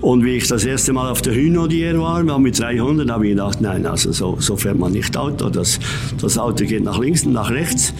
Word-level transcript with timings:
Und 0.00 0.24
wie 0.24 0.36
ich 0.36 0.48
das 0.48 0.64
erste 0.64 0.92
Mal 0.92 1.10
auf 1.10 1.20
der 1.20 1.34
Hünodier 1.34 1.98
war, 2.00 2.26
war 2.26 2.38
mit 2.38 2.58
300, 2.58 3.10
habe 3.10 3.26
ich 3.26 3.32
gedacht, 3.32 3.60
nein, 3.60 3.84
also 3.86 4.12
so, 4.12 4.36
so 4.38 4.56
fährt 4.56 4.78
man 4.78 4.92
nicht 4.92 5.16
Auto. 5.16 5.50
Das, 5.50 5.78
das 6.20 6.38
Auto 6.38 6.64
geht 6.64 6.84
nach 6.84 6.98
links 6.98 7.26
und 7.26 7.32
nach 7.32 7.50
rechts. 7.50 7.92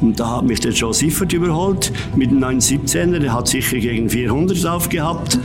Und 0.00 0.20
da 0.20 0.36
hat 0.36 0.44
mich 0.44 0.60
der 0.60 0.72
Joe 0.72 0.94
Siffert 0.94 1.32
überholt 1.32 1.92
mit 2.14 2.30
einem 2.30 2.44
917er. 2.44 3.18
Der 3.18 3.32
hat 3.32 3.48
sicher 3.48 3.78
gegen 3.78 4.08
400 4.08 4.62
drauf 4.64 4.88
gehabt. 4.88 5.38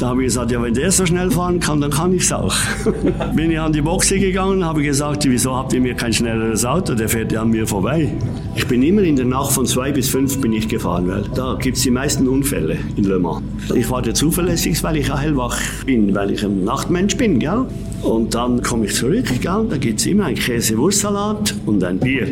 Da 0.00 0.08
habe 0.08 0.22
ich 0.22 0.28
gesagt, 0.28 0.50
ja, 0.50 0.62
wenn 0.62 0.72
der 0.72 0.90
so 0.90 1.04
schnell 1.04 1.30
fahren 1.30 1.60
kann, 1.60 1.78
dann 1.82 1.90
kann 1.90 2.14
ich 2.14 2.22
es 2.22 2.32
auch. 2.32 2.54
Bin 3.36 3.50
ich 3.50 3.60
an 3.60 3.70
die 3.70 3.82
Boxe 3.82 4.18
gegangen, 4.18 4.64
habe 4.64 4.82
gesagt, 4.82 5.26
wieso 5.28 5.54
habt 5.54 5.74
ihr 5.74 5.80
mir 5.82 5.92
kein 5.92 6.10
schnelleres 6.10 6.64
Auto? 6.64 6.94
Der 6.94 7.06
fährt 7.06 7.32
ja 7.32 7.42
an 7.42 7.50
mir 7.50 7.66
vorbei. 7.66 8.10
Ich 8.56 8.66
bin 8.66 8.82
immer 8.82 9.02
in 9.02 9.16
der 9.16 9.26
Nacht 9.26 9.52
von 9.52 9.66
zwei 9.66 9.92
bis 9.92 10.08
fünf 10.08 10.40
bin 10.40 10.54
ich 10.54 10.68
gefahren, 10.68 11.06
weil 11.06 11.24
da 11.34 11.54
gibt 11.60 11.76
es 11.76 11.82
die 11.82 11.90
meisten 11.90 12.26
Unfälle 12.28 12.78
in 12.96 13.04
Le 13.04 13.18
Mans. 13.18 13.42
Ich 13.74 13.90
warte 13.90 14.14
zuverlässig, 14.14 14.82
weil 14.82 14.96
ich 14.96 15.12
auch 15.12 15.20
hellwach 15.20 15.58
bin, 15.84 16.14
weil 16.14 16.30
ich 16.30 16.42
ein 16.44 16.64
Nachtmensch 16.64 17.18
bin, 17.18 17.38
gell? 17.38 17.66
Und 18.02 18.34
dann 18.34 18.62
komme 18.62 18.86
ich 18.86 18.94
zurück, 18.94 19.26
gell? 19.26 19.66
da 19.68 19.76
gibt 19.76 20.00
es 20.00 20.06
immer 20.06 20.24
ein 20.24 20.34
Käse-Wurstsalat 20.34 21.54
und 21.66 21.84
ein 21.84 21.98
Bier. 21.98 22.28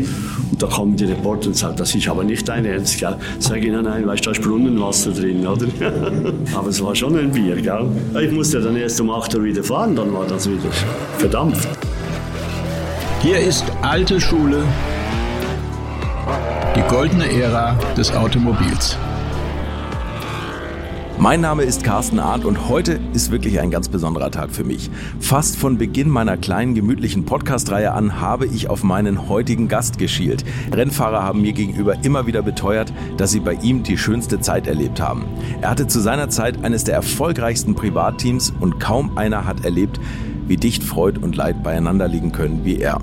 Und 0.50 0.62
da 0.62 0.66
kommen 0.66 0.96
die 0.96 1.04
Reporter 1.04 1.48
und 1.48 1.56
sagen, 1.56 1.76
das 1.76 1.94
ist 1.94 2.08
aber 2.08 2.24
nicht 2.24 2.48
dein 2.48 2.64
Ernst, 2.64 2.98
gell? 2.98 3.16
Sag 3.38 3.62
ich, 3.62 3.70
nein, 3.70 3.84
nein, 3.84 4.06
weißt 4.06 4.24
du, 4.24 4.30
da 4.30 4.36
ist 4.36 4.42
Brunnenwasser 4.42 5.10
drin, 5.10 5.46
oder? 5.46 5.66
aber 6.54 6.68
es 6.68 6.82
war 6.82 6.94
schon 6.94 7.16
ein 7.18 7.30
Bier, 7.30 7.57
gell? 7.62 7.86
Ich 8.20 8.32
musste 8.32 8.60
dann 8.60 8.76
erst 8.76 9.00
um 9.00 9.10
8 9.10 9.34
Uhr 9.34 9.44
wieder 9.44 9.62
fahren, 9.62 9.96
dann 9.96 10.12
war 10.12 10.26
das 10.26 10.48
wieder 10.48 10.70
verdampft. 11.18 11.68
Hier 13.20 13.38
ist 13.38 13.64
alte 13.82 14.20
Schule, 14.20 14.62
die 16.76 16.82
goldene 16.88 17.30
Ära 17.30 17.76
des 17.96 18.12
Automobils. 18.12 18.96
Mein 21.20 21.40
Name 21.40 21.64
ist 21.64 21.82
Carsten 21.82 22.20
Arndt 22.20 22.44
und 22.44 22.68
heute 22.68 23.00
ist 23.12 23.32
wirklich 23.32 23.58
ein 23.58 23.72
ganz 23.72 23.88
besonderer 23.88 24.30
Tag 24.30 24.52
für 24.52 24.62
mich. 24.62 24.88
Fast 25.18 25.56
von 25.56 25.76
Beginn 25.76 26.08
meiner 26.08 26.36
kleinen 26.36 26.76
gemütlichen 26.76 27.24
Podcast-Reihe 27.24 27.90
an 27.90 28.20
habe 28.20 28.46
ich 28.46 28.70
auf 28.70 28.84
meinen 28.84 29.28
heutigen 29.28 29.66
Gast 29.66 29.98
geschielt. 29.98 30.44
Rennfahrer 30.72 31.24
haben 31.24 31.42
mir 31.42 31.54
gegenüber 31.54 32.04
immer 32.04 32.28
wieder 32.28 32.42
beteuert, 32.42 32.92
dass 33.16 33.32
sie 33.32 33.40
bei 33.40 33.54
ihm 33.54 33.82
die 33.82 33.98
schönste 33.98 34.40
Zeit 34.40 34.68
erlebt 34.68 35.00
haben. 35.00 35.24
Er 35.60 35.70
hatte 35.70 35.88
zu 35.88 35.98
seiner 35.98 36.28
Zeit 36.28 36.64
eines 36.64 36.84
der 36.84 36.94
erfolgreichsten 36.94 37.74
Privatteams 37.74 38.52
und 38.60 38.78
kaum 38.78 39.18
einer 39.18 39.44
hat 39.44 39.64
erlebt, 39.64 39.98
wie 40.46 40.56
dicht 40.56 40.84
Freud 40.84 41.18
und 41.20 41.34
Leid 41.34 41.64
beieinander 41.64 42.06
liegen 42.06 42.30
können 42.30 42.64
wie 42.64 42.78
er. 42.78 43.00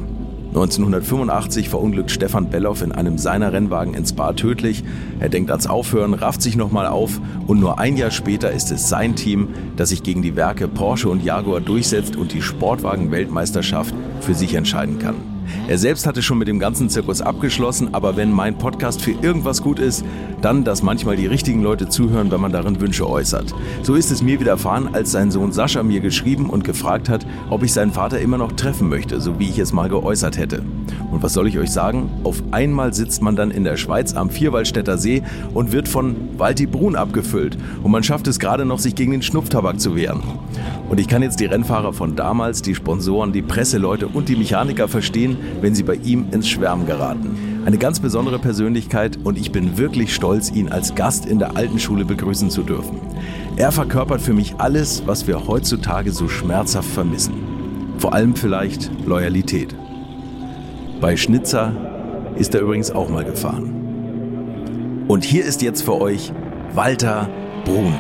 1985 0.56 1.68
verunglückt 1.68 2.12
Stefan 2.12 2.50
Belloff 2.50 2.82
in 2.82 2.94
einem 2.94 3.18
seiner 3.18 3.52
Rennwagen 3.52 3.94
ins 3.94 4.14
Bar 4.14 4.38
tödlich. 4.38 4.86
Er 5.20 5.28
denkt 5.28 5.52
ans 5.52 5.68
Aufhören, 5.68 6.14
rafft 6.14 6.42
sich 6.42 6.56
nochmal 6.56 6.88
auf 6.88 7.20
und 7.46 7.60
nur 7.60 7.78
ein 7.78 7.98
Jahr 7.98 8.12
später 8.12 8.52
ist 8.52 8.72
es 8.72 8.88
sein 8.88 9.18
Team, 9.18 9.50
das 9.76 9.90
sich 9.90 10.02
gegen 10.02 10.22
die 10.22 10.38
Werke 10.38 10.70
Porsche 10.70 11.10
und 11.10 11.26
Jaguar 11.26 11.60
durchsetzt 11.60 12.16
und 12.16 12.32
die 12.32 12.42
Sportwagen-Weltmeisterschaft 12.42 13.94
für 14.22 14.34
sich 14.34 14.54
entscheiden 14.54 14.98
kann. 14.98 15.35
Er 15.68 15.78
selbst 15.78 16.06
hatte 16.06 16.22
schon 16.22 16.38
mit 16.38 16.48
dem 16.48 16.60
ganzen 16.60 16.90
Zirkus 16.90 17.22
abgeschlossen, 17.22 17.94
aber 17.94 18.16
wenn 18.18 18.32
mein 18.32 18.58
Podcast 18.58 19.02
für 19.02 19.12
irgendwas 19.12 19.62
gut 19.62 19.80
ist, 19.80 20.04
dann, 20.42 20.64
dass 20.64 20.84
manchmal 20.84 21.16
die 21.16 21.26
richtigen 21.26 21.64
Leute 21.64 21.90
zuhören, 21.90 22.32
wenn 22.32 22.42
man 22.42 22.52
darin 22.52 22.80
Wünsche 22.80 23.10
äußert. 23.10 23.54
So 23.82 23.96
ist 23.96 24.12
es 24.12 24.22
mir 24.22 24.40
widerfahren, 24.40 24.94
als 24.94 25.12
sein 25.12 25.32
Sohn 25.32 25.52
Sascha 25.52 25.84
mir 25.84 26.02
geschrieben 26.02 26.50
und 26.50 26.64
gefragt 26.64 27.10
hat, 27.10 27.26
ob 27.50 27.64
ich 27.64 27.74
seinen 27.74 27.92
Vater 27.92 28.20
immer 28.20 28.38
noch 28.38 28.52
treffen 28.52 28.90
möchte, 28.90 29.20
so 29.22 29.40
wie 29.40 29.50
ich 29.50 29.60
es 29.60 29.74
mal 29.74 29.90
geäußert 29.90 30.38
hätte. 30.38 30.62
Und 31.12 31.24
was 31.24 31.34
soll 31.34 31.48
ich 31.48 31.58
euch 31.58 31.72
sagen? 31.72 32.10
Auf 32.24 32.44
einmal 32.52 32.94
sitzt 32.94 33.22
man 33.22 33.36
dann 33.36 33.52
in 33.52 33.64
der 33.64 33.78
Schweiz 33.78 34.14
am 34.14 34.30
Vierwaldstätter 34.30 34.98
See 34.98 35.24
und 35.54 35.72
wird 35.72 35.88
von 35.88 36.16
Walti 36.38 36.66
Brun 36.66 36.96
abgefüllt. 36.96 37.58
Und 37.84 37.92
man 37.92 38.04
schafft 38.04 38.28
es 38.28 38.38
gerade 38.38 38.66
noch, 38.66 38.80
sich 38.80 38.96
gegen 38.96 39.12
den 39.12 39.22
Schnupftabak 39.22 39.80
zu 39.80 39.96
wehren. 39.96 40.22
Und 40.90 41.00
ich 41.00 41.08
kann 41.08 41.24
jetzt 41.24 41.40
die 41.40 41.46
Rennfahrer 41.46 41.94
von 41.94 42.16
damals, 42.16 42.62
die 42.62 42.76
Sponsoren, 42.76 43.32
die 43.32 43.42
Presseleute 43.42 44.08
und 44.08 44.30
die 44.30 44.36
Mechaniker 44.36 44.88
verstehen, 44.88 45.35
wenn 45.62 45.76
sie 45.76 45.84
bei 45.84 45.96
ihm 45.96 46.28
ins 46.32 46.48
Schwärmen 46.48 46.86
geraten. 46.86 47.64
Eine 47.66 47.78
ganz 47.78 48.00
besondere 48.00 48.40
Persönlichkeit 48.40 49.18
und 49.24 49.38
ich 49.38 49.52
bin 49.52 49.78
wirklich 49.78 50.14
stolz, 50.14 50.52
ihn 50.52 50.70
als 50.72 50.96
Gast 50.96 51.26
in 51.26 51.40
der 51.40 51.58
alten 51.58 51.80
Schule 51.80 52.06
begrüßen 52.06 52.50
zu 52.50 52.64
dürfen. 52.64 53.00
Er 53.56 53.72
verkörpert 53.72 54.22
für 54.22 54.34
mich 54.34 54.56
alles, 54.58 55.04
was 55.06 55.28
wir 55.28 55.48
heutzutage 55.48 56.12
so 56.12 56.28
schmerzhaft 56.28 56.90
vermissen. 56.90 57.34
Vor 57.98 58.14
allem 58.14 58.36
vielleicht 58.36 58.92
Loyalität. 59.06 59.74
Bei 61.02 61.16
Schnitzer 61.18 61.72
ist 62.38 62.54
er 62.54 62.62
übrigens 62.62 62.92
auch 62.92 63.10
mal 63.10 63.24
gefahren. 63.24 65.06
Und 65.08 65.24
hier 65.24 65.46
ist 65.46 65.62
jetzt 65.62 65.84
für 65.84 66.00
euch 66.00 66.34
Walter 66.74 67.30
Brun. 67.64 67.94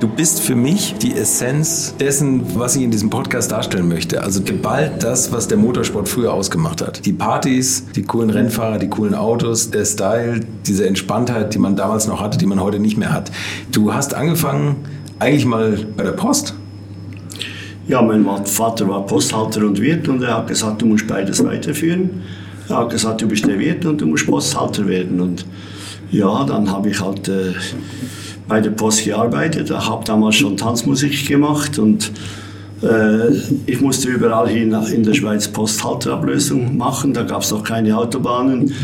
Du 0.00 0.08
bist 0.08 0.40
für 0.40 0.54
mich 0.54 0.94
die 0.94 1.12
Essenz 1.12 1.94
dessen, 2.00 2.58
was 2.58 2.74
ich 2.74 2.82
in 2.82 2.90
diesem 2.90 3.10
Podcast 3.10 3.52
darstellen 3.52 3.86
möchte. 3.86 4.22
Also 4.22 4.40
geballt 4.42 5.02
das, 5.02 5.30
was 5.30 5.46
der 5.46 5.58
Motorsport 5.58 6.08
früher 6.08 6.32
ausgemacht 6.32 6.80
hat. 6.80 7.04
Die 7.04 7.12
Partys, 7.12 7.84
die 7.94 8.02
coolen 8.02 8.30
Rennfahrer, 8.30 8.78
die 8.78 8.88
coolen 8.88 9.14
Autos, 9.14 9.70
der 9.70 9.84
Style, 9.84 10.40
diese 10.66 10.86
Entspanntheit, 10.88 11.52
die 11.52 11.58
man 11.58 11.76
damals 11.76 12.06
noch 12.06 12.18
hatte, 12.18 12.38
die 12.38 12.46
man 12.46 12.60
heute 12.60 12.78
nicht 12.78 12.96
mehr 12.96 13.12
hat. 13.12 13.30
Du 13.72 13.92
hast 13.92 14.14
angefangen 14.14 14.76
eigentlich 15.18 15.44
mal 15.44 15.86
bei 15.94 16.04
der 16.04 16.12
Post. 16.12 16.54
Ja, 17.86 18.00
mein 18.00 18.24
Vater 18.46 18.88
war 18.88 19.04
Posthalter 19.04 19.66
und 19.66 19.82
Wirt 19.82 20.08
und 20.08 20.22
er 20.22 20.38
hat 20.38 20.46
gesagt, 20.46 20.80
du 20.80 20.86
musst 20.86 21.06
beides 21.08 21.44
weiterführen. 21.44 22.22
Er 22.70 22.78
hat 22.78 22.88
gesagt, 22.88 23.20
du 23.20 23.28
bist 23.28 23.46
der 23.46 23.58
Wirt 23.58 23.84
und 23.84 24.00
du 24.00 24.06
musst 24.06 24.26
Posthalter 24.26 24.86
werden. 24.88 25.20
Und 25.20 25.44
ja, 26.10 26.42
dann 26.44 26.72
habe 26.72 26.88
ich 26.88 27.00
halt 27.02 27.28
äh, 27.28 27.52
bei 28.50 28.60
der 28.60 28.70
Post 28.70 29.04
gearbeitet. 29.04 29.70
Habe 29.70 30.04
damals 30.04 30.34
schon 30.36 30.56
Tanzmusik 30.56 31.26
gemacht 31.28 31.78
und 31.78 32.10
äh, 32.82 33.30
ich 33.66 33.80
musste 33.80 34.08
überall 34.08 34.48
hin 34.48 34.76
in 34.92 35.04
der 35.04 35.14
Schweiz 35.14 35.48
Posthalterablösung 35.48 36.76
machen. 36.76 37.14
Da 37.14 37.22
gab 37.22 37.42
es 37.42 37.52
noch 37.52 37.62
keine 37.62 37.96
Autobahnen. 37.96 38.74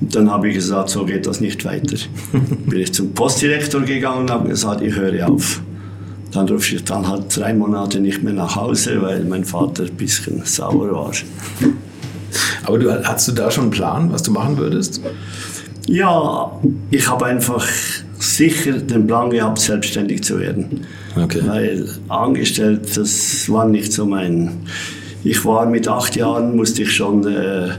Dann 0.00 0.30
habe 0.30 0.48
ich 0.48 0.56
gesagt, 0.56 0.90
so 0.90 1.06
geht 1.06 1.26
das 1.26 1.40
nicht 1.40 1.64
weiter. 1.64 1.96
Bin 2.66 2.80
ich 2.80 2.92
zum 2.92 3.14
Postdirektor 3.14 3.82
gegangen 3.82 4.22
und 4.22 4.30
habe 4.30 4.48
gesagt, 4.48 4.82
ich 4.82 4.94
höre 4.94 5.28
auf. 5.28 5.62
Dann 6.32 6.48
durfte 6.48 6.74
ich 6.74 6.84
dann 6.84 7.06
halt 7.06 7.34
drei 7.34 7.54
Monate 7.54 8.00
nicht 8.00 8.24
mehr 8.24 8.32
nach 8.32 8.56
Hause, 8.56 9.00
weil 9.00 9.24
mein 9.24 9.44
Vater 9.44 9.84
ein 9.84 9.94
bisschen 9.94 10.44
sauer 10.44 10.90
war. 10.90 11.12
Aber 12.64 12.78
du, 12.80 13.04
hast 13.04 13.28
du 13.28 13.32
da 13.32 13.48
schon 13.48 13.64
einen 13.64 13.70
Plan, 13.70 14.10
was 14.10 14.24
du 14.24 14.32
machen 14.32 14.58
würdest? 14.58 15.00
Ja, 15.86 16.50
ich 16.90 17.08
habe 17.08 17.26
einfach 17.26 17.64
sicher 18.24 18.72
den 18.72 19.06
Plan 19.06 19.30
gehabt, 19.30 19.58
selbstständig 19.58 20.22
zu 20.22 20.40
werden. 20.40 20.86
Okay. 21.16 21.40
Weil 21.44 21.88
angestellt, 22.08 22.96
das 22.96 23.48
war 23.48 23.66
nicht 23.66 23.92
so 23.92 24.06
mein. 24.06 24.50
Ich 25.22 25.44
war 25.44 25.66
mit 25.66 25.88
acht 25.88 26.16
Jahren, 26.16 26.56
musste 26.56 26.82
ich 26.82 26.92
schon 26.92 27.26
äh, 27.26 27.70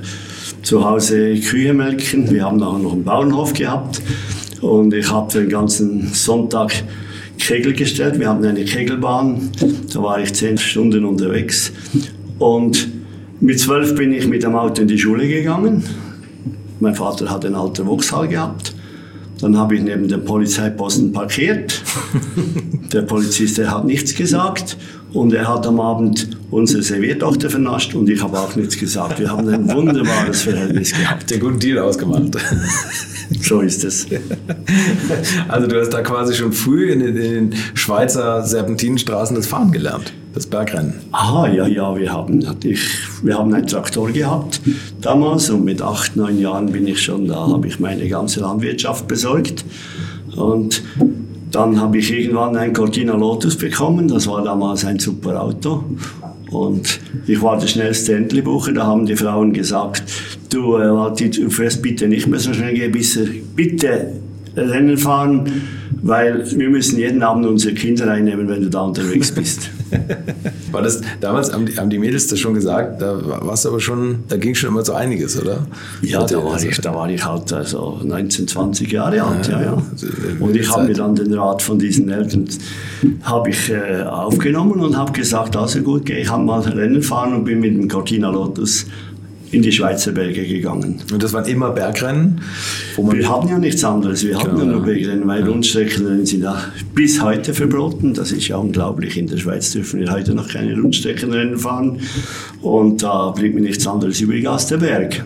zu 0.63 0.83
Hause 0.83 1.35
Kühe 1.35 1.73
melken. 1.73 2.31
Wir 2.31 2.43
haben 2.43 2.57
nachher 2.57 2.79
noch 2.79 2.93
einen 2.93 3.03
Bauernhof 3.03 3.53
gehabt. 3.53 4.01
Und 4.61 4.93
ich 4.93 5.11
habe 5.11 5.31
den 5.31 5.49
ganzen 5.49 6.07
Sonntag 6.13 6.73
Kegel 7.37 7.73
gestellt. 7.73 8.19
Wir 8.19 8.29
hatten 8.29 8.45
eine 8.45 8.65
Kegelbahn. 8.65 9.51
Da 9.93 10.01
war 10.01 10.19
ich 10.19 10.33
zehn 10.33 10.57
Stunden 10.57 11.05
unterwegs. 11.05 11.71
Und 12.39 12.87
mit 13.39 13.59
zwölf 13.59 13.95
bin 13.95 14.13
ich 14.13 14.27
mit 14.27 14.43
dem 14.43 14.55
Auto 14.55 14.81
in 14.81 14.87
die 14.87 14.97
Schule 14.97 15.27
gegangen. 15.27 15.83
Mein 16.79 16.95
Vater 16.95 17.29
hat 17.29 17.45
einen 17.45 17.55
alten 17.55 17.85
Vauxhall 17.85 18.27
gehabt. 18.27 18.73
Dann 19.45 19.59
habe 19.59 19.75
ich 19.75 19.83
neben 19.83 20.07
dem 20.07 20.25
Polizeiposten 20.25 21.11
parkiert. 21.11 21.79
der 22.91 23.03
Polizist, 23.03 23.59
der 23.59 23.69
hat 23.69 23.85
nichts 23.85 24.15
gesagt. 24.15 24.75
Und 25.13 25.33
er 25.33 25.47
hat 25.47 25.67
am 25.67 25.79
Abend 25.79 26.35
unsere 26.49 26.81
Serviertochter 26.81 27.51
vernascht 27.51 27.93
und 27.93 28.09
ich 28.09 28.23
habe 28.23 28.39
auch 28.39 28.55
nichts 28.55 28.75
gesagt. 28.75 29.19
Wir 29.19 29.29
haben 29.29 29.47
ein 29.47 29.71
wunderbares 29.75 30.41
Verhältnis 30.41 30.93
gehabt. 30.93 31.29
Der 31.29 31.37
guten 31.37 31.59
Deal 31.59 31.77
ausgemacht. 31.77 32.35
so 33.43 33.61
ist 33.61 33.83
es. 33.83 34.07
Also 35.47 35.67
du 35.67 35.79
hast 35.79 35.91
da 35.91 36.01
quasi 36.01 36.33
schon 36.33 36.51
früh 36.51 36.91
in 36.91 37.01
den, 37.01 37.15
in 37.15 37.51
den 37.51 37.53
Schweizer 37.75 38.43
Serpentinenstraßen 38.43 39.35
das 39.35 39.45
Fahren 39.45 39.71
gelernt, 39.71 40.11
das 40.35 40.45
Bergrennen. 40.45 40.93
Aha, 41.11 41.47
ja, 41.47 41.65
ja, 41.65 41.97
wir 41.97 42.11
haben, 42.11 42.45
ich, 42.63 42.81
wir 43.23 43.37
haben 43.37 43.53
einen 43.53 43.65
Traktor 43.65 44.11
gehabt 44.11 44.61
damals 45.01 45.49
und 45.49 45.63
mit 45.63 45.81
acht, 45.81 46.15
neun 46.17 46.39
Jahren 46.39 46.71
bin 46.71 46.85
ich 46.85 47.01
schon 47.01 47.27
da, 47.27 47.47
habe 47.47 47.67
ich 47.67 47.79
meine 47.79 48.07
ganze 48.09 48.41
Landwirtschaft 48.41 49.07
besorgt 49.07 49.63
und 50.35 50.83
dann 51.51 51.79
habe 51.79 51.99
ich 51.99 52.11
irgendwann 52.11 52.57
ein 52.57 52.73
Cortina 52.73 53.15
Lotus 53.15 53.57
bekommen, 53.57 54.09
das 54.09 54.27
war 54.27 54.43
damals 54.43 54.83
ein 54.83 54.99
super 54.99 55.41
Auto. 55.41 55.85
Und 56.51 56.99
ich 57.27 57.41
war 57.41 57.57
der 57.57 57.67
schnellste 57.67 58.15
Entlebucher, 58.15 58.73
da 58.73 58.85
haben 58.85 59.05
die 59.05 59.15
Frauen 59.15 59.53
gesagt, 59.53 60.03
du, 60.49 60.75
äh, 60.75 61.29
du 61.29 61.49
fährst 61.49 61.81
bitte 61.81 62.07
nicht 62.07 62.27
mehr 62.27 62.39
so 62.39 62.53
schnell, 62.53 62.73
geh 62.73 62.89
bitte 63.55 64.11
Rennen 64.55 64.97
fahren, 64.97 65.49
weil 66.01 66.45
wir 66.57 66.69
müssen 66.69 66.99
jeden 66.99 67.23
Abend 67.23 67.45
unsere 67.45 67.73
Kinder 67.73 68.07
reinnehmen, 68.07 68.47
wenn 68.47 68.61
du 68.61 68.69
da 68.69 68.81
unterwegs 68.81 69.31
bist. 69.31 69.69
War 70.71 70.81
das, 70.81 71.01
damals 71.21 71.53
haben 71.53 71.65
die, 71.65 71.77
haben 71.77 71.89
die 71.89 71.99
Mädels 71.99 72.27
das 72.27 72.39
schon 72.39 72.53
gesagt, 72.53 73.01
da 73.01 73.17
warst 73.45 73.65
aber 73.65 73.79
schon, 73.79 74.23
da 74.27 74.37
ging 74.37 74.55
schon 74.55 74.69
immer 74.69 74.83
so 74.83 74.93
einiges, 74.93 75.41
oder? 75.41 75.65
Ja, 76.01 76.23
da 76.25 76.43
war, 76.43 76.61
ich, 76.61 76.79
da 76.81 76.93
war 76.93 77.09
ich 77.09 77.23
halt 77.23 77.51
also 77.53 77.99
19, 78.03 78.47
20 78.47 78.91
Jahre 78.91 79.23
alt, 79.23 79.47
ja, 79.47 79.61
ja. 79.61 79.77
Und 80.39 80.55
ich 80.55 80.69
habe 80.69 80.83
mir 80.87 80.93
dann 80.93 81.15
den 81.15 81.33
Rat 81.33 81.61
von 81.61 81.79
diesen 81.79 82.09
Eltern 82.09 82.45
habe 83.23 83.49
ich 83.49 83.69
äh, 83.69 84.03
aufgenommen 84.03 84.79
und 84.81 84.97
habe 84.97 85.11
gesagt, 85.11 85.55
also 85.55 85.81
gut, 85.81 86.09
ich 86.09 86.29
habe 86.29 86.43
mal 86.43 86.61
Rennen 86.61 87.01
fahren 87.01 87.33
und 87.33 87.45
bin 87.45 87.59
mit 87.59 87.75
dem 87.75 87.87
Cortina 87.87 88.29
Lotus 88.29 88.85
in 89.55 89.61
die 89.61 89.71
Schweizer 89.71 90.11
Berge 90.11 90.45
gegangen. 90.45 91.01
Und 91.11 91.23
das 91.23 91.31
waren 91.31 91.45
immer 91.45 91.71
Bergrennen? 91.71 92.41
wir 92.97 93.29
hatten 93.29 93.47
ja 93.47 93.57
nichts 93.57 93.83
anderes, 93.85 94.25
wir 94.25 94.37
hatten 94.37 94.51
genau, 94.51 94.65
ja 94.65 94.71
nur 94.73 94.81
Bergrennen, 94.81 95.25
weil 95.27 95.41
ja. 95.41 95.47
Rundstreckenrennen 95.47 96.25
sind 96.25 96.43
ja 96.43 96.61
bis 96.93 97.21
heute 97.21 97.53
verboten. 97.53 98.13
Das 98.13 98.31
ist 98.31 98.47
ja 98.49 98.57
unglaublich. 98.57 99.17
In 99.17 99.27
der 99.27 99.37
Schweiz 99.37 99.71
dürfen 99.71 100.01
wir 100.01 100.11
heute 100.11 100.35
noch 100.35 100.49
keine 100.49 100.75
Rundstreckenrennen 100.75 101.57
fahren. 101.57 101.99
Und 102.61 103.01
da 103.01 103.31
bringt 103.31 103.55
mir 103.55 103.61
nichts 103.61 103.87
anderes 103.87 104.19
übrig 104.19 104.47
als 104.47 104.67
der 104.67 104.77
Berg. 104.77 105.23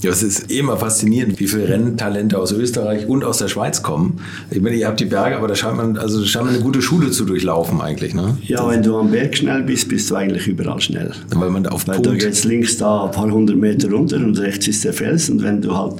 Ja, 0.00 0.10
es 0.10 0.22
ist 0.22 0.50
immer 0.52 0.76
faszinierend, 0.76 1.40
wie 1.40 1.48
viele 1.48 1.68
Renntalente 1.68 2.38
aus 2.38 2.52
Österreich 2.52 3.08
und 3.08 3.24
aus 3.24 3.38
der 3.38 3.48
Schweiz 3.48 3.82
kommen. 3.82 4.20
Ich 4.50 4.60
meine, 4.60 4.76
ihr 4.76 4.86
habt 4.86 5.00
die 5.00 5.06
Berge, 5.06 5.36
aber 5.36 5.48
da 5.48 5.56
scheint 5.56 5.76
man, 5.76 5.98
also 5.98 6.24
scheint 6.24 6.44
man 6.44 6.54
eine 6.54 6.62
gute 6.62 6.80
Schule 6.82 7.10
zu 7.10 7.24
durchlaufen 7.24 7.80
eigentlich, 7.80 8.14
ne? 8.14 8.38
Ja, 8.42 8.68
wenn 8.68 8.82
du 8.82 8.96
am 8.96 9.10
Berg 9.10 9.36
schnell 9.36 9.62
bist, 9.64 9.88
bist 9.88 10.08
du 10.10 10.14
eigentlich 10.14 10.46
überall 10.46 10.80
schnell. 10.80 11.12
Weil 11.34 11.50
man 11.50 11.66
auf 11.66 11.88
Weil 11.88 11.96
Punkt. 11.96 12.06
da 12.06 12.14
geht's 12.14 12.44
links 12.44 12.76
da 12.76 13.06
ein 13.06 13.10
paar 13.10 13.28
hundert 13.28 13.56
Meter 13.56 13.90
runter 13.90 14.16
und 14.18 14.38
rechts 14.38 14.68
ist 14.68 14.84
der 14.84 14.92
Fels 14.92 15.30
und 15.30 15.42
wenn 15.42 15.60
du 15.60 15.76
halt 15.76 15.94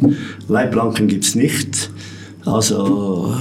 Leitplanken 0.49 1.09
gibt's 1.09 1.35
nicht. 1.35 1.91
Also 2.53 3.35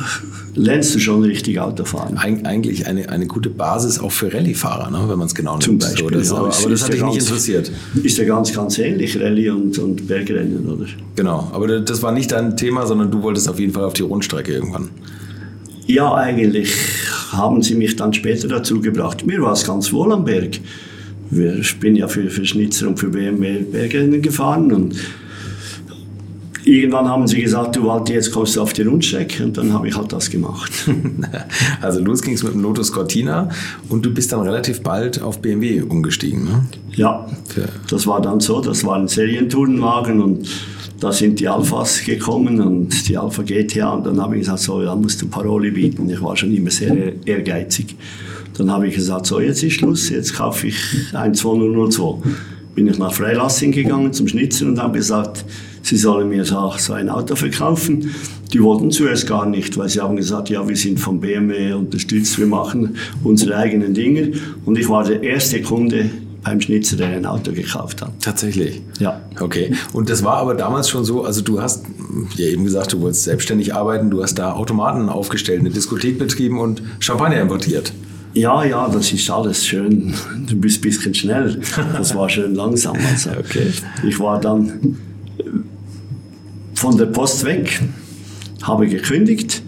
lernst 0.56 0.96
du 0.96 1.00
schon 1.00 1.24
richtig 1.24 1.60
Autofahren. 1.60 2.18
Eig 2.18 2.46
eigentlich 2.46 2.88
eine, 2.88 3.10
eine 3.10 3.28
gute 3.28 3.50
Basis 3.50 4.00
auch 4.00 4.12
für 4.12 4.34
Rallye-Fahrer, 4.34 4.90
ne, 4.90 5.06
wenn 5.08 5.18
man 5.18 5.28
es 5.28 5.36
genau 5.36 5.54
nimmt. 5.54 5.64
Zum 5.64 5.78
Beispiel, 5.78 6.04
so, 6.04 6.10
das, 6.10 6.30
ja, 6.30 6.36
aber, 6.36 6.56
aber 6.58 6.70
das 6.70 6.84
hat 6.84 6.94
dich 6.94 7.04
nicht 7.04 7.20
interessiert. 7.20 7.72
Ist 8.04 8.18
ja 8.18 8.26
ganz, 8.26 8.54
ganz 8.54 8.78
ähnlich, 8.80 9.20
Rallye 9.20 9.50
und, 9.52 9.78
und 9.78 10.08
Bergrennen, 10.08 10.68
oder? 10.68 10.86
Genau, 11.16 11.50
aber 11.54 11.80
das 11.80 12.02
war 12.02 12.12
nicht 12.12 12.32
dein 12.32 12.58
Thema, 12.58 12.86
sondern 12.86 13.12
du 13.12 13.22
wolltest 13.22 13.48
auf 13.50 13.60
jeden 13.60 13.74
Fall 13.74 13.86
auf 13.86 13.94
die 13.94 14.04
Rundstrecke 14.04 14.54
irgendwann. 14.54 14.90
Ja, 15.86 16.14
eigentlich 16.14 16.74
haben 17.32 17.62
sie 17.62 17.76
mich 17.76 17.96
dann 17.96 18.14
später 18.14 18.48
dazu 18.48 18.82
gebracht. 18.82 19.26
Mir 19.26 19.42
war 19.42 19.54
es 19.54 19.66
ganz 19.66 19.94
wohl 19.94 20.12
am 20.12 20.26
Berg. 20.26 20.60
Ich 21.32 21.80
bin 21.80 21.96
ja 21.96 22.08
für, 22.08 22.30
für 22.30 22.46
Schnitzer 22.46 22.88
und 22.88 23.00
für 23.00 23.10
BMW 23.10 23.60
Bergrennen 23.60 24.22
gefahren 24.22 24.74
und 24.74 24.96
irgendwann 26.68 27.08
haben 27.08 27.28
sie 27.28 27.42
gesagt, 27.42 27.76
du 27.76 27.86
Walter, 27.86 28.14
jetzt 28.14 28.32
kommst 28.32 28.56
du 28.56 28.62
auf 28.62 28.74
die 28.74 28.82
Rundstrecke 28.82 29.44
und 29.44 29.58
dann 29.58 29.74
habe 29.74 29.88
ich 29.88 29.96
halt 29.96 30.12
das 30.12 30.30
gemacht. 30.30 30.72
also 31.82 32.00
los 32.02 32.22
ging 32.22 32.34
es 32.34 32.44
mit 32.44 32.54
dem 32.54 32.62
Lotus 32.62 32.92
Cortina 32.92 33.50
und 33.90 34.06
du 34.06 34.14
bist 34.14 34.32
dann 34.32 34.42
relativ 34.42 34.82
bald 34.82 35.22
auf 35.22 35.42
BMW 35.42 35.82
umgestiegen, 35.82 36.44
ne? 36.44 36.66
Ja, 36.96 37.28
das 37.90 38.08
war 38.08 38.22
dann 38.22 38.40
so, 38.40 38.60
das 38.60 38.84
war 38.84 38.98
ein 38.98 39.08
Serientourenwagen 39.08 40.20
und 40.22 40.50
da 41.00 41.12
sind 41.12 41.40
die 41.40 41.48
Alphas 41.48 42.04
gekommen 42.04 42.60
und 42.60 43.08
die 43.08 43.18
Alpha 43.18 43.44
GTA 43.44 43.92
und 43.92 44.06
dann 44.06 44.20
habe 44.20 44.36
ich 44.36 44.42
gesagt, 44.42 44.60
so, 44.60 44.82
da 44.82 44.96
musst 44.96 45.22
du 45.22 45.28
Paroli 45.28 45.70
bieten. 45.70 46.10
Ich 46.10 46.22
war 46.22 46.36
schon 46.36 46.54
immer 46.54 46.72
sehr 46.72 47.14
ehrgeizig. 47.26 47.96
Dann 48.58 48.72
habe 48.72 48.88
ich 48.88 48.96
gesagt, 48.96 49.28
so, 49.28 49.40
jetzt 49.40 49.62
ist 49.62 49.74
Schluss, 49.74 50.10
jetzt 50.10 50.34
kaufe 50.34 50.68
ich 50.68 50.78
ein 51.14 51.36
2002. 51.36 52.28
Bin 52.74 52.88
ich 52.88 52.98
nach 52.98 53.14
Freilassing 53.14 53.72
gegangen 53.72 54.12
zum 54.12 54.28
Schnitzer 54.28 54.66
und 54.66 54.82
habe 54.82 54.98
gesagt, 54.98 55.46
sie 55.88 55.98
sollen 55.98 56.30
mir 56.30 56.44
so 56.46 56.94
ein 56.94 57.10
Auto 57.10 57.36
verkaufen. 57.36 58.14
Die 58.54 58.62
wollten 58.62 58.92
zuerst 58.92 59.28
gar 59.28 59.46
nicht, 59.46 59.78
weil 59.78 59.90
sie 59.90 60.02
haben 60.02 60.16
gesagt, 60.16 60.50
ja, 60.50 60.68
wir 60.68 60.76
sind 60.76 61.00
vom 61.00 61.20
BMW 61.20 61.74
unterstützt, 61.74 62.38
wir 62.40 62.48
machen 62.48 62.96
unsere 63.24 63.56
eigenen 63.58 63.94
Dinge. 63.94 64.34
Und 64.66 64.78
ich 64.78 64.88
war 64.90 65.04
der 65.04 65.22
erste 65.22 65.62
Kunde 65.62 66.10
beim 66.44 66.62
Schnitzer, 66.62 66.96
der 66.96 67.10
ein 67.10 67.26
Auto 67.26 67.52
gekauft 67.52 68.02
hat. 68.02 68.12
Tatsächlich? 68.22 68.82
Ja. 69.00 69.22
Okay. 69.40 69.74
Und 69.92 70.10
das 70.10 70.24
war 70.24 70.38
aber 70.38 70.56
damals 70.56 70.90
schon 70.90 71.04
so, 71.04 71.26
also 71.26 71.42
du 71.42 71.62
hast 71.62 71.86
ja 72.36 72.48
eben 72.48 72.64
gesagt, 72.64 72.94
du 72.94 73.02
wolltest 73.02 73.24
selbstständig 73.24 73.74
arbeiten, 73.74 74.10
du 74.10 74.24
hast 74.24 74.36
da 74.36 74.54
Automaten 74.54 75.10
aufgestellt, 75.10 75.60
eine 75.60 75.72
Diskothek 75.72 76.18
betrieben 76.18 76.60
und 76.60 76.82
Champagner 77.00 77.42
importiert. 77.42 77.92
Ja, 78.34 78.64
ja, 78.64 78.88
das 78.88 79.12
ist 79.12 79.30
alles 79.30 79.66
schön. 79.66 80.14
Du 80.48 80.56
bist 80.58 80.80
ein 80.80 80.82
bisschen 80.82 81.14
schnell. 81.14 81.60
Das 81.98 82.16
war 82.16 82.30
schön 82.30 82.56
langsam. 82.56 82.96
Also 83.12 83.32
okay. 83.40 83.72
Ich 84.08 84.20
war 84.20 84.40
dann 84.40 84.96
von 86.78 86.96
der 86.96 87.08
Post 87.08 87.44
weg, 87.44 87.82
habe 88.62 88.88
gekündigt 88.88 89.64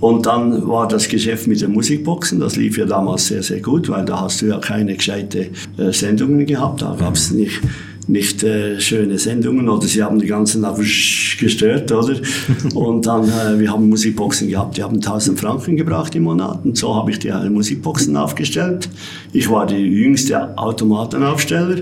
und 0.00 0.24
dann 0.24 0.66
war 0.66 0.88
das 0.88 1.08
Geschäft 1.08 1.46
mit 1.46 1.60
den 1.60 1.72
Musikboxen, 1.72 2.40
das 2.40 2.56
lief 2.56 2.78
ja 2.78 2.86
damals 2.86 3.26
sehr, 3.26 3.42
sehr 3.42 3.60
gut, 3.60 3.90
weil 3.90 4.06
da 4.06 4.22
hast 4.22 4.40
du 4.40 4.46
ja 4.46 4.58
keine 4.58 4.96
gescheite 4.96 5.50
äh, 5.76 5.92
Sendungen 5.92 6.46
gehabt, 6.46 6.80
da 6.80 6.96
gab 6.98 7.16
es 7.16 7.30
nicht 7.30 7.60
nicht 8.06 8.42
äh, 8.42 8.78
schöne 8.80 9.18
Sendungen 9.18 9.66
oder 9.68 9.86
sie 9.86 10.02
haben 10.02 10.18
die 10.18 10.26
ganze 10.26 10.60
Nacht 10.60 10.78
gestört, 10.78 11.90
oder? 11.90 12.16
Und 12.74 13.06
dann, 13.06 13.24
äh, 13.24 13.58
wir 13.58 13.72
haben 13.72 13.88
Musikboxen 13.88 14.48
gehabt, 14.48 14.76
die 14.76 14.82
haben 14.82 14.96
1000 14.96 15.40
Franken 15.40 15.76
gebracht 15.76 16.14
im 16.14 16.24
Monat 16.24 16.60
und 16.64 16.76
so 16.76 16.94
habe 16.94 17.12
ich 17.12 17.18
die 17.18 17.28
äh, 17.28 17.48
Musikboxen 17.48 18.14
aufgestellt. 18.16 18.90
Ich 19.32 19.48
war 19.50 19.66
der 19.66 19.80
jüngste 19.80 20.56
Automatenaufsteller. 20.58 21.76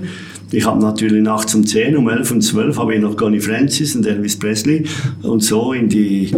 Ich 0.52 0.66
habe 0.66 0.80
natürlich 0.80 1.22
nachts 1.22 1.54
um 1.54 1.66
10, 1.66 1.96
um 1.96 2.08
11 2.08 2.30
und 2.30 2.42
12 2.42 2.78
habe 2.78 2.94
ich 2.94 3.00
noch 3.00 3.16
Connie 3.16 3.40
Francis 3.40 3.96
und 3.96 4.06
Elvis 4.06 4.38
Presley 4.38 4.84
und 5.22 5.42
so 5.42 5.72
in 5.72 5.88
die 5.88 6.30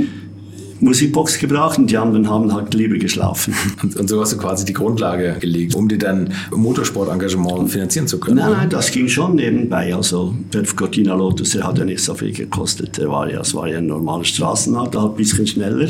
Musikbox 0.85 1.39
gebracht 1.39 1.79
und 1.79 1.91
die 1.91 1.97
anderen 1.97 2.29
haben 2.29 2.53
halt 2.53 2.75
lieber 2.75 2.97
geschlafen. 2.97 3.55
Und, 3.83 3.97
und 3.97 4.09
so 4.09 4.21
hast 4.21 4.33
du 4.33 4.37
quasi 4.37 4.65
die 4.65 4.73
Grundlage 4.73 5.37
gelegt, 5.41 5.75
um 5.75 5.89
dir 5.89 5.99
dein 5.99 6.33
Motorsportengagement 6.55 7.71
finanzieren 7.71 8.07
zu 8.07 8.19
können? 8.19 8.37
Nein, 8.37 8.53
nein, 8.53 8.71
das 8.71 8.91
ging 8.91 9.09
schon 9.09 9.37
nebenbei. 9.37 9.95
Also 9.95 10.35
der 10.53 10.63
Cortina 10.65 11.15
Lotus, 11.15 11.51
der 11.51 11.67
hat 11.67 11.79
ja 11.79 11.85
nicht 11.85 12.03
so 12.03 12.15
viel 12.15 12.33
gekostet. 12.33 12.97
Der 12.99 13.11
war 13.11 13.31
ja, 13.31 13.41
es 13.41 13.55
war 13.55 13.69
ja 13.69 13.79
ein 13.79 13.87
normaler 13.87 14.25
Straßenauto, 14.25 15.01
halt 15.01 15.13
ein 15.13 15.17
bisschen 15.17 15.47
schneller. 15.47 15.89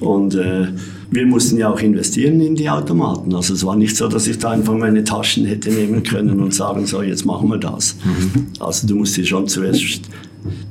Und 0.00 0.34
äh, 0.34 0.68
wir 1.10 1.26
mussten 1.26 1.56
ja 1.56 1.70
auch 1.70 1.80
investieren 1.80 2.40
in 2.40 2.54
die 2.54 2.68
Automaten. 2.68 3.34
Also 3.34 3.54
es 3.54 3.64
war 3.64 3.76
nicht 3.76 3.96
so, 3.96 4.08
dass 4.08 4.26
ich 4.26 4.38
da 4.38 4.50
einfach 4.50 4.74
meine 4.74 5.02
Taschen 5.04 5.46
hätte 5.46 5.70
nehmen 5.70 6.02
können 6.02 6.40
und 6.40 6.54
sagen, 6.54 6.86
so, 6.86 7.02
jetzt 7.02 7.24
machen 7.24 7.48
wir 7.48 7.58
das. 7.58 7.96
Mhm. 8.04 8.48
Also 8.60 8.86
du 8.86 8.96
musst 8.96 9.16
dir 9.16 9.24
schon 9.24 9.48
zuerst 9.48 10.02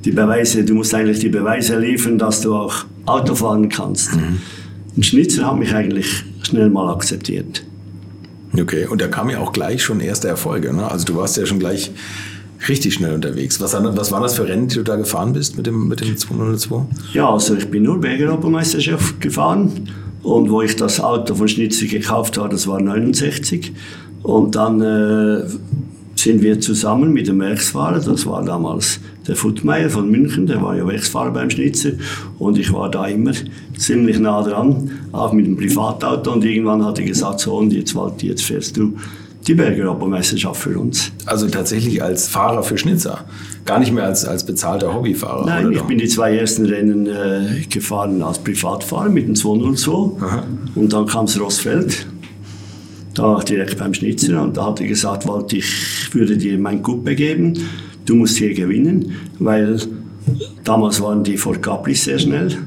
die 0.05 0.11
Beweise, 0.11 0.63
du 0.63 0.75
musst 0.75 0.93
eigentlich 0.93 1.19
die 1.19 1.29
Beweise 1.29 1.79
liefern, 1.79 2.17
dass 2.17 2.41
du 2.41 2.55
auch 2.55 2.85
Auto 3.07 3.35
fahren 3.35 3.69
kannst. 3.69 4.15
Mhm. 4.15 4.39
Und 4.95 5.05
Schnitzer 5.05 5.45
hat 5.45 5.57
mich 5.57 5.73
eigentlich 5.73 6.23
schnell 6.43 6.69
mal 6.69 6.91
akzeptiert. 6.91 7.63
Okay, 8.59 8.87
und 8.87 9.01
da 9.01 9.07
kamen 9.07 9.29
ja 9.29 9.39
auch 9.39 9.51
gleich 9.51 9.83
schon 9.83 9.99
erste 9.99 10.27
Erfolge. 10.27 10.73
Ne? 10.73 10.89
Also 10.89 11.05
du 11.05 11.15
warst 11.15 11.37
ja 11.37 11.45
schon 11.45 11.59
gleich 11.59 11.91
richtig 12.67 12.95
schnell 12.95 13.13
unterwegs. 13.13 13.61
Was, 13.61 13.73
was 13.73 14.11
waren 14.11 14.23
das 14.23 14.35
für 14.35 14.47
Rennen, 14.47 14.67
die 14.67 14.75
du 14.75 14.83
da 14.83 14.95
gefahren 14.95 15.33
bist 15.33 15.57
mit 15.57 15.67
dem, 15.67 15.87
mit 15.87 16.01
dem 16.01 16.17
202? 16.17 16.85
Ja, 17.13 17.31
also 17.31 17.55
ich 17.55 17.69
bin 17.69 17.83
nur 17.83 17.99
Bergeuropameisterschaft 17.99 19.21
gefahren. 19.21 19.89
Und 20.23 20.49
wo 20.49 20.61
ich 20.61 20.75
das 20.75 20.99
Auto 20.99 21.35
von 21.35 21.47
Schnitzer 21.47 21.85
gekauft 21.85 22.37
habe, 22.37 22.49
das 22.49 22.67
war 22.67 22.81
69. 22.81 23.73
Und 24.23 24.55
dann 24.55 24.81
äh, 24.81 25.47
sind 26.15 26.41
wir 26.41 26.59
zusammen 26.59 27.13
mit 27.13 27.27
dem 27.27 27.39
Werksfahrer, 27.39 27.99
das 27.99 28.25
war 28.25 28.43
damals 28.43 28.99
der 29.27 29.35
Futtmeier 29.35 29.89
von 29.89 30.09
München, 30.09 30.47
der 30.47 30.61
war 30.61 30.75
ja 30.75 30.87
Werksfahrer 30.87 31.31
beim 31.31 31.49
Schnitzer 31.49 31.91
und 32.39 32.57
ich 32.57 32.71
war 32.71 32.89
da 32.89 33.05
immer 33.07 33.31
ziemlich 33.77 34.19
nah 34.19 34.41
dran, 34.41 34.89
auch 35.11 35.33
mit 35.33 35.45
dem 35.45 35.57
Privatauto 35.57 36.31
und 36.33 36.45
irgendwann 36.45 36.85
hat 36.85 36.99
er 36.99 37.05
gesagt, 37.05 37.41
so 37.41 37.57
und 37.57 37.73
jetzt, 37.73 37.95
Walti, 37.95 38.27
jetzt 38.27 38.43
fährst 38.43 38.77
du 38.77 38.93
die 39.45 39.53
Bergeuropameisterschaft 39.53 40.61
für 40.61 40.77
uns. 40.77 41.11
Also 41.25 41.47
tatsächlich 41.47 42.03
als 42.03 42.27
Fahrer 42.27 42.63
für 42.63 42.77
Schnitzer, 42.77 43.25
gar 43.65 43.79
nicht 43.79 43.93
mehr 43.93 44.03
als, 44.03 44.25
als 44.25 44.45
bezahlter 44.45 44.93
Hobbyfahrer? 44.93 45.45
Nein, 45.45 45.71
ich 45.71 45.77
doch? 45.77 45.87
bin 45.87 45.97
die 45.97 46.07
zwei 46.07 46.35
ersten 46.35 46.65
Rennen 46.65 47.07
äh, 47.07 47.61
gefahren 47.69 48.21
als 48.21 48.39
Privatfahrer 48.39 49.09
mit 49.09 49.27
dem 49.27 49.35
202 49.35 50.25
Aha. 50.25 50.43
und 50.75 50.91
dann 50.91 51.05
kam 51.05 51.25
es 51.25 51.39
Rossfeld 51.39 52.07
da 53.13 53.39
direkt 53.39 53.77
beim 53.77 53.93
Schnitzer 53.93 54.41
und 54.43 54.57
da 54.57 54.67
hat 54.67 54.79
er 54.79 54.87
gesagt, 54.87 55.27
Walt, 55.27 55.51
ich 55.53 56.13
würde 56.13 56.37
dir 56.37 56.57
mein 56.59 56.83
Kuppe 56.83 57.15
geben, 57.15 57.53
du 58.07 58.15
musst 58.15 58.37
hier 58.37 58.53
gewinnen, 58.53 59.11
weil 59.37 59.79
damals 60.63 60.99
waren 61.01 61.23
die 61.23 61.37
vor 61.37 61.55
Capri 61.57 61.93
sehr 61.93 62.17
schnell. 62.17 62.57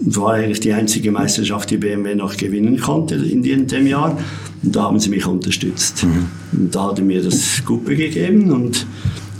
Das 0.00 0.16
war 0.16 0.34
eigentlich 0.34 0.60
die 0.60 0.72
einzige 0.72 1.10
Meisterschaft, 1.10 1.70
die 1.70 1.76
BMW 1.76 2.14
noch 2.14 2.36
gewinnen 2.36 2.80
konnte 2.80 3.14
in 3.14 3.42
dem 3.42 3.86
Jahr. 3.86 4.18
Und 4.62 4.74
da 4.74 4.82
haben 4.82 4.98
sie 4.98 5.10
mich 5.10 5.26
unterstützt. 5.26 6.04
Mhm. 6.04 6.26
Und 6.52 6.74
da 6.74 6.90
hat 6.90 6.98
er 6.98 7.04
mir 7.04 7.22
das 7.22 7.64
Kuppe 7.64 7.94
gegeben 7.94 8.50
und 8.50 8.86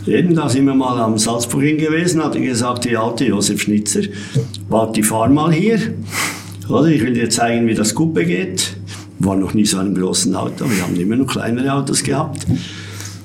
Eben, 0.07 0.33
da 0.33 0.49
sind 0.49 0.65
wir 0.65 0.73
mal 0.73 0.99
am 1.01 1.19
Salzburg 1.19 1.77
gewesen, 1.77 2.23
hat 2.23 2.33
er 2.33 2.41
gesagt, 2.41 2.85
die 2.85 2.97
alte 2.97 3.25
Josef 3.25 3.61
Schnitzer, 3.61 4.01
warte, 4.69 5.03
fahr 5.03 5.29
mal 5.29 5.51
hier. 5.51 5.77
Oder 6.67 6.87
ich 6.87 7.03
will 7.03 7.13
dir 7.13 7.29
zeigen, 7.29 7.67
wie 7.67 7.75
das 7.75 7.93
Kuppe 7.93 8.25
geht 8.25 8.77
war 9.19 9.35
noch 9.35 9.53
nie 9.53 9.65
so 9.65 9.77
ein 9.77 9.93
großes 9.93 10.33
Auto, 10.33 10.65
wir 10.69 10.81
haben 10.81 10.95
immer 10.95 11.17
noch 11.17 11.27
kleinere 11.27 11.73
Autos 11.73 12.03
gehabt. 12.03 12.45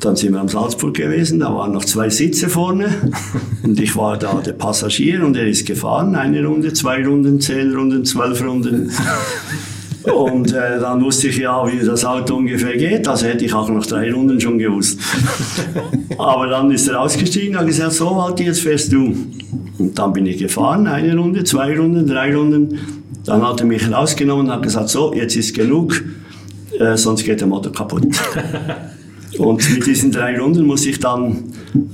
Dann 0.05 0.17
sind 0.17 0.35
wir 0.35 0.41
am 0.41 0.49
Salzburg 0.49 0.93
gewesen, 0.93 1.41
da 1.41 1.55
waren 1.55 1.73
noch 1.73 1.87
zwei 1.87 2.11
Sitze 2.11 2.51
vorne 2.51 2.89
und 3.63 3.81
ich 3.81 3.97
war 3.97 4.19
da 4.19 4.35
der 4.35 4.53
Passagier 4.53 5.25
und 5.25 5.35
er 5.35 5.47
ist 5.47 5.65
gefahren, 5.67 6.15
eine 6.15 6.45
Runde, 6.45 6.75
zwei 6.75 7.07
Runden, 7.07 7.41
zehn 7.41 7.75
Runden, 7.75 8.05
zwölf 8.05 8.45
Runden. 8.45 8.91
Und 10.05 10.53
äh, 10.53 10.79
dann 10.79 11.03
wusste 11.03 11.29
ich 11.29 11.39
ja, 11.39 11.67
wie 11.67 11.83
das 11.83 12.05
Auto 12.05 12.37
ungefähr 12.37 12.77
geht. 12.77 13.09
Also 13.09 13.25
hätte 13.25 13.47
ich 13.47 13.55
auch 13.55 13.71
nach 13.71 13.87
drei 13.87 14.13
Runden 14.13 14.39
schon 14.39 14.59
gewusst. 14.59 15.01
Aber 16.19 16.47
dann 16.47 16.71
ist 16.71 16.87
er 16.89 17.01
ausgestiegen 17.01 17.55
und 17.55 17.61
hat 17.61 17.67
gesagt, 17.69 17.93
so 17.93 18.15
Walti, 18.15 18.45
jetzt 18.45 18.61
fährst 18.61 18.93
du. 18.93 19.17
Und 19.79 19.99
dann 19.99 20.13
bin 20.13 20.27
ich 20.27 20.37
gefahren, 20.37 20.87
eine 20.87 21.17
Runde, 21.17 21.43
zwei 21.45 21.75
Runden, 21.75 22.07
drei 22.07 22.37
Runden. 22.37 22.79
Dann 23.25 23.49
hat 23.49 23.61
er 23.61 23.67
mich 23.67 23.91
rausgenommen 23.91 24.45
und 24.45 24.53
hat 24.53 24.63
gesagt, 24.63 24.91
so, 24.91 25.15
jetzt 25.15 25.37
ist 25.37 25.55
genug, 25.55 26.05
äh, 26.79 26.99
sonst 26.99 27.25
geht 27.25 27.41
der 27.41 27.49
Motor 27.49 27.73
kaputt. 27.73 28.05
Und 29.39 29.75
mit 29.75 29.87
diesen 29.87 30.13
drei 30.13 30.39
Runden 30.39 30.67
muss 30.67 30.87
ich 30.87 31.01
dann 31.01 31.53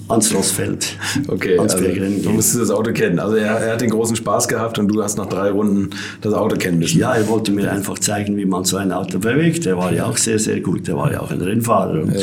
ans 0.08 0.34
Rossfeld. 0.34 0.96
Okay, 1.28 1.58
ans 1.58 1.74
also 1.74 1.86
du 1.86 2.30
musstest 2.30 2.62
das 2.62 2.70
Auto 2.70 2.92
kennen. 2.92 3.18
Also 3.18 3.36
er, 3.36 3.56
er, 3.56 3.72
hat 3.72 3.80
den 3.80 3.90
großen 3.90 4.16
Spaß 4.16 4.48
gehabt 4.48 4.78
und 4.78 4.88
du 4.88 5.02
hast 5.02 5.16
nach 5.16 5.26
drei 5.26 5.50
Runden 5.50 5.90
das 6.20 6.34
Auto 6.34 6.56
kennen 6.56 6.78
müssen. 6.78 6.98
Ja, 6.98 7.14
er 7.14 7.26
wollte 7.28 7.52
mir 7.52 7.70
einfach 7.70 7.98
zeigen, 7.98 8.36
wie 8.36 8.44
man 8.44 8.64
so 8.64 8.76
ein 8.76 8.92
Auto 8.92 9.18
bewegt. 9.18 9.66
Er 9.66 9.78
war 9.78 9.92
ja 9.92 10.06
auch 10.06 10.16
sehr, 10.16 10.38
sehr 10.38 10.60
gut. 10.60 10.88
Er 10.88 10.96
war 10.96 11.12
ja 11.12 11.20
auch 11.20 11.30
ein 11.30 11.40
Rennfahrer. 11.40 12.04
Ja, 12.06 12.12
ja. 12.12 12.22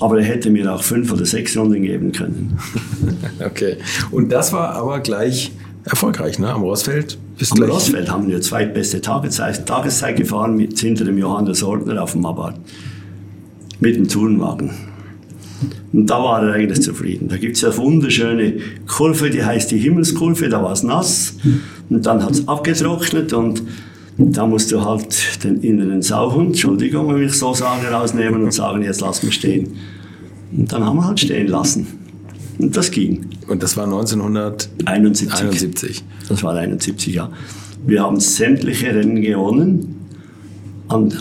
Aber 0.00 0.18
er 0.18 0.24
hätte 0.24 0.50
mir 0.50 0.72
auch 0.72 0.82
fünf 0.82 1.12
oder 1.12 1.24
sechs 1.24 1.56
Runden 1.56 1.82
geben 1.82 2.12
können. 2.12 2.58
okay. 3.44 3.76
Und 4.10 4.30
das 4.30 4.52
war 4.52 4.70
aber 4.74 5.00
gleich 5.00 5.52
erfolgreich, 5.84 6.38
ne? 6.38 6.52
Am 6.52 6.62
Rossfeld? 6.62 7.18
Bis 7.38 7.52
Am 7.52 7.62
Rossfeld 7.62 8.10
haben 8.10 8.28
wir 8.28 8.40
zweitbeste 8.40 9.00
Tageszeit, 9.00 9.64
Tageszeit 9.66 10.16
gefahren 10.16 10.56
mit 10.56 10.78
hinter 10.78 11.04
dem 11.04 11.18
Johannes 11.18 11.62
Ordner 11.62 12.02
auf 12.02 12.12
dem 12.12 12.26
Abarth 12.26 12.56
mit 13.80 13.96
dem 13.96 14.08
Turnwagen. 14.08 14.70
Und 15.92 16.06
da 16.06 16.22
war 16.22 16.42
er 16.42 16.54
eigentlich 16.54 16.82
zufrieden. 16.82 17.28
Da 17.28 17.36
gibt 17.36 17.56
es 17.56 17.64
eine 17.64 17.76
wunderschöne 17.76 18.54
Kurve, 18.86 19.30
die 19.30 19.44
heißt 19.44 19.70
die 19.70 19.78
Himmelskurve, 19.78 20.48
da 20.48 20.62
war 20.62 20.72
es 20.72 20.82
nass 20.82 21.34
und 21.88 22.06
dann 22.06 22.22
hat 22.22 22.32
es 22.32 22.46
abgetrocknet 22.46 23.32
und 23.32 23.62
da 24.18 24.46
musst 24.46 24.72
du 24.72 24.84
halt 24.84 25.44
den 25.44 25.60
inneren 25.62 26.02
Sauhund, 26.02 26.48
Entschuldigung, 26.48 27.14
wenn 27.14 27.22
ich 27.22 27.32
so 27.32 27.54
sage, 27.54 27.86
rausnehmen 27.86 28.42
und 28.42 28.52
sagen, 28.52 28.82
jetzt 28.82 29.00
lass 29.00 29.22
mich 29.22 29.34
stehen. 29.34 29.68
Und 30.56 30.72
dann 30.72 30.84
haben 30.84 30.96
wir 30.96 31.06
halt 31.06 31.20
stehen 31.20 31.46
lassen. 31.46 31.86
Und 32.58 32.76
das 32.76 32.90
ging. 32.90 33.26
Und 33.46 33.62
das 33.62 33.76
war 33.76 33.84
1971. 33.84 35.32
71. 35.32 36.04
Das 36.28 36.42
war 36.42 36.54
71, 36.54 37.14
ja. 37.14 37.30
Wir 37.86 38.02
haben 38.02 38.18
sämtliche 38.18 38.88
Rennen 38.88 39.22
gewonnen, 39.22 39.94
an, 40.88 41.14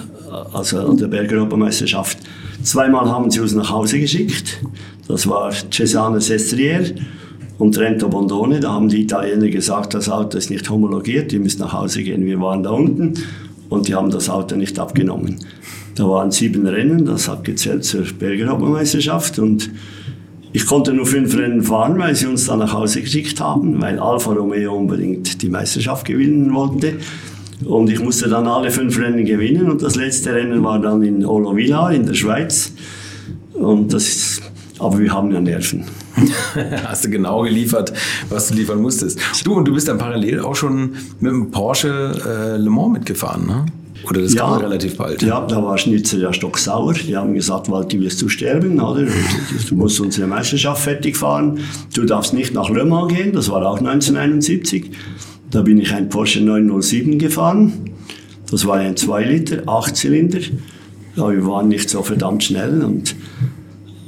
also 0.53 0.79
an 0.79 0.97
der 0.97 1.07
Bergeuropameisterschaft. 1.07 2.17
Zweimal 2.63 3.09
haben 3.09 3.31
sie 3.31 3.39
uns 3.39 3.53
nach 3.53 3.69
Hause 3.69 3.99
geschickt. 3.99 4.61
Das 5.07 5.27
war 5.27 5.51
Cesane 5.71 6.19
Sestriere 6.19 6.95
und 7.57 7.75
Trento 7.75 8.09
Bondone. 8.09 8.59
Da 8.59 8.71
haben 8.73 8.89
die 8.89 9.01
Italiener 9.01 9.47
gesagt, 9.49 9.93
das 9.93 10.09
Auto 10.09 10.37
ist 10.37 10.49
nicht 10.49 10.69
homologiert, 10.69 11.31
ihr 11.33 11.39
müsst 11.39 11.59
nach 11.59 11.73
Hause 11.73 12.03
gehen. 12.03 12.25
Wir 12.25 12.39
waren 12.41 12.63
da 12.63 12.71
unten 12.71 13.13
und 13.69 13.87
die 13.87 13.95
haben 13.95 14.09
das 14.09 14.29
Auto 14.29 14.55
nicht 14.55 14.79
abgenommen. 14.79 15.39
Da 15.95 16.07
waren 16.07 16.31
sieben 16.31 16.67
Rennen, 16.67 17.05
das 17.05 17.27
hat 17.27 17.43
gezählt 17.43 17.83
zur 17.83 18.03
Bergeuropameisterschaft 18.03 19.39
und 19.39 19.71
ich 20.53 20.65
konnte 20.65 20.93
nur 20.93 21.05
fünf 21.05 21.35
Rennen 21.37 21.61
fahren, 21.61 21.97
weil 21.99 22.15
sie 22.15 22.27
uns 22.27 22.45
dann 22.45 22.59
nach 22.59 22.73
Hause 22.73 23.01
geschickt 23.01 23.39
haben, 23.41 23.81
weil 23.81 23.99
Alfa 23.99 24.31
Romeo 24.31 24.75
unbedingt 24.75 25.41
die 25.41 25.49
Meisterschaft 25.49 26.05
gewinnen 26.05 26.53
wollte. 26.53 26.93
Und 27.65 27.89
ich 27.89 27.99
musste 27.99 28.29
dann 28.29 28.47
alle 28.47 28.69
fünf 28.69 28.99
Rennen 28.99 29.25
gewinnen 29.25 29.69
und 29.69 29.81
das 29.81 29.95
letzte 29.95 30.33
Rennen 30.33 30.63
war 30.63 30.79
dann 30.79 31.01
in 31.01 31.25
Olovilla 31.25 31.89
in 31.91 32.05
der 32.05 32.13
Schweiz. 32.13 32.71
Und 33.53 33.93
das 33.93 34.07
ist, 34.07 34.41
aber 34.77 34.99
wir 34.99 35.11
haben 35.11 35.31
ja 35.31 35.41
Nerven. 35.41 35.85
Hast 36.85 37.05
du 37.05 37.09
genau 37.09 37.41
geliefert, 37.41 37.93
was 38.29 38.49
du 38.49 38.55
liefern 38.55 38.81
musstest. 38.81 39.19
Du, 39.43 39.53
und 39.53 39.67
du 39.67 39.73
bist 39.73 39.87
dann 39.87 39.97
parallel 39.97 40.41
auch 40.41 40.55
schon 40.55 40.95
mit 41.19 41.31
dem 41.31 41.51
Porsche 41.51 42.13
äh, 42.25 42.57
Le 42.57 42.69
Mans 42.69 42.93
mitgefahren, 42.93 43.45
ne? 43.45 43.65
Oder 44.03 44.21
das 44.21 44.33
ja, 44.33 44.41
kam 44.41 44.59
relativ 44.59 44.95
bald? 44.95 45.21
Ja, 45.21 45.41
da 45.45 45.61
war 45.63 45.77
Schnitzer 45.77 46.17
ja 46.17 46.31
stocksauer. 46.31 46.93
Die 46.93 47.15
haben 47.17 47.33
gesagt, 47.33 47.69
Walti, 47.69 47.99
wirst 47.99 48.21
du 48.21 48.29
sterben, 48.29 48.79
oder? 48.79 49.05
Du 49.67 49.75
musst 49.75 49.99
unsere 49.99 50.27
Meisterschaft 50.27 50.83
fertig 50.83 51.17
fahren. 51.17 51.59
Du 51.93 52.05
darfst 52.05 52.33
nicht 52.33 52.53
nach 52.53 52.69
Le 52.69 52.85
Mans 52.85 53.13
gehen. 53.13 53.33
Das 53.33 53.49
war 53.49 53.65
auch 53.65 53.79
1971. 53.79 54.91
Da 55.50 55.62
bin 55.62 55.80
ich 55.80 55.94
ein 55.94 56.10
Porsche 56.10 56.42
907 56.42 57.20
gefahren. 57.20 57.74
Das 58.50 58.66
war 58.66 58.77
ein 58.77 58.98
2 58.98 59.24
Liter, 59.24 59.63
8 59.68 59.96
Zylinder. 59.96 60.39
Ja, 61.16 61.32
wir 61.32 61.46
waren 61.48 61.68
nicht 61.68 61.89
so 61.89 62.04
verdammt 62.04 62.44
schnell. 62.44 62.84
Und, 62.84 63.16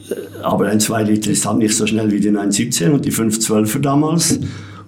äh, 0.09 0.43
aber 0.43 0.67
ein 0.67 0.79
2 0.79 1.03
Liter 1.03 1.31
ist 1.31 1.45
halt 1.45 1.59
nicht 1.59 1.75
so 1.75 1.87
schnell 1.87 2.11
wie 2.11 2.19
die 2.19 2.31
917 2.31 2.91
und 2.91 3.05
die 3.05 3.11
512er 3.11 3.79
damals. 3.79 4.39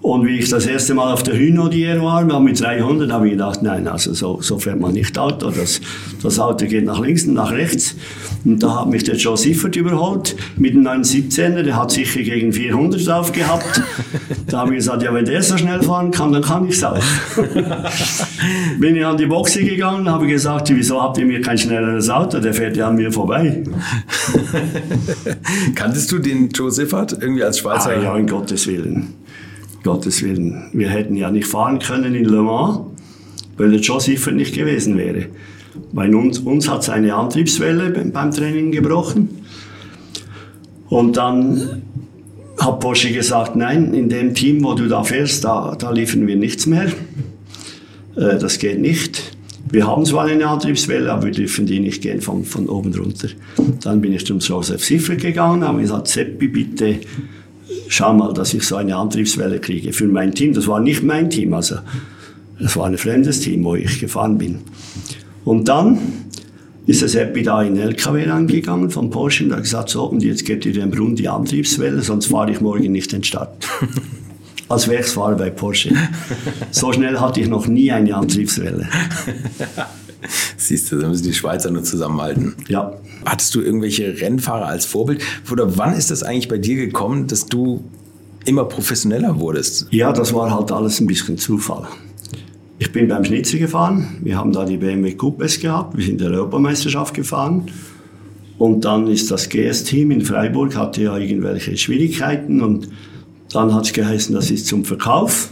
Und 0.01 0.25
wie 0.25 0.39
ich 0.39 0.49
das 0.49 0.65
erste 0.65 0.95
Mal 0.95 1.13
auf 1.13 1.21
der 1.21 1.37
Hynodier 1.37 2.01
war, 2.01 2.39
mit 2.39 2.59
300, 2.59 3.11
habe 3.11 3.27
ich 3.27 3.33
gedacht, 3.33 3.61
nein, 3.61 3.87
also 3.87 4.13
so, 4.13 4.41
so 4.41 4.57
fährt 4.57 4.79
man 4.79 4.93
nicht 4.93 5.17
Auto. 5.19 5.51
Das, 5.51 5.79
das 6.23 6.39
Auto 6.39 6.65
geht 6.65 6.85
nach 6.85 6.99
links 6.99 7.25
und 7.25 7.35
nach 7.35 7.51
rechts. 7.51 7.95
Und 8.43 8.63
da 8.63 8.79
hat 8.79 8.89
mich 8.89 9.03
der 9.03 9.15
Joe 9.15 9.37
Siffert 9.37 9.75
überholt 9.75 10.35
mit 10.57 10.73
einem 10.73 11.03
917er. 11.03 11.61
Der 11.61 11.75
hat 11.75 11.91
sicher 11.91 12.23
gegen 12.23 12.51
400 12.51 13.07
drauf 13.07 13.31
gehabt. 13.31 13.83
Da 14.47 14.59
habe 14.59 14.71
ich 14.71 14.77
gesagt, 14.77 15.03
ja, 15.03 15.13
wenn 15.13 15.25
der 15.25 15.43
so 15.43 15.55
schnell 15.55 15.83
fahren 15.83 16.09
kann, 16.09 16.31
dann 16.31 16.41
kann 16.41 16.67
ich 16.67 16.75
es 16.75 16.83
auch. 16.83 16.97
Bin 18.79 18.95
ich 18.95 19.05
an 19.05 19.17
die 19.17 19.27
Boxe 19.27 19.63
gegangen, 19.63 20.09
habe 20.09 20.25
gesagt, 20.25 20.71
wieso 20.73 20.99
habt 20.99 21.19
ihr 21.19 21.27
mir 21.27 21.41
kein 21.41 21.59
schnelleres 21.59 22.09
Auto? 22.09 22.39
Der 22.39 22.55
fährt 22.55 22.75
ja 22.75 22.87
an 22.87 22.95
mir 22.95 23.11
vorbei. 23.11 23.63
Kanntest 25.75 26.11
du 26.11 26.17
den 26.17 26.49
Joe 26.49 26.71
Siffert 26.71 27.15
irgendwie 27.21 27.43
als 27.43 27.59
Schweizer? 27.59 27.91
Ah, 27.91 28.01
ja, 28.01 28.17
in 28.17 28.25
Gottes 28.25 28.65
Willen. 28.65 29.13
Gottes 29.83 30.23
Willen. 30.23 30.69
Wir 30.73 30.89
hätten 30.89 31.15
ja 31.15 31.31
nicht 31.31 31.47
fahren 31.47 31.79
können 31.79 32.15
in 32.15 32.25
Le 32.25 32.41
Mans, 32.41 32.79
weil 33.57 33.71
der 33.71 33.79
Joe 33.79 33.99
Siffert 33.99 34.35
nicht 34.35 34.53
gewesen 34.53 34.97
wäre. 34.97 35.27
Bei 35.93 36.13
uns, 36.13 36.39
uns 36.39 36.69
hat 36.69 36.83
seine 36.83 37.15
Antriebswelle 37.15 37.89
beim 37.89 38.31
Training 38.31 38.71
gebrochen. 38.71 39.29
Und 40.89 41.17
dann 41.17 41.81
hat 42.59 42.79
Porsche 42.79 43.11
gesagt, 43.11 43.55
nein, 43.55 43.93
in 43.93 44.09
dem 44.09 44.33
Team, 44.33 44.63
wo 44.63 44.73
du 44.73 44.87
da 44.87 45.03
fährst, 45.03 45.43
da, 45.43 45.75
da 45.77 45.91
liefern 45.91 46.27
wir 46.27 46.35
nichts 46.35 46.65
mehr. 46.65 46.87
Äh, 48.15 48.37
das 48.37 48.59
geht 48.59 48.79
nicht. 48.79 49.35
Wir 49.71 49.87
haben 49.87 50.05
zwar 50.05 50.25
eine 50.25 50.47
Antriebswelle, 50.47 51.11
aber 51.11 51.27
wir 51.27 51.31
dürfen 51.31 51.65
die 51.65 51.79
nicht 51.79 52.01
gehen 52.01 52.19
von, 52.19 52.43
von 52.43 52.67
oben 52.67 52.93
runter. 52.93 53.29
Dann 53.81 54.01
bin 54.01 54.11
ich 54.11 54.25
zum 54.25 54.39
Joseph 54.39 54.83
Siffert 54.83 55.21
gegangen, 55.21 55.63
habe 55.63 55.81
gesagt, 55.81 56.09
Seppi, 56.09 56.49
bitte 56.49 56.99
schau 57.91 58.13
mal, 58.13 58.33
dass 58.33 58.53
ich 58.53 58.63
so 58.63 58.77
eine 58.77 58.95
Antriebswelle 58.95 59.59
kriege 59.59 59.91
für 59.93 60.07
mein 60.07 60.33
Team. 60.33 60.53
Das 60.53 60.67
war 60.67 60.79
nicht 60.79 61.03
mein 61.03 61.29
Team, 61.29 61.53
also 61.53 61.75
das 62.59 62.75
war 62.77 62.87
ein 62.87 62.97
fremdes 62.97 63.41
Team, 63.41 63.63
wo 63.63 63.75
ich 63.75 63.99
gefahren 63.99 64.37
bin. 64.37 64.59
Und 65.43 65.67
dann 65.67 65.99
ist 66.85 67.01
das 67.01 67.11
Seppi 67.11 67.43
da 67.43 67.61
in 67.61 67.75
den 67.75 67.83
LKW 67.83 68.29
reingegangen 68.29 68.89
von 68.89 69.09
Porsche 69.09 69.45
und 69.45 69.53
hat 69.53 69.63
gesagt, 69.63 69.89
so, 69.89 70.05
und 70.05 70.23
jetzt 70.23 70.45
gebt 70.45 70.65
ihr 70.65 70.73
dem 70.73 70.89
Brunn 70.89 71.15
die 71.15 71.27
Antriebswelle, 71.27 72.01
sonst 72.01 72.27
fahre 72.27 72.51
ich 72.51 72.61
morgen 72.61 72.91
nicht 72.91 73.11
den 73.11 73.23
Start. 73.23 73.67
Als 74.69 74.87
Werksfahrer 74.87 75.35
bei 75.35 75.49
Porsche. 75.49 75.93
So 76.71 76.93
schnell 76.93 77.19
hatte 77.19 77.41
ich 77.41 77.49
noch 77.49 77.67
nie 77.67 77.91
eine 77.91 78.15
Antriebswelle. 78.15 78.87
Siehst 80.57 80.91
du, 80.91 80.99
da 80.99 81.07
müssen 81.07 81.23
die 81.23 81.33
Schweizer 81.33 81.71
nur 81.71 81.83
zusammenhalten. 81.83 82.55
Ja. 82.67 82.93
Hattest 83.25 83.53
du 83.55 83.61
irgendwelche 83.61 84.21
Rennfahrer 84.21 84.67
als 84.67 84.85
Vorbild? 84.85 85.23
Oder 85.51 85.77
wann 85.77 85.93
ist 85.93 86.11
das 86.11 86.23
eigentlich 86.23 86.47
bei 86.47 86.57
dir 86.57 86.75
gekommen, 86.75 87.27
dass 87.27 87.45
du 87.45 87.83
immer 88.45 88.65
professioneller 88.65 89.39
wurdest? 89.39 89.87
Ja, 89.91 90.11
das 90.11 90.33
war 90.33 90.53
halt 90.53 90.71
alles 90.71 90.99
ein 90.99 91.07
bisschen 91.07 91.37
Zufall. 91.37 91.87
Ich 92.79 92.91
bin 92.91 93.07
beim 93.07 93.23
Schnitzel 93.23 93.59
gefahren. 93.59 94.17
Wir 94.23 94.37
haben 94.37 94.51
da 94.51 94.65
die 94.65 94.77
BMW 94.77 95.13
Coupes 95.13 95.59
gehabt. 95.59 95.95
Wir 95.95 96.03
sind 96.03 96.19
in 96.19 96.29
der 96.29 96.39
Europameisterschaft 96.39 97.13
gefahren. 97.13 97.65
Und 98.57 98.85
dann 98.85 99.07
ist 99.07 99.29
das 99.29 99.49
GS-Team 99.49 100.11
in 100.11 100.21
Freiburg, 100.21 100.75
hatte 100.75 101.03
ja 101.03 101.17
irgendwelche 101.17 101.77
Schwierigkeiten. 101.77 102.61
Und 102.61 102.89
dann 103.53 103.73
hat 103.73 103.85
es 103.85 103.93
geheißen, 103.93 104.33
das 104.33 104.49
ist 104.49 104.65
zum 104.65 104.83
Verkauf. 104.83 105.51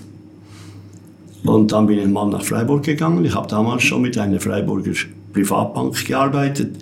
Und 1.44 1.72
dann 1.72 1.88
bin 1.88 2.00
ich 2.00 2.08
mal 2.08 2.28
nach 2.28 2.44
Freiburg 2.44 2.84
gegangen. 2.84 3.24
Ich 3.26 3.34
habe 3.34 3.48
damals 3.48 3.84
schon 3.84 4.02
mit 4.02 4.18
einer 4.18 4.40
Freiburger 4.40 4.92
Privatbank 5.34 6.06
gearbeitet. 6.06 6.76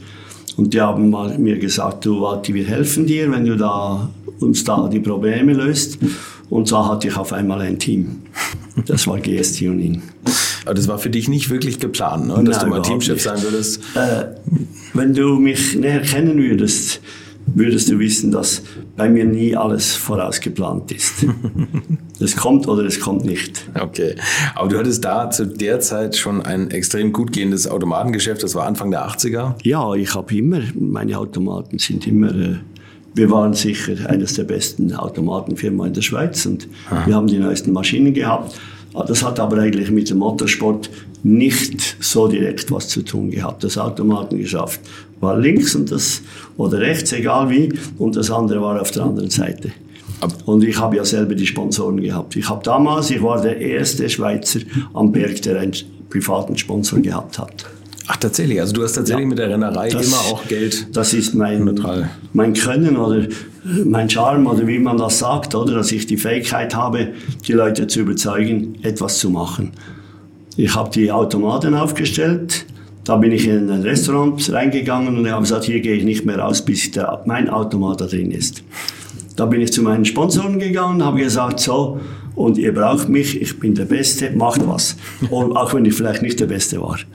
Und 0.57 0.73
die 0.73 0.81
haben 0.81 1.09
mal 1.09 1.37
mir 1.37 1.59
gesagt, 1.59 2.05
du 2.05 2.21
Walti, 2.21 2.53
wir 2.53 2.65
helfen 2.65 3.05
dir, 3.05 3.31
wenn 3.31 3.45
du 3.45 3.55
da 3.55 4.09
uns 4.39 4.63
da 4.63 4.87
die 4.87 4.99
Probleme 4.99 5.53
löst. 5.53 5.99
Und 6.49 6.67
so 6.67 6.87
hatte 6.87 7.09
ich 7.09 7.17
auf 7.17 7.33
einmal 7.33 7.61
ein 7.61 7.77
Team. 7.77 8.23
Das 8.85 9.05
war 9.07 9.19
GS 9.19 9.57
Tuning. 9.57 10.01
Aber 10.65 10.73
das 10.73 10.87
war 10.87 10.97
für 10.97 11.09
dich 11.09 11.27
nicht 11.27 11.49
wirklich 11.49 11.79
geplant, 11.79 12.27
ne? 12.27 12.43
dass 12.43 12.57
Nein, 12.57 12.65
du 12.65 12.71
mal 12.71 12.81
Teamchef 12.81 13.21
sein 13.21 13.41
würdest? 13.41 13.81
Äh, 13.95 14.25
wenn 14.93 15.13
du 15.13 15.39
mich 15.39 15.75
näher 15.75 16.01
kennen 16.01 16.37
würdest, 16.37 17.01
würdest 17.55 17.89
du 17.89 17.99
wissen, 17.99 18.31
dass 18.31 18.61
bei 18.95 19.09
mir 19.09 19.25
nie 19.25 19.55
alles 19.55 19.95
vorausgeplant 19.95 20.91
ist. 20.91 21.25
es 22.19 22.35
kommt 22.35 22.67
oder 22.67 22.83
es 22.83 22.99
kommt 22.99 23.25
nicht. 23.25 23.65
Okay. 23.79 24.15
Aber 24.55 24.69
du 24.69 24.77
hattest 24.77 25.03
da 25.05 25.29
zu 25.29 25.45
der 25.45 25.79
Zeit 25.79 26.15
schon 26.15 26.41
ein 26.41 26.71
extrem 26.71 27.13
gut 27.13 27.31
gehendes 27.31 27.67
Automatengeschäft. 27.67 28.43
Das 28.43 28.55
war 28.55 28.65
Anfang 28.65 28.91
der 28.91 29.07
80er? 29.07 29.55
Ja, 29.63 29.93
ich 29.93 30.13
habe 30.15 30.35
immer, 30.35 30.61
meine 30.79 31.17
Automaten 31.17 31.79
sind 31.79 32.07
immer, 32.07 32.33
äh, 32.33 32.55
wir 33.13 33.31
waren 33.31 33.53
sicher 33.53 34.09
eines 34.09 34.35
der 34.35 34.43
besten 34.43 34.93
Automatenfirmen 34.93 35.87
in 35.87 35.93
der 35.93 36.01
Schweiz 36.01 36.45
und 36.45 36.67
Aha. 36.89 37.07
wir 37.07 37.15
haben 37.15 37.27
die 37.27 37.39
neuesten 37.39 37.71
Maschinen 37.71 38.13
gehabt. 38.13 38.55
Das 39.07 39.23
hat 39.23 39.39
aber 39.39 39.57
eigentlich 39.57 39.91
mit 39.91 40.09
dem 40.09 40.19
Motorsport 40.19 40.89
nicht 41.23 41.97
so 41.99 42.27
direkt 42.27 42.71
was 42.71 42.87
zu 42.87 43.03
tun 43.03 43.29
gehabt. 43.31 43.63
Das 43.63 43.77
Automatengeschäft 43.77 44.79
war 45.19 45.37
links 45.37 45.75
und 45.75 45.91
das, 45.91 46.21
oder 46.57 46.79
rechts, 46.79 47.11
egal 47.13 47.49
wie, 47.49 47.73
und 47.97 48.15
das 48.15 48.31
andere 48.31 48.61
war 48.61 48.79
auf 48.79 48.91
der 48.91 49.03
anderen 49.03 49.29
Seite. 49.29 49.71
Und 50.45 50.63
ich 50.63 50.79
habe 50.79 50.95
ja 50.95 51.05
selber 51.05 51.35
die 51.35 51.45
Sponsoren 51.45 52.01
gehabt. 52.01 52.35
Ich 52.35 52.49
habe 52.49 52.63
damals, 52.63 53.11
ich 53.11 53.21
war 53.21 53.41
der 53.41 53.59
erste 53.59 54.09
Schweizer 54.09 54.59
am 54.93 55.11
Berg, 55.11 55.41
der 55.43 55.59
einen 55.59 55.73
privaten 56.09 56.57
Sponsor 56.57 56.99
gehabt 56.99 57.37
hat. 57.37 57.65
Ach, 58.07 58.15
tatsächlich. 58.15 58.59
Also 58.59 58.73
du 58.73 58.83
hast 58.83 58.93
tatsächlich 58.93 59.23
ja, 59.23 59.27
mit 59.27 59.37
der 59.37 59.49
Rennerei 59.49 59.89
das, 59.89 60.07
immer 60.07 60.17
auch 60.17 60.47
Geld. 60.47 60.87
Das 60.95 61.13
ist 61.13 61.35
mein, 61.35 61.77
mein 62.33 62.53
Können 62.53 62.95
oder 62.95 63.27
mein 63.83 64.09
Charme 64.09 64.47
oder 64.47 64.65
wie 64.65 64.79
man 64.79 64.97
das 64.97 65.19
sagt, 65.19 65.53
oder? 65.53 65.75
Dass 65.75 65.91
ich 65.91 66.07
die 66.07 66.17
Fähigkeit 66.17 66.73
habe, 66.73 67.09
die 67.45 67.51
Leute 67.51 67.87
zu 67.87 67.99
überzeugen, 67.99 68.75
etwas 68.81 69.19
zu 69.19 69.29
machen. 69.29 69.73
Ich 70.55 70.73
habe 70.73 70.89
die 70.89 71.11
Automaten 71.11 71.75
aufgestellt. 71.75 72.65
Da 73.07 73.15
bin 73.15 73.31
ich 73.31 73.47
in 73.47 73.69
ein 73.69 73.83
Restaurant 73.83 74.51
reingegangen 74.51 75.17
und 75.17 75.31
habe 75.31 75.41
gesagt, 75.43 75.63
hier 75.63 75.79
gehe 75.79 75.93
ich 75.93 76.03
nicht 76.03 76.25
mehr 76.25 76.39
raus, 76.39 76.65
bis 76.65 76.91
der, 76.91 77.23
mein 77.25 77.49
Automat 77.49 78.01
da 78.01 78.05
drin 78.05 78.31
ist. 78.31 78.63
Da 79.37 79.45
bin 79.45 79.61
ich 79.61 79.71
zu 79.71 79.81
meinen 79.81 80.03
Sponsoren 80.03 80.59
gegangen, 80.59 81.01
habe 81.01 81.19
gesagt, 81.19 81.61
so, 81.61 82.01
und 82.35 82.57
ihr 82.57 82.73
braucht 82.73 83.07
mich, 83.07 83.41
ich 83.41 83.57
bin 83.61 83.75
der 83.75 83.85
Beste, 83.85 84.31
macht 84.31 84.67
was. 84.67 84.97
Und 85.29 85.55
auch 85.55 85.73
wenn 85.73 85.85
ich 85.85 85.93
vielleicht 85.93 86.21
nicht 86.21 86.37
der 86.41 86.47
Beste 86.47 86.81
war. 86.81 86.99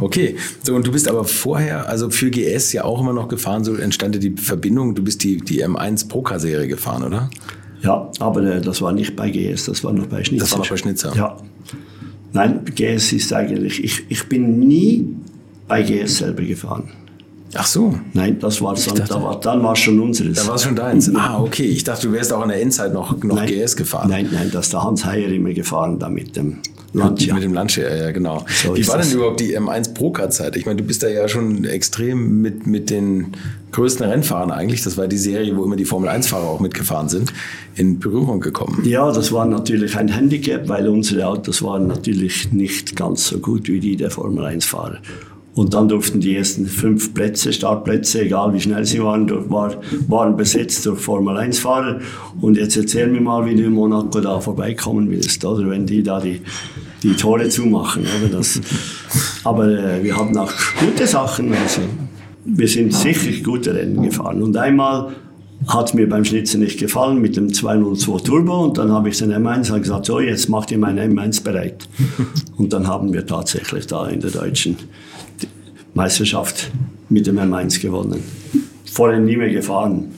Okay, 0.00 0.34
so 0.64 0.74
und 0.74 0.84
du 0.84 0.90
bist 0.90 1.06
aber 1.06 1.22
vorher, 1.22 1.88
also 1.88 2.10
für 2.10 2.30
GS 2.30 2.72
ja 2.72 2.82
auch 2.82 3.00
immer 3.00 3.12
noch 3.12 3.28
gefahren, 3.28 3.62
so 3.62 3.76
entstand 3.76 4.20
die 4.20 4.34
Verbindung, 4.36 4.96
du 4.96 5.04
bist 5.04 5.22
die, 5.22 5.36
die 5.36 5.64
M1 5.64 6.08
Procar-Serie 6.08 6.66
gefahren, 6.66 7.04
oder? 7.04 7.30
Ja, 7.82 8.10
aber 8.18 8.42
äh, 8.42 8.60
das 8.60 8.82
war 8.82 8.92
nicht 8.92 9.14
bei 9.14 9.30
GS, 9.30 9.66
das 9.66 9.84
war 9.84 9.92
noch 9.92 10.06
bei 10.06 10.24
Schnitzer. 10.24 10.44
Das 10.44 10.52
war 10.52 10.58
noch 10.58 10.68
bei 10.68 10.76
Schnitzer? 10.76 11.14
Ja. 11.14 11.36
Nein, 12.32 12.60
GS 12.74 13.12
ist 13.12 13.32
eigentlich, 13.32 13.82
ich, 13.82 14.04
ich 14.08 14.28
bin 14.28 14.60
nie 14.60 15.16
bei 15.66 15.82
GS 15.82 16.18
selber 16.18 16.42
gefahren. 16.42 16.90
Ach 17.54 17.66
so. 17.66 17.98
Nein, 18.12 18.38
das 18.38 18.60
war 18.60 18.74
dann, 18.74 18.84
dachte, 18.84 19.14
da 19.14 19.22
war, 19.22 19.40
dann 19.40 19.62
war 19.62 19.74
schon 19.74 19.98
unseres. 20.00 20.36
Da 20.36 20.46
war 20.46 20.56
es 20.56 20.64
schon 20.64 20.76
deins. 20.76 21.10
Ah, 21.14 21.40
okay. 21.40 21.64
Ich 21.64 21.82
dachte, 21.84 22.08
du 22.08 22.12
wärst 22.12 22.32
auch 22.32 22.42
in 22.42 22.50
der 22.50 22.60
Endzeit 22.60 22.92
noch, 22.92 23.22
noch 23.22 23.36
nein, 23.36 23.48
GS 23.48 23.74
gefahren. 23.74 24.10
Nein, 24.10 24.28
nein, 24.30 24.50
das 24.52 24.66
ist 24.66 24.72
der 24.74 24.84
Hans 24.84 25.04
Heyer 25.04 25.28
immer 25.28 25.52
gefahren 25.52 25.98
da 25.98 26.08
mit 26.08 26.36
dem 26.36 26.58
Lancia. 26.92 27.34
Mit 27.34 27.42
dem 27.42 27.52
Lancia, 27.52 27.94
ja, 27.94 28.10
genau. 28.12 28.44
So 28.62 28.74
Wie 28.74 28.86
war 28.88 28.96
das. 28.96 29.08
denn 29.08 29.18
überhaupt 29.18 29.40
die 29.40 29.58
M1 29.58 29.92
Procar-Zeit? 29.94 30.56
Ich 30.56 30.64
meine, 30.64 30.76
du 30.80 30.84
bist 30.84 31.02
da 31.02 31.08
ja 31.08 31.28
schon 31.28 31.64
extrem 31.64 32.40
mit, 32.40 32.66
mit 32.66 32.88
den 32.88 33.32
größten 33.72 34.06
Rennfahrern 34.06 34.50
eigentlich, 34.50 34.82
das 34.82 34.96
war 34.96 35.06
die 35.06 35.18
Serie, 35.18 35.54
wo 35.56 35.64
immer 35.64 35.76
die 35.76 35.84
Formel-1-Fahrer 35.84 36.46
auch 36.46 36.60
mitgefahren 36.60 37.08
sind, 37.10 37.32
in 37.74 37.98
Berührung 37.98 38.40
gekommen. 38.40 38.82
Ja, 38.84 39.12
das 39.12 39.32
war 39.32 39.44
natürlich 39.44 39.96
ein 39.96 40.08
Handicap, 40.08 40.68
weil 40.68 40.88
unsere 40.88 41.26
Autos 41.26 41.62
waren 41.62 41.86
natürlich 41.86 42.52
nicht 42.52 42.96
ganz 42.96 43.28
so 43.28 43.38
gut 43.38 43.68
wie 43.68 43.80
die 43.80 43.96
der 43.96 44.10
Formel-1-Fahrer. 44.10 44.98
Und 45.58 45.74
dann 45.74 45.88
durften 45.88 46.20
die 46.20 46.36
ersten 46.36 46.66
fünf 46.66 47.12
Plätze, 47.14 47.52
Startplätze, 47.52 48.22
egal 48.22 48.54
wie 48.54 48.60
schnell 48.60 48.84
sie 48.84 49.02
waren, 49.02 49.28
war, 49.50 49.74
waren 50.06 50.36
besetzt 50.36 50.86
durch 50.86 51.00
Formel-1-Fahrer. 51.00 51.98
Und 52.40 52.56
jetzt 52.56 52.76
erzähl 52.76 53.08
mir 53.08 53.20
mal, 53.20 53.44
wie 53.44 53.56
du 53.56 53.64
in 53.64 53.72
Monaco 53.72 54.20
da 54.20 54.38
vorbeikommen 54.38 55.10
willst, 55.10 55.44
oder? 55.44 55.68
Wenn 55.68 55.84
die 55.84 56.04
da 56.04 56.20
die, 56.20 56.42
die 57.02 57.12
Tore 57.14 57.48
zumachen, 57.48 58.04
oder? 58.04 58.38
Das, 58.38 58.60
aber 59.42 59.66
äh, 59.66 60.04
wir 60.04 60.16
hatten 60.16 60.38
auch 60.38 60.52
gute 60.78 61.08
Sachen. 61.08 61.52
Also, 61.52 61.80
wir 62.44 62.68
sind 62.68 62.94
sicher 62.94 63.42
gute 63.42 63.74
Rennen 63.74 64.00
gefahren. 64.00 64.40
Und 64.40 64.56
einmal 64.56 65.12
hat 65.66 65.92
mir 65.92 66.08
beim 66.08 66.24
Schnitzen 66.24 66.60
nicht 66.60 66.78
gefallen 66.78 67.20
mit 67.20 67.36
dem 67.36 67.52
202 67.52 68.18
Turbo 68.20 68.64
und 68.64 68.78
dann 68.78 68.92
habe 68.92 69.08
ich 69.08 69.18
den 69.18 69.32
M1 69.32 69.76
gesagt, 69.80 70.06
so 70.06 70.20
jetzt 70.20 70.48
macht 70.48 70.70
ihr 70.70 70.78
mein 70.78 71.00
M1 71.00 71.42
bereit. 71.42 71.88
Und 72.56 72.72
dann 72.72 72.86
haben 72.86 73.12
wir 73.12 73.26
tatsächlich 73.26 73.86
da 73.86 74.06
in 74.06 74.20
der 74.20 74.30
deutschen 74.30 74.76
Meisterschaft 75.98 76.70
mit 77.08 77.26
dem 77.26 77.40
M1 77.40 77.82
gewonnen. 77.82 78.22
Vorher 78.92 79.18
nie 79.18 79.36
mehr 79.36 79.50
gefahren. 79.50 80.14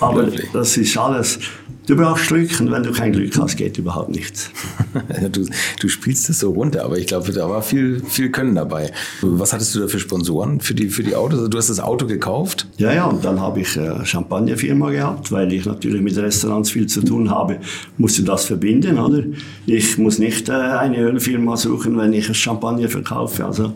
Aber 0.00 0.26
das 0.52 0.76
ist 0.76 0.98
alles. 0.98 1.38
Du 1.86 1.96
brauchst 1.96 2.28
Glück 2.28 2.48
und 2.60 2.70
wenn 2.70 2.82
du 2.82 2.92
kein 2.92 3.12
Glück 3.12 3.36
hast, 3.38 3.56
geht 3.56 3.76
überhaupt 3.76 4.08
nichts. 4.08 4.50
du, 5.32 5.46
du 5.80 5.88
spielst 5.88 6.30
das 6.30 6.40
so 6.40 6.52
runter, 6.52 6.82
aber 6.82 6.96
ich 6.96 7.06
glaube, 7.06 7.30
da 7.32 7.50
war 7.50 7.60
viel, 7.60 8.02
viel 8.02 8.30
Können 8.30 8.54
dabei. 8.54 8.90
Was 9.20 9.52
hattest 9.52 9.74
du 9.74 9.80
da 9.80 9.88
für 9.88 9.98
Sponsoren 9.98 10.60
für 10.60 10.72
die, 10.72 10.88
für 10.88 11.02
die 11.02 11.14
Autos? 11.14 11.40
Also 11.40 11.48
du 11.48 11.58
hast 11.58 11.68
das 11.68 11.80
Auto 11.80 12.06
gekauft? 12.06 12.66
Ja, 12.78 12.94
ja, 12.94 13.04
und 13.04 13.22
dann 13.22 13.38
habe 13.38 13.60
ich 13.60 13.78
eine 13.78 14.06
Champagnerfirma 14.06 14.90
gehabt, 14.90 15.30
weil 15.30 15.52
ich 15.52 15.66
natürlich 15.66 16.00
mit 16.00 16.16
Restaurants 16.16 16.70
viel 16.70 16.86
zu 16.86 17.02
tun 17.02 17.28
habe, 17.28 17.58
musste 17.98 18.22
das 18.22 18.46
verbinden, 18.46 18.98
oder? 18.98 19.22
Ich 19.66 19.98
muss 19.98 20.18
nicht 20.18 20.48
äh, 20.48 20.52
eine 20.52 21.00
Ölfirma 21.00 21.58
suchen, 21.58 21.98
wenn 21.98 22.14
ich 22.14 22.34
Champagner 22.34 22.88
verkaufe. 22.88 23.44
Also 23.44 23.74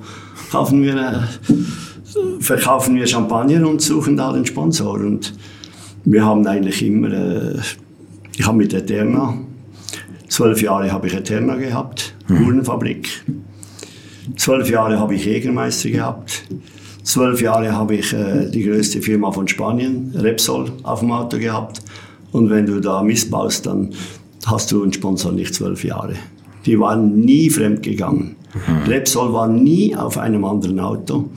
kaufen 0.51 0.83
wir, 0.83 0.97
äh, 0.97 2.41
verkaufen 2.41 2.97
wir 2.97 3.07
Champagner 3.07 3.69
und 3.69 3.83
suchen 3.83 4.17
da 4.17 4.33
den 4.33 4.47
Sponsor. 4.47 4.95
Und 4.95 5.35
wir 6.07 6.25
haben 6.25 6.47
eigentlich 6.47 6.83
immer, 6.83 7.13
äh, 7.13 7.59
ich 8.39 8.47
habe 8.47 8.57
mit 8.57 8.73
Eterna, 8.73 9.35
zwölf 10.29 10.63
Jahre 10.63 10.93
habe 10.93 11.09
ich 11.09 11.15
Eterna 11.15 11.57
gehabt, 11.57 12.15
mhm. 12.29 12.47
Uhrenfabrik. 12.47 13.25
Zwölf 14.37 14.71
Jahre 14.71 15.01
habe 15.01 15.17
ich 15.17 15.25
Jägermeister 15.25 15.91
gehabt. 15.91 16.45
Zwölf 17.03 17.41
Jahre 17.41 17.73
habe 17.73 17.97
ich 17.97 18.13
äh, 18.13 18.49
die 18.49 18.63
größte 18.63 19.03
Firma 19.03 19.33
von 19.33 19.49
Spanien, 19.49 20.13
Repsol, 20.15 20.71
auf 20.85 21.01
dem 21.01 21.11
Auto 21.11 21.39
gehabt. 21.39 21.83
Und 22.31 22.49
wenn 22.49 22.67
du 22.67 22.81
da 22.81 23.03
missbaust, 23.03 23.67
dann 23.67 23.91
hast 24.47 24.71
du 24.71 24.85
einen 24.85 24.93
Sponsor 24.93 25.33
nicht 25.33 25.55
zwölf 25.55 25.83
Jahre. 25.83 26.15
Die 26.65 26.79
waren 26.79 27.19
nie 27.21 27.51
fremdgegangen. 27.51 28.37
Mhm. 28.55 28.89
Repsol 28.89 29.33
war 29.33 29.49
nie 29.49 29.97
auf 29.97 30.17
einem 30.17 30.45
anderen 30.45 30.79
Auto. 30.79 31.31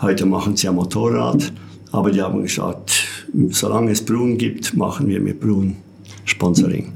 Heute 0.00 0.24
machen 0.24 0.56
sie 0.56 0.66
ja 0.66 0.72
Motorrad. 0.72 1.52
Aber 1.90 2.12
die 2.12 2.22
haben 2.22 2.42
gesagt, 2.42 3.06
solange 3.50 3.90
es 3.90 4.04
Brun 4.04 4.38
gibt, 4.38 4.76
machen 4.76 5.08
wir 5.08 5.20
mit 5.20 5.40
Brun 5.40 5.76
Sponsoring. 6.24 6.92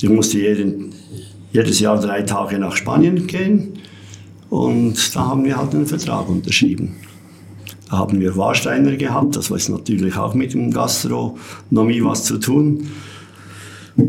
Ich 0.00 0.08
musste 0.08 0.38
jeden, 0.38 0.92
jedes 1.52 1.78
Jahr 1.80 2.00
drei 2.00 2.22
Tage 2.22 2.58
nach 2.58 2.76
Spanien 2.76 3.26
gehen 3.26 3.74
und 4.50 5.14
da 5.14 5.26
haben 5.26 5.44
wir 5.44 5.56
halt 5.56 5.74
einen 5.74 5.86
Vertrag 5.86 6.28
unterschrieben. 6.28 6.96
Da 7.88 7.98
haben 7.98 8.20
wir 8.20 8.36
Warsteiner 8.36 8.96
gehabt, 8.96 9.36
das 9.36 9.50
war 9.50 9.58
natürlich 9.68 10.16
auch 10.16 10.34
mit 10.34 10.54
dem 10.54 10.72
Gastronomie 10.72 12.02
was 12.02 12.24
zu 12.24 12.38
tun. 12.38 12.88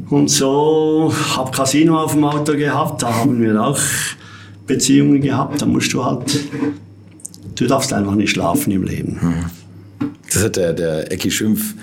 Und 0.10 0.30
so 0.30 1.14
habe 1.36 1.52
Casino 1.52 2.02
auf 2.02 2.14
dem 2.14 2.24
Auto 2.24 2.56
gehabt, 2.56 3.04
da 3.04 3.14
haben 3.14 3.42
wir 3.42 3.62
auch 3.62 3.80
Beziehungen 4.66 5.22
gehabt, 5.22 5.62
da 5.62 5.66
musst 5.66 5.94
du 5.94 6.04
halt, 6.04 6.40
du 7.56 7.68
darfst 7.68 7.92
einfach 7.92 8.16
nicht 8.16 8.32
schlafen 8.32 8.72
im 8.72 8.84
Leben. 8.84 9.20
Das 10.34 10.44
hat 10.44 10.56
der, 10.56 10.74
der 10.74 11.12
Ecki 11.12 11.30
Schimpf, 11.30 11.76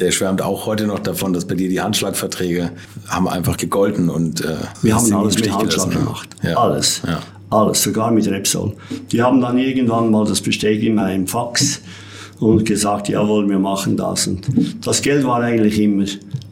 der 0.00 0.10
schwärmt 0.12 0.42
auch 0.42 0.66
heute 0.66 0.86
noch 0.86 0.98
davon, 0.98 1.32
dass 1.32 1.46
bei 1.46 1.54
dir 1.54 1.68
die 1.68 1.80
Handschlagverträge 1.80 2.70
haben 3.08 3.28
einfach 3.28 3.56
gegolten 3.56 4.08
und 4.08 4.44
äh, 4.44 4.56
wir 4.82 4.94
haben 4.94 5.12
alles 5.12 5.36
mit 5.36 5.52
Handschlag 5.52 5.90
gemacht, 5.90 6.28
ja. 6.42 6.56
alles, 6.56 7.02
ja. 7.06 7.20
alles, 7.50 7.82
sogar 7.82 8.10
mit 8.10 8.26
Repsol. 8.28 8.74
Die 9.10 9.22
haben 9.22 9.40
dann 9.40 9.58
irgendwann 9.58 10.10
mal 10.10 10.24
das 10.24 10.40
bestätigt 10.40 10.84
in 10.84 10.94
meinem 10.94 11.26
Fax 11.26 11.80
und 12.40 12.64
gesagt, 12.64 13.08
jawohl, 13.08 13.48
wir 13.48 13.58
machen 13.58 13.96
das. 13.96 14.26
Und 14.26 14.46
das 14.86 15.02
Geld 15.02 15.24
war 15.24 15.40
eigentlich 15.40 15.78
immer 15.80 16.04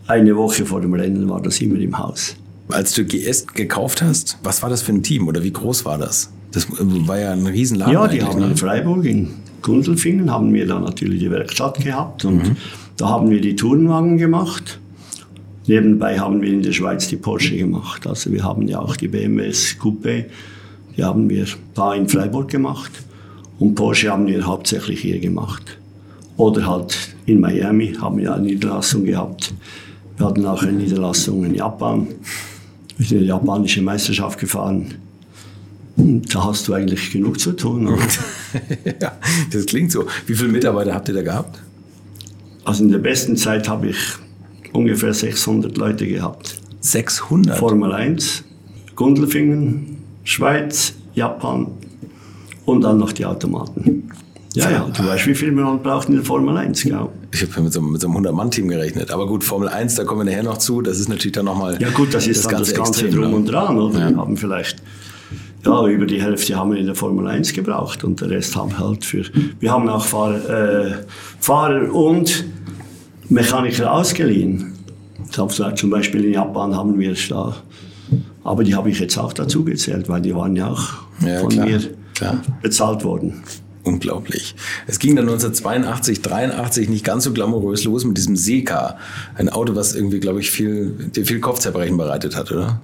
eine 0.06 0.36
Woche 0.36 0.64
vor 0.64 0.80
dem 0.80 0.94
Rennen 0.94 1.28
war 1.28 1.42
das 1.42 1.60
immer 1.60 1.78
im 1.78 1.98
Haus. 1.98 2.36
Als 2.68 2.94
du 2.94 3.04
GS 3.04 3.46
gekauft 3.46 4.02
hast, 4.02 4.38
was 4.42 4.62
war 4.62 4.70
das 4.70 4.82
für 4.82 4.92
ein 4.92 5.02
Team 5.02 5.28
oder 5.28 5.42
wie 5.42 5.52
groß 5.52 5.84
war 5.84 5.98
das? 5.98 6.30
Das 6.52 6.66
war 6.70 7.18
ja 7.18 7.32
ein 7.32 7.46
Riesenladen. 7.46 7.92
Ja, 7.92 8.08
die 8.08 8.22
haben 8.22 8.40
ne? 8.40 8.46
in 8.46 8.56
Freiburg, 8.56 9.04
in 9.04 9.34
Gundelfingen, 9.62 10.30
haben 10.30 10.52
wir 10.52 10.66
dann 10.66 10.84
natürlich 10.84 11.20
die 11.20 11.30
Werkstatt 11.30 11.82
gehabt 11.82 12.24
und 12.24 12.48
mhm. 12.48 12.56
Da 12.96 13.08
haben 13.08 13.30
wir 13.30 13.40
die 13.40 13.56
Tourenwagen 13.56 14.16
gemacht. 14.16 14.78
Nebenbei 15.66 16.18
haben 16.18 16.40
wir 16.42 16.52
in 16.52 16.62
der 16.62 16.72
Schweiz 16.72 17.08
die 17.08 17.16
Porsche 17.16 17.56
gemacht. 17.56 18.06
Also 18.06 18.32
wir 18.32 18.44
haben 18.44 18.68
ja 18.68 18.78
auch 18.78 18.96
die 18.96 19.08
BMWs 19.08 19.76
Coupé, 19.80 20.26
die 20.96 21.04
haben 21.04 21.28
wir 21.28 21.46
da 21.74 21.94
in 21.94 22.08
Freiburg 22.08 22.48
gemacht 22.48 22.92
und 23.58 23.74
Porsche 23.74 24.10
haben 24.10 24.26
wir 24.26 24.46
hauptsächlich 24.46 25.00
hier 25.00 25.18
gemacht. 25.18 25.76
Oder 26.36 26.66
halt 26.66 27.14
in 27.26 27.40
Miami 27.40 27.94
haben 27.94 28.18
wir 28.18 28.34
eine 28.34 28.44
Niederlassung 28.44 29.04
gehabt. 29.04 29.52
Wir 30.16 30.26
hatten 30.26 30.46
auch 30.46 30.62
eine 30.62 30.72
Niederlassung 30.72 31.44
in 31.44 31.54
Japan. 31.54 32.06
Wir 32.96 33.06
sind 33.06 33.18
in 33.18 33.24
die 33.24 33.28
japanische 33.28 33.82
Meisterschaft 33.82 34.38
gefahren. 34.38 34.94
Und 35.96 36.34
da 36.34 36.44
hast 36.44 36.68
du 36.68 36.74
eigentlich 36.74 37.10
genug 37.10 37.40
zu 37.40 37.52
tun. 37.52 37.88
ja, 39.00 39.12
das 39.50 39.66
klingt 39.66 39.92
so. 39.92 40.06
Wie 40.26 40.34
viele 40.34 40.50
Mitarbeiter 40.50 40.94
habt 40.94 41.08
ihr 41.08 41.14
da 41.14 41.22
gehabt? 41.22 41.58
Also 42.66 42.82
in 42.82 42.90
der 42.90 42.98
besten 42.98 43.36
Zeit 43.36 43.68
habe 43.68 43.90
ich 43.90 43.98
ungefähr 44.72 45.14
600 45.14 45.76
Leute 45.76 46.06
gehabt. 46.06 46.60
600? 46.80 47.58
Formel 47.58 47.92
1, 47.92 48.42
Gundelfingen, 48.96 49.98
Schweiz, 50.24 50.94
Japan 51.14 51.68
und 52.64 52.82
dann 52.82 52.98
noch 52.98 53.12
die 53.12 53.24
Automaten. 53.24 54.10
Ja, 54.54 54.70
ja, 54.70 54.88
du 54.88 55.06
weißt, 55.06 55.26
wie 55.28 55.34
viel 55.36 55.52
man 55.52 55.80
braucht 55.80 56.08
in 56.08 56.16
der 56.16 56.24
Formel 56.24 56.56
1, 56.56 56.82
genau. 56.82 57.12
Ich 57.32 57.42
habe 57.42 57.62
mit 57.62 57.72
so, 57.72 57.80
mit 57.80 58.00
so 58.00 58.08
einem 58.08 58.26
100-Mann-Team 58.26 58.66
gerechnet. 58.66 59.12
Aber 59.12 59.28
gut, 59.28 59.44
Formel 59.44 59.68
1, 59.68 59.94
da 59.94 60.04
kommen 60.04 60.26
wir 60.26 60.32
nachher 60.32 60.42
noch 60.42 60.58
zu. 60.58 60.82
Das 60.82 60.98
ist 60.98 61.08
natürlich 61.08 61.34
dann 61.34 61.44
nochmal. 61.44 61.80
Ja, 61.80 61.90
gut, 61.90 62.14
das 62.14 62.26
ist 62.26 62.44
das, 62.44 62.50
ganze, 62.50 62.72
das 62.72 62.82
ganze 62.82 63.08
Drum 63.10 63.32
und 63.32 63.46
Dran, 63.46 63.78
oder? 63.78 64.00
Ja. 64.00 64.10
Wir 64.10 64.16
haben 64.16 64.36
vielleicht, 64.36 64.82
ja, 65.64 65.86
über 65.86 66.06
die 66.06 66.20
Hälfte 66.20 66.56
haben 66.56 66.72
wir 66.72 66.80
in 66.80 66.86
der 66.86 66.96
Formel 66.96 67.28
1 67.28 67.52
gebraucht 67.52 68.02
und 68.02 68.20
der 68.20 68.30
Rest 68.30 68.56
haben 68.56 68.76
halt 68.76 69.04
für. 69.04 69.24
Wir 69.60 69.70
haben 69.70 69.88
auch 69.88 70.04
Fahrer, 70.04 70.86
äh, 70.86 70.94
Fahrer 71.38 71.94
und 71.94 72.44
Mechaniker 73.28 73.92
ausgeliehen. 73.92 74.72
Zum 75.30 75.90
Beispiel 75.90 76.24
in 76.24 76.32
Japan 76.32 76.74
haben 76.74 76.98
wir 76.98 77.14
da. 77.28 77.56
Aber 78.44 78.62
die 78.62 78.74
habe 78.74 78.90
ich 78.90 79.00
jetzt 79.00 79.18
auch 79.18 79.32
dazu 79.32 79.64
gezählt, 79.64 80.08
weil 80.08 80.22
die 80.22 80.34
waren 80.34 80.54
ja 80.54 80.68
auch 80.68 80.88
ja, 81.20 81.40
von 81.40 81.48
klar, 81.50 81.66
mir 81.66 81.80
klar. 82.14 82.40
bezahlt 82.62 83.02
worden. 83.02 83.42
Unglaublich. 83.82 84.54
Es 84.86 84.98
ging 84.98 85.14
dann 85.14 85.28
1982, 85.28 86.20
83 86.22 86.88
nicht 86.88 87.04
ganz 87.04 87.24
so 87.24 87.32
glamourös 87.32 87.84
los 87.84 88.04
mit 88.04 88.16
diesem 88.16 88.36
Seeka. 88.36 88.98
Ein 89.36 89.48
Auto, 89.48 89.76
was 89.76 89.94
irgendwie, 89.94 90.18
glaube 90.18 90.40
ich, 90.40 90.50
viel, 90.50 91.10
dir 91.14 91.24
viel 91.24 91.40
Kopfzerbrechen 91.40 91.96
bereitet 91.96 92.36
hat, 92.36 92.50
oder? 92.50 92.80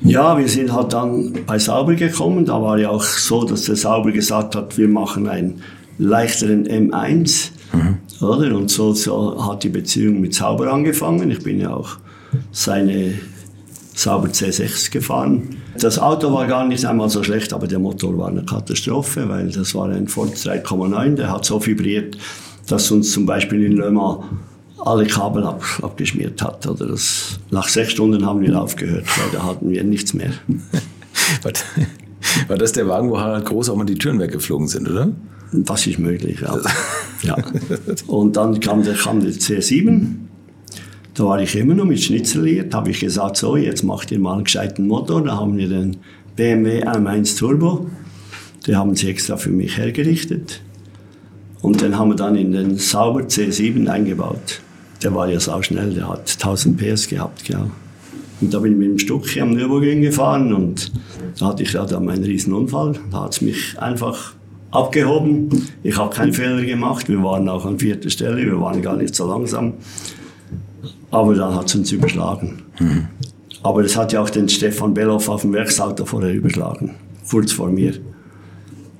Ja, 0.00 0.38
wir 0.38 0.48
sind 0.48 0.72
halt 0.72 0.92
dann 0.92 1.40
bei 1.46 1.58
Sauber 1.58 1.94
gekommen. 1.94 2.44
Da 2.44 2.62
war 2.62 2.78
ja 2.78 2.90
auch 2.90 3.02
so, 3.02 3.44
dass 3.44 3.64
der 3.64 3.76
Sauber 3.76 4.12
gesagt 4.12 4.54
hat, 4.54 4.78
wir 4.78 4.88
machen 4.88 5.26
einen 5.26 5.62
leichteren 5.98 6.66
M1. 6.66 7.50
Mhm. 7.72 7.98
Oder? 8.20 8.56
Und 8.56 8.70
so, 8.70 8.92
so 8.92 9.46
hat 9.46 9.62
die 9.62 9.68
Beziehung 9.68 10.20
mit 10.20 10.34
Sauber 10.34 10.72
angefangen. 10.72 11.30
Ich 11.30 11.42
bin 11.42 11.60
ja 11.60 11.74
auch 11.74 11.98
seine 12.52 13.14
Sauber 13.94 14.28
C6 14.28 14.90
gefahren. 14.90 15.56
Das 15.80 15.98
Auto 15.98 16.32
war 16.32 16.46
gar 16.46 16.66
nicht 16.66 16.84
einmal 16.84 17.08
so 17.08 17.22
schlecht, 17.22 17.52
aber 17.52 17.66
der 17.66 17.78
Motor 17.78 18.16
war 18.18 18.28
eine 18.28 18.44
Katastrophe, 18.44 19.28
weil 19.28 19.50
das 19.50 19.74
war 19.74 19.88
ein 19.88 20.08
Ford 20.08 20.34
3,9, 20.34 21.14
der 21.14 21.32
hat 21.32 21.44
so 21.44 21.64
vibriert, 21.64 22.16
dass 22.68 22.90
uns 22.90 23.12
zum 23.12 23.26
Beispiel 23.26 23.64
in 23.64 23.72
Le 23.72 23.90
Mans 23.90 24.24
alle 24.84 25.06
Kabel 25.06 25.44
ab, 25.44 25.62
abgeschmiert 25.82 26.40
hat. 26.42 26.66
Oder 26.66 26.86
das, 26.86 27.40
nach 27.50 27.68
sechs 27.68 27.92
Stunden 27.92 28.24
haben 28.24 28.40
wir 28.40 28.60
aufgehört, 28.60 29.04
weil 29.06 29.30
da 29.32 29.44
hatten 29.44 29.70
wir 29.70 29.82
nichts 29.84 30.14
mehr. 30.14 30.32
war 32.48 32.58
das 32.58 32.72
der 32.72 32.88
Wagen, 32.88 33.10
wo 33.10 33.18
Harald 33.18 33.46
Groß 33.46 33.70
auch 33.70 33.76
mal 33.76 33.84
die 33.84 33.96
Türen 33.96 34.18
weggeflogen 34.18 34.68
sind, 34.68 34.88
oder? 34.88 35.10
Das 35.52 35.86
ist 35.86 35.98
möglich, 35.98 36.40
ja. 36.40 36.58
ja. 37.22 37.36
Und 38.06 38.36
dann 38.36 38.60
kam 38.60 38.82
der, 38.82 38.94
kam 38.94 39.20
der 39.20 39.32
C7 39.32 40.28
da 41.18 41.24
war 41.24 41.42
ich 41.42 41.56
immer 41.56 41.74
noch 41.74 41.84
mit 41.84 42.00
Schnitzeliert, 42.00 42.72
habe 42.72 42.90
ich 42.90 43.00
gesagt, 43.00 43.38
so, 43.38 43.56
jetzt 43.56 43.82
macht 43.82 44.12
ihr 44.12 44.20
mal 44.20 44.34
einen 44.34 44.44
gescheiten 44.44 44.86
Motor. 44.86 45.24
Da 45.24 45.36
haben 45.36 45.56
wir 45.56 45.68
den 45.68 45.96
BMW 46.36 46.84
M1 46.84 47.36
Turbo. 47.36 47.88
Den 48.64 48.76
haben 48.76 48.94
sie 48.94 49.10
extra 49.10 49.36
für 49.36 49.50
mich 49.50 49.76
hergerichtet. 49.76 50.60
Und 51.60 51.80
den 51.80 51.98
haben 51.98 52.10
wir 52.10 52.14
dann 52.14 52.36
in 52.36 52.52
den 52.52 52.78
Sauber 52.78 53.22
C7 53.22 53.88
eingebaut. 53.88 54.60
Der 55.02 55.12
war 55.12 55.28
ja 55.28 55.40
sau 55.40 55.60
schnell, 55.60 55.92
der 55.92 56.08
hat 56.08 56.30
1000 56.34 56.76
PS 56.76 57.08
gehabt, 57.08 57.48
ja. 57.48 57.68
Und 58.40 58.54
da 58.54 58.58
bin 58.60 58.72
ich 58.72 58.78
mit 58.78 58.88
dem 58.88 58.98
Stucki 58.98 59.40
am 59.40 59.50
Nürburgring 59.50 60.02
gefahren 60.02 60.52
und 60.52 60.92
da 61.38 61.46
hatte 61.46 61.62
ich 61.62 61.72
ja 61.72 61.84
dann 61.84 62.08
einen 62.08 62.24
riesen 62.24 62.52
Unfall. 62.52 62.94
Da 63.10 63.24
hat 63.24 63.32
es 63.34 63.40
mich 63.40 63.78
einfach 63.78 64.34
abgehoben. 64.70 65.48
Ich 65.82 65.96
habe 65.96 66.14
keinen 66.14 66.32
Fehler 66.32 66.62
gemacht. 66.62 67.08
Wir 67.08 67.22
waren 67.22 67.48
auch 67.48 67.64
an 67.64 67.78
vierter 67.78 68.10
Stelle, 68.10 68.36
wir 68.44 68.60
waren 68.60 68.82
gar 68.82 68.96
nicht 68.96 69.14
so 69.14 69.28
langsam. 69.28 69.74
Aber 71.10 71.34
dann 71.34 71.54
hat 71.54 71.66
es 71.66 71.74
uns 71.74 71.90
überschlagen. 71.92 72.62
Mhm. 72.78 73.08
Aber 73.62 73.82
das 73.82 73.96
hat 73.96 74.12
ja 74.12 74.22
auch 74.22 74.30
den 74.30 74.48
Stefan 74.48 74.94
Belloff 74.94 75.28
auf 75.28 75.42
dem 75.42 75.52
Werksauto 75.52 76.04
vorher 76.04 76.32
überschlagen, 76.32 76.94
kurz 77.28 77.52
vor 77.52 77.68
mir. 77.68 77.94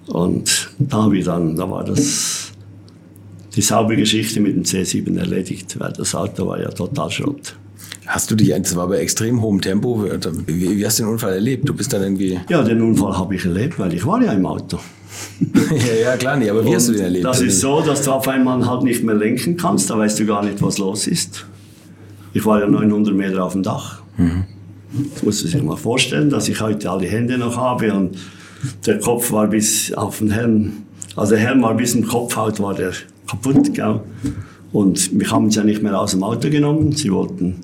Und 0.08 0.70
da 0.78 1.04
habe 1.04 1.18
ich 1.18 1.24
dann, 1.24 1.54
da 1.54 1.70
war 1.70 1.84
das 1.84 2.52
die 3.54 3.62
saubere 3.62 3.98
Geschichte 3.98 4.40
mit 4.40 4.56
dem 4.56 4.62
C7 4.62 5.18
erledigt, 5.18 5.78
weil 5.78 5.92
das 5.92 6.14
Auto 6.14 6.46
war 6.46 6.60
ja 6.60 6.68
total 6.70 7.10
Schrott. 7.10 7.56
Hast 8.08 8.30
du 8.30 8.34
dich, 8.34 8.48
das 8.50 8.74
war 8.74 8.88
bei 8.88 8.98
extrem 8.98 9.42
hohem 9.42 9.60
Tempo, 9.60 10.04
wie, 10.46 10.78
wie 10.78 10.86
hast 10.86 10.98
du 10.98 11.02
den 11.02 11.12
Unfall 11.12 11.34
erlebt? 11.34 11.68
Du 11.68 11.74
bist 11.74 11.92
dann 11.92 12.02
irgendwie... 12.02 12.40
Ja, 12.48 12.62
den 12.62 12.80
Unfall 12.80 13.16
habe 13.18 13.34
ich 13.34 13.44
erlebt, 13.44 13.78
weil 13.78 13.92
ich 13.92 14.06
war 14.06 14.22
ja 14.22 14.32
im 14.32 14.46
Auto. 14.46 14.78
ja, 15.70 16.10
ja, 16.10 16.16
klar 16.16 16.36
nicht, 16.36 16.50
aber 16.50 16.64
wie 16.64 16.68
Und 16.68 16.74
hast 16.76 16.88
du 16.88 16.92
den 16.92 17.02
erlebt? 17.02 17.26
Das 17.26 17.42
ist 17.42 17.60
so, 17.60 17.82
dass 17.82 18.02
du 18.02 18.12
auf 18.12 18.26
einmal 18.26 18.66
halt 18.66 18.82
nicht 18.82 19.04
mehr 19.04 19.14
lenken 19.14 19.58
kannst, 19.58 19.90
da 19.90 19.98
weißt 19.98 20.18
du 20.20 20.26
gar 20.26 20.42
nicht, 20.42 20.62
was 20.62 20.78
los 20.78 21.06
ist. 21.06 21.44
Ich 22.32 22.44
war 22.46 22.60
ja 22.60 22.66
900 22.66 23.14
Meter 23.14 23.44
auf 23.44 23.52
dem 23.52 23.62
Dach. 23.62 24.00
Mhm. 24.16 24.44
Das 25.14 25.22
muss 25.22 25.42
man 25.42 25.52
sich 25.52 25.62
mal 25.62 25.76
vorstellen, 25.76 26.30
dass 26.30 26.48
ich 26.48 26.60
heute 26.62 26.90
alle 26.90 27.06
Hände 27.06 27.36
noch 27.36 27.58
habe 27.58 27.92
und 27.92 28.16
der 28.86 28.98
Kopf 29.00 29.30
war 29.32 29.46
bis 29.48 29.92
auf 29.92 30.18
den 30.18 30.30
Helm, 30.30 30.72
also 31.14 31.34
der 31.34 31.44
Helm 31.46 31.62
war 31.62 31.74
bis 31.74 31.92
zum 31.92 32.06
Kopfhaut 32.06 32.58
war 32.60 32.74
der 32.74 32.92
kaputt, 33.28 33.74
gell? 33.74 34.00
Und 34.72 35.12
mich 35.12 35.30
haben 35.30 35.50
sie 35.50 35.58
ja 35.58 35.64
nicht 35.64 35.82
mehr 35.82 35.98
aus 35.98 36.12
dem 36.12 36.22
Auto 36.22 36.50
genommen. 36.50 36.92
Sie 36.92 37.10
wollten 37.12 37.56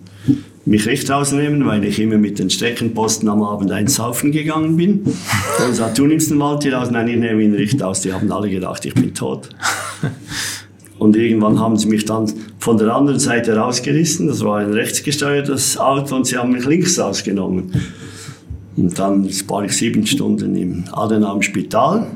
mich 0.67 0.87
recht 0.87 1.11
rausnehmen, 1.11 1.67
weil 1.67 1.85
ich 1.85 1.99
immer 1.99 2.17
mit 2.17 2.39
den 2.39 2.49
Streckenposten 2.49 3.29
am 3.29 3.43
Abend 3.43 3.71
einsaufen 3.71 4.33
gegangen 4.33 4.77
bin. 4.77 5.05
Da 5.59 5.69
gesagt, 5.69 5.99
du 5.99 6.07
nimmst 6.07 6.31
den 6.31 6.41
Wald 6.41 6.63
hier 6.63 6.75
raus, 6.75 6.91
nein, 6.91 7.07
ich 7.07 7.17
nehme 7.17 7.43
ihn 7.43 7.53
nicht 7.53 7.83
aus. 7.83 8.01
Die 8.01 8.13
haben 8.13 8.33
alle 8.33 8.51
gedacht, 8.51 8.85
ich 8.85 8.95
bin 8.95 9.15
tot. 9.15 9.51
Und 10.99 11.17
irgendwann 11.17 11.61
haben 11.61 11.77
sie 11.77 11.87
mich 11.89 12.05
dann 12.05 12.33
von 12.59 12.79
der 12.79 12.95
anderen 12.95 13.21
Seite 13.21 13.57
rausgerissen. 13.57 14.27
Das 14.27 14.43
war 14.43 14.59
ein 14.59 14.73
rechtsgesteuertes 14.73 15.77
Auto 15.77 16.17
und 16.17 16.27
sie 16.27 16.39
haben 16.39 16.53
mich 16.53 16.65
links 16.65 16.99
rausgenommen. 16.99 17.73
Und 18.77 18.99
dann 18.99 19.29
war 19.49 19.65
ich 19.65 19.73
sieben 19.73 20.07
Stunden 20.07 20.55
im 20.57 20.85
Adenauer 20.93 21.43
Spital. 21.43 22.07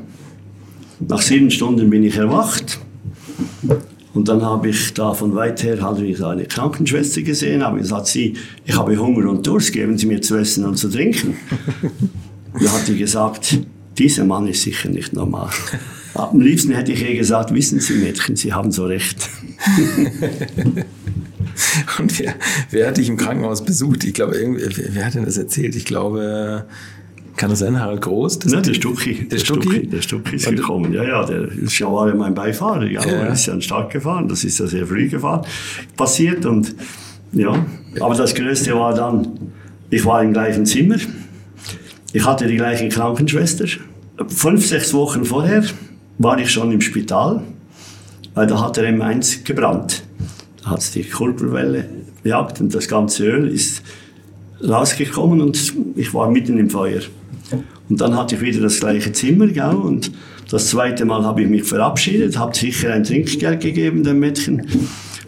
Nach 1.01 1.21
sieben 1.21 1.51
Stunden 1.51 1.91
bin 1.91 2.03
ich 2.03 2.17
erwacht. 2.17 2.79
Und 4.15 4.29
dann 4.29 4.43
habe 4.43 4.71
ich 4.71 4.95
da 4.95 5.13
von 5.13 5.35
weit 5.35 5.63
her 5.63 5.79
ich 6.03 6.25
eine 6.25 6.45
Krankenschwester 6.45 7.23
gesehen, 7.23 7.63
habe 7.63 7.79
gesagt, 7.79 8.07
sie, 8.07 8.35
ich 8.65 8.77
habe 8.77 8.97
Hunger 8.97 9.29
und 9.29 9.47
Durst, 9.47 9.73
geben 9.73 9.99
Sie 9.99 10.07
mir 10.07 10.21
zu 10.21 10.37
essen 10.37 10.65
und 10.65 10.77
zu 10.77 10.89
trinken. 10.89 11.37
da 12.61 12.73
hat 12.73 12.87
sie 12.87 12.97
gesagt, 12.97 13.59
dieser 13.99 14.25
Mann 14.25 14.49
ist 14.49 14.63
sicher 14.63 14.89
nicht 14.89 15.13
normal. 15.13 15.51
Am 16.15 16.41
liebsten 16.41 16.73
hätte 16.73 16.93
ich 16.93 17.03
ihr 17.03 17.15
gesagt, 17.17 17.53
wissen 17.55 17.81
Sie 17.81 17.95
Mädchen, 17.95 18.35
Sie 18.37 18.53
haben 18.53 18.73
so 18.73 18.87
recht. 18.87 19.29
Und 21.99 22.19
wer, 22.19 22.35
wer 22.71 22.89
hat 22.89 22.97
dich 22.97 23.09
im 23.09 23.17
Krankenhaus 23.17 23.65
besucht? 23.65 24.05
Ich 24.05 24.15
glaube, 24.15 24.37
wer 24.37 25.05
hat 25.05 25.15
denn 25.15 25.25
das 25.25 25.37
erzählt? 25.37 25.75
Ich 25.75 25.85
glaube, 25.85 26.67
kann 27.39 27.51
das 27.51 27.61
sein, 27.61 27.81
Harald 27.81 28.03
Groß? 28.03 28.41
Nein, 28.47 28.63
der 28.63 28.75
Stucki. 28.75 29.29
Der, 29.29 29.39
Stucki? 29.39 29.87
Der 29.87 30.03
Stucki 30.03 30.37
ist 30.37 30.51
gekommen. 30.51 30.93
Ja, 30.93 31.05
ja, 31.05 31.25
der 31.25 31.45
ist 31.45 31.79
ja 31.79 31.91
war 31.91 32.09
ja 32.09 32.15
mein 32.15 32.35
Beifahrer. 32.35 32.85
Ja, 32.85 33.01
ja. 33.01 33.13
Er 33.13 33.33
ist 33.33 33.47
ja 33.47 33.59
stark 33.61 33.91
gefahren. 33.91 34.29
Das 34.29 34.45
ist 34.45 34.59
ja 34.59 34.67
sehr 34.67 34.87
früh 34.87 35.09
gefahren. 35.09 35.47
Passiert 35.97 36.45
und, 36.45 36.75
ja. 37.33 37.65
Aber 38.01 38.15
das 38.15 38.35
Größte 38.35 38.75
war 38.75 38.93
dann, 38.93 39.53
ich 39.89 40.05
war 40.05 40.23
im 40.23 40.33
gleichen 40.33 40.67
Zimmer. 40.67 40.97
Ich 42.13 42.27
hatte 42.27 42.47
die 42.47 42.57
gleiche 42.57 42.89
Krankenschwester. 42.89 43.67
Fünf, 44.27 44.67
sechs 44.67 44.93
Wochen 44.93 45.25
vorher 45.25 45.63
war 46.19 46.39
ich 46.39 46.51
schon 46.51 46.73
im 46.73 46.81
Spital, 46.81 47.43
weil 48.35 48.47
da 48.47 48.61
hat 48.61 48.77
der 48.77 48.93
M1 48.93 49.45
gebrannt. 49.45 50.03
Da 50.63 50.71
hat 50.71 50.81
es 50.81 50.91
die 50.91 51.05
Kurbelwelle 51.05 51.89
gejagt 52.25 52.61
und 52.61 52.75
das 52.75 52.89
ganze 52.89 53.25
Öl 53.25 53.49
ist 53.49 53.83
rausgekommen 54.67 55.41
und 55.41 55.75
ich 55.95 56.13
war 56.13 56.31
mitten 56.31 56.59
im 56.59 56.69
Feuer. 56.69 57.03
Und 57.89 58.01
dann 58.01 58.17
hatte 58.17 58.35
ich 58.35 58.41
wieder 58.41 58.61
das 58.61 58.81
gleiche 58.81 59.13
Zimmer, 59.13 59.47
gell, 59.47 59.75
und 59.75 60.11
das 60.51 60.69
zweite 60.69 61.05
Mal 61.05 61.25
habe 61.25 61.43
ich 61.43 61.49
mich 61.49 61.65
verabschiedet, 61.65 62.39
habe 62.39 62.57
sicher 62.57 62.93
ein 62.93 63.05
Trinkgeld 63.05 63.61
gegeben 63.61 64.03
dem 64.03 64.19
Mädchen. 64.19 64.67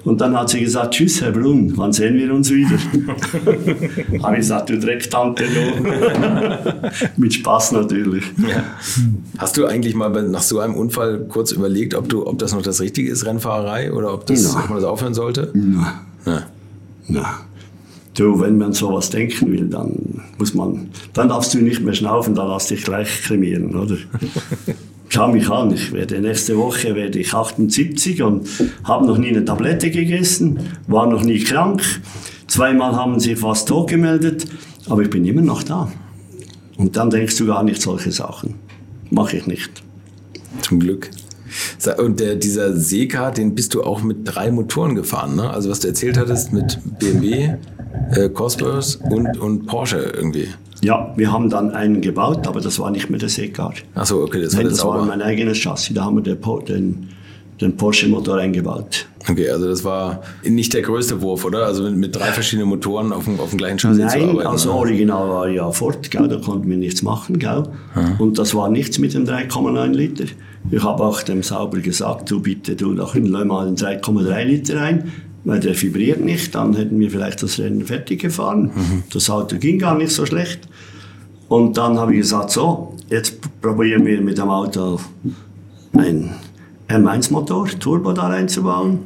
Und 0.03 0.21
dann 0.23 0.35
hat 0.35 0.49
sie 0.49 0.61
gesagt, 0.61 0.95
tschüss, 0.95 1.21
Herr 1.21 1.31
Brunn, 1.31 1.73
wann 1.77 1.93
sehen 1.93 2.17
wir 2.17 2.33
uns 2.33 2.51
wieder? 2.51 2.71
habe 4.23 4.35
ich 4.37 4.41
gesagt, 4.41 4.71
du 4.71 4.79
Drecktante, 4.79 5.45
du. 5.45 7.11
Mit 7.21 7.35
Spaß 7.35 7.73
natürlich. 7.73 8.25
Ja. 8.39 8.65
Hast 9.37 9.59
du 9.59 9.67
eigentlich 9.67 9.95
mal 9.95 10.11
nach 10.29 10.43
so 10.43 10.59
einem 10.61 10.75
Unfall 10.75 11.27
kurz 11.29 11.53
überlegt, 11.53 11.95
ob, 11.95 12.09
du, 12.09 12.27
ob 12.27 12.39
das 12.39 12.55
noch 12.55 12.63
das 12.63 12.81
Richtige 12.81 13.11
ist, 13.11 13.27
Rennfahrerei, 13.27 13.93
oder 13.93 14.15
ob, 14.15 14.25
das, 14.25 14.57
ob 14.57 14.71
man 14.71 14.77
das 14.77 14.85
aufhören 14.85 15.13
sollte? 15.13 15.51
Nein. 15.53 15.93
Ja. 16.25 16.47
Nein. 17.09 17.25
Du, 18.21 18.39
wenn 18.39 18.59
man 18.59 18.75
sowas 18.75 19.09
denken 19.09 19.51
will, 19.51 19.67
dann 19.67 20.21
muss 20.37 20.53
man, 20.53 20.91
dann 21.15 21.31
darfst 21.31 21.55
du 21.55 21.59
nicht 21.59 21.81
mehr 21.81 21.95
schnaufen, 21.95 22.35
dann 22.35 22.49
lass 22.49 22.67
dich 22.67 22.83
gleich 22.85 23.23
kremieren, 23.23 23.75
oder? 23.75 23.97
schau 25.09 25.33
mich 25.33 25.49
an, 25.49 25.73
ich 25.73 25.91
werde 25.91 26.21
nächste 26.21 26.59
Woche 26.59 26.95
werde 26.95 27.19
ich 27.19 27.33
78 27.33 28.23
und 28.23 28.47
habe 28.85 29.07
noch 29.07 29.17
nie 29.17 29.31
eine 29.31 29.43
Tablette 29.43 29.91
gegessen, 29.91 30.61
war 30.87 31.07
noch 31.07 31.25
nie 31.25 31.39
krank. 31.39 31.81
Zweimal 32.47 32.95
haben 32.95 33.21
sie 33.21 33.37
fast 33.37 33.69
tot 33.69 33.89
gemeldet, 33.89 34.45
aber 34.87 35.01
ich 35.01 35.09
bin 35.09 35.25
immer 35.25 35.41
noch 35.41 35.63
da. 35.63 35.91
Und 36.77 36.99
dann 36.99 37.09
denkst 37.09 37.39
du 37.39 37.47
gar 37.47 37.63
nicht 37.63 37.81
solche 37.81 38.13
Sachen. 38.13 38.57
Mache 39.09 39.39
ich 39.39 39.47
nicht. 39.47 39.71
Zum 40.61 40.79
Glück. 40.79 41.09
Und 41.97 42.21
der, 42.21 42.37
dieser 42.37 42.77
Seeka, 42.77 43.31
den 43.31 43.55
bist 43.55 43.73
du 43.73 43.83
auch 43.83 44.03
mit 44.03 44.19
drei 44.25 44.51
Motoren 44.51 44.95
gefahren, 44.95 45.37
ne? 45.37 45.49
Also 45.49 45.71
was 45.71 45.81
du 45.81 45.89
erzählt 45.89 46.19
hattest 46.19 46.53
mit 46.53 46.79
BMW, 46.99 47.57
äh, 48.13 48.29
Cosworth 48.29 48.99
und, 49.11 49.39
und 49.39 49.67
Porsche 49.67 50.13
irgendwie. 50.15 50.49
Ja, 50.83 51.13
wir 51.17 51.31
haben 51.31 51.51
dann 51.51 51.73
einen 51.73 52.01
gebaut, 52.01 52.47
aber 52.47 52.61
das 52.61 52.79
war 52.79 52.91
nicht 52.91 53.11
mehr 53.11 53.21
der 53.21 53.29
Seegar. 53.29 53.75
Achso, 53.95 54.23
okay, 54.23 54.43
das 54.43 54.55
war, 54.55 54.63
Nein, 54.63 54.71
das 54.71 54.85
war 54.85 55.05
mein 55.05 55.21
eigenes 55.21 55.59
Chassis. 55.59 55.95
Da 55.95 56.05
haben 56.05 56.17
wir 56.17 56.23
den, 56.23 56.39
den, 56.67 57.09
den 57.61 57.77
Porsche-Motor 57.77 58.39
eingebaut. 58.39 59.07
Okay, 59.29 59.51
also 59.51 59.69
das 59.69 59.85
war 59.85 60.23
nicht 60.43 60.73
der 60.73 60.81
größte 60.81 61.21
Wurf, 61.21 61.45
oder? 61.45 61.67
Also 61.67 61.83
mit, 61.83 61.97
mit 61.97 62.17
drei 62.17 62.33
verschiedenen 62.33 62.71
Motoren 62.71 63.13
auf 63.13 63.25
dem, 63.25 63.39
auf 63.39 63.51
dem 63.51 63.59
gleichen 63.59 63.79
Chassis 63.79 64.07
Nein, 64.07 64.21
zu 64.21 64.29
arbeiten. 64.31 64.49
also 64.49 64.73
original 64.73 65.29
war 65.29 65.49
ja 65.49 65.71
Ford, 65.71 66.11
gell, 66.11 66.27
da 66.27 66.37
konnten 66.39 66.71
wir 66.71 66.79
nichts 66.79 67.03
machen. 67.03 67.39
Gell? 67.39 67.65
Und 68.19 68.39
das 68.39 68.55
war 68.55 68.71
nichts 68.71 68.99
mit 68.99 69.13
dem 69.13 69.27
3,9 69.27 69.89
Liter. 69.89 70.25
Ich 70.71 70.83
habe 70.83 71.05
auch 71.05 71.23
dem 71.23 71.43
Sauber 71.43 71.79
gesagt, 71.81 72.31
du 72.31 72.41
bitte, 72.41 72.75
du 72.75 72.93
noch 72.93 73.15
in 73.15 73.27
Le 73.27 73.45
Mans 73.45 73.83
3,3 73.83 74.45
Liter 74.45 74.81
ein, 74.81 75.13
weil 75.45 75.61
der 75.61 75.81
vibriert 75.81 76.21
nicht, 76.21 76.55
dann 76.55 76.75
hätten 76.75 76.99
wir 77.01 77.11
vielleicht 77.11 77.43
das 77.43 77.59
Rennen 77.59 77.85
fertig 77.87 78.21
gefahren. 78.21 78.71
Das 79.13 79.31
Auto 79.31 79.57
ging 79.57 79.79
gar 79.79 79.97
nicht 79.97 80.13
so 80.13 80.27
schlecht. 80.27 80.69
Und 81.49 81.77
dann 81.77 81.99
habe 81.99 82.13
ich 82.13 82.21
gesagt, 82.21 82.51
so, 82.51 82.97
jetzt 83.09 83.41
probieren 83.61 84.07
wir 84.07 84.21
mit 84.21 84.39
dem 84.39 84.49
Auto 84.49 85.01
ein 85.93 86.35
M1-Motor, 86.89 87.69
Turbo 87.79 88.13
da 88.13 88.29
reinzubauen. 88.29 89.01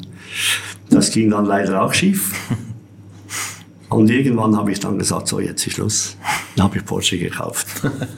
Das 0.90 1.10
ging 1.10 1.30
dann 1.30 1.46
leider 1.46 1.82
auch 1.82 1.94
schief. 1.94 2.32
Und 3.88 4.10
irgendwann 4.10 4.56
habe 4.56 4.72
ich 4.72 4.80
dann 4.80 4.98
gesagt, 4.98 5.28
so 5.28 5.38
jetzt 5.38 5.66
ist 5.66 5.74
Schluss. 5.74 6.16
Dann 6.56 6.64
habe 6.64 6.78
ich 6.78 6.84
Porsche 6.84 7.16
gekauft. 7.16 7.66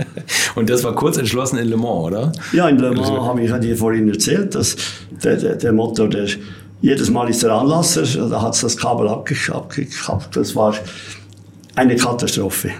Und 0.54 0.70
das 0.70 0.82
war 0.84 0.94
kurz 0.94 1.18
entschlossen 1.18 1.58
in 1.58 1.68
Le 1.68 1.76
Mans, 1.76 2.06
oder? 2.06 2.32
Ja, 2.52 2.68
in 2.68 2.78
Le 2.78 2.92
Mans 2.92 3.10
habe 3.10 3.42
ich 3.42 3.52
dir 3.52 3.76
vorhin 3.76 4.08
erzählt, 4.08 4.54
dass 4.54 4.76
der, 5.22 5.36
der, 5.36 5.56
der 5.56 5.72
Motor, 5.72 6.08
der, 6.08 6.28
jedes 6.80 7.10
Mal 7.10 7.28
ist 7.30 7.42
der 7.42 7.52
Anlasser, 7.52 8.02
da 8.28 8.42
hat 8.42 8.54
es 8.54 8.60
das 8.60 8.76
Kabel 8.76 9.08
abgekappt. 9.08 10.36
Das 10.36 10.54
war 10.54 10.74
eine 11.74 11.96
Katastrophe. 11.96 12.70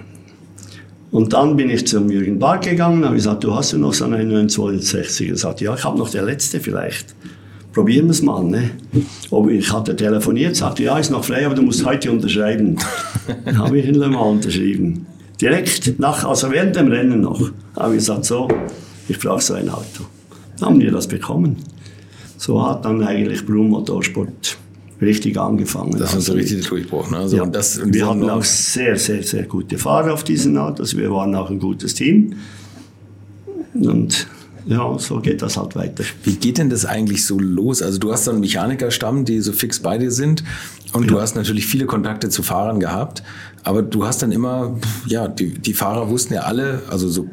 Und 1.13 1.33
dann 1.33 1.57
bin 1.57 1.71
ich 1.71 1.87
zum 1.87 2.11
Jürgen 2.11 2.39
Bark 2.39 2.65
gegangen, 2.65 3.05
habe 3.05 3.15
gesagt, 3.15 3.45
du 3.45 3.55
hast 3.55 3.73
du 3.73 3.79
noch 3.79 3.95
so 3.95 4.05
einen 4.05 4.29
962? 4.29 5.31
Er 5.31 5.37
sagt, 5.37 5.61
ja, 5.61 5.75
ich 5.75 5.85
habe 5.85 5.99
noch 5.99 6.11
der 6.11 6.23
letzte 6.23 6.61
vielleicht. 6.61 7.15
Probieren 7.73 8.07
wir 8.07 8.11
es 8.13 8.23
mal. 8.23 8.43
Ne? 8.43 8.71
Ob 9.31 9.49
ich 9.49 9.73
hatte 9.73 9.95
telefoniert, 9.95 10.57
sagte, 10.57 10.83
ja, 10.83 10.99
ist 10.99 11.11
noch 11.11 11.25
frei, 11.25 11.47
aber 11.47 11.55
du 11.55 11.63
musst 11.63 11.85
heute 11.85 12.11
unterschreiben. 12.11 12.77
Dann 13.45 13.59
habe 13.59 13.79
ich 13.79 13.87
Le 13.87 14.09
Mans 14.09 14.45
unterschrieben. 14.45 15.07
Direkt 15.41 15.99
nach, 15.99 16.25
also 16.25 16.51
während 16.51 16.77
dem 16.77 16.89
Rennen 16.89 17.21
noch, 17.21 17.51
habe 17.77 17.93
ich 17.95 17.99
gesagt, 17.99 18.25
so, 18.25 18.49
ich 19.09 19.19
brauche 19.19 19.43
so 19.43 19.55
ein 19.55 19.69
Auto. 19.69 20.05
Dann 20.59 20.71
haben 20.71 20.81
wir 20.81 20.91
das 20.91 21.07
bekommen. 21.07 21.57
So 22.37 22.67
hat 22.67 22.85
dann 22.85 23.03
eigentlich 23.03 23.45
Blum 23.45 23.71
Motorsport 23.71 24.59
richtig 25.01 25.39
angefangen. 25.39 25.99
Das 25.99 26.15
war 26.15 26.21
so 26.21 26.33
richtig 26.33 26.61
der 26.61 26.71
Durchbruch. 26.71 27.11
Ne? 27.11 27.19
Also 27.19 27.37
ja. 27.37 27.47
das, 27.47 27.81
wir 27.85 28.09
hatten 28.09 28.29
auch 28.29 28.45
sehr, 28.45 28.97
sehr, 28.99 29.23
sehr 29.23 29.45
gute 29.45 29.79
Fahrer 29.79 30.13
auf 30.13 30.25
diesen 30.25 30.57
Autos. 30.57 30.97
Wir 30.97 31.11
waren 31.11 31.35
auch 31.35 31.51
ein 31.51 31.59
gutes 31.59 31.95
Team. 31.95 32.35
Und 33.75 34.27
ja, 34.67 34.99
so 34.99 35.21
geht 35.21 35.43
das 35.43 35.57
halt 35.57 35.77
weiter. 35.77 36.03
Wie 36.25 36.35
geht 36.35 36.59
denn 36.59 36.71
das 36.71 36.85
eigentlich 36.85 37.25
so 37.25 37.39
los? 37.39 37.83
Also 37.83 37.99
du 37.99 38.13
hast 38.13 38.27
dann 38.27 38.41
Mechanikerstamm, 38.41 39.25
die 39.25 39.41
so 39.41 39.53
fix 39.53 39.81
bei 39.81 39.97
dir 39.97 40.11
sind 40.11 40.43
und 40.93 41.03
ja. 41.03 41.09
du 41.09 41.21
hast 41.21 41.37
natürlich 41.37 41.67
viele 41.67 41.87
Kontakte 41.87 42.31
zu 42.31 42.43
Fahrern 42.43 42.81
gehabt, 42.81 43.23
aber 43.63 43.83
du 43.83 44.07
hast 44.07 44.23
dann 44.23 44.33
immer, 44.33 44.77
ja, 45.07 45.29
die, 45.29 45.55
die 45.55 45.73
Fahrer 45.73 46.11
wussten 46.11 46.35
ja 46.35 46.41
alle, 46.41 46.83
also 46.91 47.09
so 47.09 47.29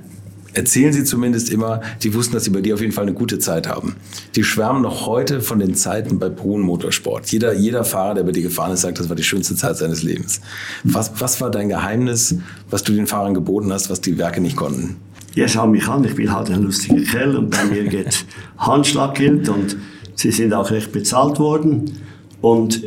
erzählen 0.53 0.93
sie 0.93 1.03
zumindest 1.03 1.49
immer, 1.49 1.81
die 2.01 2.13
wussten, 2.13 2.33
dass 2.33 2.45
sie 2.45 2.49
bei 2.51 2.61
dir 2.61 2.75
auf 2.75 2.81
jeden 2.81 2.93
Fall 2.93 3.03
eine 3.03 3.13
gute 3.13 3.39
Zeit 3.39 3.67
haben. 3.67 3.95
Die 4.35 4.43
schwärmen 4.43 4.81
noch 4.81 5.05
heute 5.05 5.41
von 5.41 5.59
den 5.59 5.75
Zeiten 5.75 6.19
bei 6.19 6.29
Brun 6.29 6.61
Motorsport. 6.61 7.31
Jeder, 7.31 7.53
jeder 7.53 7.83
Fahrer, 7.83 8.15
der 8.15 8.23
bei 8.23 8.31
dir 8.31 8.43
gefahren 8.43 8.71
ist, 8.73 8.81
sagt, 8.81 8.99
das 8.99 9.09
war 9.09 9.15
die 9.15 9.23
schönste 9.23 9.55
Zeit 9.55 9.77
seines 9.77 10.03
Lebens. 10.03 10.41
Was, 10.83 11.11
was 11.19 11.41
war 11.41 11.51
dein 11.51 11.69
Geheimnis, 11.69 12.35
was 12.69 12.83
du 12.83 12.93
den 12.93 13.07
Fahrern 13.07 13.33
geboten 13.33 13.71
hast, 13.71 13.89
was 13.89 14.01
die 14.01 14.17
Werke 14.17 14.41
nicht 14.41 14.55
konnten? 14.55 14.97
Ja, 15.35 15.47
schau 15.47 15.65
mich 15.65 15.87
an, 15.87 16.03
ich 16.03 16.15
bin 16.15 16.31
halt 16.31 16.51
ein 16.51 16.61
lustiger 16.61 17.01
Kerl 17.01 17.35
und 17.35 17.49
bei 17.49 17.65
mir 17.65 17.85
geht 17.85 18.25
Handschlaggeld 18.57 19.49
und 19.49 19.75
sie 20.15 20.31
sind 20.31 20.53
auch 20.53 20.69
recht 20.69 20.91
bezahlt 20.91 21.39
worden 21.39 21.99
und 22.41 22.83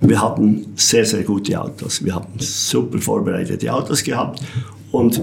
wir 0.00 0.22
hatten 0.22 0.66
sehr, 0.76 1.04
sehr 1.04 1.22
gute 1.22 1.60
Autos. 1.60 2.04
Wir 2.04 2.14
hatten 2.14 2.38
super 2.38 2.98
vorbereitete 2.98 3.72
Autos 3.72 4.02
gehabt 4.02 4.40
und 4.92 5.20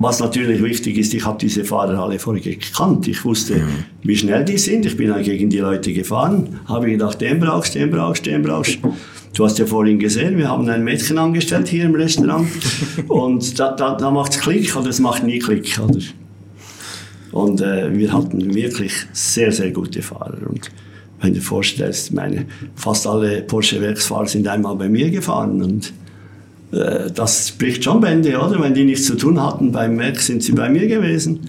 was 0.00 0.18
natürlich 0.18 0.62
wichtig 0.62 0.96
ist, 0.96 1.12
ich 1.12 1.26
habe 1.26 1.38
diese 1.38 1.62
Fahrer 1.62 2.02
alle 2.02 2.18
vorher 2.18 2.42
gekannt. 2.42 3.06
Ich 3.06 3.22
wusste, 3.22 3.56
mhm. 3.56 3.84
wie 4.02 4.16
schnell 4.16 4.46
die 4.46 4.56
sind. 4.56 4.86
Ich 4.86 4.96
bin 4.96 5.10
dann 5.10 5.22
gegen 5.22 5.50
die 5.50 5.58
Leute 5.58 5.92
gefahren, 5.92 6.58
habe 6.66 6.90
gedacht, 6.90 7.20
den 7.20 7.38
brauchst, 7.38 7.74
den 7.74 7.90
brauchst, 7.90 8.26
den 8.26 8.42
brauchst. 8.42 8.78
Du 9.32 9.44
hast 9.44 9.60
ja 9.60 9.64
vorhin 9.64 10.00
gesehen, 10.00 10.36
wir 10.38 10.48
haben 10.48 10.68
ein 10.68 10.82
Mädchen 10.82 11.16
angestellt 11.16 11.68
hier 11.68 11.84
im 11.84 11.94
Restaurant 11.94 12.48
und 13.08 13.60
da, 13.60 13.70
da, 13.76 13.94
da 13.94 14.10
macht 14.10 14.32
es 14.32 14.40
Klick 14.40 14.74
oder 14.74 14.88
es 14.88 14.98
macht 14.98 15.22
nie 15.22 15.38
Klick. 15.38 15.78
Oder? 15.78 16.00
Und 17.30 17.60
äh, 17.60 17.96
wir 17.96 18.12
hatten 18.12 18.52
wirklich 18.52 18.92
sehr, 19.12 19.52
sehr 19.52 19.70
gute 19.70 20.02
Fahrer. 20.02 20.36
Und 20.48 20.68
wenn 21.20 21.32
du 21.32 21.38
dir 21.38 21.44
vorstellst, 21.44 22.12
meine, 22.12 22.46
fast 22.74 23.06
alle 23.06 23.42
Porsche-Werksfahrer 23.42 24.26
sind 24.26 24.48
einmal 24.48 24.74
bei 24.74 24.88
mir 24.88 25.10
gefahren 25.10 25.62
und 25.62 25.92
das 26.70 27.48
spricht 27.48 27.84
schon 27.84 28.00
Bände, 28.00 28.38
oder? 28.38 28.60
Wenn 28.60 28.74
die 28.74 28.84
nichts 28.84 29.06
zu 29.06 29.16
tun 29.16 29.42
hatten 29.42 29.72
beim 29.72 29.98
Werk, 29.98 30.20
sind 30.20 30.42
sie 30.42 30.52
bei 30.52 30.68
mir 30.68 30.86
gewesen. 30.86 31.40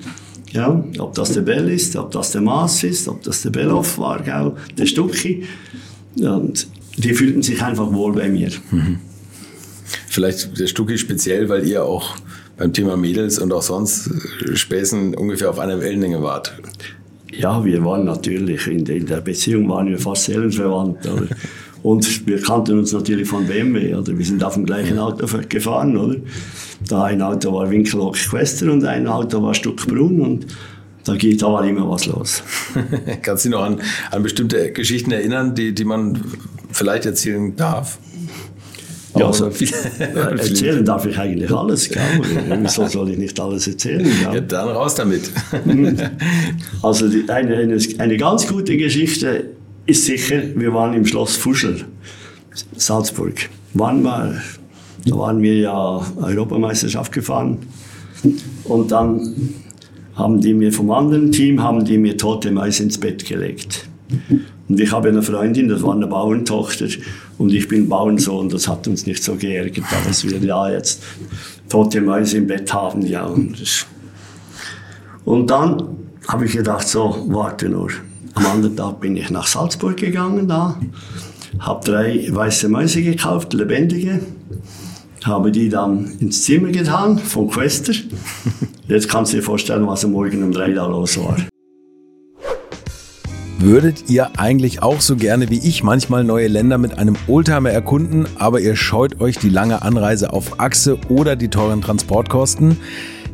Ja, 0.51 0.83
ob 0.99 1.13
das 1.13 1.33
der 1.33 1.41
Bell 1.41 1.69
ist, 1.69 1.95
ob 1.95 2.11
das 2.11 2.31
der 2.31 2.41
Maas 2.41 2.83
ist, 2.83 3.07
ob 3.07 3.23
das 3.23 3.41
der 3.41 3.51
Belloff 3.51 3.97
war, 3.97 4.21
gell, 4.21 4.53
der 4.77 4.85
Stucki. 4.85 5.45
Und 6.17 6.67
die 6.97 7.13
fühlten 7.13 7.41
sich 7.41 7.61
einfach 7.63 7.93
wohl 7.93 8.13
bei 8.13 8.27
mir. 8.27 8.49
Mhm. 8.71 8.99
Vielleicht 10.07 10.59
der 10.59 10.67
Stucki 10.67 10.97
speziell, 10.97 11.47
weil 11.47 11.65
ihr 11.67 11.85
auch 11.85 12.15
beim 12.57 12.73
Thema 12.73 12.97
Mädels 12.97 13.39
und 13.39 13.53
auch 13.53 13.61
sonst 13.61 14.07
äh, 14.07 14.55
Späßen 14.55 15.15
ungefähr 15.15 15.49
auf 15.49 15.59
einer 15.59 15.79
Wellenlänge 15.79 16.21
wart. 16.21 16.53
Ja, 17.31 17.63
wir 17.63 17.83
waren 17.85 18.03
natürlich, 18.03 18.67
in 18.67 18.83
der 18.83 19.21
Beziehung 19.21 19.69
waren 19.69 19.87
wir 19.87 19.97
fast 19.99 20.25
seelenverwandt. 20.25 20.97
Und 21.83 22.27
wir 22.27 22.41
kannten 22.41 22.77
uns 22.77 22.93
natürlich 22.93 23.27
von 23.27 23.47
BMW, 23.47 23.95
oder? 23.95 24.17
Wir 24.17 24.25
sind 24.25 24.43
auf 24.43 24.53
dem 24.53 24.65
gleichen 24.65 24.99
Auto 24.99 25.25
gefahren, 25.49 25.97
oder? 25.97 26.17
Da 26.87 27.05
ein 27.05 27.21
Auto 27.21 27.53
war 27.53 27.69
Winkelhock 27.69 28.15
Quester 28.15 28.71
und 28.71 28.85
ein 28.85 29.07
Auto 29.07 29.41
war 29.41 29.53
Stuckbrunn 29.53 30.21
und 30.21 30.47
da 31.03 31.15
geht, 31.15 31.41
da 31.41 31.47
war 31.47 31.65
immer 31.65 31.89
was 31.89 32.05
los. 32.05 32.43
Kannst 33.23 33.45
du 33.45 33.49
dich 33.49 33.57
noch 33.57 33.65
an, 33.65 33.81
an 34.11 34.21
bestimmte 34.21 34.71
Geschichten 34.71 35.11
erinnern, 35.11 35.55
die, 35.55 35.73
die 35.73 35.85
man 35.85 36.23
vielleicht 36.71 37.07
erzählen 37.07 37.55
darf? 37.55 37.97
Ja, 39.15 39.27
also, 39.27 39.45
erzählen 39.99 40.85
darf 40.85 41.05
ich 41.05 41.17
eigentlich 41.17 41.51
alles, 41.51 41.89
gell? 41.89 42.01
Wieso 42.61 42.87
soll 42.87 43.09
ich 43.09 43.17
nicht 43.17 43.39
alles 43.39 43.67
erzählen? 43.67 44.07
Ja, 44.23 44.39
dann 44.39 44.69
raus 44.69 44.95
damit. 44.95 45.29
also 46.81 47.09
die, 47.09 47.27
eine, 47.27 47.57
eine, 47.57 47.77
eine 47.97 48.17
ganz 48.17 48.47
gute 48.47 48.77
Geschichte 48.77 49.49
ist 49.85 50.05
sicher, 50.05 50.41
wir 50.55 50.73
waren 50.73 50.93
im 50.93 51.05
Schloss 51.05 51.35
Fuschel, 51.35 51.85
Salzburg. 52.75 53.49
Waren 53.73 54.03
wir, 54.03 54.41
da 55.05 55.17
waren 55.17 55.41
wir 55.41 55.55
ja 55.55 56.05
Europameisterschaft 56.21 57.11
gefahren. 57.11 57.57
Und 58.65 58.91
dann 58.91 59.55
haben 60.15 60.41
die 60.41 60.53
mir 60.53 60.71
vom 60.71 60.91
anderen 60.91 61.31
Team, 61.31 61.63
haben 61.63 61.85
die 61.85 61.97
mir 61.97 62.17
tote 62.17 62.51
Mäuse 62.51 62.83
ins 62.83 62.97
Bett 62.97 63.25
gelegt. 63.25 63.87
Und 64.67 64.79
ich 64.79 64.91
habe 64.91 65.09
eine 65.09 65.21
Freundin, 65.21 65.67
das 65.69 65.83
war 65.83 65.95
eine 65.95 66.07
Bauerntochter, 66.07 66.87
und 67.37 67.51
ich 67.53 67.67
bin 67.67 67.89
Bauernsohn, 67.89 68.49
das 68.49 68.67
hat 68.67 68.87
uns 68.87 69.05
nicht 69.05 69.23
so 69.23 69.35
geärgert, 69.35 69.85
dass 70.05 70.23
wir 70.23 70.37
ja 70.37 70.69
jetzt 70.69 71.01
tote 71.69 72.01
Mäuse 72.01 72.37
im 72.37 72.47
Bett 72.47 72.71
haben. 72.73 73.01
Ja. 73.05 73.33
Und 75.25 75.49
dann 75.49 75.83
habe 76.27 76.45
ich 76.45 76.51
gedacht, 76.51 76.87
so, 76.87 77.25
warte 77.29 77.67
nur, 77.67 77.89
am 78.35 78.45
anderen 78.45 78.75
Tag 78.75 78.99
bin 78.99 79.15
ich 79.15 79.29
nach 79.29 79.47
Salzburg 79.47 79.97
gegangen 79.97 80.47
da, 80.47 80.79
habe 81.59 81.85
drei 81.85 82.27
weiße 82.29 82.69
Mäuse 82.69 83.01
gekauft, 83.01 83.53
lebendige, 83.53 84.21
habe 85.23 85.51
die 85.51 85.69
dann 85.69 86.11
ins 86.19 86.43
Zimmer 86.43 86.69
getan 86.69 87.17
von 87.17 87.49
Quester. 87.49 87.93
Jetzt 88.87 89.09
kannst 89.09 89.33
du 89.33 89.37
dir 89.37 89.43
vorstellen, 89.43 89.87
was 89.87 90.03
am 90.03 90.11
Morgen 90.11 90.43
um 90.43 90.51
drei 90.51 90.71
da 90.71 90.85
los 90.87 91.17
war. 91.17 91.37
Würdet 93.59 94.09
ihr 94.09 94.39
eigentlich 94.39 94.81
auch 94.81 95.01
so 95.01 95.15
gerne 95.15 95.51
wie 95.51 95.59
ich 95.59 95.83
manchmal 95.83 96.23
neue 96.23 96.47
Länder 96.47 96.79
mit 96.79 96.97
einem 96.97 97.15
Oldtimer 97.27 97.69
erkunden, 97.69 98.25
aber 98.39 98.59
ihr 98.59 98.75
scheut 98.75 99.21
euch 99.21 99.37
die 99.37 99.49
lange 99.49 99.83
Anreise 99.83 100.33
auf 100.33 100.59
Achse 100.59 100.97
oder 101.09 101.35
die 101.35 101.49
teuren 101.49 101.81
Transportkosten? 101.81 102.77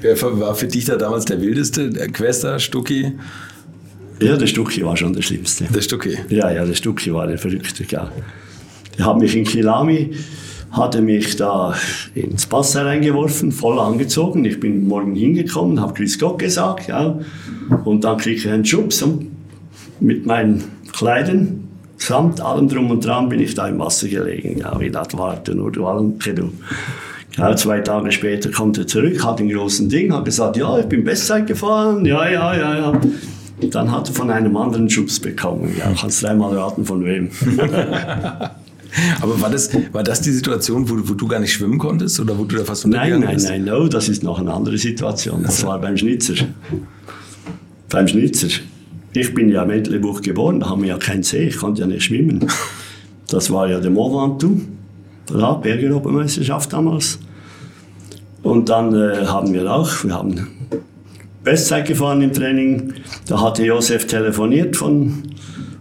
Wer 0.00 0.20
war 0.40 0.54
für 0.54 0.66
dich 0.66 0.84
da 0.86 0.96
damals 0.96 1.24
der 1.24 1.40
wildeste? 1.40 1.90
Der 1.90 2.08
Quester, 2.08 2.58
Stucki? 2.58 3.12
Ja, 4.20 4.36
der 4.36 4.46
Stucki 4.46 4.84
war 4.84 4.96
schon 4.96 5.12
der 5.12 5.22
Schlimmste. 5.22 5.64
Der 5.64 5.80
Stucki? 5.80 6.18
Ja, 6.28 6.50
ja, 6.50 6.64
der 6.64 6.74
Stucki 6.74 7.12
war 7.12 7.26
der 7.26 7.38
Verrückte. 7.38 7.84
Ja. 7.88 8.10
Der 8.96 9.06
hat 9.06 9.18
mich 9.18 9.36
in 9.36 9.44
Kilami, 9.44 10.12
hatte 10.70 11.00
mich 11.00 11.36
da 11.36 11.74
ins 12.14 12.46
Pass 12.46 12.76
reingeworfen, 12.76 13.52
voll 13.52 13.78
angezogen. 13.78 14.44
Ich 14.44 14.60
bin 14.60 14.86
morgen 14.86 15.14
hingekommen, 15.14 15.80
habe 15.80 15.94
Chris 15.94 16.18
Gott 16.18 16.38
gesagt, 16.38 16.88
ja. 16.88 17.18
Und 17.84 18.04
dann 18.04 18.18
kriege 18.18 18.36
ich 18.36 18.48
einen 18.48 18.64
Schubs 18.64 19.04
mit 20.00 20.26
meinen 20.26 20.64
Kleidern, 20.92 21.68
samt 21.96 22.40
allem 22.40 22.68
drum 22.68 22.90
und 22.90 23.04
dran, 23.04 23.28
bin 23.28 23.40
ich 23.40 23.54
da 23.54 23.68
im 23.68 23.78
Wasser 23.78 24.08
gelegen. 24.08 24.58
Ja, 24.58 24.78
wie 24.78 24.90
das 24.90 25.16
war, 25.16 25.42
nur 25.52 25.72
du 25.72 25.86
allem, 25.86 26.18
du. 26.18 26.52
Ja, 27.36 27.56
zwei 27.56 27.80
Tage 27.80 28.12
später 28.12 28.50
kommt 28.50 28.78
er 28.78 28.86
zurück, 28.86 29.24
hat 29.24 29.40
ein 29.40 29.48
großes 29.48 29.88
Ding, 29.88 30.12
hat 30.12 30.24
gesagt, 30.24 30.56
ja, 30.56 30.78
ich 30.78 30.86
bin 30.86 31.02
Bestzeit 31.02 31.46
gefahren, 31.46 32.04
ja, 32.04 32.28
ja, 32.28 32.56
ja, 32.56 32.76
ja. 32.76 33.00
Und 33.60 33.74
dann 33.74 33.90
hat 33.90 34.08
er 34.08 34.14
von 34.14 34.30
einem 34.30 34.56
anderen 34.56 34.88
Schubs 34.88 35.18
bekommen. 35.18 35.74
Ja, 35.78 35.92
kannst 35.98 36.22
dreimal 36.22 36.56
raten, 36.56 36.84
von 36.84 37.04
wem. 37.04 37.30
Aber 39.20 39.40
war 39.40 39.50
das, 39.50 39.70
war 39.92 40.02
das 40.02 40.20
die 40.20 40.30
Situation, 40.30 40.88
wo, 40.88 40.96
wo, 41.08 41.14
du 41.14 41.26
gar 41.26 41.40
nicht 41.40 41.52
schwimmen 41.52 41.78
konntest 41.78 42.20
oder 42.20 42.38
wo 42.38 42.44
du 42.44 42.56
da 42.56 42.64
fast 42.64 42.86
Nein, 42.86 43.20
nein, 43.20 43.34
bist? 43.34 43.48
nein, 43.48 43.64
no, 43.64 43.88
das 43.88 44.08
ist 44.08 44.22
noch 44.22 44.38
eine 44.38 44.52
andere 44.52 44.78
Situation. 44.78 45.42
Das 45.42 45.64
war 45.64 45.80
beim 45.80 45.96
Schnitzer. 45.96 46.34
beim 47.88 48.06
Schnitzer. 48.06 48.48
Ich 49.12 49.34
bin 49.34 49.48
ja 49.48 49.62
im 49.62 49.70
Entlebuch 49.70 50.22
geboren, 50.22 50.60
da 50.60 50.68
haben 50.70 50.82
wir 50.82 50.90
ja 50.90 50.98
keinen 50.98 51.22
See, 51.22 51.48
ich 51.48 51.56
konnte 51.56 51.80
ja 51.80 51.86
nicht 51.86 52.04
schwimmen. 52.04 52.46
Das 53.28 53.50
war 53.50 53.68
ja 53.68 53.80
der 53.80 53.90
Mont 53.90 54.42
Ventoux, 54.42 54.60
da, 55.26 55.54
Bergeuropameisterschaft 55.54 56.72
damals. 56.72 57.18
Und 58.42 58.68
dann 58.68 58.94
äh, 58.94 59.26
haben 59.26 59.52
wir 59.52 59.72
auch, 59.72 60.04
wir 60.04 60.14
haben 60.14 60.48
Bestzeit 61.42 61.86
gefahren 61.86 62.22
im 62.22 62.32
Training. 62.32 62.94
Da 63.26 63.40
hatte 63.40 63.64
Josef 63.64 64.06
telefoniert 64.06 64.76
von 64.76 65.22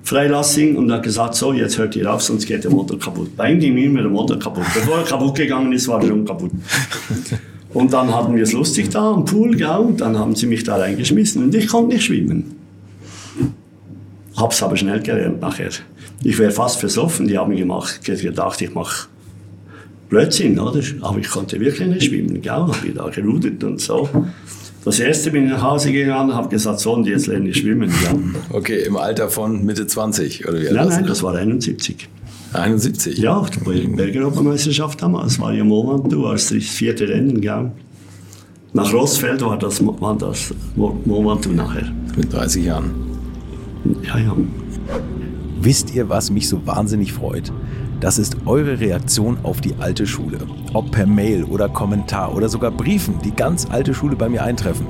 Freilassing 0.03 0.75
und 0.75 0.91
hat 0.91 1.03
gesagt, 1.03 1.35
so, 1.35 1.53
jetzt 1.53 1.77
hört 1.77 1.95
ihr 1.95 2.13
auf, 2.13 2.21
sonst 2.21 2.45
geht 2.45 2.63
der 2.63 2.71
Motor 2.71 2.99
kaputt. 2.99 3.35
Bei 3.35 3.51
ihm 3.51 3.59
ging 3.59 3.77
immer 3.77 4.01
der 4.01 4.11
Motor 4.11 4.37
kaputt. 4.37 4.65
Bevor 4.73 4.97
er 4.97 5.03
kaputt 5.03 5.35
gegangen 5.35 5.71
ist, 5.71 5.87
war 5.87 6.01
er 6.01 6.07
schon 6.07 6.25
kaputt. 6.25 6.51
Und 7.73 7.91
dann 7.91 8.13
hatten 8.13 8.35
wir 8.35 8.43
es 8.43 8.53
lustig 8.53 8.89
da 8.89 9.13
am 9.13 9.25
Pool, 9.25 9.55
gell? 9.55 9.67
und 9.67 9.99
dann 9.99 10.17
haben 10.17 10.35
sie 10.35 10.45
mich 10.45 10.63
da 10.63 10.75
reingeschmissen 10.75 11.43
und 11.43 11.55
ich 11.55 11.67
konnte 11.67 11.95
nicht 11.95 12.05
schwimmen. 12.05 12.55
Hab's 14.35 14.61
aber 14.61 14.77
schnell 14.77 15.01
gelernt 15.01 15.41
nachher. 15.41 15.71
Ich 16.23 16.37
wäre 16.37 16.51
fast 16.51 16.79
versoffen, 16.79 17.27
die 17.27 17.37
haben 17.37 17.55
gemacht, 17.55 18.03
gedacht, 18.03 18.61
ich 18.61 18.73
mache 18.73 19.07
Blödsinn, 20.13 20.59
oder? 20.59 20.79
Aber 21.01 21.17
ich 21.17 21.27
konnte 21.27 21.59
wirklich 21.59 21.87
nicht 21.87 22.03
schwimmen, 22.03 22.39
gell? 22.39 22.51
Habe 22.51 22.77
ich 22.85 22.93
da 22.93 23.09
gerudert 23.09 23.63
und 23.63 23.81
so. 23.81 24.07
Das 24.85 24.99
erste 24.99 25.31
bin 25.31 25.45
ich 25.45 25.51
nach 25.51 25.63
Hause 25.63 25.91
gegangen 25.91 26.29
und 26.29 26.35
habe 26.35 26.49
gesagt, 26.49 26.81
so, 26.81 26.93
und 26.93 27.07
jetzt 27.07 27.25
lerne 27.25 27.49
ich 27.49 27.57
schwimmen. 27.57 27.89
Ja. 27.89 28.13
Okay, 28.51 28.83
im 28.83 28.95
Alter 28.95 29.29
von 29.29 29.65
Mitte 29.65 29.87
20 29.87 30.47
oder 30.47 30.61
wie 30.61 30.65
Nein, 30.65 30.89
nein, 30.89 31.05
das 31.07 31.23
war 31.23 31.33
71. 31.33 32.07
71? 32.53 33.17
Ja, 33.17 33.43
die 33.65 33.87
Bergeuropameisterschaft 33.87 35.01
damals. 35.01 35.33
Das 35.33 35.39
war 35.39 35.51
ja 35.51 35.63
Moment, 35.63 36.11
du 36.11 36.21
warst 36.21 36.51
das 36.51 36.63
vierte 36.63 37.09
Rennen, 37.09 37.41
gell? 37.41 37.71
Nach 38.73 38.93
Rossfeld 38.93 39.41
war 39.41 39.57
das, 39.57 39.83
war 39.83 40.15
das 40.19 40.51
Moment 40.77 41.55
nachher. 41.55 41.91
Mit 42.15 42.31
30 42.31 42.65
Jahren? 42.65 42.91
Ja, 44.03 44.19
ja. 44.19 44.37
Wisst 45.59 45.95
ihr, 45.95 46.07
was 46.07 46.29
mich 46.29 46.47
so 46.47 46.61
wahnsinnig 46.67 47.13
freut? 47.13 47.51
Das 48.03 48.17
ist 48.17 48.35
eure 48.45 48.81
Reaktion 48.81 49.37
auf 49.43 49.61
die 49.61 49.75
alte 49.79 50.05
Schule. 50.05 50.39
Ob 50.73 50.91
per 50.91 51.05
Mail 51.05 51.45
oder 51.45 51.69
Kommentar 51.69 52.35
oder 52.35 52.49
sogar 52.49 52.69
Briefen, 52.69 53.19
die 53.23 53.31
ganz 53.31 53.65
alte 53.71 53.93
Schule 53.93 54.17
bei 54.17 54.27
mir 54.27 54.43
eintreffen. 54.43 54.85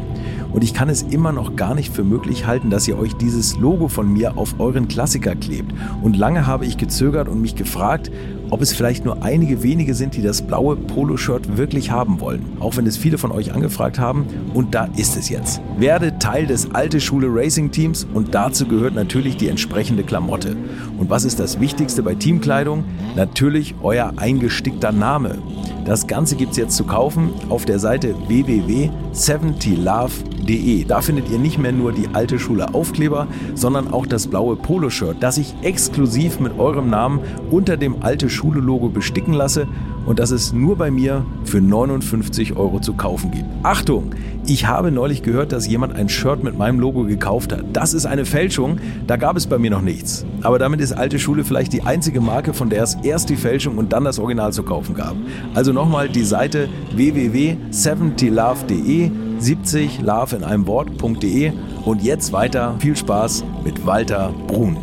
Und 0.52 0.64
ich 0.64 0.74
kann 0.74 0.90
es 0.90 1.04
immer 1.04 1.32
noch 1.32 1.56
gar 1.56 1.76
nicht 1.76 1.94
für 1.94 2.04
möglich 2.04 2.48
halten, 2.48 2.72
dass 2.72 2.88
ihr 2.88 2.98
euch 2.98 3.14
dieses 3.14 3.56
Logo 3.56 3.88
von 3.88 4.12
mir 4.12 4.36
auf 4.36 4.60
euren 4.60 4.88
Klassiker 4.88 5.36
klebt. 5.36 5.76
Und 6.02 6.18
lange 6.18 6.48
habe 6.48 6.66
ich 6.66 6.76
gezögert 6.76 7.28
und 7.28 7.40
mich 7.40 7.56
gefragt, 7.56 8.10
ob 8.54 8.62
es 8.62 8.72
vielleicht 8.72 9.04
nur 9.04 9.24
einige 9.24 9.64
wenige 9.64 9.96
sind, 9.96 10.16
die 10.16 10.22
das 10.22 10.44
blaue 10.44 10.76
Poloshirt 10.76 11.58
wirklich 11.58 11.90
haben 11.90 12.20
wollen. 12.20 12.46
Auch 12.60 12.78
wenn 12.78 12.86
es 12.86 12.98
viele 12.98 13.18
von 13.18 13.32
euch 13.32 13.52
angefragt 13.52 13.98
haben. 13.98 14.28
Und 14.54 14.76
da 14.76 14.90
ist 14.96 15.18
es 15.18 15.30
jetzt. 15.30 15.60
Werde 15.80 16.20
Teil 16.20 16.46
des 16.46 16.70
Alte 16.76 17.02
Schule 17.02 17.30
Racing 17.32 17.72
Teams 17.72 18.06
und 18.14 18.36
dazu 18.36 18.68
gehört 18.68 18.94
natürlich 18.94 19.38
die 19.38 19.48
entsprechende 19.48 20.04
Klamotte. 20.04 20.56
Und 21.00 21.10
was 21.10 21.26
ist 21.26 21.40
das 21.40 21.60
Wichtigste 21.60 22.04
bei 22.04 22.14
Teamkleidung? 22.14 22.84
Natürlich 23.16 23.74
euer 23.82 24.14
eingestickter 24.18 24.92
Name. 24.92 25.40
Das 25.86 26.08
Ganze 26.08 26.36
gibt 26.38 26.52
es 26.52 26.58
jetzt 26.58 26.78
zu 26.78 26.86
kaufen 26.86 27.32
auf 27.50 27.66
der 27.66 27.78
Seite 27.78 28.16
www.70love.de. 28.28 30.86
Da 30.86 31.02
findet 31.02 31.30
ihr 31.30 31.40
nicht 31.40 31.58
mehr 31.58 31.74
nur 31.74 31.92
die 31.92 32.08
alte 32.14 32.40
Schule 32.40 32.74
Aufkleber, 32.74 33.28
sondern 33.54 33.92
auch 33.92 34.06
das 34.06 34.28
blaue 34.28 34.56
Poloshirt, 34.56 35.18
das 35.20 35.38
ich 35.38 35.54
exklusiv 35.62 36.40
mit 36.40 36.58
eurem 36.58 36.90
Namen 36.90 37.20
unter 37.52 37.76
dem 37.76 38.02
alte 38.02 38.30
Schule 38.30 38.43
Logo 38.52 38.90
besticken 38.90 39.34
lasse 39.34 39.68
und 40.06 40.20
das 40.20 40.32
es 40.32 40.54
nur 40.54 40.76
bei 40.76 40.92
mir 40.92 41.26
für 41.46 41.62
59 41.62 42.56
Euro 42.56 42.80
zu 42.80 42.94
kaufen 42.94 43.32
gibt. 43.32 43.46
Achtung! 43.64 44.12
Ich 44.46 44.68
habe 44.68 44.92
neulich 44.92 45.24
gehört, 45.24 45.54
dass 45.54 45.68
jemand 45.68 45.96
ein 45.96 46.10
Shirt 46.10 46.44
mit 46.44 46.58
meinem 46.58 46.78
Logo 46.78 47.06
gekauft 47.06 47.54
hat. 47.54 47.64
Das 47.72 47.94
ist 47.94 48.06
eine 48.06 48.26
Fälschung, 48.26 48.78
da 49.08 49.16
gab 49.16 49.38
es 49.38 49.48
bei 49.48 49.58
mir 49.58 49.72
noch 49.72 49.82
nichts. 49.82 50.26
Aber 50.42 50.60
damit 50.60 50.82
ist 50.82 50.92
Alte 50.92 51.18
Schule 51.18 51.46
vielleicht 51.46 51.72
die 51.72 51.84
einzige 51.84 52.20
Marke, 52.20 52.54
von 52.54 52.70
der 52.70 52.84
es 52.84 52.98
erst 53.04 53.30
die 53.30 53.38
Fälschung 53.38 53.78
und 53.78 53.94
dann 53.94 54.04
das 54.04 54.20
Original 54.20 54.52
zu 54.52 54.64
kaufen 54.64 54.96
gab. 54.96 55.16
Also 55.54 55.72
nochmal 55.72 56.10
die 56.10 56.26
Seite 56.26 56.68
www.70love.de 56.94 59.12
70 59.40 60.02
love 60.02 60.36
in 60.36 60.44
einem 60.44 60.68
Wort.de 60.68 61.54
und 61.86 62.04
jetzt 62.04 62.34
weiter 62.34 62.76
viel 62.80 62.96
Spaß 62.96 63.44
mit 63.64 63.86
Walter 63.86 64.34
Brun. 64.48 64.78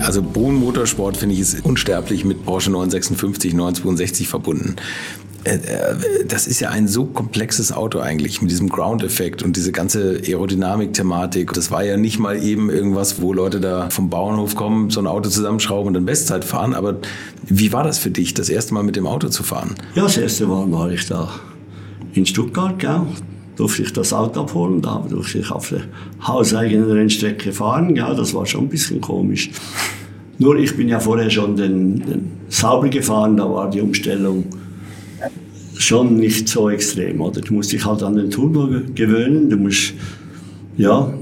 Also 0.00 0.22
Bohn 0.22 0.54
Motorsport 0.54 1.16
finde 1.16 1.34
ich 1.34 1.40
ist 1.40 1.64
unsterblich 1.64 2.24
mit 2.24 2.44
Porsche 2.44 2.70
956, 2.70 3.54
962 3.54 4.28
verbunden. 4.28 4.76
Äh, 5.46 5.56
äh, 5.56 6.24
das 6.26 6.46
ist 6.48 6.60
ja 6.60 6.70
ein 6.70 6.88
so 6.88 7.04
komplexes 7.04 7.70
Auto 7.70 8.00
eigentlich 8.00 8.42
mit 8.42 8.50
diesem 8.50 8.68
Ground-Effekt 8.68 9.42
und 9.42 9.56
diese 9.56 9.70
ganze 9.70 10.20
Aerodynamik-Thematik. 10.26 11.52
Das 11.52 11.70
war 11.70 11.84
ja 11.84 11.96
nicht 11.96 12.18
mal 12.18 12.42
eben 12.42 12.68
irgendwas, 12.68 13.22
wo 13.22 13.32
Leute 13.32 13.60
da 13.60 13.88
vom 13.90 14.10
Bauernhof 14.10 14.56
kommen, 14.56 14.90
so 14.90 15.00
ein 15.00 15.06
Auto 15.06 15.28
zusammenschrauben 15.28 15.88
und 15.88 15.94
dann 15.94 16.04
Bestzeit 16.04 16.44
fahren. 16.44 16.74
Aber 16.74 16.96
wie 17.44 17.72
war 17.72 17.84
das 17.84 17.98
für 17.98 18.10
dich, 18.10 18.34
das 18.34 18.48
erste 18.48 18.74
Mal 18.74 18.82
mit 18.82 18.96
dem 18.96 19.06
Auto 19.06 19.28
zu 19.28 19.44
fahren? 19.44 19.76
Ja, 19.94 20.02
das 20.02 20.16
erste 20.16 20.46
Mal 20.46 20.70
war 20.72 20.90
ich 20.90 21.06
da 21.06 21.30
in 22.14 22.26
Stuttgart, 22.26 22.78
gell? 22.78 23.02
Durfte 23.56 23.82
ich 23.82 23.92
das 23.92 24.12
Auto 24.12 24.42
abholen, 24.42 24.82
da 24.82 25.04
durfte 25.08 25.38
ich 25.38 25.50
auf 25.50 25.70
der 25.70 25.82
hauseigenen 26.26 26.90
Rennstrecke 26.90 27.52
fahren. 27.52 27.96
Ja, 27.96 28.14
das 28.14 28.34
war 28.34 28.46
schon 28.46 28.64
ein 28.64 28.68
bisschen 28.68 29.00
komisch. 29.00 29.50
Nur 30.38 30.56
ich 30.56 30.76
bin 30.76 30.88
ja 30.88 31.00
vorher 31.00 31.30
schon 31.30 31.56
den, 31.56 31.98
den 32.00 32.30
Sauber 32.48 32.88
gefahren, 32.88 33.36
da 33.36 33.50
war 33.50 33.70
die 33.70 33.80
Umstellung 33.80 34.44
schon 35.78 36.16
nicht 36.16 36.48
so 36.48 36.70
extrem. 36.70 37.20
Oder? 37.20 37.40
Du 37.40 37.54
musst 37.54 37.72
dich 37.72 37.84
halt 37.84 38.02
an 38.02 38.16
den 38.16 38.30
Turbo 38.30 38.68
gewöhnen. 38.94 39.48
Du 39.48 39.56
musst, 39.56 39.94
ja, 40.76 41.12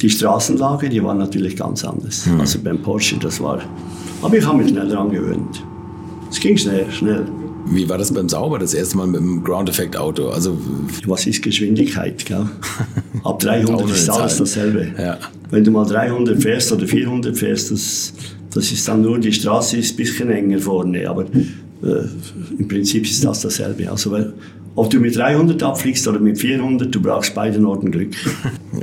die 0.00 0.10
Straßenlage, 0.10 0.88
die 0.88 1.02
war 1.02 1.14
natürlich 1.14 1.56
ganz 1.56 1.84
anders. 1.84 2.26
Mhm. 2.26 2.40
Also 2.40 2.58
beim 2.62 2.78
Porsche, 2.82 3.16
das 3.18 3.40
war. 3.40 3.60
Aber 4.22 4.36
ich 4.36 4.46
habe 4.46 4.58
mich 4.58 4.68
schnell 4.68 4.88
daran 4.88 5.10
gewöhnt. 5.10 5.62
Es 6.30 6.40
ging 6.40 6.56
schnell, 6.56 6.90
schnell. 6.90 7.26
Wie 7.66 7.88
war 7.88 7.98
das 7.98 8.12
beim 8.12 8.28
Sauber, 8.28 8.58
das 8.58 8.74
erste 8.74 8.96
Mal 8.96 9.06
mit 9.06 9.20
dem 9.20 9.42
Ground 9.42 9.68
Effect 9.68 9.96
Auto? 9.96 10.28
Also 10.28 10.58
Was 11.06 11.26
ist 11.26 11.42
Geschwindigkeit? 11.42 12.24
Gell? 12.24 12.46
Ab 13.22 13.38
300 13.40 13.90
ist 13.90 14.10
alles 14.10 14.38
dasselbe. 14.38 14.92
Ja. 14.98 15.18
Wenn 15.50 15.64
du 15.64 15.70
mal 15.70 15.86
300 15.86 16.40
fährst 16.40 16.72
oder 16.72 16.86
400 16.86 17.36
fährst, 17.36 17.70
das, 17.70 18.12
das 18.52 18.70
ist 18.70 18.86
dann 18.86 19.02
nur, 19.02 19.18
die 19.18 19.32
Straße 19.32 19.76
ist 19.78 19.94
ein 19.94 19.96
bisschen 19.96 20.30
enger 20.30 20.58
vorne. 20.58 21.08
Aber 21.08 21.24
äh, 21.24 22.06
im 22.58 22.68
Prinzip 22.68 23.04
ist 23.04 23.24
das 23.24 23.40
dasselbe. 23.40 23.90
Also, 23.90 24.16
ob 24.76 24.90
du 24.90 24.98
mit 24.98 25.16
300 25.16 25.62
abfliegst 25.62 26.06
oder 26.08 26.18
mit 26.18 26.38
400, 26.38 26.92
du 26.92 27.00
brauchst 27.00 27.34
beiden 27.34 27.64
Orten 27.64 27.90
Glück. 27.90 28.14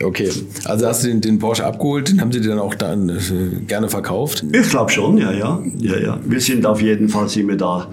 Okay, 0.04 0.30
also 0.66 0.88
hast 0.88 1.04
du 1.04 1.10
den, 1.10 1.22
den 1.22 1.38
Porsche 1.38 1.64
abgeholt, 1.64 2.10
den 2.10 2.22
haben 2.22 2.32
sie 2.32 2.42
dir 2.42 2.50
dann 2.50 2.60
auch 2.60 2.74
dann 2.74 3.10
äh, 3.10 3.20
gerne 3.68 3.88
verkauft? 3.88 4.44
Ich 4.52 4.70
glaube 4.70 4.90
schon, 4.90 5.18
ja, 5.18 5.32
ja, 5.32 5.62
ja, 5.78 6.00
ja. 6.00 6.20
Wir 6.26 6.40
sind 6.40 6.66
auf 6.66 6.82
jeden 6.82 7.08
Fall 7.08 7.30
sind 7.30 7.50
wir 7.50 7.58
da 7.58 7.88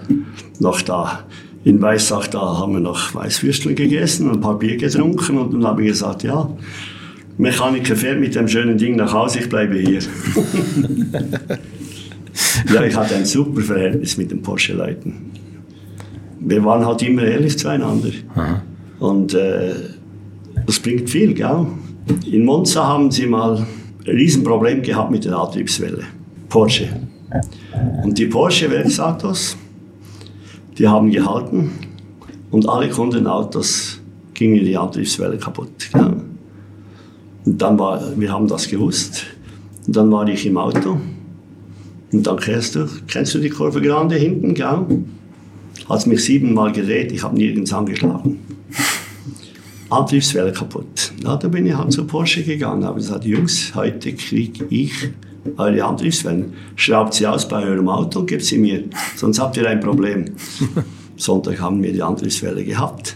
noch 0.59 0.81
da. 0.81 1.25
In 1.65 1.81
Weissach, 1.81 2.27
da 2.27 2.57
haben 2.57 2.73
wir 2.73 2.79
noch 2.79 3.13
Weißwürstel 3.13 3.75
gegessen 3.75 4.29
und 4.29 4.37
ein 4.37 4.41
paar 4.41 4.57
Bier 4.57 4.77
getrunken 4.77 5.37
und 5.37 5.53
dann 5.53 5.65
habe 5.65 5.83
ich 5.83 5.89
gesagt, 5.89 6.23
ja, 6.23 6.49
Mechaniker 7.37 7.95
fährt 7.95 8.19
mit 8.19 8.33
dem 8.33 8.47
schönen 8.47 8.77
Ding 8.77 8.95
nach 8.95 9.13
Hause, 9.13 9.39
ich 9.39 9.49
bleibe 9.49 9.77
hier. 9.77 9.99
ja, 12.73 12.83
ich 12.83 12.95
hatte 12.95 13.15
ein 13.15 13.25
super 13.25 13.61
Verhältnis 13.61 14.17
mit 14.17 14.31
den 14.31 14.41
Porsche-Leuten. 14.41 15.31
Wir 16.39 16.63
waren 16.63 16.85
halt 16.85 17.01
immer 17.01 17.23
ehrlich 17.23 17.57
zueinander. 17.57 18.09
Aha. 18.35 18.61
Und 18.99 19.33
äh, 19.33 19.73
das 20.65 20.79
bringt 20.79 21.09
viel, 21.09 21.33
gell? 21.33 21.67
In 22.31 22.45
Monza 22.45 22.85
haben 22.85 23.11
sie 23.11 23.27
mal 23.27 23.57
ein 23.57 23.67
Riesenproblem 24.05 24.81
gehabt 24.81 25.11
mit 25.11 25.25
der 25.25 25.37
Antriebswelle. 25.37 26.03
Porsche. 26.47 26.87
Und 28.03 28.17
die 28.17 28.25
Porsche-Werksautos, 28.25 29.55
die 30.77 30.87
haben 30.87 31.11
gehalten 31.11 31.71
und 32.51 32.67
alle 32.67 32.89
Kundenautos 32.89 33.99
gingen 34.33 34.63
die 34.65 34.75
Antriebswelle 34.75 35.37
kaputt. 35.37 35.89
Gell? 35.93 36.13
Und 37.45 37.61
dann 37.61 37.77
war, 37.77 38.01
wir 38.17 38.31
haben 38.31 38.47
das 38.47 38.67
gewusst. 38.67 39.25
Und 39.85 39.95
dann 39.95 40.11
war 40.11 40.27
ich 40.27 40.45
im 40.45 40.57
Auto 40.57 40.97
und 42.11 42.25
dann 42.25 42.37
kennst 42.37 42.75
du, 42.75 42.87
kennst 43.07 43.35
du 43.35 43.39
die 43.39 43.49
Kurve 43.49 43.81
Grande 43.81 44.15
hinten, 44.15 44.53
gell? 44.53 44.85
Hat 45.89 46.05
mich 46.05 46.23
siebenmal 46.23 46.71
gedreht, 46.71 47.11
ich 47.11 47.23
habe 47.23 47.35
nirgends 47.35 47.73
angeschlagen. 47.73 48.39
Antriebswelle 49.89 50.53
kaputt. 50.53 51.11
Na, 51.23 51.35
da 51.35 51.47
bin 51.47 51.65
ich 51.65 51.75
halt 51.75 51.91
zu 51.91 52.05
Porsche 52.05 52.43
gegangen, 52.43 52.85
habe 52.85 52.99
gesagt, 52.99 53.25
Jungs, 53.25 53.73
heute 53.73 54.13
kriege 54.13 54.65
ich 54.69 54.93
eure 55.57 55.83
Antriebswellen. 55.83 56.53
Schraubt 56.75 57.15
sie 57.15 57.25
aus 57.25 57.47
bei 57.47 57.63
eurem 57.63 57.89
Auto 57.89 58.19
und 58.19 58.27
gebt 58.27 58.43
sie 58.43 58.59
mir, 58.59 58.83
sonst 59.15 59.39
habt 59.39 59.57
ihr 59.57 59.67
ein 59.67 59.79
Problem. 59.79 60.25
Sonntag 61.19 61.59
haben 61.59 61.83
wir 61.83 61.91
die 61.91 62.01
Antriebswelle 62.01 62.63
gehabt. 62.63 63.15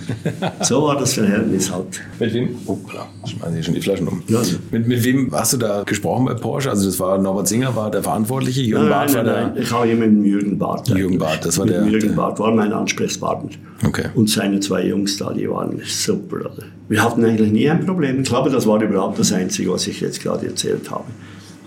so 0.62 0.84
war 0.84 0.96
das 0.96 1.14
Verhältnis 1.14 1.72
halt. 1.72 2.00
Mit 2.20 2.32
wem? 2.34 2.56
Oh 2.66 2.76
klar, 2.76 3.08
schmeißen 3.26 3.54
Sie 3.54 3.62
schon 3.64 3.74
die 3.74 3.80
Flaschen 3.82 4.06
um. 4.06 4.22
Ja. 4.28 4.40
Mit, 4.70 4.86
mit 4.86 5.04
wem 5.04 5.32
hast 5.32 5.52
du 5.52 5.56
da 5.56 5.82
gesprochen 5.82 6.26
bei 6.26 6.34
Porsche? 6.34 6.70
Also 6.70 6.86
das 6.86 7.00
war 7.00 7.18
Norbert 7.18 7.48
Singer, 7.48 7.74
war 7.74 7.90
der 7.90 8.04
Verantwortliche, 8.04 8.62
Jürgen 8.62 8.84
nein, 8.84 8.92
Barth 8.92 9.14
nein, 9.14 9.26
war 9.26 9.32
nein, 9.32 9.54
der... 9.54 9.62
Ich 9.64 9.72
habe 9.72 9.86
hier 9.86 9.96
mit 9.96 10.24
Jürgen 10.24 10.56
Barth. 10.56 10.88
Jürgen 10.88 11.18
Barth, 11.18 11.44
das 11.44 11.58
war 11.58 11.66
mit 11.66 11.74
der... 11.74 11.84
Jürgen 11.84 12.14
Barth 12.14 12.38
war 12.38 12.54
mein 12.54 12.72
Ansprechpartner. 12.72 13.50
Okay. 13.84 14.04
Und 14.14 14.30
seine 14.30 14.60
zwei 14.60 14.86
Jungs 14.86 15.16
da, 15.16 15.32
die 15.32 15.50
waren 15.50 15.80
super. 15.84 16.36
Oder? 16.36 16.64
Wir 16.88 17.02
hatten 17.02 17.24
eigentlich 17.24 17.50
nie 17.50 17.68
ein 17.68 17.84
Problem. 17.84 18.20
Ich 18.20 18.28
glaube, 18.28 18.50
das 18.50 18.68
war 18.68 18.80
überhaupt 18.80 19.18
das 19.18 19.32
Einzige, 19.32 19.72
was 19.72 19.88
ich 19.88 20.00
jetzt 20.00 20.22
gerade 20.22 20.46
erzählt 20.46 20.88
habe. 20.92 21.04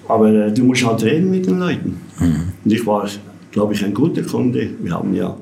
Aber 0.08 0.30
äh, 0.30 0.54
du 0.54 0.64
musst 0.64 0.86
halt 0.86 1.04
reden 1.04 1.32
mit 1.32 1.48
den 1.48 1.60
Leuten. 1.60 2.00
Mhm. 2.20 2.54
Und 2.64 2.72
ich 2.72 2.86
war, 2.86 3.10
glaube 3.52 3.74
ich, 3.74 3.84
ein 3.84 3.94
guter 3.94 4.22
Kunde. 4.22 4.70
Wir 4.82 4.94
haben 4.94 5.14
ja 5.14 5.36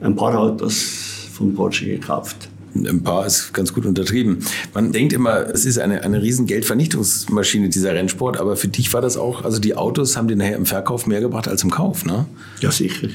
ein 0.00 0.16
paar 0.16 0.38
Autos 0.38 1.28
von 1.32 1.54
Porsche 1.54 1.86
gekauft. 1.86 2.48
Ein 2.74 3.02
paar 3.02 3.26
ist 3.26 3.52
ganz 3.52 3.74
gut 3.74 3.84
untertrieben. 3.84 4.38
Man 4.74 4.92
denkt 4.92 5.12
immer, 5.12 5.48
es 5.48 5.66
ist 5.66 5.78
eine, 5.78 6.04
eine 6.04 6.22
riesen 6.22 6.46
Geldvernichtungsmaschine, 6.46 7.68
dieser 7.68 7.94
Rennsport, 7.94 8.38
aber 8.38 8.56
für 8.56 8.68
dich 8.68 8.92
war 8.94 9.00
das 9.00 9.16
auch, 9.16 9.44
also 9.44 9.58
die 9.58 9.74
Autos 9.74 10.16
haben 10.16 10.28
dir 10.28 10.36
nachher 10.36 10.56
im 10.56 10.66
Verkauf 10.66 11.06
mehr 11.06 11.20
gebracht 11.20 11.48
als 11.48 11.64
im 11.64 11.70
Kauf, 11.70 12.04
ne? 12.04 12.26
Ja, 12.60 12.70
sicher. 12.70 13.08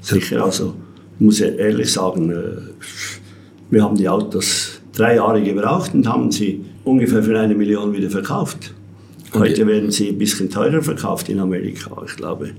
Sicher, 0.00 0.44
also 0.44 0.74
ich 1.18 1.24
muss 1.24 1.40
ehrlich 1.40 1.92
sagen, 1.92 2.30
äh, 2.30 2.34
wir 3.70 3.84
haben 3.84 3.96
die 3.96 4.08
Autos 4.08 4.80
drei 4.92 5.16
Jahre 5.16 5.40
gebraucht 5.40 5.94
und 5.94 6.08
haben 6.08 6.32
sie 6.32 6.64
ungefähr 6.82 7.22
für 7.22 7.38
eine 7.38 7.54
Million 7.54 7.92
wieder 7.92 8.10
verkauft. 8.10 8.74
Heute 9.32 9.64
werden 9.68 9.92
sie 9.92 10.08
ein 10.08 10.18
bisschen 10.18 10.50
teurer 10.50 10.82
verkauft 10.82 11.28
in 11.28 11.38
Amerika, 11.38 11.90
ich 12.04 12.16
glaube 12.16 12.50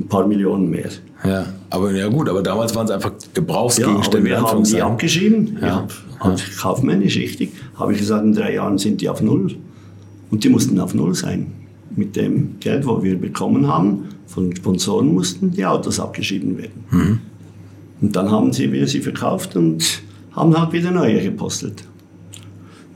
ein 0.00 0.08
paar 0.08 0.26
Millionen 0.26 0.70
mehr. 0.70 0.90
Ja, 1.24 1.46
aber 1.68 1.92
ja 1.92 2.08
gut, 2.08 2.28
aber 2.28 2.42
damals 2.42 2.74
waren 2.74 2.86
es 2.86 2.90
einfach 2.90 3.12
Gebrauchsgegenstände. 3.34 4.30
Ja, 4.30 4.36
wir 4.36 4.48
haben 4.48 4.64
die 4.64 4.80
abgeschrieben, 4.80 5.58
ja. 5.60 5.66
ja. 5.66 5.88
Also 6.18 6.44
kaufmännisch 6.60 7.16
richtig, 7.16 7.52
habe 7.76 7.92
ich 7.92 7.98
gesagt, 7.98 8.24
in 8.24 8.32
drei 8.32 8.54
Jahren 8.54 8.78
sind 8.78 9.00
die 9.00 9.08
auf 9.08 9.22
Null. 9.22 9.56
Und 10.30 10.44
die 10.44 10.48
mussten 10.48 10.78
auf 10.78 10.94
Null 10.94 11.14
sein. 11.14 11.52
Mit 11.96 12.14
dem 12.14 12.56
Geld, 12.60 12.86
was 12.86 13.02
wir 13.02 13.18
bekommen 13.18 13.66
haben, 13.66 14.08
von 14.26 14.54
Sponsoren 14.54 15.12
mussten 15.12 15.50
die 15.50 15.66
Autos 15.66 15.98
abgeschrieben 15.98 16.56
werden. 16.56 16.84
Mhm. 16.90 17.18
Und 18.00 18.16
dann 18.16 18.30
haben 18.30 18.52
sie 18.52 18.72
wir 18.72 18.86
sie 18.86 19.00
verkauft 19.00 19.56
und 19.56 20.02
haben 20.32 20.58
halt 20.58 20.72
wieder 20.72 20.90
neue 20.90 21.20
gepostet. 21.20 21.84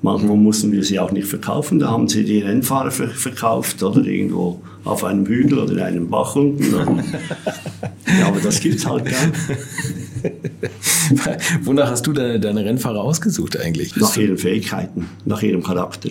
Manchmal 0.01 0.37
mussten 0.37 0.71
wir 0.71 0.85
sie 0.85 0.99
auch 0.99 1.13
nicht 1.13 1.27
verkaufen, 1.27 1.79
da 1.79 1.91
haben 1.91 2.09
sie 2.09 2.25
die 2.25 2.41
Rennfahrer 2.41 2.91
verkauft 2.91 3.83
oder 3.83 4.05
irgendwo 4.05 4.61
auf 4.85 5.05
einem 5.05 5.26
Hügel 5.26 5.59
oder 5.59 5.72
in 5.72 5.80
einem 5.80 6.09
Bach 6.09 6.37
unten. 6.37 6.64
ja, 8.18 8.26
aber 8.26 8.41
das 8.41 8.61
gibt 8.61 8.76
es 8.76 8.87
halt 8.87 9.07
gern. 9.07 9.32
Wonach 11.62 11.91
hast 11.91 12.07
du 12.07 12.12
deine, 12.12 12.39
deine 12.39 12.64
Rennfahrer 12.64 13.01
ausgesucht 13.01 13.59
eigentlich? 13.59 13.97
Nach 13.97 14.16
ihren 14.16 14.37
Fähigkeiten, 14.37 15.07
nach 15.24 15.43
ihrem 15.43 15.62
Charakter. 15.62 16.11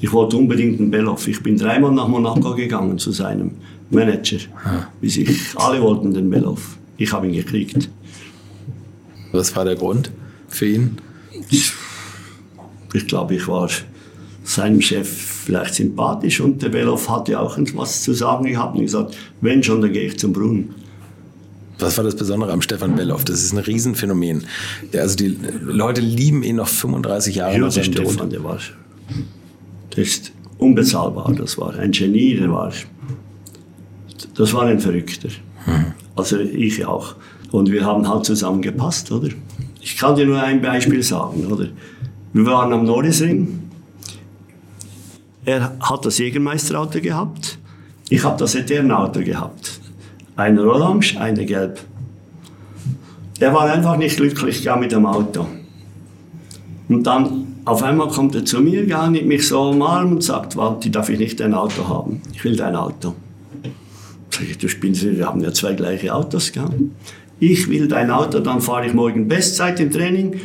Ich 0.00 0.12
wollte 0.12 0.36
unbedingt 0.36 0.80
einen 0.80 0.90
Belloff. 0.90 1.28
Ich 1.28 1.42
bin 1.42 1.56
dreimal 1.56 1.92
nach 1.92 2.08
Monaco 2.08 2.54
gegangen 2.54 2.98
zu 2.98 3.12
seinem 3.12 3.52
Manager. 3.90 4.38
Ah. 4.64 4.86
Bis 5.00 5.16
ich, 5.16 5.38
alle 5.56 5.80
wollten 5.80 6.14
den 6.14 6.30
Belloff. 6.30 6.76
Ich 6.96 7.12
habe 7.12 7.26
ihn 7.26 7.34
gekriegt. 7.34 7.88
Was 9.32 9.54
war 9.54 9.64
der 9.64 9.76
Grund 9.76 10.10
für 10.48 10.66
ihn? 10.66 10.96
Ich 12.92 13.06
glaube, 13.06 13.34
ich 13.34 13.46
war 13.46 13.68
seinem 14.44 14.80
Chef 14.80 15.37
vielleicht 15.48 15.76
sympathisch 15.76 16.42
und 16.42 16.60
der 16.60 16.68
Belloff 16.68 17.08
hatte 17.08 17.40
auch 17.40 17.56
etwas 17.56 18.02
zu 18.02 18.12
sagen 18.12 18.44
gehabt 18.44 18.76
und 18.76 18.82
gesagt, 18.82 19.16
wenn 19.40 19.62
schon, 19.62 19.80
dann 19.80 19.90
gehe 19.94 20.08
ich 20.08 20.18
zum 20.18 20.34
Brunnen. 20.34 20.74
Was 21.78 21.96
war 21.96 22.04
das 22.04 22.16
Besondere 22.16 22.52
am 22.52 22.60
Stefan 22.60 22.96
Belloff? 22.96 23.24
Das 23.24 23.42
ist 23.42 23.54
ein 23.54 23.58
Riesenphänomen. 23.58 24.44
Der, 24.92 25.00
also 25.00 25.16
die 25.16 25.38
Leute 25.62 26.02
lieben 26.02 26.42
ihn 26.42 26.56
noch 26.56 26.68
35 26.68 27.36
Jahre 27.36 27.56
ja, 27.56 27.70
seinem 27.70 27.84
Stefan. 27.84 28.28
Der 28.28 28.44
war, 28.44 28.58
der 29.96 30.04
ist 30.04 30.32
unbezahlbar. 30.58 31.32
Das 31.32 31.56
war 31.56 31.74
ein 31.78 31.92
Genie. 31.92 32.34
Der 32.34 32.52
war, 32.52 32.70
das 34.34 34.52
war 34.52 34.64
ein 34.64 34.80
Verrückter. 34.80 35.30
Mhm. 35.66 35.94
Also 36.14 36.38
ich 36.40 36.84
auch. 36.84 37.14
Und 37.52 37.72
wir 37.72 37.86
haben 37.86 38.06
halt 38.06 38.26
zusammen 38.26 38.60
gepasst, 38.60 39.10
oder? 39.10 39.30
Ich 39.80 39.96
kann 39.96 40.14
dir 40.14 40.26
nur 40.26 40.42
ein 40.42 40.60
Beispiel 40.60 41.02
sagen, 41.02 41.46
oder? 41.46 41.68
Wir 42.34 42.44
waren 42.44 42.70
am 42.74 42.84
Norrisring. 42.84 43.67
Er 45.44 45.72
hat 45.80 46.04
das 46.04 46.18
Jägermeisterauto 46.18 47.00
gehabt. 47.00 47.58
Ich 48.10 48.24
habe 48.24 48.38
das 48.38 48.54
Eternauto 48.54 49.20
gehabt. 49.20 49.80
Eine 50.36 50.62
orange, 50.62 51.16
eine 51.18 51.44
gelb. 51.44 51.80
Er 53.40 53.54
war 53.54 53.70
einfach 53.70 53.96
nicht 53.96 54.16
glücklich 54.16 54.68
mit 54.78 54.92
dem 54.92 55.06
Auto. 55.06 55.46
Und 56.88 57.06
dann 57.06 57.48
auf 57.64 57.82
einmal 57.82 58.08
kommt 58.08 58.34
er 58.34 58.44
zu 58.44 58.60
mir, 58.60 58.86
gar 58.86 59.10
nicht 59.10 59.26
mich 59.26 59.46
so 59.46 59.70
umarmen 59.70 60.14
und 60.14 60.24
sagt, 60.24 60.56
Walti, 60.56 60.90
darf 60.90 61.10
ich 61.10 61.18
nicht 61.18 61.38
dein 61.38 61.52
Auto 61.52 61.86
haben? 61.86 62.22
Ich 62.32 62.42
will 62.44 62.56
dein 62.56 62.74
Auto. 62.74 63.14
Sag 64.30 64.48
ich, 64.48 64.58
du 64.58 64.68
spinnst, 64.68 65.04
wir 65.04 65.26
haben 65.26 65.40
ja 65.42 65.52
zwei 65.52 65.74
gleiche 65.74 66.14
Autos. 66.14 66.50
Gell? 66.52 66.64
Ich 67.40 67.68
will 67.68 67.86
dein 67.86 68.10
Auto, 68.10 68.40
dann 68.40 68.60
fahre 68.60 68.86
ich 68.86 68.94
morgen 68.94 69.28
Bestzeit 69.28 69.78
im 69.80 69.90
Training 69.90 70.40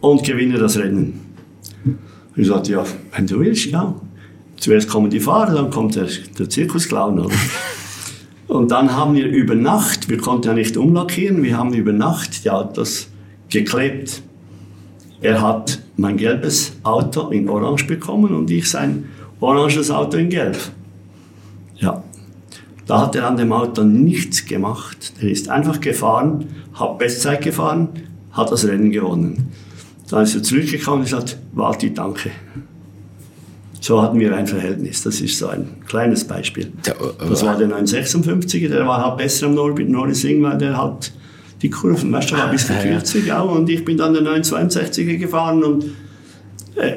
und 0.00 0.22
gewinne 0.22 0.58
das 0.58 0.76
Rennen. 0.78 1.20
Ich 2.36 2.46
sagte, 2.46 2.72
ja, 2.72 2.84
wenn 3.14 3.26
du 3.26 3.40
willst, 3.40 3.66
ja. 3.66 3.94
Zuerst 4.58 4.88
kommen 4.88 5.10
die 5.10 5.20
Fahrer, 5.20 5.54
dann 5.54 5.70
kommt 5.70 5.94
der, 5.94 6.08
der 6.38 6.48
Zirkusclown. 6.48 7.20
Oder? 7.20 7.34
Und 8.48 8.70
dann 8.70 8.96
haben 8.96 9.14
wir 9.14 9.26
über 9.26 9.54
Nacht, 9.54 10.08
wir 10.08 10.18
konnten 10.18 10.48
ja 10.48 10.54
nicht 10.54 10.76
umlackieren, 10.76 11.42
wir 11.42 11.56
haben 11.56 11.74
über 11.74 11.92
Nacht 11.92 12.44
die 12.44 12.50
Autos 12.50 13.08
geklebt. 13.50 14.22
Er 15.20 15.42
hat 15.42 15.80
mein 15.96 16.16
gelbes 16.16 16.72
Auto 16.82 17.28
in 17.28 17.48
Orange 17.48 17.86
bekommen 17.86 18.34
und 18.34 18.50
ich 18.50 18.70
sein 18.70 19.04
oranges 19.40 19.90
Auto 19.90 20.16
in 20.16 20.30
Gelb. 20.30 20.56
Ja. 21.76 22.02
Da 22.86 23.02
hat 23.02 23.16
er 23.16 23.26
an 23.26 23.36
dem 23.36 23.52
Auto 23.52 23.82
nichts 23.82 24.46
gemacht. 24.46 25.12
Er 25.20 25.28
ist 25.28 25.50
einfach 25.50 25.80
gefahren, 25.80 26.46
hat 26.72 26.98
Bestzeit 26.98 27.42
gefahren, 27.42 27.90
hat 28.32 28.50
das 28.50 28.66
Rennen 28.66 28.90
gewonnen. 28.90 29.52
Dann 30.08 30.22
ist 30.22 30.34
er 30.34 30.42
zurückgekommen 30.42 31.00
und 31.00 31.04
gesagt, 31.04 31.36
Walti, 31.52 31.92
danke. 31.92 32.30
So 33.80 34.02
hatten 34.02 34.18
wir 34.18 34.34
ein 34.34 34.46
Verhältnis. 34.46 35.02
Das 35.02 35.20
ist 35.20 35.38
so 35.38 35.48
ein 35.48 35.68
kleines 35.86 36.24
Beispiel. 36.24 36.72
Das 36.82 37.42
war 37.44 37.56
der 37.56 37.68
956er, 37.68 38.68
der 38.68 38.86
war 38.86 39.04
halt 39.04 39.18
besser 39.18 39.46
am 39.46 39.54
Norbit 39.54 39.88
Norrising, 39.88 40.42
weil 40.42 40.58
der 40.58 40.76
hat 40.76 41.12
die 41.62 41.70
Kurven, 41.70 42.12
weißt 42.12 42.30
du, 42.30 42.36
war 42.36 42.50
bis 42.50 42.64
40 42.64 43.32
auch 43.32 43.50
und 43.54 43.68
ich 43.68 43.84
bin 43.84 43.96
dann 43.96 44.12
der 44.14 44.22
962er 44.22 45.16
gefahren 45.16 45.64
und 45.64 45.84
äh, 46.76 46.96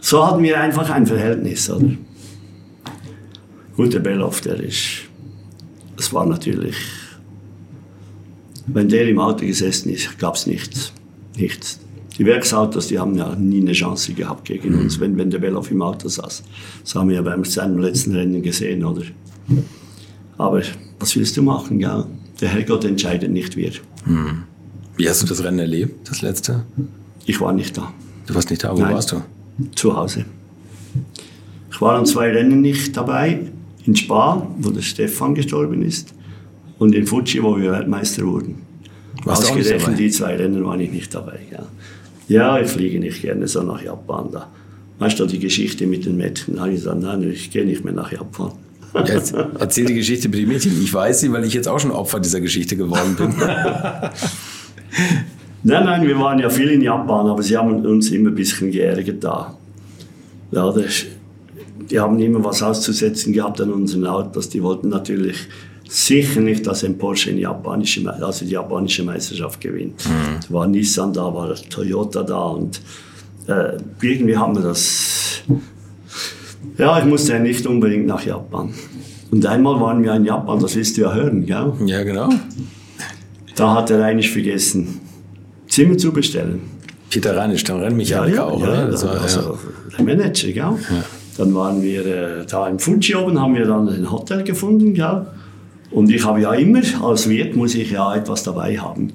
so 0.00 0.26
hatten 0.26 0.42
wir 0.42 0.58
einfach 0.58 0.90
ein 0.90 1.06
Verhältnis, 1.06 1.70
oder? 1.70 1.90
Gut, 3.76 3.94
der 3.94 4.00
Belloff, 4.00 4.40
der 4.40 4.58
ist, 4.58 5.02
das 5.96 6.12
war 6.12 6.26
natürlich, 6.26 6.76
wenn 8.66 8.88
der 8.88 9.08
im 9.08 9.20
Auto 9.20 9.46
gesessen 9.46 9.90
ist, 9.90 10.18
gab 10.18 10.34
es 10.34 10.46
nichts, 10.46 10.92
nichts. 11.36 11.78
Die 12.18 12.26
Werksautos, 12.26 12.88
die 12.88 12.98
haben 12.98 13.16
ja 13.16 13.34
nie 13.36 13.60
eine 13.60 13.72
Chance 13.72 14.12
gehabt 14.12 14.44
gegen 14.46 14.74
uns, 14.74 14.96
mhm. 14.98 15.02
wenn, 15.02 15.18
wenn 15.18 15.30
der 15.30 15.38
Belloff 15.38 15.70
im 15.70 15.82
Auto 15.82 16.08
saß. 16.08 16.42
Das 16.82 16.94
haben 16.94 17.08
wir 17.08 17.16
ja 17.16 17.22
beim 17.22 17.44
seinem 17.44 17.78
letzten 17.78 18.14
Rennen 18.14 18.42
gesehen, 18.42 18.84
oder? 18.84 19.02
Aber 20.36 20.62
was 20.98 21.16
willst 21.16 21.36
du 21.36 21.42
machen, 21.42 21.80
ja? 21.80 22.06
Der 22.40 22.48
Herrgott 22.48 22.84
entscheidet 22.84 23.30
nicht 23.30 23.56
wir. 23.56 23.72
Hm. 24.04 24.44
Wie 24.96 25.08
hast 25.08 25.22
du 25.22 25.26
das 25.26 25.42
Rennen 25.42 25.58
erlebt, 25.60 26.08
das 26.08 26.22
letzte? 26.22 26.64
Ich 27.24 27.40
war 27.40 27.52
nicht 27.52 27.76
da. 27.76 27.92
Du 28.26 28.34
warst 28.34 28.50
nicht 28.50 28.62
da, 28.62 28.76
wo 28.76 28.80
Nein, 28.80 28.94
warst 28.94 29.12
du? 29.12 29.22
Zu 29.74 29.96
Hause. 29.96 30.24
Ich 31.70 31.80
war 31.80 31.96
an 31.96 32.06
zwei 32.06 32.30
Rennen 32.30 32.60
nicht 32.60 32.96
dabei. 32.96 33.40
In 33.84 33.96
Spa, 33.96 34.46
wo 34.58 34.70
der 34.70 34.82
Stefan 34.82 35.34
gestorben 35.34 35.82
ist, 35.82 36.14
und 36.78 36.94
in 36.94 37.06
Fuji, 37.06 37.42
wo 37.42 37.56
wir 37.56 37.72
Weltmeister 37.72 38.24
wurden. 38.24 38.56
Warst 39.24 39.50
Ausgerechnet 39.50 39.98
die 39.98 40.10
zwei 40.10 40.36
Rennen 40.36 40.64
war 40.64 40.78
ich 40.78 40.90
nicht 40.90 41.14
dabei. 41.14 41.40
Ja. 41.50 41.66
Ja, 42.28 42.60
ich 42.60 42.68
fliege 42.68 43.00
nicht 43.00 43.22
gerne 43.22 43.48
so 43.48 43.62
nach 43.62 43.82
Japan. 43.82 44.28
Da. 44.32 44.48
Weißt 44.98 45.18
du, 45.18 45.26
die 45.26 45.38
Geschichte 45.38 45.86
mit 45.86 46.04
den 46.04 46.16
Mädchen? 46.16 46.56
Da 46.56 46.62
habe 46.62 46.72
ich 46.72 46.78
gesagt, 46.78 47.00
nein, 47.00 47.22
ich 47.30 47.50
gehe 47.50 47.64
nicht 47.64 47.84
mehr 47.84 47.94
nach 47.94 48.12
Japan. 48.12 48.52
Jetzt 49.06 49.34
erzähl 49.58 49.86
die 49.86 49.94
Geschichte 49.94 50.28
mit 50.28 50.38
den 50.40 50.48
Mädchen. 50.48 50.72
Ich 50.82 50.92
weiß 50.92 51.20
sie, 51.20 51.32
weil 51.32 51.44
ich 51.44 51.54
jetzt 51.54 51.68
auch 51.68 51.78
schon 51.78 51.90
Opfer 51.90 52.20
dieser 52.20 52.40
Geschichte 52.40 52.76
geworden 52.76 53.16
bin. 53.16 53.34
nein, 55.62 55.84
nein, 55.84 56.06
wir 56.06 56.18
waren 56.18 56.38
ja 56.38 56.50
viel 56.50 56.68
in 56.68 56.82
Japan, 56.82 57.26
aber 57.26 57.42
sie 57.42 57.56
haben 57.56 57.84
uns 57.84 58.10
immer 58.10 58.30
ein 58.30 58.34
bisschen 58.34 58.70
geärgert 58.70 59.22
da. 59.22 59.56
Ja, 60.50 60.72
das, 60.72 61.04
die 61.90 62.00
haben 62.00 62.18
immer 62.18 62.42
was 62.44 62.62
auszusetzen 62.62 63.32
gehabt 63.32 63.60
an 63.60 63.72
unseren 63.72 64.06
Autos. 64.06 64.48
Die 64.48 64.62
wollten 64.62 64.88
natürlich 64.88 65.48
sicher 65.88 66.40
nicht, 66.40 66.66
dass 66.66 66.84
ein 66.84 66.98
Porsche 66.98 67.30
in 67.30 67.38
japanische, 67.38 68.08
also 68.22 68.44
die 68.44 68.52
japanische 68.52 69.02
Meisterschaft 69.02 69.60
gewinnt. 69.60 70.04
Mhm. 70.06 70.38
Es 70.38 70.52
war 70.52 70.66
Nissan 70.66 71.12
da, 71.12 71.32
war 71.34 71.54
Toyota 71.54 72.22
da 72.22 72.40
und 72.40 72.80
äh, 73.46 73.78
irgendwie 74.02 74.36
haben 74.36 74.54
wir 74.54 74.62
das 74.62 75.42
ja, 76.76 76.98
ich 76.98 77.04
musste 77.04 77.32
ja 77.32 77.38
nicht 77.38 77.66
unbedingt 77.66 78.06
nach 78.06 78.24
Japan. 78.24 78.72
Und 79.30 79.44
einmal 79.46 79.80
waren 79.80 80.02
wir 80.02 80.14
in 80.14 80.24
Japan, 80.24 80.60
das 80.60 80.74
willst 80.76 80.96
du 80.96 81.02
ja 81.02 81.14
hören, 81.14 81.44
gell? 81.44 81.72
Ja, 81.86 82.02
genau. 82.02 82.30
Da 83.56 83.74
hat 83.74 83.90
er 83.90 84.04
eigentlich 84.04 84.30
vergessen, 84.30 85.00
Zimmer 85.68 85.98
zu 85.98 86.12
bestellen. 86.12 86.60
Peter 87.10 87.36
Reinisch, 87.36 87.64
der 87.64 87.80
Rennmechaniker 87.80 88.36
ja, 88.36 88.42
ja, 88.42 88.44
auch, 88.44 88.60
ja, 88.60 88.68
oder? 88.68 88.90
Das 88.90 89.04
war, 89.04 89.20
also 89.20 89.40
ja. 89.40 89.58
der 89.96 90.04
Manager, 90.04 90.52
gell? 90.52 90.78
Dann 91.36 91.54
waren 91.54 91.82
wir 91.82 92.06
äh, 92.06 92.46
da 92.46 92.68
im 92.68 92.78
Fuji 92.78 93.14
oben, 93.14 93.40
haben 93.40 93.54
wir 93.54 93.64
dann 93.64 93.88
ein 93.88 94.10
Hotel 94.10 94.44
gefunden, 94.44 94.94
gell? 94.94 95.26
Und 95.90 96.10
ich 96.10 96.24
habe 96.24 96.40
ja 96.40 96.52
immer, 96.54 96.82
als 97.02 97.28
Wirt 97.28 97.56
muss 97.56 97.74
ich 97.74 97.90
ja 97.90 98.14
etwas 98.14 98.42
dabei 98.42 98.78
haben. 98.78 99.12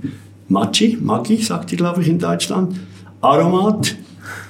Machi, 0.47 0.97
Maggi, 1.01 1.37
sagt 1.37 1.71
ihr, 1.71 1.77
glaube 1.77 2.01
ich, 2.01 2.09
in 2.09 2.19
Deutschland. 2.19 2.75
Aromat 3.21 3.95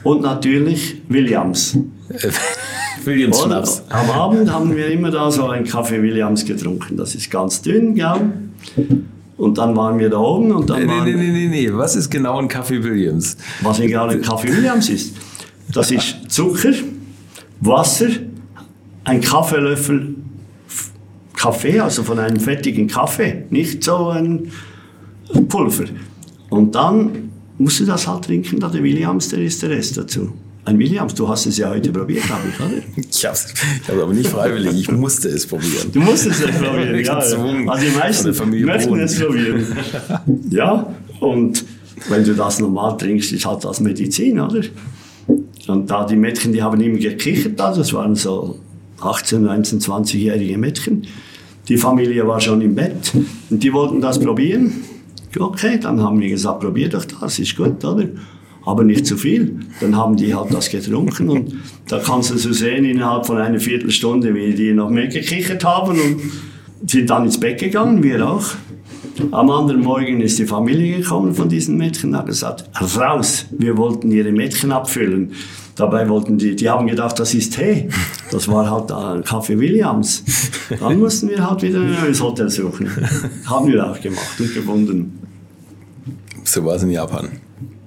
und 0.04 0.22
natürlich 0.22 1.02
Williams. 1.10 1.78
Williams 3.06 3.42
Schnaps. 3.42 3.84
Am 3.90 4.10
Abend 4.10 4.52
haben 4.52 4.76
wir 4.76 4.88
immer 4.88 5.12
da 5.12 5.30
so 5.30 5.48
einen 5.48 5.66
Kaffee 5.66 6.02
Williams 6.02 6.46
getrunken. 6.46 6.98
Das 6.98 7.16
ist 7.16 7.30
ganz 7.30 7.62
dünn, 7.62 7.96
gell? 7.96 8.32
Und 9.38 9.58
dann 9.58 9.76
waren 9.76 10.00
wir 10.00 10.10
da 10.10 10.18
oben 10.18 10.52
und 10.52 10.70
dann. 10.70 10.86
Nee, 10.86 11.02
nee, 11.04 11.14
nee, 11.14 11.32
nee, 11.32 11.48
nee. 11.48 11.70
Was 11.74 11.96
ist 11.96 12.10
genau 12.10 12.40
ein 12.40 12.48
Kaffee 12.48 12.84
Williams? 12.84 13.38
Was 13.62 13.80
genau 13.80 14.08
ein 14.08 14.22
Kaffee 14.22 14.56
Williams 14.56 14.90
ist? 14.90 15.16
Das 15.74 15.92
ist 15.92 16.30
Zucker, 16.30 16.74
Wasser, 17.62 18.08
ein 19.04 19.22
Kaffeelöffel 19.22 20.13
Kaffee, 21.44 21.78
also 21.82 22.04
von 22.04 22.20
einem 22.20 22.40
fettigen 22.40 22.88
Kaffee, 22.88 23.44
nicht 23.50 23.84
so 23.84 24.08
ein 24.08 24.50
Pulver. 25.50 25.86
Und 26.50 26.74
dann 26.74 27.32
musst 27.58 27.82
du 27.82 27.86
das 27.86 28.08
halt 28.08 28.24
trinken, 28.24 28.62
da 28.62 28.70
der 28.70 28.82
Williams, 28.82 29.28
der 29.28 29.40
ist 29.40 29.62
der 29.62 29.72
Rest 29.72 29.98
dazu. 29.98 30.32
Ein 30.64 30.80
Williams, 30.80 31.14
du 31.16 31.28
hast 31.28 31.46
es 31.46 31.58
ja 31.58 31.70
heute 31.70 31.92
probiert, 31.92 32.30
habe 32.30 32.44
ich, 32.48 32.60
oder? 32.62 32.82
Ich 33.10 33.26
habe 33.26 33.36
es 33.36 33.54
aber 33.90 34.14
nicht 34.14 34.30
freiwillig, 34.30 34.74
ich 34.74 34.92
musste 34.92 35.28
es 35.28 35.46
probieren. 35.46 35.92
Du 35.92 36.00
musstest 36.00 36.46
es 36.46 36.52
probieren, 36.58 37.04
ja. 37.04 37.14
Also 37.14 37.36
die 37.36 37.98
meisten 37.98 38.66
möchten 38.66 39.00
es 39.00 39.20
probieren. 39.20 39.66
Ja, 40.50 40.96
und 41.20 41.66
wenn 42.08 42.24
du 42.24 42.34
das 42.36 42.60
normal 42.60 42.96
trinkst, 42.96 43.34
ist 43.34 43.46
halt 43.46 43.66
das 43.66 43.82
Medizin, 43.82 44.40
oder? 44.40 44.62
Und 45.68 45.92
da 45.92 46.06
die 46.06 46.16
Mädchen, 46.16 46.54
die 46.54 46.64
haben 46.64 46.80
immer 46.80 47.00
gekichert, 47.00 47.60
also 47.60 47.82
das 47.82 47.92
waren 47.92 48.16
so 48.16 48.60
18, 49.02 49.44
19, 49.44 49.80
20-jährige 49.80 50.58
Mädchen. 50.58 51.06
Die 51.68 51.78
Familie 51.78 52.28
war 52.28 52.42
schon 52.42 52.62
im 52.62 52.76
Bett 52.76 53.14
und 53.50 53.64
die 53.64 53.72
wollten 53.74 54.02
das 54.02 54.20
probieren. 54.20 54.84
Okay, 55.38 55.80
dann 55.82 56.02
haben 56.02 56.20
wir 56.20 56.30
gesagt, 56.30 56.60
probier 56.60 56.90
doch 56.90 57.06
das, 57.06 57.40
ist 57.40 57.56
gut, 57.56 57.84
oder? 57.84 58.08
aber 58.66 58.84
nicht 58.84 59.06
zu 59.06 59.18
viel. 59.18 59.60
Dann 59.80 59.96
haben 59.96 60.16
die 60.16 60.34
halt 60.34 60.54
das 60.54 60.70
getrunken 60.70 61.30
und 61.30 61.54
da 61.88 62.00
kannst 62.00 62.32
du 62.32 62.38
so 62.38 62.54
sehen, 62.54 62.86
innerhalb 62.86 63.26
von 63.26 63.38
einer 63.38 63.60
Viertelstunde, 63.60 64.34
wie 64.34 64.54
die 64.54 64.74
noch 64.74 64.90
mehr 64.90 65.08
gekichert 65.08 65.64
haben 65.64 66.00
und 66.00 66.90
sind 66.90 67.10
dann 67.10 67.26
ins 67.26 67.40
Bett 67.40 67.60
gegangen, 67.60 68.04
wir 68.04 68.28
auch. 68.28 68.46
Am 69.32 69.50
anderen 69.50 69.82
Morgen 69.82 70.22
ist 70.22 70.40
die 70.40 70.46
Familie 70.46 70.98
gekommen 70.98 71.34
von 71.36 71.48
diesen 71.48 71.78
Mädchen 71.78 72.12
und 72.12 72.18
hat 72.18 72.26
gesagt, 72.26 72.70
raus, 72.98 73.46
wir 73.52 73.78
wollten 73.78 74.12
ihre 74.12 74.32
Mädchen 74.32 74.72
abfüllen. 74.72 75.34
Dabei 75.76 76.08
wollten 76.08 76.38
die, 76.38 76.56
die 76.56 76.70
haben 76.70 76.88
gedacht, 76.88 77.20
das 77.20 77.34
ist 77.34 77.56
Tee. 77.56 77.90
Das 78.32 78.48
war 78.48 78.70
halt 78.70 78.92
ein 78.92 79.24
Kaffee 79.24 79.58
Williams. 79.60 80.24
Dann 80.80 81.00
mussten 81.00 81.30
wir 81.30 81.48
halt 81.48 81.62
wieder 81.64 81.80
ein 81.80 81.94
neues 81.94 82.22
Hotel 82.22 82.50
suchen. 82.50 82.90
Haben 83.46 83.72
wir 83.72 83.90
auch 83.90 84.00
gemacht 84.00 84.40
und 84.40 84.54
gefunden. 84.54 85.20
So 86.44 86.64
war 86.66 86.76
es 86.76 86.84
in 86.84 86.92
Japan. 86.92 87.30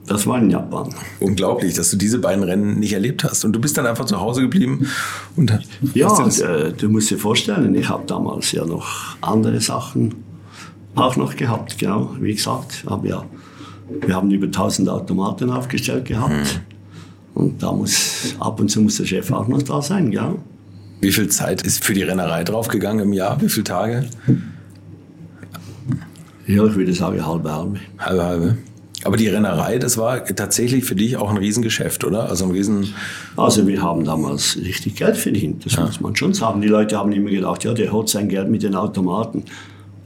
Das 0.07 0.27
war 0.27 0.39
in 0.39 0.51
Japan. 0.51 0.95
Unglaublich, 1.18 1.74
dass 1.74 1.91
du 1.91 1.97
diese 1.97 2.18
beiden 2.18 2.45
Rennen 2.45 2.79
nicht 2.79 2.93
erlebt 2.93 3.24
hast. 3.24 3.45
Und 3.45 3.53
du 3.53 3.61
bist 3.61 3.77
dann 3.77 3.87
einfach 3.87 4.05
zu 4.05 4.20
Hause 4.20 4.43
geblieben. 4.43 4.87
Und 5.35 5.53
ja, 5.95 6.09
und, 6.09 6.41
äh, 6.41 6.72
du 6.72 6.89
musst 6.89 7.11
dir 7.11 7.18
vorstellen, 7.18 7.74
ich 7.74 7.89
habe 7.89 8.05
damals 8.07 8.53
ja 8.53 8.64
noch 8.64 9.16
andere 9.20 9.61
Sachen 9.61 10.14
auch 10.97 11.16
noch 11.16 11.36
gehabt. 11.36 11.78
Genau, 11.78 12.11
wie 12.20 12.34
gesagt, 12.34 12.84
hab 12.88 13.05
ja, 13.05 13.24
wir 13.88 14.14
haben 14.14 14.30
über 14.30 14.47
1000 14.47 14.88
Automaten 14.88 15.51
aufgestellt 15.51 16.07
gehabt. 16.07 16.32
Hm. 16.32 16.61
Und 17.34 17.62
da 17.62 17.70
muss, 17.70 18.34
ab 18.40 18.59
und 18.61 18.70
zu 18.70 18.80
muss 18.80 18.97
der 18.97 19.05
Chef 19.05 19.30
auch 19.30 19.47
noch 19.47 19.62
da 19.62 19.82
sein. 19.82 20.11
Gell? 20.11 20.36
Wie 21.01 21.12
viel 21.12 21.28
Zeit 21.28 21.62
ist 21.62 21.84
für 21.84 21.92
die 21.92 22.03
Rennerei 22.03 22.44
draufgegangen 22.44 23.05
im 23.05 23.12
Jahr? 23.12 23.40
Wie 23.40 23.49
viele 23.49 23.64
Tage? 23.64 24.07
Ja, 26.47 26.64
ich 26.64 26.74
würde 26.74 26.94
sagen 26.94 27.24
halbe 27.26 27.53
halbe. 27.53 27.78
Halbe 27.99 28.24
halbe. 28.24 28.59
Aber 29.05 29.16
die 29.16 29.28
Rennerei, 29.28 29.78
das 29.78 29.99
war 29.99 30.24
tatsächlich 30.24 30.84
für 30.84 30.97
dich 30.97 31.16
auch 31.16 31.30
ein 31.30 31.36
Riesengeschäft, 31.36 32.03
oder? 32.05 32.28
Also 32.28 32.47
ein 32.47 32.51
Riesen. 32.51 32.94
Also 33.36 33.66
wir 33.66 33.82
haben 33.82 34.05
damals 34.05 34.57
richtig 34.57 34.97
Geld 34.97 35.16
verdient, 35.16 35.66
das 35.66 35.74
ja. 35.74 35.84
muss 35.84 36.01
man 36.01 36.16
schon 36.16 36.32
sagen. 36.32 36.61
Die 36.62 36.68
Leute 36.68 36.97
haben 36.97 37.12
immer 37.12 37.30
gedacht, 37.30 37.64
ja, 37.64 37.74
der 37.74 37.92
hat 37.92 38.09
sein 38.09 38.28
Geld 38.28 38.49
mit 38.49 38.62
den 38.62 38.74
Automaten. 38.74 39.44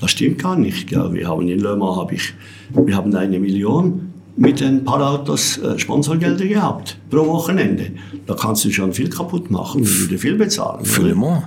Das 0.01 0.13
stimmt 0.13 0.39
gar 0.43 0.57
nicht. 0.57 0.89
Gell? 0.89 1.13
Wir 1.13 1.29
haben 1.29 1.47
in 1.47 1.59
Le 1.59 1.77
Mans, 1.77 1.97
hab 1.97 2.13
ich, 2.13 2.35
wir 2.73 2.97
haben 2.97 3.15
eine 3.15 3.39
Million 3.39 4.13
mit 4.37 4.63
ein 4.63 4.85
paar 4.85 5.01
Autos 5.03 5.59
äh, 5.59 5.79
Sponsorgelder 5.79 6.47
gehabt, 6.47 6.97
pro 7.11 7.27
Wochenende. 7.27 7.93
Da 8.27 8.35
kannst 8.35 8.65
du 8.65 8.71
schon 8.71 8.93
viel 8.93 9.11
kaputt 9.11 9.51
machen, 9.51 9.83
wenn 9.85 10.09
du 10.09 10.19
viel 10.19 10.37
bezahlen. 10.37 10.85
Für? 10.85 11.03
Le 11.03 11.15
Mans? 11.15 11.45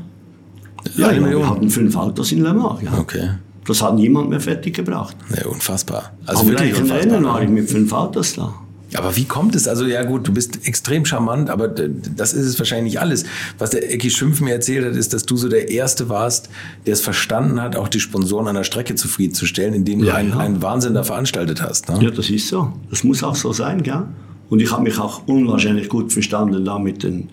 Ja, 0.96 1.12
ja, 1.12 1.28
wir 1.28 1.50
hatten 1.50 1.70
fünf 1.70 1.96
Autos 1.96 2.32
in 2.32 2.44
Le 2.44 2.54
Mans. 2.54 2.82
Ja. 2.84 2.98
Okay. 3.00 3.30
Das 3.66 3.82
hat 3.82 3.96
niemand 3.96 4.30
mehr 4.30 4.42
fertig 4.42 4.76
gebracht. 4.76 5.16
Ja, 5.36 5.48
unfassbar. 5.48 6.12
Also 6.26 6.42
Am 6.42 6.48
wirklich 6.50 6.72
gleichen 6.74 6.84
unfassbar. 6.84 7.14
Rennen 7.14 7.26
war 7.26 7.42
ich 7.42 7.50
mit 7.50 7.70
fünf 7.70 7.94
Autos 7.94 8.36
da. 8.36 8.54
Aber 8.98 9.16
wie 9.16 9.26
kommt 9.26 9.56
es? 9.56 9.68
Also 9.68 9.86
ja 9.86 10.04
gut, 10.04 10.28
du 10.28 10.34
bist 10.34 10.68
extrem 10.68 11.06
charmant, 11.06 11.50
aber 11.50 11.68
das 11.68 12.34
ist 12.34 12.46
es 12.46 12.60
wahrscheinlich 12.60 12.94
nicht 12.94 13.02
alles. 13.02 13.26
Was 13.58 13.72
der 13.72 13.92
Ecki 13.92 14.10
Schimpf 14.10 14.42
mir 14.42 14.54
erzählt 14.54 14.86
hat, 14.86 14.96
ist, 14.96 15.14
dass 15.14 15.26
du 15.26 15.36
so 15.36 15.50
der 15.50 15.70
Erste 15.70 16.10
warst, 16.10 16.50
der 16.86 16.94
es 16.94 17.02
verstanden 17.02 17.62
hat, 17.62 17.76
auch 17.76 17.88
die 17.88 18.00
Sponsoren 18.00 18.48
an 18.48 18.56
der 18.56 18.64
Strecke 18.64 18.96
zufriedenzustellen, 18.96 19.74
indem 19.74 20.00
du 20.00 20.08
Ja, 20.08 20.16
einen, 20.16 20.30
ja. 20.32 20.38
einen 20.38 20.62
Wahnsinn 20.62 20.94
da 20.94 21.04
veranstaltet 21.04 21.62
hast. 21.62 21.90
Ne? 21.90 22.00
Ja, 22.02 22.12
das 22.12 22.30
ist 22.30 22.48
so. 22.48 22.72
Das 22.90 23.04
muss 23.04 23.24
auch 23.24 23.36
so 23.36 23.54
sein, 23.54 23.84
gell? 23.84 24.04
Und 24.50 24.62
ich 24.62 24.72
habe 24.72 24.84
mich 24.84 25.00
auch 25.00 25.28
unwahrscheinlich 25.28 25.90
gut 25.90 26.14
verstanden 26.14 26.64
da 26.66 26.78
mit 26.78 27.04
den 27.04 27.30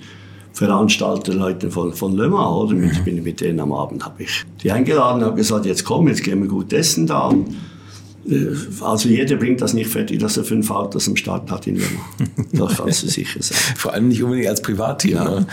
Veranstalterleuten 0.53 1.71
von, 1.71 1.93
von 1.93 2.17
Le 2.17 2.29
Mans, 2.29 2.71
oder? 2.71 2.75
Mhm. 2.75 3.05
bin 3.05 3.23
mit 3.23 3.41
denen 3.41 3.61
am 3.61 3.73
Abend, 3.73 4.05
habe 4.05 4.23
ich 4.23 4.45
die 4.63 4.71
eingeladen, 4.71 5.23
habe 5.23 5.37
gesagt, 5.37 5.67
jetzt 5.67 5.85
komm, 5.85 6.09
jetzt 6.09 6.23
gehen 6.23 6.41
wir 6.41 6.49
gut 6.49 6.73
essen 6.73 7.07
da. 7.07 7.29
Und, 7.29 7.55
also 8.81 9.09
jeder 9.09 9.37
bringt 9.37 9.61
das 9.61 9.73
nicht 9.73 9.91
fertig, 9.91 10.19
dass 10.19 10.37
er 10.37 10.45
fünf 10.45 10.71
Autos 10.71 11.09
am 11.09 11.17
Start 11.17 11.51
hat 11.51 11.67
in 11.67 11.77
Mans. 11.77 11.91
Das 12.53 12.77
kannst 12.77 13.03
du 13.03 13.09
sicher 13.09 13.43
sein. 13.43 13.57
Vor 13.77 13.93
allem 13.93 14.09
nicht 14.09 14.23
unbedingt 14.23 14.49
als 14.49 14.61
Privatteam. 14.61 15.15
Ja. 15.15 15.41
Ne? 15.41 15.47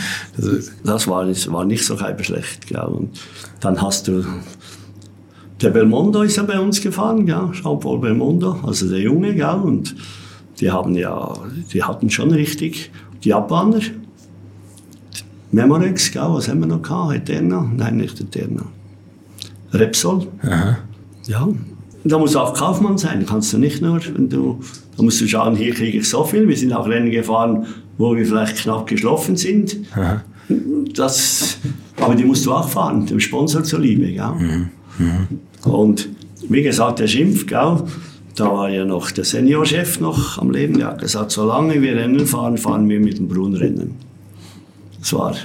Das 0.84 1.08
war, 1.08 1.26
das 1.26 1.52
war 1.52 1.64
nicht 1.64 1.86
so 1.86 2.00
halb 2.00 2.24
schlecht. 2.26 2.68
Gell? 2.68 2.82
Und 2.82 3.20
dann 3.62 3.82
hast 3.82 4.08
du. 4.08 4.24
Der 5.62 5.70
Belmondo 5.70 6.22
ist 6.22 6.36
ja 6.36 6.44
bei 6.44 6.60
uns 6.60 6.82
gefahren, 6.82 7.26
gell? 7.26 7.50
Jean-Paul 7.54 8.00
Belmondo, 8.00 8.60
also 8.64 8.90
der 8.90 9.00
Junge, 9.00 9.34
gell? 9.34 9.62
Und 9.64 9.96
die 10.60 10.70
haben 10.70 10.94
ja, 10.96 11.34
die 11.74 11.84
hatten 11.84 12.10
schon 12.10 12.32
richtig 12.32 12.92
die 13.24 13.30
Japaner. 13.30 13.80
Memorex, 15.52 16.12
gell? 16.12 16.28
was 16.28 16.50
haben 16.50 16.60
wir 16.60 16.68
noch 16.68 16.82
gehabt? 16.82 17.16
Eterna? 17.16 17.72
Nein, 17.76 17.98
nicht 17.98 18.20
Eterna. 18.20 18.64
Repsol. 19.72 20.28
Ja. 21.26 21.48
Da 22.04 22.18
muss 22.18 22.36
auch 22.36 22.54
Kaufmann 22.54 22.98
sein, 22.98 23.26
kannst 23.26 23.52
du 23.54 23.58
nicht 23.58 23.82
nur, 23.82 24.00
wenn 24.16 24.30
du, 24.30 24.60
da 24.96 25.04
musst 25.04 25.20
du 25.20 25.28
schauen, 25.28 25.56
hier 25.56 25.74
kriege 25.74 25.98
ich 25.98 26.08
so 26.10 26.24
viel. 26.24 26.48
Wir 26.48 26.56
sind 26.56 26.72
auch 26.74 26.88
Rennen 26.88 27.12
gefahren, 27.12 27.66
wo 27.98 28.16
wir 28.16 28.26
vielleicht 28.26 28.58
knapp 28.58 28.88
geschlafen 28.88 29.36
sind. 29.36 29.78
Das, 30.94 31.58
aber 32.00 32.16
die 32.16 32.24
musst 32.24 32.46
du 32.46 32.54
auch 32.54 32.70
fahren, 32.70 33.06
dem 33.06 33.20
Sponsor 33.20 33.64
zuliebe. 33.64 34.08
Gell? 34.14 34.70
Und 35.64 36.10
wie 36.48 36.64
gesagt, 36.64 37.00
der 37.00 37.08
Schimpf, 37.08 37.46
gell, 37.48 37.84
da 38.36 38.46
war 38.52 38.70
ja 38.70 38.86
noch 38.86 39.12
der 39.12 39.26
Seniorchef 39.26 40.00
noch 40.00 40.38
am 40.38 40.52
Leben, 40.52 40.78
der 40.78 40.88
hat 40.88 41.02
gesagt, 41.02 41.32
solange 41.32 41.82
wir 41.82 41.96
Rennen 41.96 42.26
fahren, 42.26 42.58
fahren 42.58 42.88
wir 42.88 43.00
mit 43.00 43.18
dem 43.18 43.28
Brunrennen. 43.28 43.96
Das 45.00 45.12
war 45.14 45.36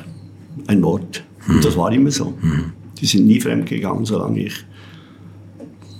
ein 0.66 0.82
Wort. 0.82 1.24
Und 1.48 1.64
das 1.64 1.76
war 1.76 1.90
immer 1.92 2.10
so. 2.10 2.34
Die 3.00 3.06
sind 3.06 3.26
nie 3.26 3.40
fremd 3.40 3.66
gegangen, 3.66 4.04
solange 4.04 4.40
ich. 4.44 4.64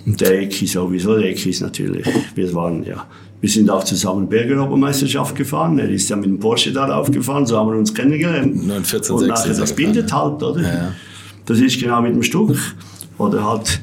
Und 0.05 0.19
der 0.19 0.41
Ecki 0.41 0.67
sowieso, 0.67 1.15
der 1.15 1.29
Ecki 1.29 1.49
ist 1.49 1.61
natürlich, 1.61 2.05
wir 2.35 2.53
waren 2.53 2.83
ja, 2.83 3.05
wir 3.39 3.49
sind 3.49 3.69
auch 3.69 3.83
zusammen 3.83 4.27
Bergerobermeisterschaft 4.27 5.35
gefahren, 5.35 5.79
er 5.79 5.89
ist 5.89 6.09
ja 6.09 6.15
mit 6.15 6.25
dem 6.25 6.39
Porsche 6.39 6.71
da 6.71 6.93
aufgefahren, 6.95 7.45
so 7.45 7.57
haben 7.57 7.71
wir 7.71 7.77
uns 7.77 7.93
kennengelernt. 7.93 8.55
914, 8.55 9.15
Und 9.15 9.19
6 9.19 9.29
nachher, 9.29 9.43
er 9.43 9.47
das 9.47 9.57
gefahren, 9.57 9.75
bindet 9.75 10.13
halt, 10.13 10.43
oder? 10.43 10.61
Ja, 10.61 10.67
ja. 10.67 10.91
Das 11.45 11.59
ist 11.59 11.79
genau 11.79 12.01
mit 12.01 12.15
dem 12.15 12.23
Stuck. 12.23 12.55
Oder 13.17 13.45
halt 13.45 13.81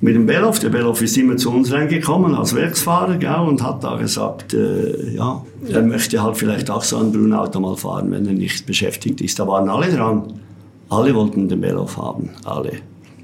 mit 0.00 0.14
dem 0.14 0.26
Bellof. 0.26 0.58
Der 0.60 0.68
Bellof 0.68 1.02
ist 1.02 1.16
immer 1.16 1.36
zu 1.36 1.50
uns 1.50 1.72
reingekommen 1.72 2.34
als 2.34 2.54
Werksfahrer 2.54 3.16
gell, 3.16 3.40
und 3.46 3.62
hat 3.62 3.82
da 3.82 3.96
gesagt, 3.96 4.54
äh, 4.54 5.14
ja, 5.14 5.42
er 5.68 5.82
möchte 5.82 6.22
halt 6.22 6.36
vielleicht 6.36 6.70
auch 6.70 6.82
so 6.82 6.98
ein 6.98 7.10
Brunauto 7.10 7.60
mal 7.60 7.76
fahren, 7.76 8.10
wenn 8.10 8.26
er 8.26 8.32
nicht 8.32 8.66
beschäftigt 8.66 9.20
ist. 9.20 9.38
Da 9.38 9.46
waren 9.46 9.68
alle 9.68 9.90
dran. 9.92 10.34
Alle 10.90 11.14
wollten 11.14 11.48
den 11.48 11.60
Bellof 11.60 11.96
haben, 11.98 12.30
alle. 12.44 12.72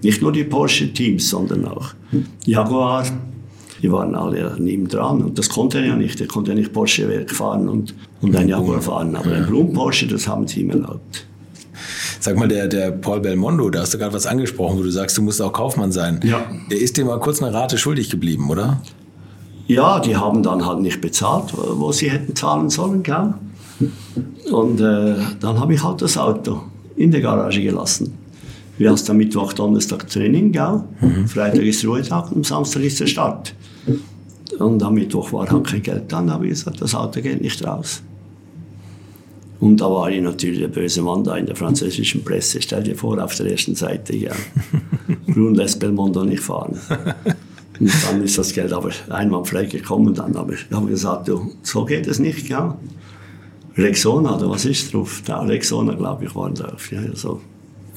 Nicht 0.05 0.21
nur 0.21 0.33
die 0.33 0.45
Porsche-Teams, 0.45 1.31
sondern 1.31 1.67
auch 1.67 1.95
Jaguar. 2.45 3.05
Die 3.83 3.91
waren 3.91 4.15
alle 4.15 4.55
neben 4.59 4.87
dran. 4.87 5.23
Und 5.23 5.39
das 5.39 5.49
konnte 5.49 5.79
er 5.79 5.87
ja 5.87 5.97
nicht. 5.97 6.21
Er 6.21 6.27
konnte 6.27 6.51
ja 6.51 6.59
nicht 6.59 6.75
Porsche-Werk 6.75 7.31
fahren 7.31 7.69
und, 7.71 7.95
und 8.21 8.37
ein 8.37 8.49
Jaguar 8.49 8.83
fahren. 8.83 9.17
Aber 9.17 9.33
ein 9.33 9.47
Brun-Porsche, 9.47 10.07
das 10.07 10.29
haben 10.29 10.47
sie 10.47 10.61
ihm 10.61 10.71
erlaubt. 10.71 11.27
Sag 12.21 12.37
mal, 12.37 12.49
der, 12.49 12.69
der 12.69 12.91
Paul 12.91 13.21
Belmondo, 13.21 13.71
da 13.71 13.81
hast 13.81 13.95
du 13.95 13.99
gerade 13.99 14.13
was 14.13 14.27
angesprochen, 14.27 14.79
wo 14.79 14.83
du 14.83 14.91
sagst, 14.91 15.17
du 15.17 15.23
musst 15.23 15.41
auch 15.41 15.53
Kaufmann 15.53 15.91
sein. 15.91 16.21
Ja. 16.23 16.45
Der 16.71 16.81
ist 16.81 16.99
dir 16.99 17.05
mal 17.07 17.19
kurz 17.19 17.43
eine 17.43 17.53
Rate 17.55 17.79
schuldig 17.79 18.11
geblieben, 18.11 18.51
oder? 18.51 18.83
Ja, 19.67 20.01
die 20.01 20.17
haben 20.17 20.43
dann 20.43 20.67
halt 20.67 20.81
nicht 20.81 21.01
bezahlt, 21.01 21.55
wo 21.57 21.93
sie 21.93 22.11
hätten 22.11 22.37
zahlen 22.37 22.69
sollen, 22.69 23.03
gell? 23.03 23.33
Und 24.53 24.81
äh, 24.81 25.15
dann 25.41 25.59
habe 25.59 25.73
ich 25.73 25.83
halt 25.83 26.03
das 26.03 26.19
Auto 26.19 26.61
in 26.97 27.11
der 27.11 27.23
Garage 27.23 27.63
gelassen. 27.63 28.24
Wir 28.77 28.91
haben 28.91 28.99
am 29.09 29.17
Mittwoch, 29.17 29.53
Donnerstag 29.53 30.09
Training, 30.09 30.53
gell? 30.53 30.83
Freitag 31.27 31.63
ist 31.63 31.85
Ruhetag 31.85 32.31
und 32.31 32.39
am 32.39 32.45
Samstag 32.45 32.83
ist 32.83 33.01
der 33.01 33.07
Start. 33.07 33.55
Und 34.59 34.83
am 34.83 34.95
Mittwoch 34.95 35.33
war 35.33 35.49
halt 35.49 35.67
kein 35.67 35.83
Geld 35.83 36.05
da, 36.09 36.17
dann 36.17 36.31
habe 36.31 36.47
ich 36.47 36.51
gesagt, 36.51 36.81
das 36.81 36.95
Auto 36.95 37.21
geht 37.21 37.41
nicht 37.41 37.65
raus. 37.65 38.03
Und 39.61 39.81
da 39.81 39.91
war 39.91 40.11
ich 40.11 40.21
natürlich 40.21 40.59
der 40.59 40.69
böse 40.69 41.03
Mann 41.03 41.25
da 41.25 41.37
in 41.37 41.47
der 41.47 41.57
französischen 41.57 42.25
Presse. 42.25 42.61
Stell 42.61 42.83
dir 42.83 42.97
vor, 42.97 43.23
auf 43.23 43.35
der 43.37 43.51
ersten 43.51 43.75
Seite, 43.75 44.15
ja. 44.17 44.33
Brun 45.27 45.55
lässt 45.55 45.81
Belmondo 45.81 46.25
nicht 46.25 46.43
fahren. 46.43 46.79
Und 47.81 47.93
dann 48.05 48.23
ist 48.23 48.37
das 48.37 48.53
Geld 48.53 48.73
aber 48.73 48.91
einwandfrei 49.09 49.65
gekommen. 49.65 50.15
Dann 50.15 50.37
habe 50.37 50.55
ich 50.55 50.67
habe 50.71 50.89
gesagt, 50.89 51.29
du, 51.29 51.53
so 51.63 51.85
geht 51.85 52.07
es 52.07 52.19
nicht, 52.19 52.49
ja. 52.49 52.77
Rexona, 53.77 54.37
oder 54.37 54.51
was 54.51 54.65
ist 54.65 54.93
drauf? 54.93 55.23
Da, 55.25 55.41
Rexona, 55.41 55.95
glaube 55.95 56.27
ich, 56.27 56.35
war 56.35 56.51
drauf. 56.51 56.93
Ja, 56.93 57.01
so. 57.15 57.41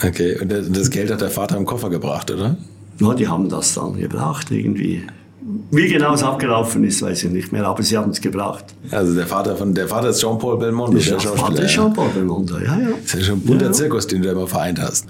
Okay, 0.03 0.37
und 0.39 0.51
das- 0.51 0.89
Geld 0.89 1.11
hat 1.11 1.21
der 1.21 1.29
Vater 1.29 1.57
im 1.57 1.65
Koffer 1.65 1.89
gebracht, 1.89 2.29
oder? 2.31 2.57
ja, 2.99 3.13
die 3.13 3.27
haben 3.27 3.47
das 3.49 3.73
dann 3.75 3.97
gebraucht 3.97 4.49
irgendwie. 4.51 5.03
Wie 5.71 5.87
genau 5.87 6.13
es 6.13 6.23
abgelaufen 6.23 6.83
ist, 6.83 7.01
weiß 7.01 7.23
ich 7.23 7.31
nicht 7.31 7.51
mehr, 7.53 7.65
aber 7.65 7.81
sie 7.81 7.97
haben 7.97 8.11
es 8.11 8.19
gebraucht. 8.19 8.65
Also 8.91 9.13
der 9.13 9.25
Vater 9.27 9.55
von 9.55 9.73
der 9.73 9.87
Vater 9.87 10.09
ist 10.09 10.19
Jean-Paul 10.19 10.57
Belmondo, 10.59 10.93
der 10.97 11.01
Schauspieler. 11.01 11.41
war 11.41 11.53
ja. 11.55 11.65
Jean-Paul 11.67 12.09
Belmondo, 12.13 12.57
ja, 12.57 12.63
ja. 12.79 12.89
Das 13.01 13.13
ist 13.13 13.19
ja 13.19 13.21
schon 13.27 13.37
ein 13.37 13.41
bunter 13.41 13.65
Ja, 13.65 13.71
ja. 13.71 13.73
Zirkus, 13.73 14.07
den 14.07 14.21
du 14.21 14.27
da 14.27 14.33
immer 14.33 14.47
vereint 14.47 14.81
hast. 14.81 15.05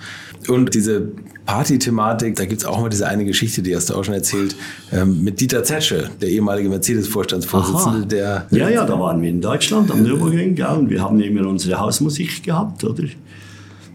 Und 0.47 0.73
diese 0.75 1.07
Party-Thematik, 1.45 2.35
da 2.35 2.45
gibt's 2.45 2.65
auch 2.65 2.79
mal 2.79 2.89
diese 2.89 3.07
eine 3.07 3.25
Geschichte, 3.25 3.61
die 3.63 3.75
hast 3.75 3.89
du 3.89 3.95
auch 3.95 4.03
schon 4.03 4.13
erzählt, 4.13 4.55
ähm, 4.91 5.23
mit 5.23 5.39
Dieter 5.39 5.63
Zetsche, 5.63 6.09
der 6.21 6.29
ehemalige 6.29 6.69
Mercedes-Vorstandsvorsitzende, 6.69 8.05
der 8.05 8.45
Ja, 8.51 8.69
ja, 8.69 8.85
da 8.85 8.99
waren 8.99 9.21
wir 9.21 9.29
in 9.29 9.41
Deutschland 9.41 9.89
am 9.91 10.03
Nürburgring, 10.03 10.55
ja, 10.55 10.73
und 10.73 10.89
wir 10.89 11.01
haben 11.01 11.19
immer 11.19 11.47
unsere 11.47 11.79
Hausmusik 11.79 12.43
gehabt, 12.43 12.83
oder? 12.83 13.03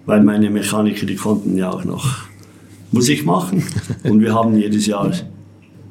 Weil 0.07 0.22
meine 0.22 0.50
Mechaniker, 0.50 1.07
die 1.07 1.16
konnten 1.16 1.57
ja 1.57 1.70
auch 1.70 1.84
noch 1.84 2.05
Musik 2.90 3.24
machen. 3.24 3.62
Und 4.05 4.20
wir 4.20 4.34
haben 4.34 4.57
jedes 4.59 4.86
Jahr, 4.86 5.12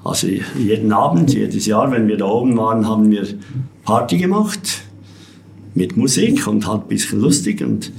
also 0.03 0.28
jeden 0.57 0.91
Abend, 0.91 1.34
jedes 1.34 1.66
Jahr, 1.66 1.91
wenn 1.91 2.07
wir 2.07 2.18
da 2.18 2.26
oben 2.26 2.57
waren, 2.57 2.88
haben 2.88 3.09
wir 3.09 3.26
Party 3.84 4.18
gemacht 4.18 4.84
mit 5.74 5.95
Musik 5.95 6.47
und 6.47 6.68
halt 6.68 6.84
ein 6.84 6.88
bisschen 6.88 7.22
lustig. 7.22 7.62
Und 7.62 7.91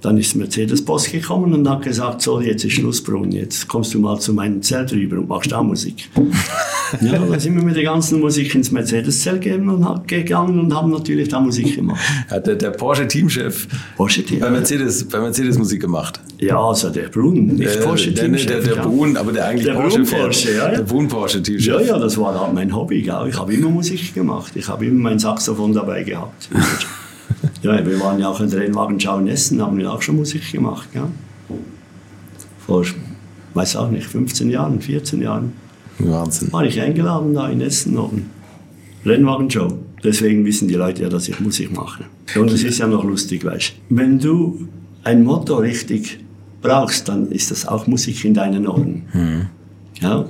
dann 0.00 0.16
ist 0.16 0.34
Mercedes-Boss 0.34 1.10
gekommen 1.10 1.52
und 1.52 1.68
hat 1.68 1.82
gesagt, 1.82 2.22
so, 2.22 2.40
jetzt 2.40 2.64
ist 2.64 2.72
Schluss, 2.72 3.02
Brun, 3.02 3.32
jetzt 3.32 3.68
kommst 3.68 3.92
du 3.92 4.00
mal 4.00 4.18
zu 4.18 4.32
meinem 4.32 4.62
Zelt 4.62 4.92
rüber 4.92 5.18
und 5.18 5.28
machst 5.28 5.52
auch 5.52 5.62
Musik. 5.62 6.08
Ja, 7.00 7.18
dann 7.18 7.38
sind 7.40 7.54
wir 7.56 7.62
mit 7.62 7.76
der 7.76 7.84
ganzen 7.84 8.20
Musik 8.20 8.54
ins 8.54 8.70
Mercedes-Zelt 8.70 9.42
gegangen 9.42 9.68
und, 9.68 9.84
hat- 9.88 10.06
gegangen 10.08 10.58
und 10.58 10.74
haben 10.74 10.90
natürlich 10.90 11.28
da 11.28 11.40
Musik 11.40 11.76
gemacht. 11.76 12.00
hat 12.28 12.46
der, 12.46 12.56
der 12.56 12.70
Porsche-Teamchef 12.70 13.68
Porsche 13.96 14.22
bei 14.40 14.50
Mercedes, 14.50 15.04
bei 15.08 15.20
Mercedes 15.20 15.58
Musik 15.58 15.80
gemacht. 15.82 16.20
Ja, 16.38 16.58
also 16.58 16.90
der 16.90 17.08
Brun, 17.08 17.46
nicht 17.56 17.76
Äh, 17.76 17.80
Porsche 17.80 18.12
der, 18.12 18.28
der, 18.28 18.44
der, 18.44 18.60
der. 18.60 18.82
Brun, 18.82 19.16
aber 19.16 19.32
der 19.32 19.46
eigentlich 19.46 19.66
Der 19.66 19.74
Porsche 19.74 20.00
Brun. 20.02 20.20
Porsche, 20.20 20.52
ja, 20.52 20.68
ja. 20.68 20.76
Der 20.76 20.82
Brun 20.82 21.08
Porsche-Teamchef. 21.08 21.66
Ja, 21.66 21.80
ja, 21.80 21.98
das 21.98 22.16
war 22.18 22.38
halt 22.40 22.54
mein 22.54 22.74
Hobby. 22.74 23.02
Gell? 23.02 23.26
Ich 23.28 23.38
habe 23.38 23.52
immer 23.54 23.68
Musik 23.70 24.14
gemacht. 24.14 24.52
Ich 24.54 24.68
habe 24.68 24.86
immer 24.86 25.00
mein 25.10 25.18
Saxophon 25.18 25.72
dabei 25.72 26.02
gehabt. 26.02 26.48
ja, 27.62 27.86
wir 27.86 28.00
waren 28.00 28.18
ja 28.18 28.28
auch 28.28 28.40
in 28.40 28.50
der 28.50 28.60
Rennwagenschau 28.60 29.18
in 29.18 29.28
Essen, 29.28 29.60
haben 29.62 29.76
wir 29.78 29.92
auch 29.92 30.02
schon 30.02 30.16
Musik 30.16 30.50
gemacht. 30.52 30.88
Gell? 30.92 31.02
Vor, 32.66 32.84
weiß 33.54 33.76
auch 33.76 33.90
nicht, 33.90 34.06
15 34.06 34.50
Jahren, 34.50 34.80
14 34.80 35.20
Jahren 35.22 35.52
Wahnsinn. 36.08 36.52
war 36.52 36.64
ich 36.64 36.80
eingeladen 36.80 37.34
da 37.34 37.48
in 37.48 37.60
Essen 37.60 37.96
oben. 37.98 38.30
Rennwagenshow. 39.04 39.78
Deswegen 40.02 40.44
wissen 40.44 40.68
die 40.68 40.74
Leute 40.74 41.02
ja, 41.02 41.08
dass 41.08 41.28
ich 41.28 41.40
Musik 41.40 41.74
mache. 41.76 42.04
Und 42.38 42.50
es 42.50 42.64
ist 42.64 42.78
ja 42.78 42.86
noch 42.86 43.04
lustig, 43.04 43.44
weißt 43.44 43.74
du. 43.88 43.96
Wenn 43.96 44.18
du 44.18 44.68
ein 45.04 45.24
Motto 45.24 45.56
richtig 45.56 46.20
brauchst, 46.62 47.08
dann 47.08 47.30
ist 47.30 47.50
das 47.50 47.66
auch 47.66 47.86
Musik 47.86 48.24
in 48.24 48.34
deinen 48.34 48.66
Ohren. 48.66 49.02
Ja? 50.00 50.26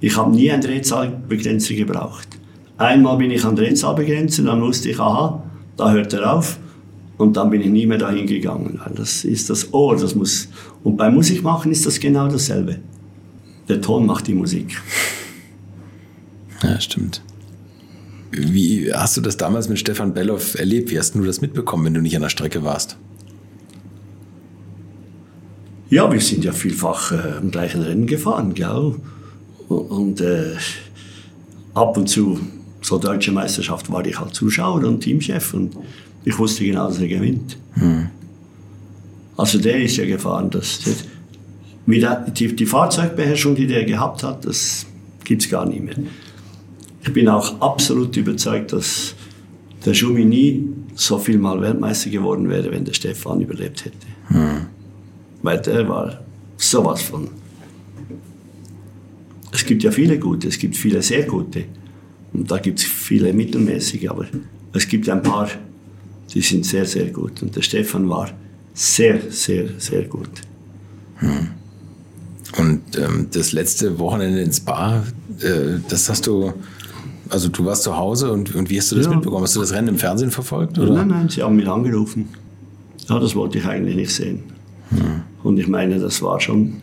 Ich 0.00 0.16
habe 0.16 0.34
nie 0.34 0.50
einen 0.50 0.62
Drehzahlbegrenzer 0.62 1.74
gebraucht. 1.74 2.28
Einmal 2.76 3.16
bin 3.18 3.30
ich 3.30 3.44
an 3.44 3.54
Drehzahlbegrenzer, 3.56 4.42
dann 4.42 4.60
wusste 4.60 4.90
ich, 4.90 4.98
aha, 4.98 5.42
da 5.76 5.92
hört 5.92 6.12
er 6.12 6.34
auf. 6.34 6.58
Und 7.16 7.36
dann 7.36 7.50
bin 7.50 7.60
ich 7.60 7.68
nie 7.68 7.86
mehr 7.86 7.98
dahin 7.98 8.26
gegangen. 8.26 8.80
Das 8.96 9.24
ist 9.24 9.48
das 9.48 9.72
Ohr, 9.72 9.96
das 9.96 10.16
muss. 10.16 10.48
Und 10.82 10.96
beim 10.96 11.14
Musikmachen 11.14 11.70
ist 11.70 11.86
das 11.86 12.00
genau 12.00 12.26
dasselbe. 12.28 12.78
Der 13.68 13.80
Ton 13.80 14.06
macht 14.06 14.26
die 14.26 14.34
Musik. 14.34 14.80
Ja, 16.62 16.80
stimmt. 16.80 17.22
Wie 18.30 18.92
hast 18.92 19.16
du 19.16 19.20
das 19.20 19.36
damals 19.36 19.68
mit 19.68 19.78
Stefan 19.78 20.12
Belloff 20.12 20.58
erlebt? 20.58 20.90
Wie 20.90 20.98
hast 20.98 21.14
du 21.14 21.24
das 21.24 21.40
mitbekommen, 21.40 21.84
wenn 21.86 21.94
du 21.94 22.00
nicht 22.00 22.16
an 22.16 22.22
der 22.22 22.28
Strecke 22.30 22.64
warst? 22.64 22.96
Ja, 25.88 26.10
wir 26.10 26.20
sind 26.20 26.44
ja 26.44 26.52
vielfach 26.52 27.12
äh, 27.12 27.38
im 27.40 27.50
gleichen 27.50 27.82
Rennen 27.82 28.06
gefahren, 28.06 28.54
gell? 28.54 28.96
Und 29.68 30.20
äh, 30.20 30.56
ab 31.74 31.96
und 31.96 32.08
zu, 32.08 32.40
so 32.80 32.98
deutsche 32.98 33.32
Meisterschaft, 33.32 33.90
war 33.90 34.04
ich 34.04 34.18
halt 34.18 34.34
Zuschauer 34.34 34.82
und 34.84 35.00
Teamchef 35.00 35.54
und 35.54 35.76
ich 36.24 36.38
wusste 36.38 36.64
genau, 36.64 36.88
dass 36.88 36.98
er 36.98 37.08
gewinnt. 37.08 37.56
Hm. 37.74 38.08
Also 39.36 39.58
der 39.58 39.82
ist 39.82 39.96
ja 39.96 40.06
gefahren. 40.06 40.50
Das, 40.50 40.80
das 40.84 41.04
die, 41.86 42.56
die 42.56 42.66
Fahrzeugbeherrschung, 42.66 43.54
die 43.54 43.66
der 43.66 43.84
gehabt 43.84 44.22
hat, 44.22 44.44
das 44.46 44.86
gibt 45.24 45.42
es 45.42 45.50
gar 45.50 45.66
nicht 45.66 45.82
mehr. 45.82 45.96
Ich 47.02 47.12
bin 47.12 47.28
auch 47.28 47.60
absolut 47.60 48.16
überzeugt, 48.16 48.72
dass 48.72 49.14
der 49.84 49.92
Schumi 49.94 50.24
nie 50.24 50.68
so 50.94 51.18
viel 51.18 51.38
mal 51.38 51.60
Weltmeister 51.60 52.10
geworden 52.10 52.48
wäre, 52.48 52.70
wenn 52.70 52.84
der 52.84 52.94
Stefan 52.94 53.40
überlebt 53.40 53.84
hätte. 53.84 53.96
Hm. 54.28 54.66
Weil 55.42 55.60
der 55.60 55.88
war 55.88 56.20
sowas 56.56 57.02
von. 57.02 57.28
Es 59.52 59.64
gibt 59.66 59.82
ja 59.82 59.90
viele 59.90 60.18
gute, 60.18 60.48
es 60.48 60.58
gibt 60.58 60.76
viele 60.76 61.02
sehr 61.02 61.24
gute. 61.24 61.64
Und 62.32 62.50
da 62.50 62.58
gibt 62.58 62.80
es 62.80 62.84
viele 62.84 63.32
mittelmäßige, 63.32 64.08
aber 64.08 64.26
es 64.72 64.88
gibt 64.88 65.08
ein 65.08 65.22
paar, 65.22 65.48
die 66.32 66.40
sind 66.40 66.64
sehr, 66.64 66.86
sehr 66.86 67.10
gut. 67.10 67.42
Und 67.42 67.54
der 67.54 67.62
Stefan 67.62 68.08
war 68.08 68.30
sehr, 68.72 69.20
sehr, 69.30 69.68
sehr 69.78 70.04
gut. 70.04 70.30
Hm. 71.16 71.50
Und 72.56 72.82
ähm, 72.96 73.28
das 73.32 73.52
letzte 73.52 73.98
Wochenende 73.98 74.40
ins 74.40 74.58
Spa, 74.58 75.02
äh, 75.40 75.80
das 75.88 76.08
hast 76.08 76.26
du, 76.26 76.52
also 77.28 77.48
du 77.48 77.64
warst 77.64 77.82
zu 77.82 77.96
Hause 77.96 78.30
und, 78.30 78.54
und 78.54 78.70
wie 78.70 78.78
hast 78.78 78.92
du 78.92 78.96
das 78.96 79.06
ja. 79.06 79.12
mitbekommen? 79.12 79.42
Hast 79.42 79.56
du 79.56 79.60
das 79.60 79.72
Rennen 79.72 79.88
im 79.88 79.98
Fernsehen 79.98 80.30
verfolgt? 80.30 80.78
Oder? 80.78 80.92
Nein, 80.92 81.08
nein, 81.08 81.28
sie 81.28 81.42
haben 81.42 81.56
mich 81.56 81.68
angerufen. 81.68 82.28
Ja, 83.08 83.18
das 83.18 83.34
wollte 83.34 83.58
ich 83.58 83.66
eigentlich 83.66 83.96
nicht 83.96 84.14
sehen. 84.14 84.44
Hm. 84.90 85.22
Und 85.42 85.58
ich 85.58 85.66
meine, 85.66 85.98
das 85.98 86.22
war 86.22 86.40
schon 86.40 86.74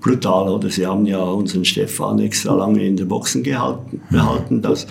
brutal, 0.00 0.48
oder? 0.48 0.70
Sie 0.70 0.86
haben 0.86 1.04
ja 1.04 1.22
unseren 1.22 1.64
Stefan 1.64 2.18
extra 2.18 2.54
lange 2.54 2.84
in 2.84 2.96
der 2.96 3.04
Boxen 3.04 3.42
gehalten, 3.42 4.00
behalten. 4.10 4.62
Das, 4.62 4.86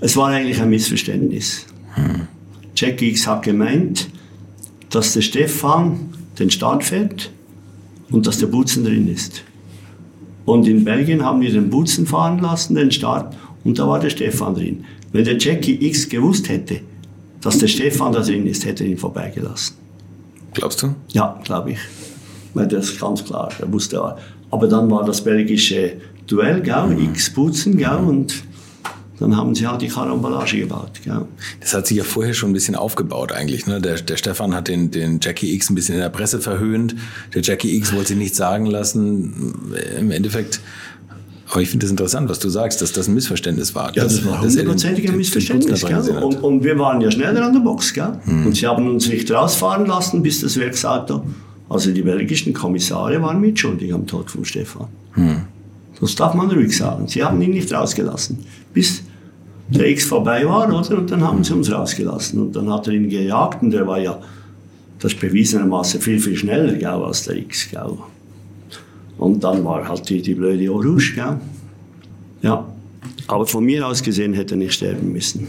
es 0.00 0.16
war 0.16 0.28
eigentlich 0.28 0.60
ein 0.60 0.70
Missverständnis. 0.70 1.66
Hm. 1.94 2.28
Jack 2.76 3.02
X 3.02 3.26
hat 3.26 3.42
gemeint, 3.42 4.08
dass 4.90 5.14
der 5.14 5.22
Stefan 5.22 6.10
den 6.38 6.50
Start 6.50 6.84
fährt 6.84 7.30
und 8.14 8.28
dass 8.28 8.38
der 8.38 8.46
Butzen 8.46 8.84
drin 8.84 9.08
ist. 9.08 9.42
Und 10.44 10.68
in 10.68 10.84
Belgien 10.84 11.24
haben 11.24 11.40
wir 11.40 11.50
den 11.50 11.68
Butzen 11.68 12.06
fahren 12.06 12.38
lassen, 12.38 12.76
den 12.76 12.92
Start, 12.92 13.34
und 13.64 13.78
da 13.78 13.88
war 13.88 13.98
der 13.98 14.10
Stefan 14.10 14.54
drin. 14.54 14.84
Wenn 15.10 15.24
der 15.24 15.36
Jackie 15.36 15.84
X 15.84 16.08
gewusst 16.08 16.48
hätte, 16.48 16.80
dass 17.40 17.58
der 17.58 17.66
Stefan 17.66 18.12
da 18.12 18.20
drin 18.20 18.46
ist, 18.46 18.64
hätte 18.64 18.84
er 18.84 18.90
ihn 18.90 18.98
vorbeigelassen. 18.98 19.76
Glaubst 20.52 20.82
du? 20.82 20.94
Ja, 21.08 21.40
glaube 21.42 21.72
ich. 21.72 21.78
Weil 22.52 22.68
das 22.68 22.90
ist 22.90 23.00
ganz 23.00 23.24
klar. 23.24 23.50
Er 23.58 23.72
wusste, 23.72 24.00
aber 24.50 24.68
dann 24.68 24.88
war 24.90 25.04
das 25.04 25.20
belgische 25.24 25.94
Duell, 26.28 26.60
gell, 26.62 26.86
mhm. 26.86 27.10
X 27.10 27.30
Butzen, 27.30 27.76
gell, 27.76 27.96
und 27.96 28.44
dann 29.18 29.36
haben 29.36 29.54
sie 29.54 29.66
halt 29.66 29.80
die 29.82 29.88
Karambolage 29.88 30.58
gebaut. 30.58 30.90
Gell. 31.04 31.26
Das 31.60 31.74
hat 31.74 31.86
sich 31.86 31.96
ja 31.96 32.04
vorher 32.04 32.34
schon 32.34 32.50
ein 32.50 32.52
bisschen 32.52 32.74
aufgebaut 32.74 33.32
eigentlich. 33.32 33.66
Ne? 33.66 33.80
Der, 33.80 33.96
der 33.96 34.16
Stefan 34.16 34.54
hat 34.54 34.68
den, 34.68 34.90
den 34.90 35.20
Jackie 35.22 35.54
X 35.54 35.70
ein 35.70 35.74
bisschen 35.74 35.94
in 35.94 36.00
der 36.00 36.08
Presse 36.08 36.40
verhöhnt. 36.40 36.96
Der 37.32 37.42
Jackie 37.42 37.76
X 37.76 37.92
wollte 37.92 38.08
sich 38.08 38.16
nichts 38.16 38.36
sagen 38.36 38.66
lassen. 38.66 39.64
Im 39.98 40.10
Endeffekt 40.10 40.60
aber 41.50 41.60
ich 41.60 41.68
finde 41.68 41.84
das 41.84 41.90
interessant, 41.90 42.28
was 42.28 42.38
du 42.38 42.48
sagst, 42.48 42.82
dass 42.82 42.92
das 42.92 43.06
ein 43.06 43.14
Missverständnis 43.14 43.74
war. 43.74 43.94
Ja, 43.94 44.04
das 44.04 44.24
war 44.26 44.40
hundertprozentig 44.40 45.08
ein 45.08 45.16
Missverständnis. 45.16 45.84
Und, 45.84 46.42
und, 46.42 46.64
wir 46.64 46.78
waren 46.78 47.00
ja 47.00 47.10
schneller 47.10 47.44
an 47.44 47.52
der 47.52 47.60
Box. 47.60 47.92
Gell? 47.92 48.18
Hm. 48.24 48.46
Und 48.46 48.56
sie 48.56 48.66
haben 48.66 48.88
uns 48.88 49.08
nicht 49.08 49.30
rausfahren 49.30 49.86
lassen, 49.86 50.22
bis 50.22 50.40
das 50.40 50.58
Werksauto. 50.58 51.24
Also 51.68 51.92
die 51.92 52.02
belgischen 52.02 52.54
Kommissare 52.54 53.20
waren 53.22 53.40
mitschuldig 53.40 53.92
am 53.92 54.06
Tod 54.06 54.30
von 54.30 54.44
Stefan. 54.44 54.88
Hm. 55.12 55.42
Das 56.04 56.14
darf 56.16 56.34
man 56.34 56.50
ruhig 56.50 56.76
sagen. 56.76 57.08
Sie 57.08 57.24
haben 57.24 57.40
ihn 57.40 57.52
nicht 57.52 57.72
rausgelassen. 57.72 58.38
Bis 58.74 59.02
der 59.68 59.88
X 59.88 60.04
vorbei 60.04 60.46
war, 60.46 60.68
oder? 60.68 60.98
Und 60.98 61.10
dann 61.10 61.22
haben 61.22 61.42
sie 61.42 61.54
uns 61.54 61.72
rausgelassen. 61.72 62.42
Und 62.42 62.54
dann 62.54 62.70
hat 62.70 62.86
er 62.88 62.92
ihn 62.92 63.08
gejagt 63.08 63.62
und 63.62 63.70
der 63.70 63.86
war 63.86 63.98
ja, 63.98 64.20
das 64.98 65.14
bewiesenermaßen 65.14 66.02
viel, 66.02 66.20
viel 66.20 66.36
schneller, 66.36 66.74
gell, 66.74 66.84
als 66.88 67.24
der 67.24 67.36
X, 67.38 67.70
gell. 67.70 67.96
Und 69.16 69.42
dann 69.42 69.64
war 69.64 69.88
halt 69.88 70.06
die, 70.10 70.20
die 70.20 70.34
blöde 70.34 70.70
Orange, 70.70 71.14
gell. 71.14 71.38
Ja. 72.42 72.66
Aber 73.26 73.46
von 73.46 73.64
mir 73.64 73.86
aus 73.86 74.02
gesehen 74.02 74.34
hätte 74.34 74.56
er 74.56 74.58
nicht 74.58 74.74
sterben 74.74 75.10
müssen. 75.10 75.46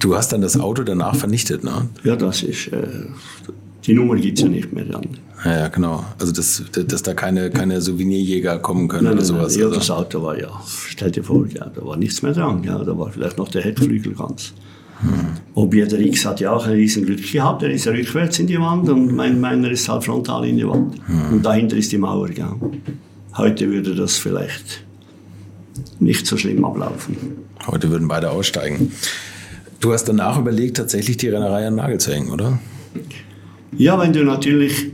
Du 0.00 0.16
hast 0.16 0.32
dann 0.32 0.40
das 0.40 0.58
Auto 0.58 0.82
danach 0.82 1.14
vernichtet, 1.14 1.62
ne? 1.62 1.88
Ja, 2.02 2.16
das 2.16 2.42
ist, 2.42 2.66
äh, 2.72 2.88
die 3.86 3.94
Nummer 3.94 4.16
gibt 4.16 4.38
es 4.38 4.44
ja 4.44 4.50
nicht 4.50 4.72
mehr 4.72 4.84
dann. 4.84 5.06
Ja, 5.44 5.58
ja, 5.58 5.68
genau. 5.68 6.04
Also, 6.18 6.32
dass, 6.32 6.62
dass 6.70 7.02
da 7.02 7.14
keine, 7.14 7.50
keine 7.50 7.80
Souvenirjäger 7.80 8.58
kommen 8.58 8.88
können 8.88 9.04
nein, 9.04 9.14
oder 9.14 9.24
sowas. 9.24 9.52
Nein, 9.52 9.60
ja, 9.60 9.66
also. 9.66 9.78
das 9.78 9.90
Auto 9.90 10.22
war 10.22 10.38
ja, 10.38 10.48
stell 10.66 11.10
dir 11.10 11.24
vor, 11.24 11.46
ja, 11.46 11.66
da 11.66 11.84
war 11.84 11.96
nichts 11.96 12.22
mehr 12.22 12.32
dran. 12.32 12.62
Ja, 12.62 12.78
da 12.78 12.96
war 12.98 13.10
vielleicht 13.10 13.38
noch 13.38 13.48
der 13.48 13.62
Heckflügel 13.62 14.14
ganz. 14.14 14.52
Hm. 15.00 15.10
Wobei 15.54 15.86
der 15.86 16.00
X 16.00 16.26
hat 16.26 16.40
ja 16.40 16.52
auch 16.52 16.66
ein 16.66 16.72
Riesenglück 16.72 17.32
gehabt. 17.32 17.62
Er 17.62 17.70
ist 17.70 17.86
ja 17.86 17.92
rückwärts 17.92 18.38
in 18.38 18.48
die 18.48 18.60
Wand 18.60 18.88
und 18.90 19.14
mein, 19.14 19.40
meiner 19.40 19.70
ist 19.70 19.88
halt 19.88 20.04
frontal 20.04 20.46
in 20.46 20.58
die 20.58 20.68
Wand. 20.68 20.96
Hm. 21.06 21.32
Und 21.32 21.42
dahinter 21.46 21.76
ist 21.76 21.90
die 21.90 21.98
Mauer. 21.98 22.28
Gell. 22.28 22.46
Heute 23.36 23.70
würde 23.70 23.94
das 23.94 24.18
vielleicht 24.18 24.84
nicht 26.00 26.26
so 26.26 26.36
schlimm 26.36 26.64
ablaufen. 26.64 27.16
Heute 27.66 27.90
würden 27.90 28.08
beide 28.08 28.30
aussteigen. 28.30 28.92
Du 29.80 29.92
hast 29.94 30.04
danach 30.04 30.38
überlegt, 30.38 30.76
tatsächlich 30.76 31.16
die 31.16 31.28
Rennerei 31.28 31.66
an 31.66 31.76
Nagel 31.76 31.98
zu 31.98 32.12
hängen, 32.12 32.30
oder? 32.30 32.58
Ja, 33.76 33.98
wenn 33.98 34.12
du 34.12 34.24
natürlich 34.24 34.90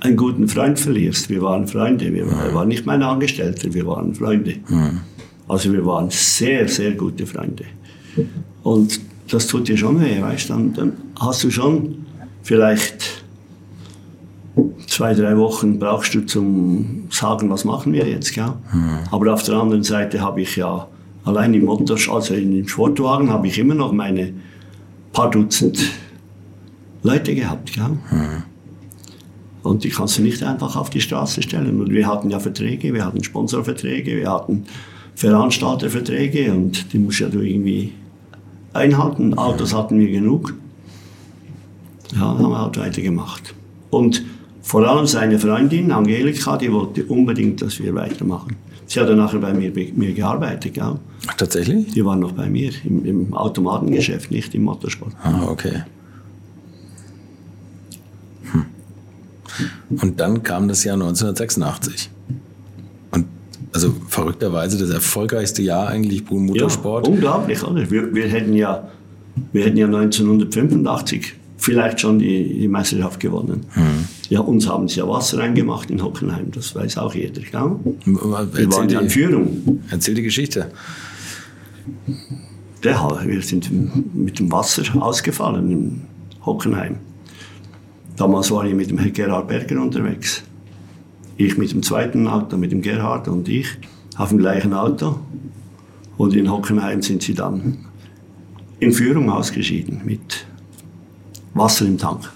einen 0.00 0.16
guten 0.16 0.48
Freund 0.48 0.78
verlierst. 0.78 1.28
Wir 1.30 1.42
waren 1.42 1.66
Freunde, 1.66 2.12
wir 2.12 2.26
mhm. 2.26 2.54
waren 2.54 2.68
nicht 2.68 2.86
meine 2.86 3.06
Angestellte, 3.06 3.72
wir 3.72 3.86
waren 3.86 4.14
Freunde. 4.14 4.56
Also 5.48 5.72
wir 5.72 5.84
waren 5.86 6.10
sehr, 6.10 6.68
sehr 6.68 6.92
gute 6.92 7.26
Freunde. 7.26 7.64
Und 8.62 9.00
das 9.30 9.46
tut 9.46 9.68
dir 9.68 9.76
schon 9.76 10.00
weh, 10.00 10.20
weißt 10.20 10.50
dann, 10.50 10.72
dann 10.74 10.92
hast 11.18 11.42
du 11.44 11.50
schon 11.50 12.06
vielleicht 12.42 13.24
zwei, 14.86 15.14
drei 15.14 15.36
Wochen 15.36 15.78
brauchst 15.78 16.14
du 16.14 16.20
zum 16.24 17.04
sagen, 17.10 17.50
was 17.50 17.64
machen 17.64 17.92
wir 17.92 18.06
jetzt, 18.06 18.34
gell? 18.34 18.52
Mhm. 18.72 18.98
Aber 19.10 19.32
auf 19.32 19.42
der 19.42 19.56
anderen 19.56 19.82
Seite 19.82 20.20
habe 20.20 20.42
ich 20.42 20.56
ja 20.56 20.88
allein 21.24 21.52
im 21.54 21.64
Motor, 21.64 21.98
also 22.14 22.34
im 22.34 22.66
Sportwagen 22.66 23.30
habe 23.30 23.48
ich 23.48 23.58
immer 23.58 23.74
noch 23.74 23.92
meine 23.92 24.32
paar 25.12 25.30
Dutzend 25.30 25.90
Leute 27.06 27.34
gehabt, 27.34 27.72
gell? 27.72 27.98
Mhm. 28.10 28.42
Und 29.62 29.82
die 29.82 29.88
kannst 29.90 30.18
du 30.18 30.22
nicht 30.22 30.42
einfach 30.42 30.76
auf 30.76 30.90
die 30.90 31.00
Straße 31.00 31.42
stellen. 31.42 31.80
Und 31.80 31.90
wir 31.90 32.06
hatten 32.06 32.30
ja 32.30 32.38
Verträge, 32.38 32.94
wir 32.94 33.04
hatten 33.04 33.24
Sponsorverträge, 33.24 34.16
wir 34.16 34.30
hatten 34.30 34.64
Veranstalterverträge 35.16 36.52
und 36.52 36.92
die 36.92 36.98
musst 36.98 37.20
ja 37.20 37.28
du 37.28 37.40
irgendwie 37.40 37.92
einhalten. 38.72 39.36
Autos 39.36 39.74
hatten 39.74 39.98
wir 39.98 40.10
genug. 40.10 40.54
Ja, 42.12 42.20
haben 42.20 42.50
wir 42.50 42.60
halt 42.60 42.78
weitergemacht. 42.78 43.54
Und 43.90 44.24
vor 44.62 44.86
allem 44.86 45.06
seine 45.06 45.38
Freundin 45.38 45.90
Angelika, 45.90 46.56
die 46.56 46.72
wollte 46.72 47.04
unbedingt, 47.04 47.62
dass 47.62 47.80
wir 47.80 47.94
weitermachen. 47.94 48.56
Sie 48.86 49.00
hat 49.00 49.08
dann 49.08 49.16
nachher 49.16 49.40
bei 49.40 49.52
mir, 49.52 49.72
bei 49.72 49.92
mir 49.96 50.12
gearbeitet. 50.12 50.74
Gell? 50.74 50.94
Ach, 51.26 51.34
tatsächlich? 51.34 51.92
Die 51.92 52.04
war 52.04 52.14
noch 52.14 52.32
bei 52.32 52.48
mir 52.48 52.70
im, 52.84 53.04
im 53.04 53.34
Automatengeschäft, 53.34 54.30
nicht 54.30 54.54
im 54.54 54.62
Motorsport. 54.62 55.12
Ah, 55.24 55.46
okay. 55.48 55.82
Und 59.90 60.20
dann 60.20 60.42
kam 60.42 60.68
das 60.68 60.84
Jahr 60.84 60.94
1986. 60.94 62.10
Und 63.12 63.26
also 63.72 63.94
verrückterweise 64.08 64.78
das 64.78 64.90
erfolgreichste 64.90 65.62
Jahr 65.62 65.88
eigentlich 65.88 66.24
Bull 66.24 66.40
Motorsport. 66.40 67.06
Ja, 67.06 67.12
unglaublich, 67.12 67.62
oder? 67.62 67.90
Wir, 67.90 68.14
wir, 68.14 68.28
hätten 68.28 68.54
ja, 68.54 68.88
wir 69.52 69.64
hätten 69.64 69.76
ja 69.76 69.86
1985 69.86 71.34
vielleicht 71.58 72.00
schon 72.00 72.18
die, 72.18 72.60
die 72.60 72.68
Meisterschaft 72.68 73.20
gewonnen. 73.20 73.66
Mhm. 73.74 74.04
Ja, 74.28 74.40
uns 74.40 74.68
haben 74.68 74.88
sie 74.88 75.00
ja 75.00 75.08
Wasser 75.08 75.38
reingemacht 75.38 75.90
in 75.90 76.02
Hockenheim, 76.02 76.50
das 76.52 76.74
weiß 76.74 76.98
auch 76.98 77.14
jeder. 77.14 77.40
Gell? 77.40 77.76
Wir 78.04 78.72
waren 78.72 78.88
ja 78.88 79.00
in 79.00 79.10
Führung. 79.10 79.80
Erzähl 79.90 80.14
die 80.14 80.22
Geschichte. 80.22 80.70
Der, 82.82 82.96
wir 83.24 83.42
sind 83.42 83.70
mit 84.14 84.38
dem 84.38 84.50
Wasser 84.52 84.82
ausgefallen 85.00 85.70
in 85.70 86.00
Hockenheim. 86.44 86.96
Damals 88.16 88.50
war 88.50 88.64
ich 88.64 88.74
mit 88.74 88.90
dem 88.90 89.12
Gerhard 89.12 89.48
Berger 89.48 89.80
unterwegs. 89.80 90.42
Ich 91.36 91.58
mit 91.58 91.70
dem 91.72 91.82
zweiten 91.82 92.26
Auto, 92.26 92.56
mit 92.56 92.72
dem 92.72 92.80
Gerhard 92.80 93.28
und 93.28 93.48
ich 93.48 93.66
auf 94.16 94.30
dem 94.30 94.38
gleichen 94.38 94.72
Auto. 94.72 95.18
Und 96.16 96.34
in 96.34 96.50
Hockenheim 96.50 97.02
sind 97.02 97.22
sie 97.22 97.34
dann 97.34 97.78
in 98.80 98.92
Führung 98.92 99.30
ausgeschieden 99.30 100.00
mit 100.04 100.46
Wasser 101.52 101.86
im 101.86 101.98
Tank. 101.98 102.30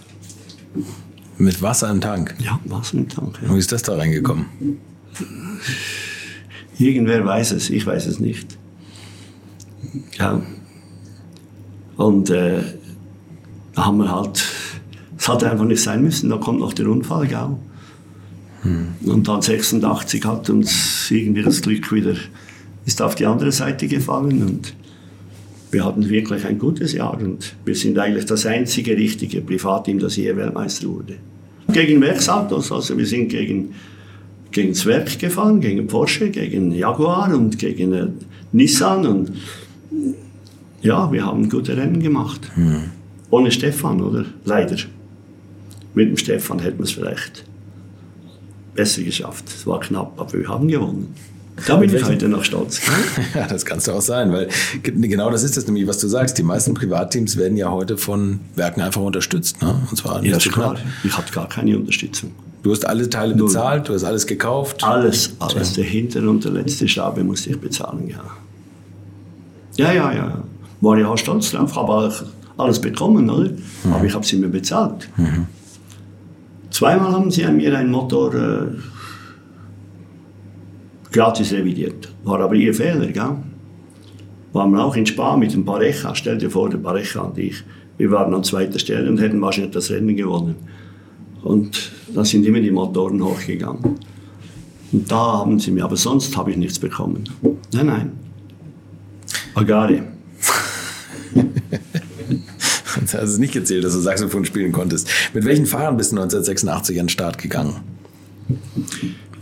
Mit 1.39 1.62
Wasser 1.62 1.91
im 1.91 2.01
Tank? 2.01 2.35
Ja, 2.39 2.61
Wasser 2.66 2.99
im 2.99 3.09
Tank. 3.09 3.39
Ja. 3.43 3.55
Wie 3.55 3.59
ist 3.59 3.72
das 3.72 3.83
da 3.83 3.97
reingekommen? 3.97 4.47
Irgendwer 6.78 7.24
weiß 7.24 7.53
es, 7.53 7.70
ich 7.70 7.87
weiß 7.87 8.07
es 8.07 8.20
nicht. 8.20 8.59
Ja. 10.18 10.43
Und 11.97 12.31
äh, 12.31 12.62
da 13.74 13.87
haben 13.87 13.99
wir 13.99 14.11
halt, 14.11 14.45
hat 15.31 15.45
einfach 15.45 15.64
nicht 15.64 15.83
sein 15.83 16.03
müssen, 16.03 16.31
da 16.31 16.37
kommt 16.37 16.61
noch 16.61 16.72
der 16.72 16.89
Unfall, 16.89 17.26
gell? 17.26 17.57
Hm. 18.62 18.89
Und 19.07 19.28
dann 19.28 19.41
86 19.41 20.24
hat 20.24 20.51
uns 20.51 21.11
irgendwie 21.11 21.43
das 21.43 21.62
Glück 21.62 21.93
wieder, 21.93 22.14
ist 22.85 23.01
auf 23.01 23.14
die 23.14 23.26
andere 23.26 23.53
Seite 23.53 23.89
gefallen 23.89 24.43
und 24.43 24.74
wir 25.70 25.85
hatten 25.85 26.09
wirklich 26.09 26.45
ein 26.45 26.59
gutes 26.59 26.93
Jahr 26.93 27.18
und 27.20 27.55
wir 27.64 27.74
sind 27.74 27.99
eigentlich 27.99 28.26
das 28.26 28.45
einzige 28.45 28.97
richtige 28.97 29.41
Privatteam, 29.41 29.99
das 29.99 30.16
je 30.16 30.35
Weltmeister 30.37 30.89
wurde. 30.89 31.16
Gegen 31.72 32.01
Werksautos, 32.01 32.72
also 32.72 32.99
wir 32.99 33.07
sind 33.07 33.28
gegen, 33.28 33.72
gegen 34.51 34.70
das 34.70 34.85
Werk 34.85 35.18
gefahren, 35.18 35.61
gegen 35.61 35.87
Porsche, 35.87 36.31
gegen 36.31 36.72
Jaguar 36.72 37.33
und 37.33 37.59
gegen 37.59 37.93
äh, 37.93 38.09
Nissan 38.53 39.07
und 39.07 39.33
ja, 40.83 41.11
wir 41.12 41.24
haben 41.24 41.49
gute 41.49 41.76
Rennen 41.76 42.01
gemacht. 42.03 42.51
Hm. 42.55 42.85
Ohne 43.31 43.51
Stefan, 43.51 44.01
oder? 44.03 44.24
Leider. 44.45 44.76
Mit 45.95 46.09
dem 46.09 46.16
Stefan 46.16 46.59
hätten 46.61 46.78
wir 46.78 46.84
es 46.84 46.93
vielleicht 46.93 47.45
besser 48.74 49.03
geschafft. 49.03 49.45
Es 49.49 49.66
war 49.66 49.80
knapp, 49.80 50.12
aber 50.18 50.32
wir 50.32 50.49
haben 50.49 50.68
gewonnen. 50.68 51.14
Da 51.66 51.76
bin 51.76 51.95
ich 51.95 52.05
heute 52.05 52.28
noch 52.28 52.45
stolz. 52.45 52.80
ja, 53.34 53.47
das 53.47 53.66
kannst 53.66 53.86
du 53.86 53.93
auch 53.93 54.01
sein, 54.01 54.32
weil 54.32 54.49
genau 54.82 55.30
das 55.30 55.43
ist 55.43 55.57
das 55.57 55.66
nämlich, 55.66 55.86
was 55.86 55.99
du 55.99 56.09
sagst. 56.09 56.38
Die 56.38 56.43
meisten 56.43 56.74
Privatteams 56.74 57.36
werden 57.36 57.57
ja 57.57 57.70
heute 57.70 57.99
von 57.99 58.41
Werken 58.55 58.80
einfach 58.80 59.03
unterstützt. 59.03 59.61
Ne? 59.61 59.74
Und 59.91 59.97
zwar 59.97 60.20
nicht 60.22 60.32
ja, 60.32 60.38
zu 60.38 60.51
klar. 60.51 60.76
Ich 61.05 61.16
hatte 61.16 61.32
gar 61.32 61.49
keine 61.49 61.76
Unterstützung. 61.76 62.32
Du 62.62 62.72
hast 62.72 62.86
alle 62.86 63.09
Teile 63.09 63.34
Null. 63.34 63.47
bezahlt, 63.47 63.88
du 63.88 63.95
hast 63.95 64.05
alles 64.05 64.26
gekauft? 64.26 64.84
Alles, 64.84 65.34
alles. 65.38 65.74
Der 65.74 65.84
hintere 65.84 66.28
und 66.28 66.45
der 66.45 66.53
letzte 66.53 66.86
Schraube 66.88 67.24
musste 67.24 67.51
ich 67.51 67.59
bezahlen, 67.59 68.09
ja. 68.09 68.22
Ja, 69.76 69.93
ja, 69.93 70.12
ja. 70.12 70.43
War 70.80 70.99
ich 70.99 71.05
auch 71.05 71.16
stolz 71.16 71.51
drauf, 71.51 71.74
habe 71.74 72.12
alles 72.59 72.80
bekommen, 72.80 73.28
oder? 73.30 73.51
Mhm. 73.51 73.93
Aber 73.93 74.05
ich 74.05 74.14
habe 74.14 74.24
sie 74.24 74.36
mir 74.36 74.49
bezahlt. 74.49 75.09
Mhm. 75.16 75.47
Zweimal 76.70 77.12
haben 77.12 77.30
sie 77.30 77.44
an 77.44 77.56
mir 77.56 77.76
einen 77.76 77.90
Motor 77.90 78.34
äh, 78.34 78.66
gratis 81.12 81.52
revidiert. 81.52 82.12
War 82.24 82.40
aber 82.40 82.54
ihr 82.54 82.74
Fehler, 82.74 83.06
gell? 83.08 83.36
Waren 84.52 84.72
wir 84.72 84.84
auch 84.84 84.96
in 84.96 85.06
Spa 85.06 85.36
mit 85.36 85.52
dem 85.52 85.64
Parecha. 85.64 86.14
Stell 86.14 86.38
dir 86.38 86.50
vor, 86.50 86.70
der 86.70 86.78
Parecha 86.78 87.20
und 87.20 87.38
ich. 87.38 87.62
Wir 87.98 88.10
waren 88.10 88.32
an 88.34 88.42
zweiter 88.42 88.78
Stelle 88.78 89.08
und 89.08 89.20
hätten 89.20 89.40
wahrscheinlich 89.40 89.72
das 89.72 89.90
Rennen 89.90 90.16
gewonnen. 90.16 90.56
Und 91.42 91.92
da 92.14 92.24
sind 92.24 92.46
immer 92.46 92.60
die 92.60 92.70
Motoren 92.70 93.22
hochgegangen. 93.22 93.96
Und 94.92 95.10
da 95.10 95.38
haben 95.38 95.58
sie 95.58 95.70
mir, 95.70 95.84
aber 95.84 95.96
sonst 95.96 96.36
habe 96.36 96.50
ich 96.50 96.56
nichts 96.56 96.78
bekommen. 96.78 97.24
Nein, 97.72 97.86
nein. 97.86 98.12
Agare. 99.54 100.04
hast 103.14 103.36
du 103.36 103.40
nicht 103.40 103.52
gezählt, 103.52 103.84
dass 103.84 103.94
du 103.94 104.00
Saxophon 104.00 104.44
spielen 104.44 104.72
konntest. 104.72 105.08
Mit 105.34 105.44
welchen 105.44 105.66
Fahrern 105.66 105.96
bist 105.96 106.12
du 106.12 106.16
1986 106.16 106.98
an 106.98 107.06
den 107.06 107.08
Start 107.11 107.38
gegangen? 107.38 107.76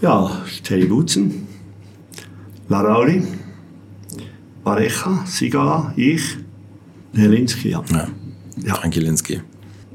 Ja, 0.00 0.42
Terry 0.62 0.86
Butzen, 0.86 1.46
Larauli, 2.68 3.22
Parecha, 4.64 5.24
Sigala, 5.26 5.92
ich, 5.96 6.36
Helinski. 7.14 7.70
Ja. 7.70 7.82
ja. 7.90 8.08
ja. 8.64 8.74
Frank 8.74 8.94
Helinski. 8.94 9.40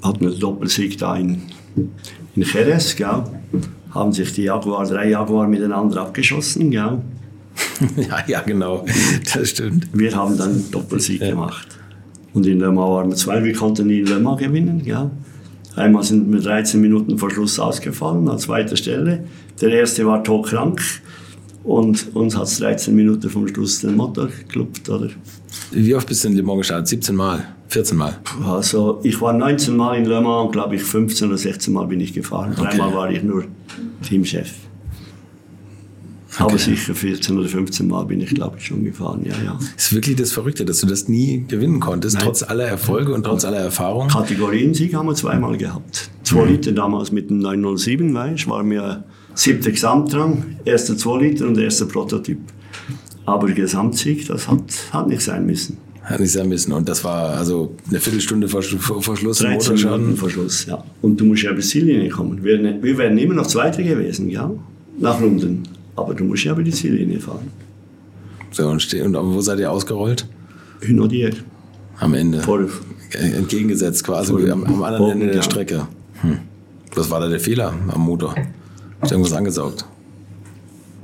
Hatten 0.01 0.27
einen 0.27 0.39
Doppelsieg 0.39 0.97
da 0.97 1.15
in, 1.15 1.43
in 2.35 2.41
Jerez, 2.41 2.95
gell? 2.95 3.23
haben 3.93 4.11
sich 4.11 4.33
die 4.33 4.43
Jaguar, 4.43 4.85
drei 4.85 5.09
Jaguar 5.09 5.47
miteinander 5.47 6.01
abgeschossen. 6.01 6.71
Gell? 6.71 7.01
ja, 7.97 8.23
ja, 8.27 8.41
genau, 8.41 8.85
das 9.33 9.49
stimmt. 9.49 9.87
Wir 9.93 10.15
haben 10.15 10.37
dann 10.37 10.51
einen 10.51 10.71
Doppelsieg 10.71 11.21
ja. 11.21 11.29
gemacht. 11.29 11.67
Und 12.33 12.45
in 12.45 12.59
Le 12.59 12.71
Mans 12.71 12.89
waren 12.89 13.09
wir 13.09 13.15
zwei, 13.15 13.43
wir 13.43 13.53
konnten 13.53 13.87
nie 13.87 14.01
Le 14.01 14.19
Mans 14.19 14.39
gewinnen. 14.39 14.81
Gell? 14.83 15.11
Einmal 15.75 16.03
sind 16.03 16.31
wir 16.31 16.39
13 16.39 16.79
Minuten 16.81 17.17
vor 17.17 17.31
Schluss 17.31 17.59
ausgefallen, 17.59 18.27
an 18.29 18.37
zweiter 18.37 18.75
Stelle. 18.75 19.25
Der 19.61 19.69
erste 19.69 20.05
war 20.05 20.23
todkrank 20.23 20.81
und 21.63 22.15
uns 22.15 22.37
hat 22.37 22.43
es 22.43 22.57
13 22.59 22.95
Minuten 22.95 23.29
vom 23.29 23.47
Schluss 23.47 23.81
den 23.81 23.95
Motor 23.95 24.27
geklopft, 24.27 24.89
oder? 24.89 25.09
Wie 25.71 25.95
oft 25.95 26.07
bist 26.07 26.23
du 26.23 26.29
in 26.29 26.35
Le 26.35 26.43
Mans 26.43 26.59
gestartet? 26.59 26.87
17 26.87 27.15
Mal? 27.15 27.47
14 27.69 27.97
Mal? 27.97 28.17
Also 28.45 28.99
ich 29.03 29.19
war 29.19 29.33
19 29.33 29.75
Mal 29.75 29.97
in 29.97 30.05
Le 30.05 30.21
Mans 30.21 30.45
und 30.45 30.51
glaube 30.51 30.75
ich 30.75 30.83
15 30.83 31.27
oder 31.27 31.37
16 31.37 31.73
Mal 31.73 31.87
bin 31.87 31.99
ich 32.01 32.13
gefahren. 32.13 32.53
Okay. 32.55 32.69
Dreimal 32.69 32.93
war 32.93 33.11
ich 33.11 33.23
nur 33.23 33.45
Teamchef. 34.07 34.53
Okay. 36.35 36.43
Aber 36.43 36.57
sicher 36.57 36.95
14 36.95 37.37
oder 37.37 37.47
15 37.47 37.87
Mal 37.87 38.05
bin 38.05 38.19
ich, 38.19 38.29
glaube 38.31 38.57
ich, 38.57 38.65
schon 38.65 38.83
gefahren. 38.83 39.21
Ja, 39.23 39.33
ja. 39.43 39.59
Ist 39.77 39.93
wirklich 39.93 40.15
das 40.15 40.31
Verrückte, 40.31 40.65
dass 40.65 40.79
du 40.79 40.87
das 40.87 41.07
nie 41.07 41.45
gewinnen 41.47 41.79
konntest, 41.79 42.15
Nein. 42.15 42.25
trotz 42.25 42.41
aller 42.41 42.65
Erfolge 42.65 43.13
und 43.13 43.23
trotz 43.23 43.45
aller 43.45 43.59
Erfahrung? 43.59 44.07
Kategoriensieg 44.07 44.95
haben 44.95 45.07
wir 45.07 45.15
zweimal 45.15 45.57
gehabt. 45.57 46.09
Zwei 46.23 46.45
mhm. 46.45 46.51
Liter 46.51 46.71
damals 46.71 47.11
mit 47.11 47.29
dem 47.29 47.39
907, 47.39 48.13
weißt, 48.13 48.47
war 48.47 48.63
mir 48.63 49.03
siebter 49.35 49.69
Gesamtrang, 49.69 50.57
erster 50.65 50.97
2 50.97 51.21
Liter 51.21 51.47
und 51.47 51.57
erster 51.59 51.85
Prototyp. 51.85 52.39
Aber 53.25 53.47
Gesamtsieg, 53.51 54.27
das 54.27 54.47
hat, 54.47 54.63
hat 54.91 55.07
nicht 55.07 55.21
sein 55.21 55.45
müssen. 55.45 55.77
Hat 56.01 56.19
nicht 56.19 56.31
sein 56.31 56.49
müssen. 56.49 56.73
Und 56.73 56.89
das 56.89 57.03
war 57.03 57.29
also 57.37 57.75
eine 57.89 57.99
Viertelstunde 57.99 58.49
vor, 58.49 58.61
vor, 58.63 59.01
vor 59.01 59.15
Schluss. 59.15 59.37
13 59.37 59.75
Minuten 59.75 60.17
vor 60.17 60.29
Schluss, 60.31 60.65
ja. 60.65 60.83
Und 61.01 61.21
du 61.21 61.25
musst 61.25 61.43
ja 61.43 61.53
bis 61.53 61.69
Ziellinie 61.69 62.09
kommen. 62.09 62.43
Wir, 62.43 62.59
wir 62.81 62.97
wären 62.97 63.17
immer 63.17 63.35
noch 63.35 63.47
Zweiter 63.47 63.83
gewesen, 63.83 64.29
ja, 64.29 64.51
nach 64.99 65.21
Runden. 65.21 65.63
Aber 65.95 66.13
du 66.13 66.23
musst 66.23 66.43
ja 66.43 66.53
über 66.53 66.63
die 66.63 66.71
Ziellinie 66.71 67.19
fahren. 67.19 67.51
So, 68.51 68.67
und, 68.67 68.81
steh, 68.81 69.01
und 69.01 69.15
wo 69.15 69.41
seid 69.41 69.59
ihr 69.59 69.71
ausgerollt? 69.71 70.27
Hünodier. 70.81 71.31
Am 71.99 72.13
Ende. 72.13 72.41
Vor, 72.41 72.67
Entgegengesetzt 73.11 74.03
quasi 74.03 74.33
am, 74.49 74.63
am, 74.63 74.83
anderen 74.83 75.11
Ende 75.11 75.25
der 75.27 75.35
ja. 75.35 75.43
Strecke. 75.43 75.87
Hm. 76.21 76.39
Was 76.95 77.09
war 77.09 77.19
da 77.19 77.27
der 77.27 77.39
Fehler 77.39 77.73
am 77.89 78.01
Motor? 78.01 78.35
Ist 79.01 79.11
irgendwas 79.11 79.33
angesaugt? 79.33 79.85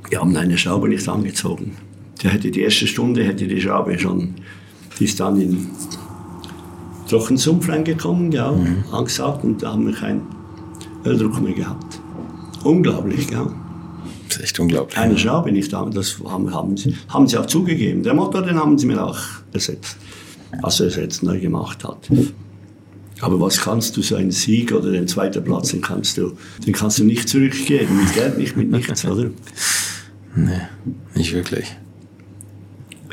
Wir 0.08 0.20
haben 0.20 0.36
eine 0.36 0.58
Schraube 0.58 0.88
nicht 0.88 1.08
angezogen. 1.08 1.76
Der 2.22 2.32
hätte 2.32 2.50
die 2.50 2.60
erste 2.60 2.86
Stunde 2.86 3.24
hätte 3.24 3.46
die 3.46 3.60
Schraube 3.60 3.98
schon, 3.98 4.34
die 4.98 5.04
ist 5.04 5.20
dann 5.20 5.40
in 5.40 5.68
Trockensumpf 7.08 7.68
reingekommen, 7.68 8.30
ja, 8.32 8.52
mhm. 8.52 8.84
angesaugt 8.92 9.44
und 9.44 9.62
da 9.62 9.72
haben 9.72 9.86
wir 9.86 9.94
keinen 9.94 10.22
Öldruck 11.04 11.40
mehr 11.40 11.54
gehabt. 11.54 12.00
Unglaublich, 12.64 13.30
ja. 13.30 13.46
Das 14.30 14.38
ist 14.38 14.44
echt 14.44 14.60
unglaublich. 14.60 14.96
Eine 14.96 15.18
Schraube 15.18 15.50
nicht 15.50 15.72
da. 15.72 15.84
Das 15.92 16.18
haben, 16.24 16.54
haben, 16.54 16.76
sie, 16.76 16.94
haben 17.08 17.26
sie 17.26 17.36
auch 17.36 17.46
zugegeben. 17.46 18.04
Der 18.04 18.14
Motor, 18.14 18.42
den 18.42 18.56
haben 18.56 18.78
sie 18.78 18.86
mir 18.86 19.04
auch 19.04 19.18
ersetzt. 19.52 19.96
Also 20.62 20.84
ersetzt, 20.84 21.24
neu 21.24 21.40
gemacht 21.40 21.82
hat. 21.84 22.08
Aber 23.20 23.40
was 23.40 23.60
kannst 23.60 23.96
du, 23.96 24.02
so 24.02 24.14
einen 24.14 24.30
Sieg 24.30 24.72
oder 24.72 24.92
den 24.92 25.08
zweiten 25.08 25.42
Platz, 25.42 25.70
den 25.70 25.80
kannst 25.80 26.16
du, 26.16 26.36
den 26.64 26.72
kannst 26.72 27.00
du 27.00 27.04
nicht 27.04 27.28
zurückgeben. 27.28 27.96
Mit 27.96 28.14
Geld 28.14 28.38
nicht, 28.38 28.56
mit 28.56 28.70
nichts, 28.70 29.04
oder? 29.04 29.30
Nee, 30.36 30.60
nicht 31.16 31.34
wirklich. 31.34 31.66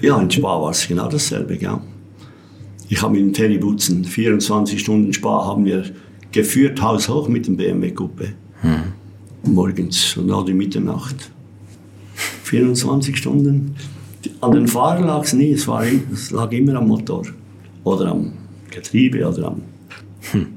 Ja, 0.02 0.22
in 0.22 0.30
Spa 0.30 0.62
war 0.62 0.70
es 0.70 0.88
genau 0.88 1.10
dasselbe, 1.10 1.58
ja. 1.58 1.82
Ich 2.90 3.02
habe 3.02 3.14
mit 3.14 3.22
dem 3.22 3.34
Terry 3.34 3.58
Butzen 3.58 4.06
24 4.06 4.80
Stunden 4.80 5.12
Spa 5.14 5.46
haben 5.46 5.66
wir 5.66 5.84
geführt, 6.32 6.80
Haus 6.82 7.10
hoch 7.10 7.28
mit 7.28 7.48
dem 7.48 7.58
BMW-Gruppe. 7.58 8.34
Hm 8.62 8.94
morgens 9.54 10.18
und 10.18 10.32
auch 10.32 10.46
die 10.46 10.54
Mitternacht. 10.54 11.32
24 12.44 13.18
Stunden. 13.18 13.76
An 14.42 14.52
den 14.52 14.68
Fahrern 14.68 15.06
lag 15.06 15.24
es 15.24 15.34
nie, 15.34 15.52
es, 15.52 15.68
war, 15.68 15.84
es 16.14 16.32
lag 16.32 16.52
immer 16.52 16.76
am 16.76 16.88
Motor 16.88 17.24
oder 17.84 18.12
am 18.12 18.34
Getriebe 18.72 19.28
oder 19.28 19.48
am. 19.48 19.62
Hm. 20.32 20.48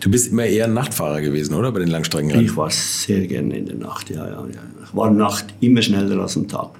Du 0.00 0.10
bist 0.10 0.30
immer 0.30 0.44
eher 0.44 0.66
ein 0.66 0.74
Nachtfahrer 0.74 1.20
gewesen, 1.20 1.54
oder? 1.54 1.72
Bei 1.72 1.80
den 1.80 1.88
Langstreckenrennen? 1.88 2.46
Ich 2.46 2.56
war 2.56 2.70
sehr 2.70 3.26
gerne 3.26 3.56
in 3.56 3.66
der 3.66 3.76
Nacht, 3.76 4.10
ja, 4.10 4.26
ja, 4.26 4.46
ja. 4.46 4.60
Ich 4.84 4.94
war 4.94 5.10
Nacht 5.10 5.46
immer 5.60 5.82
schneller 5.82 6.20
als 6.20 6.36
am 6.36 6.46
Tag. 6.46 6.70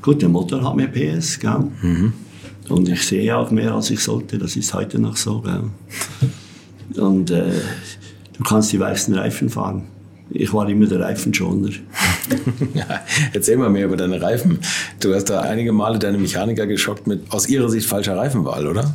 Gut, 0.00 0.22
der 0.22 0.28
Motor 0.28 0.62
hat 0.64 0.76
mehr 0.76 0.88
PS, 0.88 1.38
gell? 1.38 1.64
Mhm. 1.82 2.12
Und 2.68 2.88
ich 2.88 3.02
sehe 3.02 3.36
auch 3.36 3.50
mehr, 3.50 3.74
als 3.74 3.90
ich 3.90 4.00
sollte. 4.00 4.38
Das 4.38 4.56
ist 4.56 4.72
heute 4.74 4.98
noch 4.98 5.16
so, 5.16 5.40
gell? 5.40 5.64
Und 7.02 7.30
äh, 7.30 7.52
du 8.36 8.42
kannst 8.44 8.72
die 8.72 8.80
weißen 8.80 9.14
Reifen 9.14 9.48
fahren. 9.48 9.82
Ich 10.30 10.52
war 10.52 10.68
immer 10.68 10.86
der 10.86 11.00
Reifenschoner. 11.00 11.70
Erzähl 13.34 13.56
mal 13.58 13.68
mehr 13.68 13.84
über 13.84 13.96
deine 13.96 14.20
Reifen. 14.20 14.58
Du 15.00 15.14
hast 15.14 15.24
da 15.24 15.40
einige 15.40 15.72
Male 15.72 15.98
deine 15.98 16.16
Mechaniker 16.16 16.66
geschockt 16.66 17.06
mit 17.06 17.30
aus 17.30 17.48
ihrer 17.48 17.68
Sicht 17.68 17.86
falscher 17.86 18.16
Reifenwahl, 18.16 18.66
oder? 18.66 18.94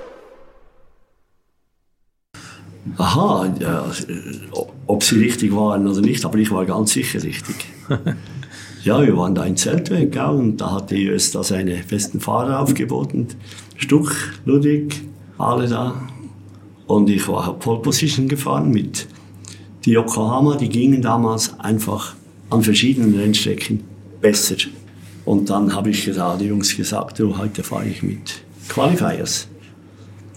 Aha, 2.97 3.53
ja, 3.59 3.85
ob 4.87 5.03
sie 5.03 5.19
richtig 5.19 5.55
waren 5.55 5.87
oder 5.87 6.01
nicht, 6.01 6.25
aber 6.25 6.37
ich 6.37 6.51
war 6.51 6.65
ganz 6.65 6.93
sicher 6.93 7.21
richtig. 7.21 7.55
ja, 8.83 9.01
wir 9.01 9.15
waren 9.15 9.35
da 9.35 9.45
in 9.45 9.55
Zeltweg 9.55 10.17
und 10.29 10.57
da 10.57 10.71
hatte 10.71 10.95
US 10.95 11.31
da 11.31 11.43
seine 11.43 11.81
besten 11.87 12.19
Fahrer 12.19 12.59
aufgeboten. 12.59 13.27
Stuck, 13.77 14.15
Ludwig, 14.45 15.01
alle 15.37 15.67
da. 15.67 15.93
Und 16.87 17.09
ich 17.09 17.27
war 17.27 17.53
Pole 17.59 17.81
Position 17.81 18.27
gefahren 18.27 18.71
mit 18.71 19.07
die 19.85 19.91
Yokohama, 19.91 20.55
die 20.57 20.69
gingen 20.69 21.01
damals 21.01 21.59
einfach 21.59 22.15
an 22.49 22.61
verschiedenen 22.61 23.17
Rennstrecken 23.17 23.81
besser. 24.21 24.55
Und 25.25 25.49
dann 25.49 25.73
habe 25.73 25.89
ich 25.89 26.05
gesagt, 26.05 26.41
die 26.41 26.45
Jungs 26.45 26.75
gesagt, 26.75 27.19
du, 27.19 27.37
heute 27.37 27.63
fahre 27.63 27.87
ich 27.87 28.03
mit 28.03 28.43
Qualifiers. 28.69 29.47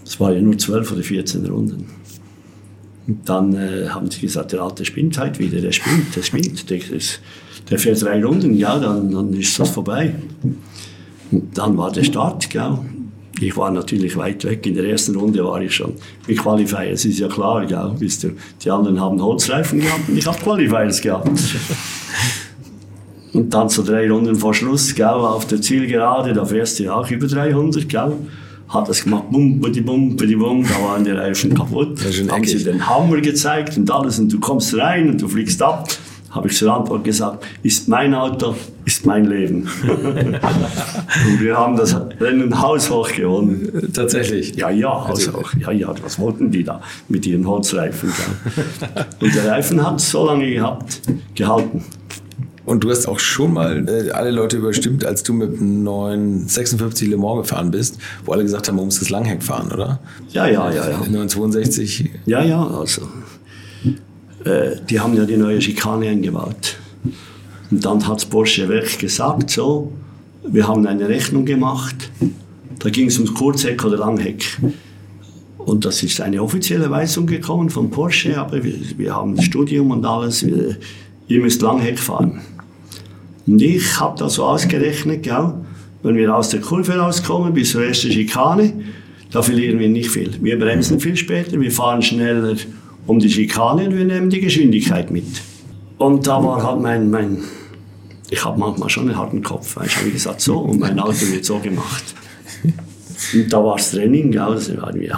Es 0.04 0.20
waren 0.20 0.34
ja 0.34 0.40
nur 0.40 0.56
12 0.56 0.92
oder 0.92 1.02
14 1.02 1.46
Runden. 1.46 1.86
Und 3.06 3.28
dann 3.28 3.54
äh, 3.54 3.88
haben 3.88 4.10
sie 4.10 4.20
gesagt, 4.20 4.52
der 4.52 4.62
Alte 4.62 4.84
spinnt 4.84 5.18
halt 5.18 5.38
wieder, 5.38 5.60
der 5.60 5.72
spinnt, 5.72 6.16
der 6.16 6.22
spinnt. 6.22 6.70
Der, 6.70 6.80
der 7.70 7.78
fährt 7.78 8.02
drei 8.02 8.24
Runden, 8.24 8.54
ja, 8.56 8.78
dann, 8.78 9.10
dann 9.10 9.32
ist 9.34 9.58
das 9.58 9.70
vorbei. 9.70 10.14
Und 11.30 11.56
dann 11.56 11.76
war 11.76 11.92
der 11.92 12.04
Start, 12.04 12.48
gell. 12.50 12.78
Ich 13.40 13.56
war 13.56 13.70
natürlich 13.70 14.16
weit 14.16 14.44
weg. 14.44 14.64
In 14.64 14.74
der 14.74 14.84
ersten 14.84 15.16
Runde 15.16 15.44
war 15.44 15.60
ich 15.60 15.74
schon 15.74 15.94
mit 16.26 16.38
Qualifiers, 16.38 17.04
ist 17.04 17.18
ja 17.18 17.28
klar, 17.28 17.66
gell. 17.66 17.92
Wisst 17.98 18.24
ihr, 18.24 18.32
die 18.62 18.70
anderen 18.70 19.00
haben 19.00 19.20
Holzreifen 19.20 19.80
gehabt 19.80 20.08
und 20.08 20.16
ich 20.16 20.26
habe 20.26 20.38
Qualifiers 20.38 21.00
gehabt. 21.00 21.30
Und 23.34 23.52
dann 23.52 23.68
so 23.68 23.82
drei 23.82 24.08
Runden 24.08 24.36
vor 24.36 24.54
Schluss, 24.54 24.94
gell, 24.94 25.06
auf 25.06 25.46
der 25.46 25.60
Zielgerade, 25.60 26.32
da 26.32 26.44
fährst 26.44 26.78
du 26.78 26.84
ja 26.84 26.94
auch 26.94 27.10
über 27.10 27.26
300, 27.26 27.88
gell 27.88 28.12
hat 28.74 28.88
das 28.88 29.04
gemacht, 29.04 29.30
bum, 29.30 29.60
bum, 29.60 29.72
bum, 29.72 30.16
bum, 30.16 30.64
da 30.64 30.82
waren 30.82 31.04
die 31.04 31.12
Reifen 31.12 31.54
kaputt. 31.58 31.98
Haben 32.30 32.44
sie 32.44 32.64
den 32.64 32.86
Hammer 32.86 33.20
gezeigt 33.20 33.76
und 33.76 33.90
alles 33.90 34.18
und 34.18 34.32
du 34.32 34.40
kommst 34.40 34.76
rein 34.76 35.10
und 35.10 35.22
du 35.22 35.28
fliegst 35.28 35.62
ab. 35.62 35.88
Habe 36.30 36.48
ich 36.48 36.56
zur 36.56 36.74
Antwort 36.74 37.04
gesagt, 37.04 37.46
ist 37.62 37.88
mein 37.88 38.12
Auto, 38.12 38.56
ist 38.84 39.06
mein 39.06 39.24
Leben. 39.26 39.68
und 39.86 41.40
wir 41.40 41.56
haben 41.56 41.76
das 41.76 41.94
Rennen 42.18 42.60
haushoch 42.60 43.12
gewonnen. 43.12 43.92
Tatsächlich? 43.94 44.56
Ja, 44.56 44.68
ja, 44.68 45.06
haushoch. 45.06 45.54
Ja, 45.60 45.70
ja, 45.70 45.94
was 46.02 46.18
wollten 46.18 46.50
die 46.50 46.64
da 46.64 46.80
mit 47.08 47.24
ihren 47.24 47.46
Holzreifen? 47.46 48.12
und 49.20 49.32
der 49.32 49.52
Reifen 49.52 49.86
hat 49.86 50.00
so 50.00 50.26
lange 50.26 50.50
gehabt, 50.50 51.02
gehalten. 51.36 51.84
Und 52.66 52.82
du 52.82 52.90
hast 52.90 53.06
auch 53.06 53.18
schon 53.18 53.52
mal 53.52 53.86
äh, 53.88 54.10
alle 54.10 54.30
Leute 54.30 54.56
überstimmt, 54.56 55.04
als 55.04 55.22
du 55.22 55.34
mit 55.34 55.60
einem 55.60 55.82
neuen 55.82 56.48
56 56.48 57.08
Le 57.08 57.16
Mans 57.16 57.42
gefahren 57.42 57.70
bist, 57.70 57.98
wo 58.24 58.32
alle 58.32 58.42
gesagt 58.42 58.68
haben, 58.68 58.76
man 58.76 58.86
muss 58.86 58.98
das 58.98 59.10
Langheck 59.10 59.42
fahren, 59.42 59.70
oder? 59.70 60.00
Ja, 60.30 60.46
ja, 60.46 60.70
ja. 60.70 60.90
ja. 60.90 60.98
962. 60.98 62.10
Ja, 62.24 62.42
ja, 62.42 62.66
also. 62.66 63.02
Äh, 64.44 64.76
die 64.88 64.98
haben 64.98 65.14
ja 65.14 65.24
die 65.24 65.36
neue 65.36 65.60
Schikane 65.60 66.08
eingebaut. 66.08 66.76
Und 67.70 67.84
dann 67.84 68.06
hat 68.06 68.28
Porsche 68.30 68.68
Werk 68.68 68.98
gesagt, 68.98 69.50
so, 69.50 69.92
wir 70.46 70.66
haben 70.66 70.86
eine 70.86 71.08
Rechnung 71.08 71.44
gemacht, 71.44 71.96
da 72.78 72.90
ging 72.90 73.08
es 73.08 73.18
ums 73.18 73.34
Kurzheck 73.34 73.84
oder 73.84 73.98
Langheck. 73.98 74.58
Und 75.58 75.84
das 75.84 76.02
ist 76.02 76.20
eine 76.20 76.42
offizielle 76.42 76.90
Weisung 76.90 77.26
gekommen 77.26 77.70
von 77.70 77.90
Porsche, 77.90 78.38
aber 78.38 78.62
wir, 78.62 78.74
wir 78.96 79.14
haben 79.14 79.34
ein 79.34 79.42
Studium 79.42 79.90
und 79.90 80.04
alles, 80.04 80.46
wir, 80.46 80.76
ihr 81.28 81.40
müsst 81.40 81.62
Langheck 81.62 81.98
fahren. 81.98 82.40
Und 83.46 83.60
ich 83.60 84.00
habe 84.00 84.18
da 84.18 84.28
so 84.28 84.44
ausgerechnet, 84.44 85.22
gell, 85.22 85.54
wenn 86.02 86.16
wir 86.16 86.34
aus 86.34 86.50
der 86.50 86.60
Kurve 86.60 86.96
rauskommen 86.96 87.52
bis 87.54 87.72
zur 87.72 87.84
ersten 87.84 88.10
Schikane, 88.10 88.72
da 89.30 89.42
verlieren 89.42 89.78
wir 89.78 89.88
nicht 89.88 90.10
viel. 90.10 90.30
Wir 90.40 90.58
bremsen 90.58 91.00
viel 91.00 91.16
später, 91.16 91.60
wir 91.60 91.72
fahren 91.72 92.02
schneller 92.02 92.56
um 93.06 93.18
die 93.18 93.30
Schikane 93.30 93.86
und 93.86 93.96
wir 93.96 94.04
nehmen 94.04 94.30
die 94.30 94.40
Geschwindigkeit 94.40 95.10
mit. 95.10 95.26
Und 95.98 96.26
da 96.26 96.42
war 96.42 96.62
halt 96.62 96.80
mein, 96.80 97.10
mein 97.10 97.38
ich 98.30 98.44
habe 98.44 98.58
manchmal 98.58 98.88
schon 98.88 99.08
einen 99.08 99.18
harten 99.18 99.42
Kopf, 99.42 99.76
weil 99.76 99.86
ich 99.86 99.96
habe 99.96 100.10
gesagt, 100.10 100.40
so, 100.40 100.58
und 100.58 100.80
mein 100.80 100.98
Auto 100.98 101.26
wird 101.30 101.44
so 101.44 101.58
gemacht. 101.58 102.04
Und 103.32 103.52
da 103.52 103.62
war 103.62 103.76
das 103.76 103.90
Training, 103.90 104.30
gell, 104.30 104.58
da 104.58 104.82
waren 104.82 105.00
wir 105.00 105.14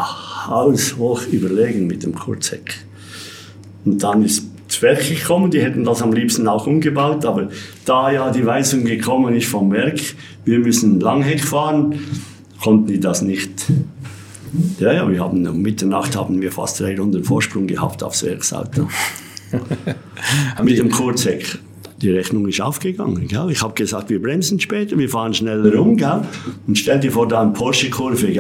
haushoch 0.47 1.27
überlegen 1.29 1.87
mit 1.87 2.03
dem 2.03 2.15
Kurzheck. 2.15 2.75
Und 3.85 4.03
dann 4.03 4.25
ist 4.25 4.46
Werk 4.83 5.09
gekommen. 5.09 5.51
Die 5.51 5.61
hätten 5.61 5.85
das 5.85 6.03
am 6.03 6.13
liebsten 6.13 6.49
auch 6.49 6.67
umgebaut, 6.67 7.25
aber 7.25 7.49
da 7.85 8.11
ja 8.11 8.31
die 8.31 8.45
Weisung 8.45 8.85
gekommen 8.85 9.35
ist 9.35 9.49
vom 9.49 9.73
Werk, 9.73 10.01
wir 10.45 10.59
müssen 10.59 11.01
Langheck 11.01 11.41
fahren, 11.41 11.99
konnten 12.63 12.87
die 12.87 13.01
das 13.01 13.23
nicht. 13.23 13.67
Ja, 14.79 14.93
ja, 14.93 15.11
wir 15.11 15.21
haben 15.21 15.47
um 15.47 15.61
Mitternacht 15.61 16.17
haben 16.17 16.41
wir 16.41 16.53
fast 16.53 16.81
drei 16.81 16.99
Runden 16.99 17.25
Vorsprung 17.25 17.67
gehabt 17.67 18.03
aufs 18.03 18.25
Werksauto. 18.25 18.89
Mit 20.63 20.79
dem 20.79 20.91
Kurzheck. 20.91 21.59
Die 22.03 22.11
Rechnung 22.11 22.47
ist 22.47 22.61
aufgegangen. 22.61 23.27
Gell? 23.27 23.49
Ich 23.51 23.63
habe 23.63 23.73
gesagt, 23.73 24.11
wir 24.11 24.21
bremsen 24.21 24.61
später, 24.61 24.99
wir 24.99 25.09
fahren 25.09 25.33
schneller 25.33 25.75
rum. 25.75 25.97
Gell? 25.97 26.23
Und 26.67 26.77
stell 26.77 27.01
dir 27.01 27.11
vor, 27.11 27.27
da 27.27 27.41
eine 27.41 27.53
Porsche-Kurve, 27.53 28.33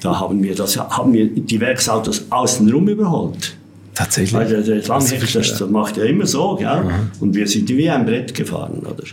da 0.00 0.20
haben 0.20 0.42
wir, 0.42 0.54
das, 0.54 0.76
haben 0.76 1.12
wir 1.12 1.28
die 1.28 1.60
Werksautos 1.60 2.26
außenrum 2.30 2.88
überholt. 2.88 3.56
Tatsächlich. 3.94 4.32
Weil 4.32 4.62
der, 4.62 4.82
Langheck, 4.86 5.20
das, 5.32 5.58
das 5.58 5.70
macht 5.70 5.96
ja 5.96 6.04
immer 6.04 6.26
so, 6.26 6.56
gell? 6.56 6.84
Mhm. 6.84 7.10
Und 7.20 7.34
wir 7.34 7.46
sind 7.46 7.68
wie 7.68 7.90
ein 7.90 8.06
Brett 8.06 8.34
gefahren, 8.34 8.80
oder? 8.80 9.04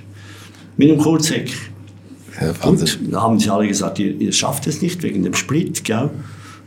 Mit 0.77 0.89
einem 0.89 0.99
Kurzheck. 0.99 1.51
Ja. 2.39 2.53
Und 2.67 2.99
da 3.11 3.21
haben 3.21 3.39
sie 3.39 3.49
alle 3.49 3.67
gesagt, 3.67 3.99
ihr, 3.99 4.15
ihr 4.15 4.31
schafft 4.31 4.67
es 4.67 4.81
nicht 4.81 5.03
wegen 5.03 5.23
dem 5.23 5.33
Sprit, 5.33 5.83
gell? 5.83 6.09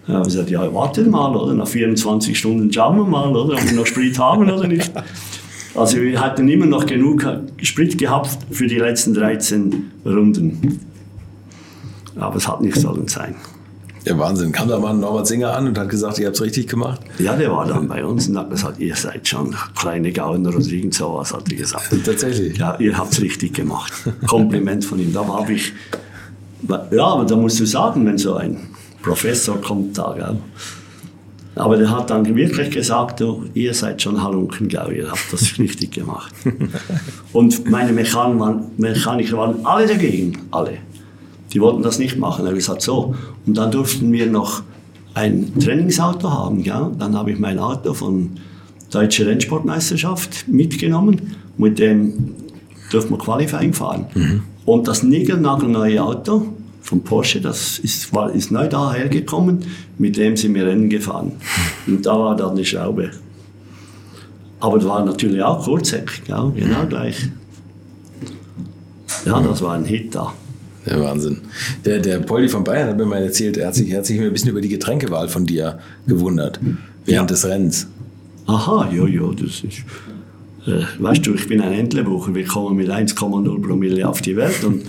Ja, 0.07 0.21
ich 0.21 0.27
gesagt, 0.27 0.51
ja, 0.51 0.75
wartet 0.75 1.09
mal, 1.09 1.35
oder? 1.35 1.55
Nach 1.55 1.69
24 1.69 2.39
Stunden 2.39 2.73
schauen 2.73 2.97
wir 2.99 3.05
mal, 3.05 3.35
oder? 3.35 3.55
Ob 3.55 3.65
wir 3.65 3.73
noch 3.73 3.87
Sprit 3.87 4.19
haben 4.19 4.51
oder 4.51 4.67
nicht. 4.67 4.91
Also 5.75 6.03
wir 6.03 6.21
hatten 6.21 6.51
immer 6.51 6.67
noch 6.67 6.85
genug 6.85 7.27
Sprit 7.63 7.97
gehabt 7.97 8.37
für 8.51 8.67
die 8.67 8.77
letzten 8.77 9.15
13 9.15 9.91
Runden. 10.05 10.81
Aber 12.17 12.37
es 12.37 12.47
hat 12.47 12.61
nicht 12.61 12.77
sollen 12.77 13.09
sein. 13.09 13.37
Ja, 14.05 14.19
Wahnsinn. 14.19 14.51
Kam 14.51 14.69
da 14.69 14.79
mal 14.79 14.95
Norbert 14.95 15.27
Singer 15.29 15.57
an 15.57 15.69
und 15.69 15.79
hat 15.79 15.89
gesagt, 15.89 16.19
ihr 16.19 16.27
habt 16.27 16.37
es 16.37 16.43
richtig 16.43 16.67
gemacht? 16.69 17.01
Ja, 17.19 17.37
der 17.37 17.53
war 17.53 17.67
dann 17.67 17.87
bei 17.87 18.05
uns 18.05 18.29
und 18.29 18.37
hat 18.37 18.51
gesagt, 18.51 18.81
ihr 18.81 18.97
seid 18.97 19.29
schon 19.29 19.55
kleine 19.79 20.13
Gauner 20.13 20.49
oder 20.49 20.59
irgend 20.59 20.95
sowas, 20.95 21.33
hat 21.33 21.51
er 21.51 21.57
gesagt. 21.57 21.89
Tatsächlich? 22.05 22.59
Ja, 22.59 22.77
ihr 22.81 22.99
habt 22.99 23.13
es 23.13 23.21
richtig 23.23 23.55
gemacht. 23.55 23.93
Kompliment 24.27 24.85
von 24.85 24.99
ihm. 24.99 25.13
Da 25.13 25.25
habe 25.27 25.53
ich, 25.53 25.73
ja, 26.69 27.05
aber 27.05 27.25
da 27.25 27.37
musst 27.37 27.61
du 27.61 27.65
sagen, 27.67 28.05
wenn 28.05 28.19
so 28.19 28.35
ein 28.35 28.57
Professor 29.03 29.61
kommt 29.61 29.97
da, 29.97 30.15
gell? 30.17 30.37
Aber 31.55 31.77
der 31.77 31.91
hat 31.91 32.09
dann 32.09 32.25
wirklich 32.35 32.71
gesagt, 32.71 33.21
du, 33.21 33.45
ihr 33.53 33.75
seid 33.75 34.01
schon 34.01 34.23
Halunken, 34.23 34.69
gell? 34.69 34.93
ihr 34.97 35.11
habt 35.11 35.33
das 35.33 35.59
richtig 35.59 35.93
gemacht. 35.93 36.35
Und 37.33 37.71
meine 37.71 37.93
Mechaniker 37.93 38.41
waren, 38.41 38.65
Mechaniker 38.79 39.37
waren 39.37 39.67
alle 39.67 39.87
dagegen, 39.87 40.39
alle. 40.51 40.79
Die 41.53 41.61
wollten 41.61 41.83
das 41.83 41.99
nicht 41.99 42.17
machen. 42.19 42.45
Er 42.45 42.49
hat 42.49 42.57
gesagt, 42.57 42.83
so. 42.83 43.15
Und 43.47 43.57
dann 43.57 43.71
durften 43.71 44.13
wir 44.13 44.27
noch 44.27 44.63
ein 45.15 45.53
Trainingsauto 45.59 46.31
haben. 46.31 46.63
Gell? 46.63 46.91
Dann 46.99 47.17
habe 47.17 47.33
ich 47.33 47.39
mein 47.39 47.59
Auto 47.59 47.95
von 47.95 48.31
Deutsche 48.91 49.27
Rennsportmeisterschaft 49.27 50.49
mitgenommen. 50.49 51.37
Mit 51.59 51.79
dem 51.79 52.35
durften 52.91 53.13
wir 53.13 53.19
Qualifying 53.19 53.73
fahren. 53.73 54.07
Mhm. 54.15 54.43
Und 54.65 54.89
das 54.89 55.03
niegelnagelneue 55.03 56.03
Auto 56.03 56.47
von 56.83 57.03
Porsche, 57.03 57.41
das 57.41 57.79
ist, 57.79 58.13
war, 58.15 58.33
ist 58.33 58.51
neu 58.51 58.69
dahergekommen, 58.69 59.65
mit 59.99 60.17
dem 60.17 60.37
sind 60.37 60.55
wir 60.55 60.67
Rennen 60.67 60.89
gefahren. 60.89 61.33
Und 61.87 62.05
da 62.05 62.19
war 62.19 62.37
dann 62.37 62.57
die 62.57 62.65
Schraube. 62.65 63.11
Aber 64.61 64.79
das 64.79 64.87
war 64.87 65.05
natürlich 65.05 65.43
auch 65.43 65.65
Kurzheck, 65.65 66.23
gell? 66.27 66.53
genau 66.55 66.87
gleich. 66.87 67.29
Ja, 69.25 69.41
das 69.41 69.63
war 69.63 69.75
ein 69.75 69.85
Hit 69.85 70.15
da. 70.15 70.33
Der 70.87 71.01
Wahnsinn. 71.01 71.39
Der, 71.85 72.01
der 72.01 72.18
Poldi 72.18 72.49
von 72.49 72.64
Bayern 72.64 72.89
hat 72.89 72.97
mir 72.97 73.07
mal 73.07 73.22
erzählt, 73.22 73.57
er 73.57 73.68
hat 73.68 73.74
sich, 73.74 73.91
er 73.91 73.99
hat 73.99 74.07
sich 74.07 74.20
ein 74.20 74.33
bisschen 74.33 74.51
über 74.51 74.61
die 74.61 74.68
Getränkewahl 74.68 75.28
von 75.28 75.47
dir 75.47 75.78
gewundert 76.07 76.59
während 77.05 77.30
ja. 77.30 77.35
des 77.35 77.45
Rennens. 77.45 77.87
Aha, 78.47 78.91
ja, 78.93 79.07
ja, 79.07 79.30
das 79.33 79.62
ist. 79.62 79.85
Äh, 80.66 80.85
weißt 80.99 81.26
du, 81.26 81.35
ich 81.35 81.49
bin 81.49 81.61
ein 81.61 81.72
Entlebucher, 81.72 82.35
wir 82.35 82.45
kommen 82.45 82.76
mit 82.76 82.89
1,0 82.89 83.62
Promille 83.62 84.09
auf 84.09 84.22
die 84.22 84.37
Welt 84.37 84.62
und 84.64 84.83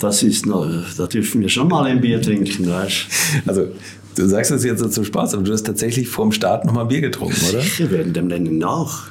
das 0.00 0.22
ist 0.22 0.46
noch, 0.46 0.66
da 0.96 1.06
dürfen 1.06 1.40
wir 1.40 1.48
schon 1.48 1.68
mal 1.68 1.84
ein 1.84 2.00
Bier 2.00 2.20
trinken, 2.20 2.68
weißt 2.68 3.06
Also, 3.46 3.68
du 4.16 4.26
sagst 4.26 4.50
das 4.50 4.64
jetzt 4.64 4.80
so 4.80 4.88
zum 4.88 5.04
Spaß, 5.04 5.34
aber 5.34 5.44
du 5.44 5.52
hast 5.52 5.64
tatsächlich 5.64 6.08
vorm 6.08 6.32
Start 6.32 6.64
noch 6.64 6.72
mal 6.72 6.84
Bier 6.84 7.00
getrunken, 7.00 7.40
oder? 7.48 7.60
Sicher, 7.60 7.90
während 7.90 8.16
dem 8.16 8.26
Rennen 8.28 8.62
auch. 8.64 9.02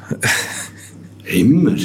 Immer. 1.23 1.75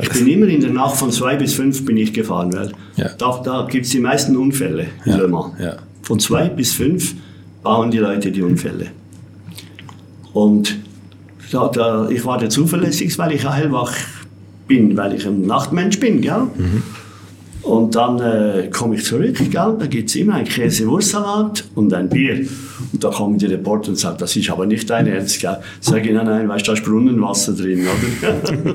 Ich 0.00 0.08
bin 0.10 0.26
immer 0.26 0.46
in 0.46 0.60
der 0.60 0.70
Nacht 0.70 0.96
von 0.96 1.10
zwei 1.10 1.36
bis 1.36 1.54
fünf 1.54 1.84
bin 1.84 1.96
ich 1.96 2.12
gefahren, 2.12 2.52
weil 2.52 2.72
ja. 2.96 3.08
da, 3.18 3.40
da 3.44 3.66
gibt 3.70 3.86
es 3.86 3.92
die 3.92 4.00
meisten 4.00 4.36
Unfälle 4.36 4.86
in 5.04 5.12
ja. 5.12 5.18
Le 5.18 5.28
Mans. 5.28 5.54
Ja. 5.58 5.76
Von 6.02 6.20
zwei 6.20 6.48
bis 6.48 6.72
fünf 6.72 7.14
bauen 7.62 7.90
die 7.90 7.98
Leute 7.98 8.30
die 8.30 8.42
Unfälle. 8.42 8.88
Und 10.32 10.76
da, 11.50 11.68
da, 11.68 12.08
ich 12.08 12.24
war 12.24 12.38
der 12.38 12.50
zuverlässig, 12.50 13.16
weil 13.18 13.32
ich 13.32 13.48
hellwach 13.48 13.94
bin, 14.66 14.96
weil 14.96 15.14
ich 15.14 15.26
ein 15.26 15.46
Nachtmensch 15.46 16.00
bin, 16.00 16.20
gell? 16.20 16.48
Mhm. 16.56 16.82
Und 17.64 17.94
dann 17.94 18.20
äh, 18.20 18.68
komme 18.68 18.96
ich 18.96 19.04
zurück, 19.04 19.38
gell? 19.38 19.50
da 19.50 19.86
gibt 19.88 20.10
es 20.10 20.16
immer 20.16 20.34
ein 20.34 20.44
Käse-Wurstsalat 20.44 21.64
und 21.74 21.94
ein 21.94 22.10
Bier. 22.10 22.46
Und 22.92 23.02
da 23.02 23.08
kommen 23.08 23.38
die 23.38 23.46
Reporter 23.46 23.88
und 23.88 23.96
sagen, 23.96 24.16
das 24.18 24.36
ist 24.36 24.50
aber 24.50 24.66
nicht 24.66 24.88
dein 24.90 25.06
Ernst. 25.06 25.40
Gell? 25.40 25.56
Sag 25.80 26.04
ich, 26.04 26.12
nein, 26.12 26.26
nein, 26.26 26.46
weißt 26.46 26.66
du, 26.66 26.72
da 26.72 26.78
ist 26.78 26.84
Brunnenwasser 26.84 27.54
drin, 27.54 27.80
oder? 27.80 28.74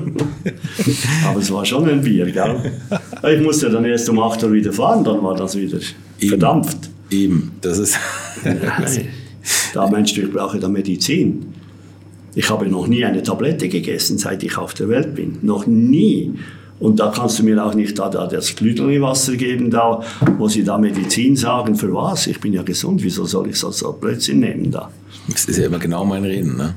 aber 1.28 1.38
es 1.38 1.52
war 1.52 1.64
schon 1.64 1.88
ein 1.88 2.00
Bier, 2.02 2.26
gell? 2.32 2.72
Ich 3.32 3.40
musste 3.40 3.70
dann 3.70 3.84
erst 3.84 4.08
um 4.08 4.18
8 4.18 4.42
Uhr 4.42 4.52
wieder 4.52 4.72
fahren, 4.72 5.04
dann 5.04 5.22
war 5.22 5.36
das 5.36 5.56
wieder 5.56 5.78
Eben. 6.18 6.28
verdampft. 6.28 6.90
Eben, 7.10 7.52
das 7.60 7.78
ist... 7.78 7.96
nein, 8.44 9.08
da 9.72 9.88
meinst 9.88 10.16
du, 10.16 10.22
ich 10.22 10.32
brauche 10.32 10.58
da 10.58 10.68
Medizin. 10.68 11.46
Ich 12.34 12.50
habe 12.50 12.66
noch 12.66 12.88
nie 12.88 13.04
eine 13.04 13.22
Tablette 13.22 13.68
gegessen, 13.68 14.18
seit 14.18 14.42
ich 14.42 14.56
auf 14.58 14.74
der 14.74 14.88
Welt 14.88 15.14
bin. 15.14 15.38
Noch 15.42 15.66
nie. 15.66 16.32
Und 16.80 16.98
da 16.98 17.12
kannst 17.14 17.38
du 17.38 17.44
mir 17.44 17.64
auch 17.64 17.74
nicht 17.74 17.98
da, 17.98 18.08
da 18.08 18.26
das 18.26 18.56
Glühwasser 18.56 19.36
geben, 19.36 19.70
da, 19.70 20.02
wo 20.38 20.48
sie 20.48 20.64
da 20.64 20.78
Medizin 20.78 21.36
sagen. 21.36 21.76
Für 21.76 21.94
was? 21.94 22.26
Ich 22.26 22.40
bin 22.40 22.54
ja 22.54 22.62
gesund. 22.62 23.02
Wieso 23.02 23.26
soll 23.26 23.50
ich 23.50 23.58
so, 23.58 23.70
so 23.70 23.92
Blödsinn 23.92 24.40
nehmen 24.40 24.70
da? 24.70 24.90
Das 25.28 25.44
ist 25.44 25.58
ja 25.58 25.66
immer 25.66 25.78
genau 25.78 26.04
mein 26.04 26.24
Reden, 26.24 26.56
ne? 26.56 26.74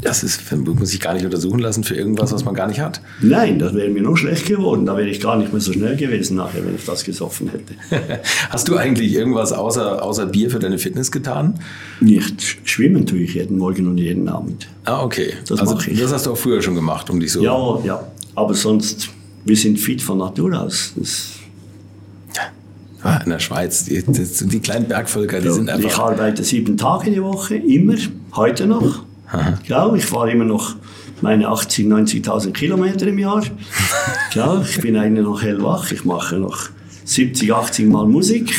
Das 0.00 0.24
ist, 0.24 0.50
muss 0.50 0.92
ich 0.92 0.98
gar 0.98 1.14
nicht 1.14 1.24
untersuchen 1.24 1.60
lassen 1.60 1.84
für 1.84 1.94
irgendwas, 1.94 2.32
was 2.32 2.44
man 2.44 2.54
gar 2.54 2.66
nicht 2.66 2.80
hat. 2.80 3.00
Nein, 3.20 3.60
das 3.60 3.72
wäre 3.72 3.88
mir 3.88 4.02
nur 4.02 4.16
schlecht 4.16 4.46
geworden. 4.46 4.84
Da 4.84 4.96
wäre 4.96 5.08
ich 5.08 5.20
gar 5.20 5.36
nicht 5.36 5.52
mehr 5.52 5.60
so 5.60 5.72
schnell 5.72 5.96
gewesen 5.96 6.36
nachher, 6.36 6.66
wenn 6.66 6.74
ich 6.74 6.84
das 6.84 7.04
gesoffen 7.04 7.50
hätte. 7.50 7.74
Hast 8.50 8.66
du 8.68 8.76
eigentlich 8.76 9.12
irgendwas 9.12 9.52
außer, 9.52 10.02
außer 10.02 10.26
Bier 10.26 10.50
für 10.50 10.58
deine 10.58 10.78
Fitness 10.78 11.12
getan? 11.12 11.54
Nicht. 12.00 12.58
Schwimmen 12.64 13.06
tue 13.06 13.20
ich 13.20 13.34
jeden 13.34 13.58
Morgen 13.58 13.86
und 13.86 13.98
jeden 13.98 14.28
Abend. 14.28 14.66
Ah, 14.86 15.04
okay. 15.04 15.34
Das 15.46 15.60
also, 15.60 15.74
mache 15.76 15.92
ich. 15.92 16.00
Das 16.00 16.12
hast 16.12 16.26
du 16.26 16.32
auch 16.32 16.36
früher 16.36 16.60
schon 16.62 16.74
gemacht, 16.74 17.08
um 17.08 17.20
dich 17.20 17.30
so... 17.30 17.40
Ja, 17.40 17.78
ja. 17.84 18.04
Aber 18.34 18.54
sonst 18.54 19.10
wir 19.44 19.56
sind 19.56 19.78
fit 19.78 20.02
von 20.02 20.18
Natur 20.18 20.60
aus. 20.60 20.92
Ja, 23.04 23.16
in 23.18 23.30
der 23.30 23.40
Schweiz, 23.40 23.84
die, 23.84 24.02
die, 24.02 24.60
kleinen 24.60 24.86
Bergvölker, 24.86 25.40
die 25.40 25.46
ja, 25.46 25.52
sind 25.52 25.68
einfach. 25.68 25.88
Ich 25.88 25.96
arbeite 25.96 26.44
sieben 26.44 26.76
Tage 26.76 27.10
die 27.10 27.22
Woche, 27.22 27.56
immer, 27.56 27.96
heute 28.36 28.66
noch. 28.66 29.04
Ja, 29.66 29.92
ich 29.94 30.04
fahre 30.04 30.30
immer 30.30 30.44
noch 30.44 30.76
meine 31.20 31.48
80.000, 31.48 32.22
90.000 32.24 32.52
Kilometer 32.52 33.06
im 33.06 33.18
Jahr. 33.18 33.42
ja, 34.34 34.62
ich 34.62 34.80
bin 34.80 34.96
eigentlich 34.96 35.24
noch 35.24 35.42
hellwach, 35.42 35.90
ich 35.90 36.04
mache 36.04 36.36
noch 36.36 36.68
70, 37.04 37.52
80 37.52 37.88
Mal 37.88 38.06
Musik. 38.06 38.54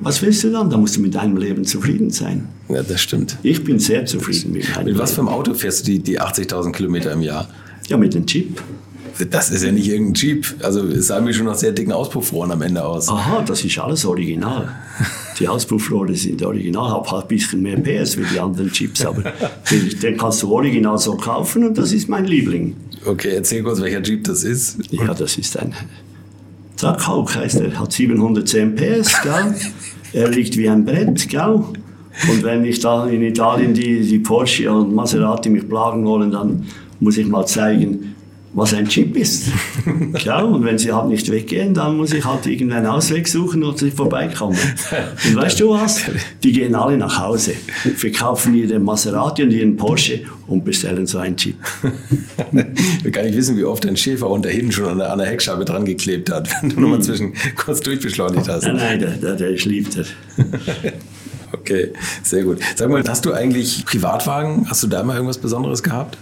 Was 0.00 0.22
willst 0.22 0.44
du 0.44 0.50
dann? 0.50 0.70
Da 0.70 0.76
musst 0.76 0.96
du 0.96 1.00
mit 1.00 1.14
deinem 1.14 1.36
Leben 1.36 1.64
zufrieden 1.64 2.10
sein. 2.10 2.48
Ja, 2.68 2.82
das 2.82 3.00
stimmt. 3.00 3.36
Ich 3.42 3.64
bin 3.64 3.78
sehr 3.78 4.06
zufrieden 4.06 4.52
mit 4.52 4.68
meinem 4.74 4.86
Mit 4.86 4.98
was 4.98 5.12
für 5.12 5.20
einem 5.20 5.28
Auto 5.28 5.54
fährst 5.54 5.86
du 5.86 5.92
die, 5.92 5.98
die 5.98 6.20
80.000 6.20 6.72
Kilometer 6.72 7.12
im 7.12 7.22
Jahr? 7.22 7.48
Ja, 7.88 7.96
mit 7.96 8.14
dem 8.14 8.26
Chip. 8.26 8.62
Das 9.30 9.50
ist 9.50 9.62
ja 9.62 9.72
nicht 9.72 9.88
irgendein 9.88 10.14
Jeep. 10.14 10.54
Also 10.62 10.86
es 10.86 11.08
sah 11.08 11.20
mir 11.20 11.32
schon 11.32 11.46
nach 11.46 11.54
sehr 11.54 11.72
dicken 11.72 11.92
Auspuffrohren 11.92 12.50
am 12.52 12.62
Ende 12.62 12.84
aus. 12.84 13.08
Aha, 13.08 13.42
das 13.42 13.64
ist 13.64 13.78
alles 13.78 14.04
original. 14.04 14.68
Die 15.38 15.48
Auspuffrohre 15.48 16.14
sind 16.14 16.42
original, 16.42 16.90
haben 16.90 17.10
halt 17.10 17.24
ein 17.24 17.28
bisschen 17.28 17.62
mehr 17.62 17.76
PS 17.76 18.16
wie 18.16 18.24
die 18.24 18.38
anderen 18.38 18.70
Jeeps, 18.72 19.04
aber 19.04 19.32
den, 19.70 19.98
den, 20.00 20.16
kannst 20.16 20.42
du 20.42 20.52
original 20.52 20.98
so 20.98 21.16
kaufen 21.16 21.64
und 21.64 21.78
das 21.78 21.92
ist 21.92 22.08
mein 22.08 22.26
Liebling. 22.26 22.76
Okay, 23.04 23.30
erzähl 23.34 23.62
kurz, 23.62 23.80
welcher 23.80 24.02
Jeep 24.02 24.24
das 24.24 24.44
ist. 24.44 24.78
Ja, 24.90 25.14
das 25.14 25.38
ist 25.38 25.58
ein 25.58 25.74
Zack 26.76 27.06
Hawk 27.06 27.36
heißt 27.36 27.60
er, 27.60 27.78
hat 27.78 27.92
710 27.92 28.74
PS, 28.74 29.22
gell? 29.22 29.54
er 30.12 30.28
liegt 30.28 30.56
wie 30.56 30.68
ein 30.68 30.84
Brett, 30.84 31.28
gell? 31.28 31.62
Und 32.28 32.42
wenn 32.42 32.64
ich 32.64 32.80
da 32.80 33.06
in 33.06 33.22
Italien 33.22 33.72
die, 33.72 34.00
die 34.00 34.18
Porsche 34.18 34.70
und 34.70 34.92
Maserati 34.92 35.48
mich 35.48 35.68
plagen 35.68 36.04
wollen, 36.04 36.32
dann 36.32 36.66
muss 36.98 37.18
ich 37.18 37.26
mal 37.28 37.46
zeigen, 37.46 38.16
was 38.54 38.74
ein 38.74 38.86
Chip 38.86 39.16
ist. 39.16 39.46
ja, 40.24 40.42
und 40.42 40.64
wenn 40.64 40.78
sie 40.78 40.92
halt 40.92 41.08
nicht 41.08 41.30
weggehen, 41.30 41.72
dann 41.74 41.96
muss 41.96 42.12
ich 42.12 42.24
halt 42.24 42.46
irgendeinen 42.46 42.86
Ausweg 42.86 43.26
suchen 43.26 43.64
und 43.64 43.78
sie 43.78 43.90
vorbeikommen. 43.90 44.58
Und 45.26 45.36
weißt 45.36 45.60
du 45.60 45.70
was? 45.70 46.02
Die 46.42 46.52
gehen 46.52 46.74
alle 46.74 46.96
nach 46.98 47.18
Hause, 47.18 47.54
verkaufen 47.96 48.54
ihren 48.54 48.84
Maserati 48.84 49.42
und 49.42 49.52
ihren 49.52 49.76
Porsche 49.76 50.20
und 50.46 50.64
bestellen 50.64 51.06
so 51.06 51.18
einen 51.18 51.36
Chip. 51.36 51.56
Wir 53.02 53.10
kann 53.10 53.24
nicht 53.24 53.36
wissen, 53.36 53.56
wie 53.56 53.64
oft 53.64 53.86
ein 53.86 53.96
Schäfer 53.96 54.28
unter 54.28 54.50
hinten 54.50 54.72
schon 54.72 54.86
an 54.86 54.98
der, 54.98 55.12
an 55.12 55.18
der 55.18 55.28
Heckscheibe 55.28 55.64
dran 55.64 55.84
geklebt 55.84 56.30
hat, 56.30 56.50
wenn 56.60 56.70
du 56.70 56.80
nochmal 56.80 56.98
hm. 56.98 57.02
zwischen 57.02 57.32
kurz 57.56 57.80
durchbeschleunigt 57.80 58.48
hast. 58.48 58.64
Nein, 58.64 58.76
nein, 58.76 58.98
der, 58.98 59.10
der, 59.12 59.34
der 59.36 59.50
er. 59.50 59.52
Okay, 61.54 61.92
sehr 62.22 62.44
gut. 62.44 62.60
Sag 62.76 62.88
mal, 62.88 63.04
hast 63.06 63.26
du 63.26 63.32
eigentlich 63.34 63.84
Privatwagen? 63.84 64.66
Hast 64.70 64.82
du 64.82 64.86
da 64.86 65.02
mal 65.02 65.14
irgendwas 65.14 65.36
Besonderes 65.36 65.82
gehabt? 65.82 66.16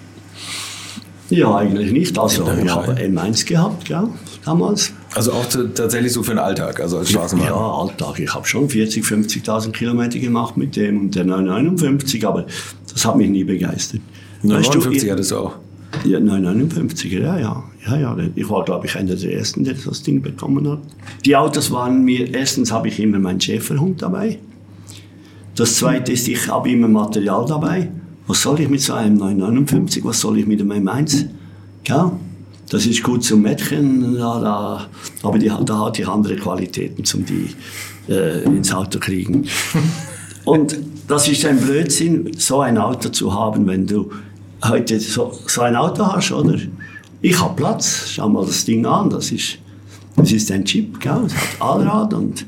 Ja, 1.30 1.56
eigentlich 1.56 1.92
nicht. 1.92 2.18
Also 2.18 2.42
ich 2.62 2.68
habe 2.68 2.92
M1 2.92 3.46
gehabt, 3.46 3.88
ja, 3.88 4.08
damals. 4.44 4.92
Also 5.14 5.32
auch 5.32 5.46
tatsächlich 5.74 6.12
so 6.12 6.22
für 6.22 6.32
den 6.32 6.40
Alltag, 6.40 6.80
also 6.80 6.98
als 6.98 7.10
Straßenbahn? 7.10 7.48
Ja, 7.48 7.54
Alltag. 7.54 8.18
Ich 8.18 8.34
habe 8.34 8.46
schon 8.46 8.68
40, 8.68 9.04
50.000 9.04 9.70
Kilometer 9.70 10.18
gemacht 10.18 10.56
mit 10.56 10.76
dem 10.76 11.00
und 11.00 11.14
der 11.14 11.24
959, 11.24 12.26
aber 12.26 12.46
das 12.92 13.04
hat 13.04 13.16
mich 13.16 13.30
nie 13.30 13.44
begeistert. 13.44 14.00
959 14.42 15.10
hattest 15.10 15.30
du 15.30 15.36
auch? 15.36 15.52
Ja, 16.04 16.18
959, 16.18 17.12
ja, 17.12 17.38
ja. 17.38 17.64
ja, 17.86 17.96
ja. 17.96 18.16
Ich 18.34 18.48
war, 18.48 18.64
glaube 18.64 18.86
ich, 18.86 18.96
einer 18.96 19.14
der 19.14 19.32
Ersten, 19.32 19.64
der 19.64 19.74
das 19.74 20.02
Ding 20.02 20.22
bekommen 20.22 20.68
hat. 20.68 20.80
Die 21.24 21.36
Autos 21.36 21.70
waren 21.70 22.04
mir, 22.04 22.32
erstens 22.32 22.72
habe 22.72 22.88
ich 22.88 22.98
immer 22.98 23.18
meinen 23.18 23.40
Schäferhund 23.40 24.02
dabei. 24.02 24.38
Das 25.56 25.76
Zweite 25.76 26.12
ist, 26.12 26.26
ich 26.28 26.48
habe 26.48 26.70
immer 26.70 26.88
Material 26.88 27.44
dabei 27.46 27.90
was 28.30 28.42
soll 28.42 28.60
ich 28.60 28.68
mit 28.68 28.80
so 28.80 28.94
einem 28.94 29.16
959, 29.18 30.04
was 30.04 30.20
soll 30.20 30.38
ich 30.38 30.46
mit 30.46 30.60
einem 30.60 30.86
M1? 30.86 31.26
Ja? 31.86 32.12
das 32.70 32.86
ist 32.86 33.02
gut 33.02 33.24
zum 33.24 33.42
Mädchen, 33.42 34.16
ja, 34.16 34.40
da, 34.40 34.86
aber 35.22 35.38
die, 35.38 35.50
da 35.66 35.86
hat 35.86 35.98
die 35.98 36.04
andere 36.04 36.36
Qualitäten, 36.36 37.04
zum 37.04 37.26
die 37.26 37.48
äh, 38.08 38.44
ins 38.44 38.72
Auto 38.72 39.00
kriegen. 39.00 39.46
Und 40.44 40.78
das 41.08 41.28
ist 41.28 41.44
ein 41.44 41.60
Blödsinn, 41.60 42.30
so 42.38 42.60
ein 42.60 42.78
Auto 42.78 43.08
zu 43.08 43.34
haben, 43.34 43.66
wenn 43.66 43.86
du 43.86 44.10
heute 44.64 45.00
so, 45.00 45.32
so 45.46 45.62
ein 45.62 45.74
Auto 45.74 46.06
hast, 46.06 46.30
oder? 46.30 46.58
Ich 47.20 47.38
habe 47.40 47.56
Platz, 47.56 48.12
schau 48.12 48.28
mal 48.28 48.46
das 48.46 48.64
Ding 48.64 48.86
an, 48.86 49.10
das 49.10 49.32
ist, 49.32 49.58
das 50.16 50.30
ist 50.30 50.50
ein 50.52 50.64
Chip, 50.64 51.00
gell? 51.00 51.24
es 51.26 51.34
hat 51.34 51.60
Allrad 51.60 52.14
und 52.14 52.46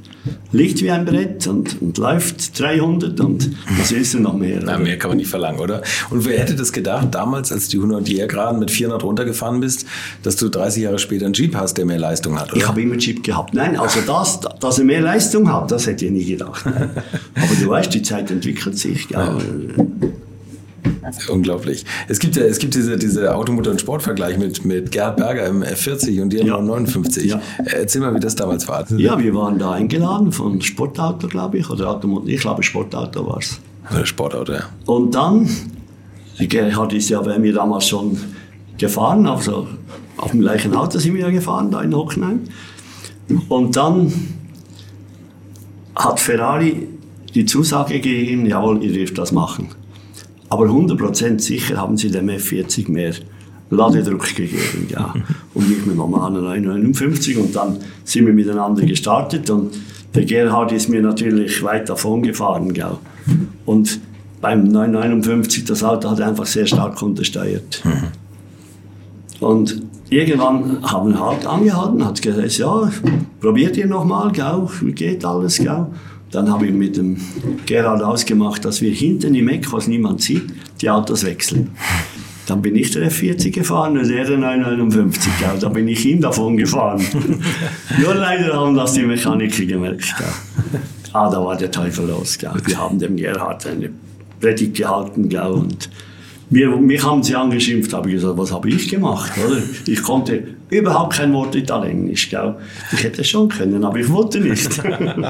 liegt 0.52 0.82
wie 0.82 0.90
ein 0.90 1.04
Brett 1.04 1.46
und, 1.46 1.80
und 1.80 1.98
läuft 1.98 2.58
300 2.58 3.18
und 3.20 3.50
was 3.78 3.92
ist 3.92 4.14
denn 4.14 4.22
noch 4.22 4.34
mehr? 4.34 4.60
Na, 4.62 4.78
mehr 4.78 4.98
kann 4.98 5.10
man 5.10 5.18
nicht 5.18 5.30
verlangen, 5.30 5.60
oder? 5.60 5.82
Und 6.10 6.24
wer 6.24 6.38
hätte 6.38 6.54
das 6.54 6.72
gedacht, 6.72 7.08
damals, 7.12 7.52
als 7.52 7.68
du 7.68 7.82
100 7.82 8.28
gerade 8.28 8.58
mit 8.58 8.70
400 8.70 9.02
runtergefahren 9.02 9.60
bist, 9.60 9.86
dass 10.22 10.36
du 10.36 10.48
30 10.48 10.84
Jahre 10.84 10.98
später 10.98 11.26
einen 11.26 11.34
Jeep 11.34 11.54
hast, 11.54 11.74
der 11.74 11.86
mehr 11.86 11.98
Leistung 11.98 12.38
hat, 12.38 12.52
oder? 12.52 12.56
Ich 12.56 12.68
habe 12.68 12.82
immer 12.82 12.96
Jeep 12.96 13.24
gehabt. 13.24 13.54
Nein, 13.54 13.76
also 13.76 14.00
das, 14.06 14.40
dass 14.60 14.78
er 14.78 14.84
mehr 14.84 15.00
Leistung 15.00 15.52
hat, 15.52 15.70
das 15.70 15.86
hätte 15.86 16.06
ich 16.06 16.10
nie 16.10 16.24
gedacht. 16.24 16.64
Aber 16.66 17.54
du 17.60 17.68
weißt, 17.68 17.92
die 17.92 18.02
Zeit 18.02 18.30
entwickelt 18.30 18.78
sich. 18.78 19.08
Gell? 19.08 19.38
Ja. 20.84 21.10
Unglaublich. 21.32 21.84
Es 22.08 22.18
gibt 22.18 22.36
ja, 22.36 22.42
es 22.42 22.58
gibt 22.58 22.74
diese, 22.74 22.96
diese 22.96 23.34
Automotor- 23.34 23.72
und 23.72 23.80
Sportvergleich 23.80 24.38
mit, 24.38 24.64
mit 24.64 24.90
Gerhard 24.90 25.16
Berger 25.16 25.46
im 25.46 25.62
F40 25.62 26.22
und 26.22 26.32
dir 26.32 26.40
im 26.40 26.48
ja. 26.48 26.60
59. 26.60 27.24
Ja. 27.26 27.40
Erzähl 27.64 28.00
mal, 28.00 28.14
wie 28.14 28.20
das 28.20 28.34
damals 28.34 28.66
war. 28.68 28.90
Ja, 28.92 29.18
wir 29.18 29.34
waren 29.34 29.58
da 29.58 29.72
eingeladen 29.72 30.32
von 30.32 30.60
Sportauto, 30.60 31.28
glaube 31.28 31.58
ich, 31.58 31.70
oder 31.70 31.90
Automotor, 31.90 32.28
ich 32.28 32.40
glaube 32.40 32.62
Sportauto 32.62 33.26
war 33.26 33.38
es. 33.38 33.60
Oder 33.90 34.06
Sportauto, 34.06 34.52
ja. 34.52 34.64
Und 34.86 35.14
dann, 35.14 35.48
Gerhard 36.38 36.92
ist 36.92 37.08
ja 37.08 37.20
bei 37.20 37.38
mir 37.38 37.52
damals 37.52 37.86
schon 37.88 38.18
gefahren, 38.78 39.26
also 39.26 39.68
auf 40.16 40.30
dem 40.30 40.40
gleichen 40.40 40.74
Auto 40.74 40.98
sind 40.98 41.14
wir 41.14 41.22
ja 41.22 41.30
gefahren, 41.30 41.70
da 41.70 41.82
in 41.82 41.94
Hockenheim. 41.94 42.40
Und 43.48 43.76
dann 43.76 44.12
hat 45.94 46.20
Ferrari 46.20 46.88
die 47.34 47.44
Zusage 47.46 47.94
gegeben, 47.94 48.46
jawohl, 48.46 48.82
ihr 48.82 48.92
dürft 48.92 49.18
das 49.18 49.32
machen. 49.32 49.68
Aber 50.52 50.66
100% 50.66 51.40
sicher 51.40 51.78
haben 51.78 51.96
sie 51.96 52.10
dem 52.10 52.28
F40 52.28 52.90
mehr 52.90 53.14
Ladedruck 53.70 54.34
gegeben. 54.34 54.86
Ja. 54.90 55.14
Und 55.54 55.70
nicht 55.70 55.86
mehr 55.86 55.96
normalen 55.96 56.44
959. 56.44 57.38
Und 57.38 57.56
dann 57.56 57.78
sind 58.04 58.26
wir 58.26 58.34
miteinander 58.34 58.84
gestartet. 58.84 59.48
Und 59.48 59.72
der 60.14 60.26
Gerhard 60.26 60.72
ist 60.72 60.90
mir 60.90 61.00
natürlich 61.00 61.62
weit 61.62 61.88
davon 61.88 62.22
gefahren. 62.22 62.74
Gell. 62.74 62.98
Und 63.64 63.98
beim 64.42 64.64
959, 64.64 65.64
das 65.64 65.82
Auto 65.82 66.10
hat 66.10 66.20
einfach 66.20 66.44
sehr 66.44 66.66
stark 66.66 67.00
untersteuert. 67.00 67.82
Mhm. 67.82 69.46
Und 69.46 69.82
irgendwann 70.10 70.82
haben 70.82 71.14
wir 71.14 71.20
halt 71.20 71.46
angehalten, 71.46 72.04
hat 72.04 72.20
gesagt, 72.20 72.58
ja, 72.58 72.90
probiert 73.40 73.78
ihr 73.78 73.86
nochmal, 73.86 74.30
wie 74.82 74.92
geht 74.92 75.24
alles, 75.24 75.56
gell? 75.56 75.86
Dann 76.32 76.50
habe 76.50 76.66
ich 76.66 76.72
mit 76.72 76.96
dem 76.96 77.18
Gerhard 77.66 78.02
ausgemacht, 78.02 78.64
dass 78.64 78.80
wir 78.80 78.90
hinten 78.90 79.34
im 79.34 79.48
Eck, 79.48 79.70
was 79.72 79.86
niemand 79.86 80.22
sieht, 80.22 80.44
die 80.80 80.88
Autos 80.88 81.24
wechseln. 81.24 81.70
Dann 82.46 82.62
bin 82.62 82.74
ich 82.74 82.90
der 82.90 83.10
F40 83.10 83.50
gefahren 83.50 83.98
und 83.98 84.10
er 84.10 84.24
der 84.24 84.38
959. 84.38 85.30
Ja, 85.40 85.54
da 85.54 85.68
bin 85.68 85.86
ich 85.86 86.04
ihm 86.06 86.20
davon 86.20 86.56
gefahren. 86.56 87.04
Nur 88.00 88.14
leider 88.14 88.54
haben 88.54 88.74
das 88.74 88.94
die 88.94 89.02
Mechaniker 89.02 89.64
gemerkt. 89.64 90.14
Ja. 90.18 90.80
Ah, 91.12 91.30
da 91.30 91.44
war 91.44 91.54
der 91.56 91.70
Teufel 91.70 92.08
los. 92.08 92.38
Ja. 92.40 92.54
Wir 92.64 92.78
haben 92.78 92.98
dem 92.98 93.16
Gerhard 93.16 93.66
eine 93.66 93.90
Predigt 94.40 94.76
gehalten. 94.78 95.30
Ja, 95.30 95.46
und 95.46 95.90
mir, 96.52 96.68
mich 96.76 97.02
haben 97.02 97.22
sie 97.22 97.34
angeschimpft, 97.34 97.92
habe 97.92 98.08
ich 98.08 98.16
gesagt, 98.16 98.36
was 98.36 98.52
habe 98.52 98.68
ich 98.68 98.88
gemacht? 98.88 99.32
Oder? 99.44 99.62
Ich 99.86 100.02
konnte 100.02 100.44
überhaupt 100.70 101.14
kein 101.14 101.32
Wort 101.32 101.54
Italienisch. 101.54 102.30
Gell? 102.30 102.54
Ich 102.92 103.02
hätte 103.02 103.22
es 103.22 103.28
schon 103.28 103.48
können, 103.48 103.82
aber 103.84 103.98
ich 103.98 104.08
wollte 104.10 104.40
nicht. 104.40 104.78
Dann 104.84 105.24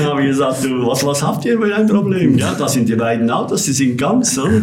habe 0.00 0.22
ich 0.22 0.28
gesagt, 0.28 0.64
du, 0.64 0.86
was, 0.86 1.04
was 1.04 1.22
habt 1.22 1.44
ihr 1.44 1.60
für 1.60 1.74
ein 1.74 1.86
Problem? 1.86 2.38
Ja, 2.38 2.54
das 2.54 2.72
sind 2.72 2.88
die 2.88 2.96
beiden 2.96 3.30
Autos, 3.30 3.64
die 3.64 3.72
sind 3.72 3.96
ganz. 3.96 4.38
Oder? 4.38 4.62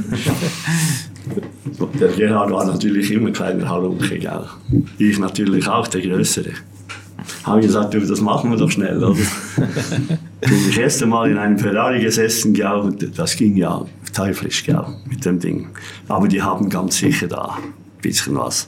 Der 2.00 2.08
Gerhard 2.10 2.52
war 2.52 2.66
natürlich 2.66 3.12
immer 3.12 3.32
kleiner 3.32 3.70
Halunke. 3.70 4.18
Gell? 4.18 4.46
Ich 4.98 5.20
natürlich 5.20 5.68
auch, 5.68 5.88
der 5.88 6.02
Größere 6.02 6.52
habe 7.44 7.60
ich 7.60 7.68
gesagt, 7.68 7.94
du, 7.94 8.00
das 8.00 8.22
machen 8.22 8.52
wir 8.52 8.58
doch 8.58 8.72
schnell. 8.72 9.04
Oder? 9.04 9.16
ich 10.42 10.68
das 10.68 10.78
erste 10.78 11.06
Mal 11.06 11.32
in 11.32 11.38
einem 11.38 11.58
Ferrari 11.58 12.02
gesessen, 12.02 12.60
und 12.62 13.18
das 13.18 13.36
ging 13.36 13.56
ja 13.56 13.86
teuflisch 14.14 14.66
mit 15.10 15.26
dem 15.26 15.40
Ding. 15.40 15.68
Aber 16.08 16.28
die 16.28 16.42
haben 16.42 16.70
ganz 16.70 16.98
sicher 16.98 17.28
da 17.28 17.58
ein 17.58 17.74
bisschen 18.02 18.36
was. 18.36 18.68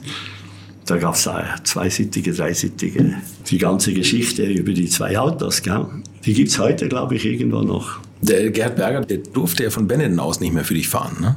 Da 0.86 0.96
gab 0.96 1.14
es 1.14 1.28
zweiseitige, 1.64 2.32
dreiseitige, 2.32 3.14
die 3.48 3.58
ganze 3.58 3.92
Geschichte 3.92 4.44
über 4.44 4.72
die 4.72 4.88
zwei 4.88 5.18
Autos. 5.18 5.62
Gell. 5.62 5.86
Die 6.24 6.34
gibt 6.34 6.50
es 6.50 6.58
heute, 6.58 6.88
glaube 6.88 7.14
ich, 7.14 7.24
irgendwo 7.24 7.62
noch. 7.62 8.00
Der 8.22 8.50
Gerd 8.50 8.76
Berger, 8.76 9.00
der 9.02 9.18
durfte 9.18 9.64
ja 9.64 9.70
von 9.70 9.86
Benetton 9.86 10.18
aus 10.18 10.40
nicht 10.40 10.52
mehr 10.52 10.64
für 10.64 10.74
dich 10.74 10.88
fahren, 10.88 11.16
ne? 11.20 11.36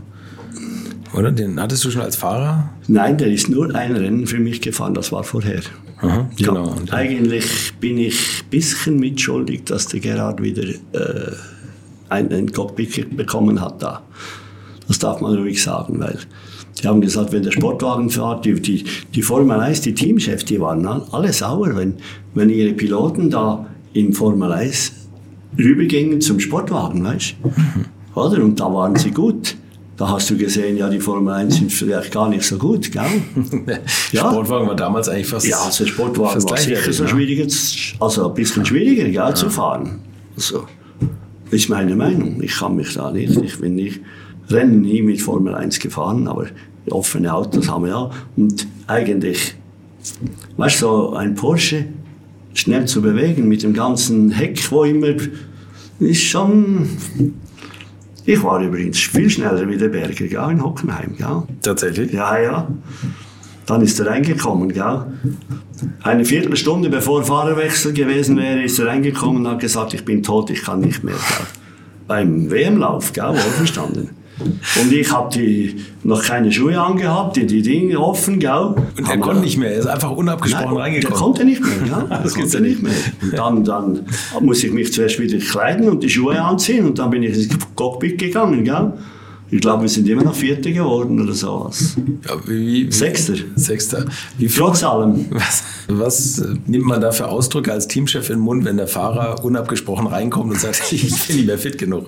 Oder? 1.14 1.32
Den 1.32 1.60
hattest 1.60 1.86
du 1.86 1.92
schon 1.92 2.02
als 2.02 2.16
Fahrer? 2.16 2.70
Nein, 2.88 3.18
der 3.18 3.28
ist 3.28 3.50
nur 3.50 3.74
ein 3.76 3.96
Rennen 3.96 4.28
für 4.28 4.40
mich 4.40 4.62
gefahren, 4.62 4.94
das 4.94 5.12
war 5.12 5.24
vorher. 5.24 5.62
Aha, 6.02 6.30
genau. 6.38 6.76
Ja, 6.88 6.94
eigentlich 6.94 7.74
bin 7.80 7.98
ich 7.98 8.44
ein 8.44 8.50
bisschen 8.50 9.00
mitschuldig, 9.00 9.66
dass 9.66 9.88
der 9.88 10.00
Gerhard 10.00 10.42
wieder 10.42 10.64
äh, 10.64 11.32
einen 12.10 12.52
Cockpit 12.52 13.16
bekommen 13.16 13.62
hat 13.62 13.82
da. 13.82 14.02
Das 14.88 15.00
darf 15.00 15.22
man 15.22 15.36
ruhig 15.36 15.62
sagen, 15.62 16.00
weil 16.00 16.20
die 16.82 16.88
haben 16.88 17.02
gesagt, 17.02 17.32
wenn 17.32 17.44
der 17.44 17.52
Sportwagen 17.52 18.10
fährt, 18.10 18.46
die, 18.46 18.60
die, 18.60 18.84
die 19.14 19.22
Formel 19.22 19.60
1, 19.60 19.82
die 19.82 19.94
Teamchefs, 19.94 20.46
die 20.46 20.60
waren 20.60 20.86
alle 20.86 21.32
sauer, 21.32 21.76
wenn, 21.76 21.96
wenn 22.34 22.50
ihre 22.50 22.74
Piloten 22.74 23.30
da 23.30 23.66
in 23.94 24.12
Formel 24.14 24.52
1 24.52 24.92
rübergingen 25.58 26.20
zum 26.20 26.40
Sportwagen, 26.40 27.04
weißt 27.04 27.36
du? 27.42 27.50
Mhm. 27.50 27.86
Oder? 28.16 28.44
Und 28.44 28.60
da 28.60 28.74
waren 28.74 28.96
sie 28.96 29.12
gut. 29.12 29.56
Da 30.04 30.10
hast 30.10 30.30
du 30.30 30.36
gesehen, 30.36 30.76
ja, 30.76 30.90
die 30.90 31.00
Formel 31.00 31.34
1 31.34 31.56
sind 31.60 31.72
vielleicht 31.72 32.12
gar 32.12 32.28
nicht 32.28 32.44
so 32.44 32.58
gut, 32.58 32.92
gell? 32.92 33.06
ja. 34.12 34.30
Sportwagen 34.30 34.68
war 34.68 34.76
damals 34.76 35.08
eigentlich 35.08 35.28
fast. 35.28 35.48
Ja, 35.48 35.62
also 35.62 35.86
Sportwagen 35.86 36.44
war 36.44 36.58
sicher 36.58 36.92
so 36.92 37.04
ne? 37.04 37.10
schwieriger, 37.10 37.48
also 38.02 38.28
ein 38.28 38.34
bisschen 38.34 38.66
schwieriger, 38.66 39.06
gell, 39.06 39.14
ja. 39.14 39.34
zu 39.34 39.50
fahren. 39.50 40.02
Also, 40.36 40.66
das 41.46 41.54
ist 41.54 41.70
meine 41.70 41.96
Meinung. 41.96 42.44
Ich 42.44 42.54
kann 42.54 42.76
mich 42.76 42.94
da 42.94 43.12
nicht, 43.12 43.42
ich 43.42 43.58
bin 43.62 43.76
nicht, 43.76 44.02
Rennen 44.50 44.82
nie 44.82 45.02
mit 45.02 45.22
Formel 45.22 45.56
1 45.56 45.80
gefahren, 45.80 46.28
aber 46.28 46.48
offene 46.90 47.34
Autos 47.34 47.70
haben 47.70 47.86
wir 47.86 47.92
ja. 47.92 48.12
Und 48.36 48.68
eigentlich, 48.88 49.56
weißt 50.58 50.82
du, 50.82 50.86
so 50.86 51.14
ein 51.14 51.34
Porsche 51.36 51.86
schnell 52.54 52.84
zu 52.88 53.02
bewegen 53.02 53.48
mit 53.48 53.64
dem 53.64 53.74
ganzen 53.74 54.32
Heck, 54.32 54.70
wo 54.70 54.84
immer, 54.84 55.16
ist 56.00 56.24
schon 56.24 56.90
ich 58.26 58.44
war 58.44 58.62
übrigens 58.62 59.00
viel 59.00 59.30
schneller 59.30 59.68
wie 59.68 59.78
der 59.78 59.90
Berger, 59.90 60.28
gell, 60.28 60.52
in 60.52 60.64
Hockenheim. 60.64 61.16
Gell. 61.18 61.44
Tatsächlich? 61.62 62.14
Ja, 62.14 62.38
ja. 62.40 62.68
Dann 63.66 63.82
ist 63.82 64.00
er 64.00 64.08
reingekommen. 64.08 64.72
Gell. 64.72 65.06
Eine 66.02 66.26
Viertelstunde 66.26 66.90
bevor 66.90 67.24
Fahrerwechsel 67.24 67.94
gewesen 67.94 68.38
wäre, 68.38 68.64
ist 68.64 68.80
er 68.80 68.88
reingekommen 68.88 69.46
und 69.46 69.52
hat 69.52 69.60
gesagt, 69.60 69.94
ich 69.94 70.06
bin 70.06 70.24
tot, 70.24 70.50
ich 70.50 70.64
kann 70.64 70.80
nicht 70.80 71.04
mehr. 71.04 71.16
Gell. 71.16 71.48
Beim 72.08 72.50
WM-Lauf, 72.50 73.14
gell, 73.14 73.30
wohlverstanden. 73.30 74.10
Und 74.40 74.92
ich 74.92 75.12
habe 75.12 75.70
noch 76.04 76.24
keine 76.24 76.52
Schuhe 76.52 76.80
angehabt, 76.80 77.38
die, 77.38 77.46
die 77.46 77.62
Dinge 77.62 78.00
offen, 78.00 78.40
gell. 78.40 78.76
Und 78.98 79.10
er 79.10 79.18
konnte 79.20 79.42
nicht 79.42 79.58
mehr, 79.58 79.72
er 79.72 79.80
ist 79.80 79.88
einfach 79.88 80.12
unabgesprochen 80.12 80.74
Nein, 80.74 80.78
reingekommen. 80.78 81.14
Der 81.14 81.20
konnte 81.20 81.46
nicht 81.46 81.62
mehr, 81.62 81.78
gell. 81.86 82.06
das 82.24 82.34
konnte 82.34 82.62
nicht 82.62 82.82
mehr. 82.82 82.94
Und 83.22 83.38
dann, 83.38 83.64
dann 83.64 84.06
muss 84.42 84.64
ich 84.64 84.72
mich 84.72 84.92
zuerst 84.92 85.20
wieder 85.20 85.38
kleiden 85.38 85.88
und 85.88 86.04
die 86.04 86.10
Schuhe 86.10 86.42
anziehen 86.42 86.86
und 86.86 87.00
dann 87.00 87.10
bin 87.10 87.24
ich 87.24 87.36
ins 87.36 87.50
Cockpit 87.76 88.18
gegangen, 88.18 88.64
gell. 88.64 88.94
Ich 89.54 89.62
glaube, 89.62 89.84
wir 89.84 89.90
sind 89.90 90.10
immer 90.10 90.24
noch 90.24 90.34
Vierter 90.34 90.72
geworden 90.72 91.22
oder 91.22 91.34
sowas. 91.34 91.96
Ja, 92.28 92.36
wie, 92.48 92.88
wie, 92.88 92.92
Sechster. 92.92 93.36
Sechster. 93.56 94.06
Wie 94.40 94.48
Trotz 94.48 94.84
allem. 94.84 95.28
Was, 95.30 95.64
was 95.88 96.44
nimmt 96.66 96.86
man 96.86 97.00
da 97.02 97.12
für 97.12 97.28
Ausdrücke 97.28 97.72
als 97.72 97.88
Teamchef 97.88 98.32
in 98.32 98.38
den 98.38 98.42
Mund, 98.42 98.66
wenn 98.66 98.78
der 98.78 98.88
Fahrer 98.88 99.46
unabgesprochen 99.46 100.08
reinkommt 100.08 100.52
und 100.52 100.60
sagt, 100.60 100.82
ich 100.92 101.28
bin 101.28 101.36
nicht 101.36 101.46
mehr 101.46 101.60
fit 101.60 101.78
genug? 101.78 102.08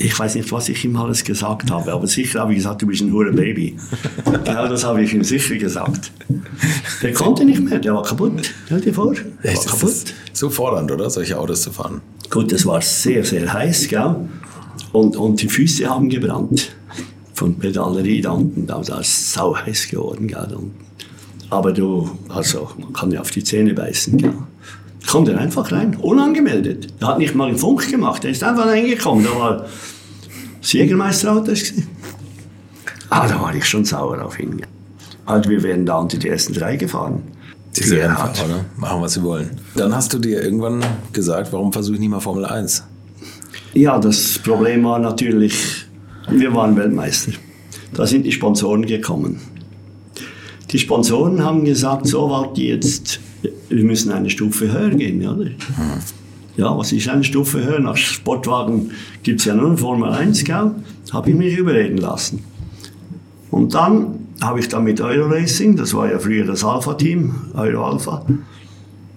Ich 0.00 0.16
weiß 0.16 0.36
nicht, 0.36 0.52
was 0.52 0.68
ich 0.68 0.84
ihm 0.84 0.96
alles 0.96 1.24
gesagt 1.24 1.70
habe, 1.70 1.92
aber 1.92 2.06
sicher 2.06 2.40
habe 2.40 2.52
ich 2.52 2.58
gesagt, 2.58 2.82
du 2.82 2.86
bist 2.86 3.02
ein 3.02 3.12
hure 3.12 3.32
Baby. 3.32 3.76
genau 4.44 4.68
das 4.68 4.84
habe 4.84 5.02
ich 5.02 5.12
ihm 5.12 5.24
sicher 5.24 5.56
gesagt. 5.56 6.12
Der 7.02 7.12
konnte 7.12 7.44
nicht 7.44 7.60
mehr, 7.60 7.80
der 7.80 7.94
war 7.94 8.04
kaputt. 8.04 8.54
Stell 8.66 8.80
dir 8.80 8.94
vor, 8.94 9.14
der 9.42 9.56
war 9.56 9.64
kaputt. 9.64 10.14
so 10.32 10.50
fordernd, 10.50 10.92
oder? 10.92 11.10
Solche 11.10 11.38
Autos 11.38 11.62
zu 11.62 11.72
fahren. 11.72 12.00
Gut, 12.30 12.52
es 12.52 12.64
war 12.64 12.80
sehr, 12.80 13.24
sehr 13.24 13.52
heiß, 13.52 13.88
gell? 13.88 14.16
Und, 14.92 15.16
und 15.16 15.42
die 15.42 15.48
Füße 15.48 15.88
haben 15.88 16.08
gebrannt 16.08 16.70
von 17.34 17.58
Pedalerie 17.58 18.20
da 18.20 18.32
unten, 18.32 18.66
da, 18.66 18.80
da 18.80 19.00
ist 19.00 19.32
sau 19.32 19.56
heiß 19.56 19.88
geworden. 19.88 20.28
Gell? 20.28 20.54
Und, 20.54 20.72
aber 21.50 21.72
du, 21.72 22.10
also, 22.28 22.70
man 22.78 22.92
kann 22.92 23.10
ja 23.10 23.20
auf 23.20 23.30
die 23.30 23.42
Zähne 23.42 23.74
beißen. 23.74 24.18
Gell? 24.18 24.34
Kommt 25.08 25.28
er 25.28 25.38
einfach 25.38 25.72
rein, 25.72 25.96
unangemeldet. 25.96 26.88
Er 27.00 27.08
hat 27.08 27.18
nicht 27.18 27.34
mal 27.34 27.48
einen 27.48 27.56
Funk 27.56 27.88
gemacht, 27.90 28.24
er 28.24 28.30
ist 28.30 28.44
einfach 28.44 28.66
reingekommen. 28.66 29.24
Da 29.24 29.38
war 29.38 29.66
das 30.60 30.72
Jägermeisterauto. 30.72 31.52
Ah, 33.08 33.26
da 33.26 33.40
war 33.40 33.54
ich 33.54 33.64
schon 33.64 33.86
sauer 33.86 34.22
auf 34.22 34.38
ihn. 34.38 34.60
Also 35.24 35.48
wir 35.48 35.62
wären 35.62 35.86
da 35.86 35.96
unter 35.98 36.18
die 36.18 36.28
ersten 36.28 36.52
drei 36.52 36.76
gefahren. 36.76 37.22
Diese 37.74 37.96
Rennfahrer, 37.96 38.48
ne? 38.48 38.64
Machen, 38.76 39.00
was 39.00 39.14
sie 39.14 39.22
wollen. 39.22 39.50
Dann 39.76 39.94
hast 39.94 40.12
du 40.12 40.18
dir 40.18 40.42
irgendwann 40.42 40.84
gesagt, 41.12 41.52
warum 41.52 41.72
versuche 41.72 41.94
ich 41.94 42.00
nicht 42.00 42.10
mal 42.10 42.20
Formel 42.20 42.44
1? 42.44 42.84
Ja, 43.72 43.98
das 43.98 44.38
Problem 44.38 44.84
war 44.84 44.98
natürlich, 44.98 45.86
wir 46.28 46.54
waren 46.54 46.76
Weltmeister. 46.76 47.32
Da 47.94 48.06
sind 48.06 48.24
die 48.24 48.32
Sponsoren 48.32 48.84
gekommen. 48.84 49.40
Die 50.70 50.78
Sponsoren 50.78 51.42
haben 51.42 51.64
gesagt, 51.64 52.06
so 52.06 52.28
wart 52.28 52.58
jetzt, 52.58 53.20
wir 53.42 53.84
müssen 53.84 54.12
eine 54.12 54.30
Stufe 54.30 54.72
höher 54.72 54.90
gehen, 54.90 55.26
oder? 55.26 55.44
Hm. 55.44 55.54
Ja, 56.56 56.76
was 56.76 56.90
ist 56.90 57.08
eine 57.08 57.22
Stufe 57.22 57.64
höher? 57.64 57.78
Nach 57.78 57.96
Sportwagen 57.96 58.90
gibt 59.22 59.40
es 59.40 59.46
ja 59.46 59.54
nur 59.54 59.78
Formel 59.78 60.10
1, 60.10 60.42
gell? 60.44 60.72
Habe 61.12 61.30
ich 61.30 61.36
mich 61.36 61.56
überreden 61.56 61.98
lassen. 61.98 62.42
Und 63.50 63.74
dann 63.74 64.26
habe 64.40 64.60
ich 64.60 64.68
dann 64.68 64.84
mit 64.84 65.00
Euroracing, 65.00 65.76
das 65.76 65.94
war 65.94 66.10
ja 66.10 66.18
früher 66.18 66.44
das 66.44 66.64
Alpha-Team, 66.64 67.34
Euro 67.54 67.84
Alpha, 67.84 68.24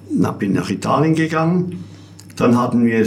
dann 0.10 0.38
bin 0.38 0.53
nach 0.53 0.69
Italien 0.69 1.15
gegangen. 1.15 1.84
Dann 2.35 2.57
hatten 2.57 2.85
wir 2.85 3.06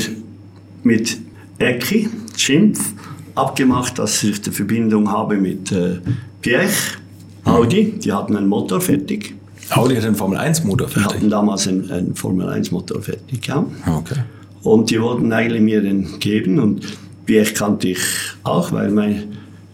mit 0.83 1.19
Ecki, 1.59 2.09
Schimpf, 2.37 2.93
abgemacht, 3.35 3.99
dass 3.99 4.23
ich 4.23 4.43
eine 4.45 4.53
Verbindung 4.53 5.11
habe 5.11 5.37
mit 5.37 5.73
äh, 5.73 5.99
Piech, 6.41 6.99
Audi. 7.45 7.99
Die 7.99 8.13
hatten 8.13 8.37
einen 8.37 8.49
Motor 8.49 8.81
fertig. 8.81 9.35
Audi 9.71 9.97
hat 9.97 10.05
einen 10.05 10.15
Formel 10.15 10.39
1 10.39 10.65
Motor 10.65 10.89
fertig? 10.89 11.11
Die 11.11 11.17
hatten 11.17 11.31
damals 11.31 11.67
einen, 11.69 11.91
einen 11.91 12.15
Formel 12.15 12.49
1 12.49 12.71
Motor 12.71 13.03
fertig, 13.03 13.47
ja. 13.47 13.65
Okay. 13.87 14.21
Und 14.63 14.91
die 14.91 15.01
wollten 15.01 15.33
eigentlich 15.33 15.63
mir 15.63 15.83
den 15.83 16.19
geben 16.21 16.59
und 16.59 16.87
Piech 17.27 17.55
kannte 17.55 17.89
ich 17.89 18.01
auch, 18.43 18.73
weil 18.73 18.91
mein, 18.91 19.25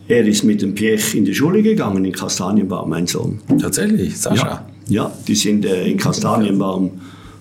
er 0.09 0.27
ist 0.27 0.45
mit 0.45 0.63
dem 0.63 0.75
Piech 0.75 1.15
in 1.15 1.25
die 1.25 1.35
Schule 1.35 1.63
gegangen, 1.63 2.05
in 2.05 2.13
Kastanienbaum, 2.13 2.91
mein 2.91 3.07
Sohn. 3.07 3.41
Tatsächlich, 3.61 4.19
Sascha? 4.19 4.65
Ja, 4.87 5.05
ja 5.05 5.13
die 5.27 5.35
sind 5.35 5.65
äh, 5.65 5.87
in 5.87 5.97
Kastanienbaum, 5.97 6.91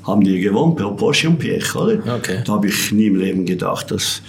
haben 0.03 0.21
die 0.21 0.39
gewohnt, 0.39 0.77
Porsche 0.97 1.29
und 1.29 1.39
Piech, 1.39 1.75
oder? 1.75 1.99
Okay. 2.17 2.39
Da 2.45 2.53
habe 2.53 2.67
ich 2.67 2.91
nie 2.91 3.07
im 3.07 3.15
Leben 3.15 3.45
gedacht, 3.45 3.91
dass, 3.91 4.21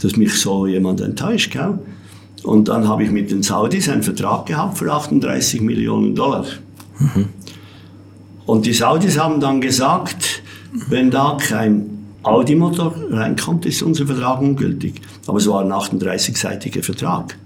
dass 0.00 0.16
mich 0.16 0.34
so 0.40 0.66
jemand 0.66 1.00
enttäuscht, 1.00 1.52
gell? 1.52 1.78
Und 2.42 2.68
dann 2.68 2.88
habe 2.88 3.04
ich 3.04 3.10
mit 3.10 3.30
den 3.30 3.42
Saudis 3.42 3.88
einen 3.88 4.02
Vertrag 4.02 4.46
gehabt 4.46 4.78
für 4.78 4.90
38 4.90 5.60
Millionen 5.60 6.14
Dollar. 6.14 6.46
Mhm. 6.98 7.28
Und 8.50 8.66
die 8.66 8.72
Saudis 8.72 9.16
haben 9.16 9.38
dann 9.38 9.60
gesagt, 9.60 10.42
wenn 10.88 11.08
da 11.08 11.38
kein 11.40 11.98
Audi-Motor 12.24 12.96
reinkommt, 13.12 13.64
ist 13.64 13.80
unser 13.80 14.06
Vertrag 14.08 14.40
ungültig. 14.40 15.00
Aber 15.28 15.38
es 15.38 15.46
war 15.46 15.60
ein 15.60 15.70
38-seitiger 15.70 16.82
Vertrag. 16.82 17.38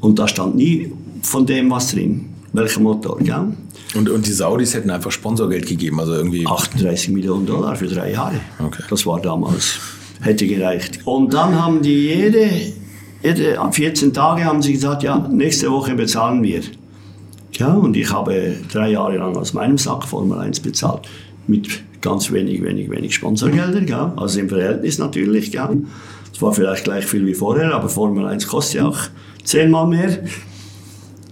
Und 0.00 0.18
da 0.18 0.26
stand 0.26 0.56
nie 0.56 0.90
von 1.20 1.44
dem 1.44 1.70
was 1.70 1.92
drin. 1.92 2.24
Welcher 2.54 2.80
Motor, 2.80 3.18
gell? 3.18 3.52
Und, 3.94 4.08
und 4.08 4.26
die 4.26 4.32
Saudis 4.32 4.72
hätten 4.72 4.88
einfach 4.88 5.10
Sponsorgeld 5.10 5.66
gegeben, 5.66 6.00
also 6.00 6.14
irgendwie. 6.14 6.46
38 6.46 7.10
Millionen 7.10 7.44
Dollar 7.44 7.76
für 7.76 7.88
drei 7.88 8.12
Jahre. 8.12 8.40
Okay. 8.64 8.84
Das 8.88 9.04
war 9.04 9.20
damals, 9.20 9.78
hätte 10.22 10.46
gereicht. 10.46 11.00
Und 11.04 11.34
dann 11.34 11.54
haben 11.62 11.82
die 11.82 12.06
jede, 12.06 12.48
jede 13.22 13.60
14 13.70 14.14
Tage 14.14 14.46
haben 14.46 14.62
sie 14.62 14.72
gesagt, 14.72 15.02
ja, 15.02 15.28
nächste 15.30 15.70
Woche 15.70 15.94
bezahlen 15.94 16.42
wir. 16.42 16.62
Ja, 17.52 17.72
und 17.74 17.96
ich 17.96 18.12
habe 18.12 18.54
drei 18.70 18.90
Jahre 18.90 19.16
lang 19.18 19.36
aus 19.36 19.52
meinem 19.52 19.78
Sack 19.78 20.04
Formel 20.04 20.38
1 20.38 20.60
bezahlt. 20.60 21.08
Mit 21.46 21.82
ganz 22.00 22.30
wenig, 22.30 22.62
wenig, 22.62 22.90
wenig 22.90 23.14
Sponsorgelder, 23.14 23.80
gell? 23.80 24.12
also 24.16 24.40
im 24.40 24.48
Verhältnis 24.48 24.98
natürlich. 24.98 25.50
Gell? 25.50 25.82
Es 26.32 26.40
war 26.42 26.52
vielleicht 26.52 26.84
gleich 26.84 27.06
viel 27.06 27.26
wie 27.26 27.34
vorher, 27.34 27.74
aber 27.74 27.88
Formel 27.88 28.26
1 28.26 28.46
kostet 28.46 28.80
ja 28.80 28.88
auch 28.88 28.98
zehnmal 29.44 29.86
mehr. 29.86 30.18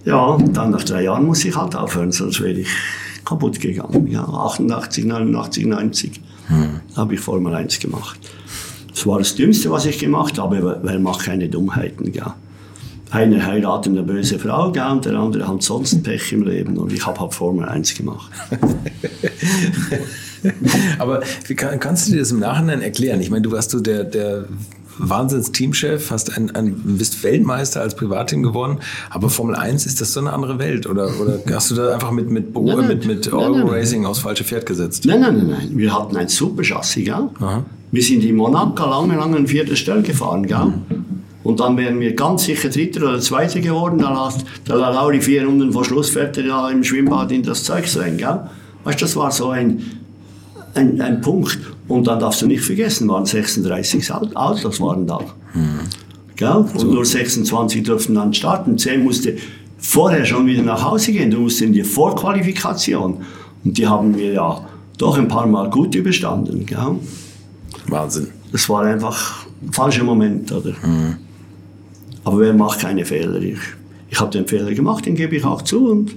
Ja, 0.05 0.37
dann 0.37 0.71
nach 0.71 0.83
drei 0.83 1.03
Jahren 1.03 1.25
muss 1.25 1.45
ich 1.45 1.55
halt 1.55 1.75
aufhören, 1.75 2.11
sonst 2.11 2.41
wäre 2.41 2.59
ich 2.59 2.69
kaputt 3.23 3.59
gegangen. 3.59 4.07
Ja, 4.07 4.23
88, 4.23 5.05
89, 5.05 5.65
90 5.65 6.21
hm. 6.47 6.81
habe 6.95 7.13
ich 7.13 7.19
Formel 7.19 7.53
1 7.53 7.79
gemacht. 7.79 8.19
Das 8.89 9.05
war 9.05 9.19
das 9.19 9.35
Dümmste, 9.35 9.69
was 9.69 9.85
ich 9.85 9.99
gemacht 9.99 10.39
habe, 10.39 10.79
weil 10.81 10.99
macht 10.99 11.25
keine 11.25 11.47
Dummheiten. 11.49 12.11
Gell? 12.11 12.33
Einer 13.09 13.45
heiratet 13.45 13.93
eine 13.93 14.03
böse 14.03 14.37
Frau 14.37 14.71
gell, 14.71 14.83
und 14.83 15.05
der 15.05 15.15
andere 15.15 15.47
hat 15.47 15.63
sonst 15.63 16.03
Pech 16.03 16.33
im 16.33 16.43
Leben 16.43 16.77
und 16.77 16.91
ich 16.91 17.05
habe 17.05 17.19
halt 17.19 17.33
Formel 17.33 17.65
1 17.65 17.95
gemacht. 17.95 18.31
Aber 20.99 21.21
kann, 21.55 21.79
kannst 21.79 22.07
du 22.07 22.11
dir 22.13 22.19
das 22.19 22.31
im 22.31 22.39
Nachhinein 22.39 22.81
erklären? 22.81 23.21
Ich 23.21 23.29
meine, 23.29 23.43
du 23.43 23.51
warst 23.51 23.71
so 23.71 23.79
der, 23.79 24.03
der 24.03 24.45
Wahnsinns-Teamchef, 24.99 26.11
hast 26.11 26.35
ein, 26.35 26.53
ein, 26.55 26.73
bist 26.97 27.23
Weltmeister 27.23 27.81
als 27.81 27.95
Privatteam 27.95 28.43
geworden, 28.43 28.79
aber 29.09 29.29
Formel 29.29 29.55
1 29.55 29.85
ist 29.85 30.01
das 30.01 30.13
so 30.13 30.19
eine 30.19 30.33
andere 30.33 30.59
Welt? 30.59 30.87
Oder, 30.87 31.09
oder 31.21 31.39
hast 31.51 31.71
du 31.71 31.75
da 31.75 31.93
einfach 31.93 32.11
mit, 32.11 32.29
mit, 32.29 32.53
nein, 32.53 32.65
nein, 32.65 32.87
mit, 32.87 33.05
mit 33.05 33.31
Euro 33.31 33.57
nein, 33.57 33.67
Racing 33.67 34.05
aufs 34.05 34.19
falsche 34.19 34.43
Pferd 34.43 34.65
gesetzt? 34.65 35.05
Nein, 35.05 35.21
nein, 35.21 35.37
nein, 35.37 35.47
nein. 35.47 35.71
Wir 35.73 35.93
hatten 35.93 36.17
ein 36.17 36.27
super 36.27 36.63
Chassis, 36.63 37.05
gell? 37.05 37.29
Wir 37.91 38.03
sind 38.03 38.23
in 38.23 38.35
Monaco 38.35 38.85
lange, 38.85 39.15
lange 39.15 39.37
an 39.37 39.47
vierter 39.47 39.75
Stelle 39.75 40.01
gefahren, 40.01 40.45
gell? 40.45 40.65
Mhm. 40.65 41.06
Und 41.47 41.61
dann 41.61 41.77
wären 41.77 41.97
wir 42.01 42.13
ganz 42.13 42.43
sicher 42.43 42.67
Dritter 42.67 43.03
oder 43.03 43.21
Zweiter 43.21 43.61
geworden. 43.61 43.99
Da 43.99 44.11
lag, 44.11 44.33
da 44.65 44.75
lag 44.75 44.97
auch 44.97 45.11
die 45.11 45.21
vier 45.21 45.45
Runden 45.45 45.71
vor 45.71 45.85
Schluss 45.85 46.09
fertig 46.09 46.45
da 46.45 46.69
im 46.69 46.83
Schwimmbad 46.83 47.31
in 47.31 47.41
das 47.41 47.63
Zeug 47.63 47.85
rein, 47.95 48.17
gell? 48.17 48.41
Weißt 48.83 49.01
das 49.01 49.15
war 49.15 49.31
so 49.31 49.51
ein, 49.51 49.81
ein, 50.73 50.99
ein 50.99 51.21
Punkt. 51.21 51.57
Und 51.87 52.05
dann 52.05 52.19
darfst 52.19 52.41
du 52.41 52.47
nicht 52.47 52.65
vergessen, 52.65 53.07
waren 53.07 53.25
36 53.25 54.11
Autos 54.11 54.81
waren 54.81 55.07
da. 55.07 55.21
Hm. 55.53 55.79
Gell? 56.35 56.49
Und 56.49 56.79
so. 56.81 56.87
nur 56.87 57.05
26 57.05 57.81
durften 57.81 58.15
dann 58.15 58.33
starten. 58.33 58.77
10 58.77 59.05
musste 59.05 59.37
vorher 59.77 60.25
schon 60.25 60.47
wieder 60.47 60.63
nach 60.63 60.83
Hause 60.83 61.13
gehen. 61.13 61.31
Du 61.31 61.39
musst 61.39 61.61
in 61.61 61.71
die 61.71 61.83
Vorqualifikation. 61.83 63.19
Und 63.63 63.77
die 63.77 63.87
haben 63.87 64.17
wir 64.17 64.33
ja 64.33 64.67
doch 64.97 65.17
ein 65.17 65.29
paar 65.29 65.47
Mal 65.47 65.69
gut 65.69 65.95
überstanden. 65.95 66.65
Gell? 66.65 66.99
Wahnsinn. 67.87 68.27
Das 68.51 68.67
war 68.67 68.83
einfach 68.83 69.45
ein 69.61 69.71
falscher 69.71 70.03
Moment, 70.03 70.51
oder? 70.51 70.73
Hm. 70.81 71.15
Aber 72.27 72.39
wer 72.39 72.53
macht 72.53 72.81
keine 72.81 73.05
Fehler? 73.05 73.41
Ich, 73.41 73.57
ich 74.09 74.19
habe 74.19 74.31
den 74.31 74.45
Fehler 74.45 74.73
gemacht, 74.73 75.05
den 75.05 75.15
gebe 75.15 75.37
ich 75.37 75.45
auch 75.45 75.61
zu. 75.61 75.89
Und 75.89 76.13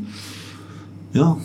ja, 1.12 1.36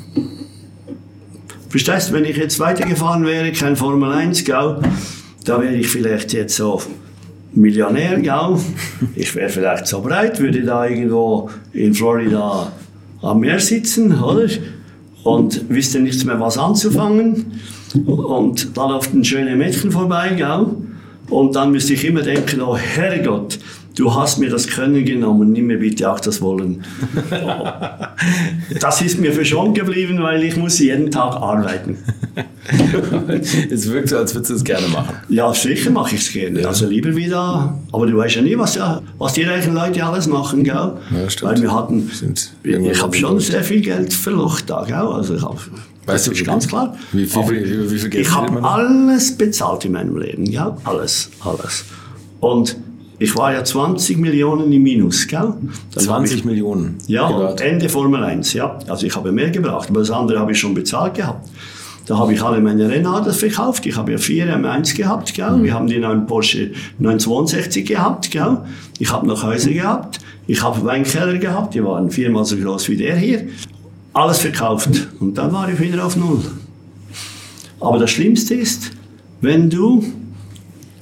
Verstehst 1.69 2.09
du, 2.09 2.13
wenn 2.13 2.25
ich 2.25 2.35
jetzt 2.35 2.59
weitergefahren 2.59 3.25
wäre, 3.25 3.51
kein 3.51 3.75
Formel 3.75 4.11
1, 4.11 4.43
gell, 4.43 4.79
da 5.43 5.61
wäre 5.61 5.75
ich 5.75 5.87
vielleicht 5.87 6.33
jetzt 6.33 6.55
so 6.55 6.81
Millionär, 7.53 8.19
gell? 8.19 8.57
Ich 9.15 9.35
wäre 9.35 9.49
vielleicht 9.49 9.85
so 9.85 10.01
breit, 10.01 10.39
würde 10.39 10.63
da 10.63 10.87
irgendwo 10.87 11.51
in 11.71 11.93
Florida 11.93 12.71
am 13.21 13.41
Meer 13.41 13.59
sitzen, 13.59 14.19
oder? 14.19 14.49
Und 15.23 15.69
wüsste 15.69 15.99
nichts 15.99 16.25
mehr, 16.25 16.39
was 16.39 16.57
anzufangen. 16.57 17.59
Und 18.05 18.75
da 18.75 18.89
läuft 18.89 19.13
ein 19.13 19.23
schönes 19.23 19.55
Mädchen 19.55 19.91
vorbei, 19.91 20.29
gell? 20.35 20.65
Und 21.29 21.55
dann 21.55 21.71
müsste 21.71 21.93
ich 21.93 22.03
immer 22.03 22.23
denken, 22.23 22.61
oh 22.61 22.75
Herrgott, 22.75 23.59
du 23.95 24.13
hast 24.13 24.37
mir 24.37 24.49
das 24.49 24.67
Können 24.67 25.05
genommen, 25.05 25.51
nimm 25.51 25.67
mir 25.67 25.79
bitte 25.79 26.11
auch 26.11 26.19
das 26.19 26.41
Wollen. 26.41 26.83
das 28.79 29.01
ist 29.01 29.19
mir 29.19 29.31
verschont 29.31 29.75
geblieben, 29.75 30.21
weil 30.21 30.43
ich 30.43 30.57
muss 30.57 30.79
jeden 30.79 31.09
Tag 31.11 31.35
arbeiten. 31.35 31.97
es 33.71 33.89
wirkt 33.89 34.09
so, 34.09 34.17
als 34.17 34.35
würdest 34.35 34.51
du 34.51 34.55
es 34.55 34.63
gerne 34.63 34.87
machen. 34.89 35.15
Ja, 35.29 35.53
sicher 35.53 35.91
mache 35.91 36.15
ich 36.15 36.21
es 36.21 36.33
gerne. 36.33 36.61
Ja. 36.61 36.67
Also 36.67 36.87
lieber 36.87 37.15
wieder, 37.15 37.79
aber 37.91 38.07
du 38.07 38.17
weißt 38.17 38.35
ja 38.35 38.41
nie, 38.41 38.57
was, 38.57 38.77
was 39.17 39.33
die 39.33 39.43
reichen 39.43 39.73
Leute 39.73 40.03
alles 40.03 40.27
machen, 40.27 40.63
gell? 40.63 40.73
Ja, 40.73 40.97
Weil 41.41 41.61
wir 41.61 41.73
hatten, 41.73 42.11
ich 42.63 43.01
habe 43.01 43.15
schon 43.15 43.39
sehr 43.39 43.63
viel 43.63 43.81
Geld 43.81 44.13
verlocht 44.13 44.69
da, 44.69 44.83
gell? 44.83 44.95
Also 44.95 45.35
ich 45.35 45.41
habe 45.41 45.57
Weißt 46.07 46.27
das 46.27 46.37
ist 46.37 46.45
ganz 46.45 46.67
klar. 46.67 46.95
Wie, 47.13 47.25
viel, 47.25 47.41
wie, 47.49 47.91
wie 47.91 47.97
viel 47.97 48.09
Geld 48.09 48.27
Ich 48.27 48.31
habe 48.31 48.63
alles 48.63 49.35
bezahlt 49.35 49.85
in 49.85 49.93
meinem 49.93 50.15
Leben, 50.17 50.45
ja, 50.45 50.77
alles, 50.83 51.31
alles. 51.43 51.85
Und 52.41 52.77
ich 53.17 53.35
war 53.35 53.53
ja 53.53 53.63
20 53.63 54.17
Millionen 54.17 54.71
im 54.71 54.83
Minus, 54.83 55.27
gell? 55.27 55.53
Dann 55.93 56.03
20 56.03 56.39
ich, 56.39 56.45
Millionen? 56.45 56.97
Ja, 57.07 57.27
und 57.27 57.61
Ende 57.61 57.87
Formel 57.87 58.23
1, 58.23 58.53
ja. 58.53 58.77
Also 58.87 59.05
ich 59.05 59.15
habe 59.15 59.31
mehr 59.31 59.51
gebracht, 59.51 59.89
aber 59.89 59.99
das 59.99 60.11
andere 60.11 60.39
habe 60.39 60.51
ich 60.51 60.59
schon 60.59 60.73
bezahlt 60.73 61.15
gehabt. 61.15 61.47
Da 62.07 62.17
habe 62.19 62.33
ich 62.33 62.41
alle 62.41 62.61
meine 62.61 62.87
Rennautos 62.87 63.37
verkauft. 63.37 63.85
Ich 63.85 63.95
habe 63.95 64.11
ja 64.11 64.17
vier 64.17 64.45
M1 64.45 64.95
gehabt, 64.95 65.33
gell? 65.33 65.63
Wir 65.63 65.73
haben 65.73 65.87
den 65.87 66.01
neuen 66.01 66.27
Porsche 66.27 66.71
962 66.99 67.85
gehabt, 67.85 68.29
gell? 68.29 68.59
Ich 68.99 69.11
habe 69.11 69.25
noch 69.25 69.43
Häuser 69.43 69.71
gehabt. 69.71 70.19
Ich 70.45 70.61
habe 70.61 70.83
Weinkeller 70.85 71.37
gehabt, 71.37 71.73
die 71.73 71.83
waren 71.83 72.11
viermal 72.11 72.45
so 72.45 72.57
groß 72.57 72.89
wie 72.89 72.97
der 72.97 73.15
hier. 73.15 73.47
Alles 74.13 74.39
verkauft. 74.39 75.07
Und 75.19 75.37
dann 75.37 75.51
war 75.51 75.67
ich 75.69 75.79
wieder 75.79 76.05
auf 76.05 76.15
Null. 76.15 76.41
Aber 77.79 77.97
das 77.97 78.11
Schlimmste 78.11 78.53
ist, 78.53 78.91
wenn 79.41 79.69
du 79.69 80.03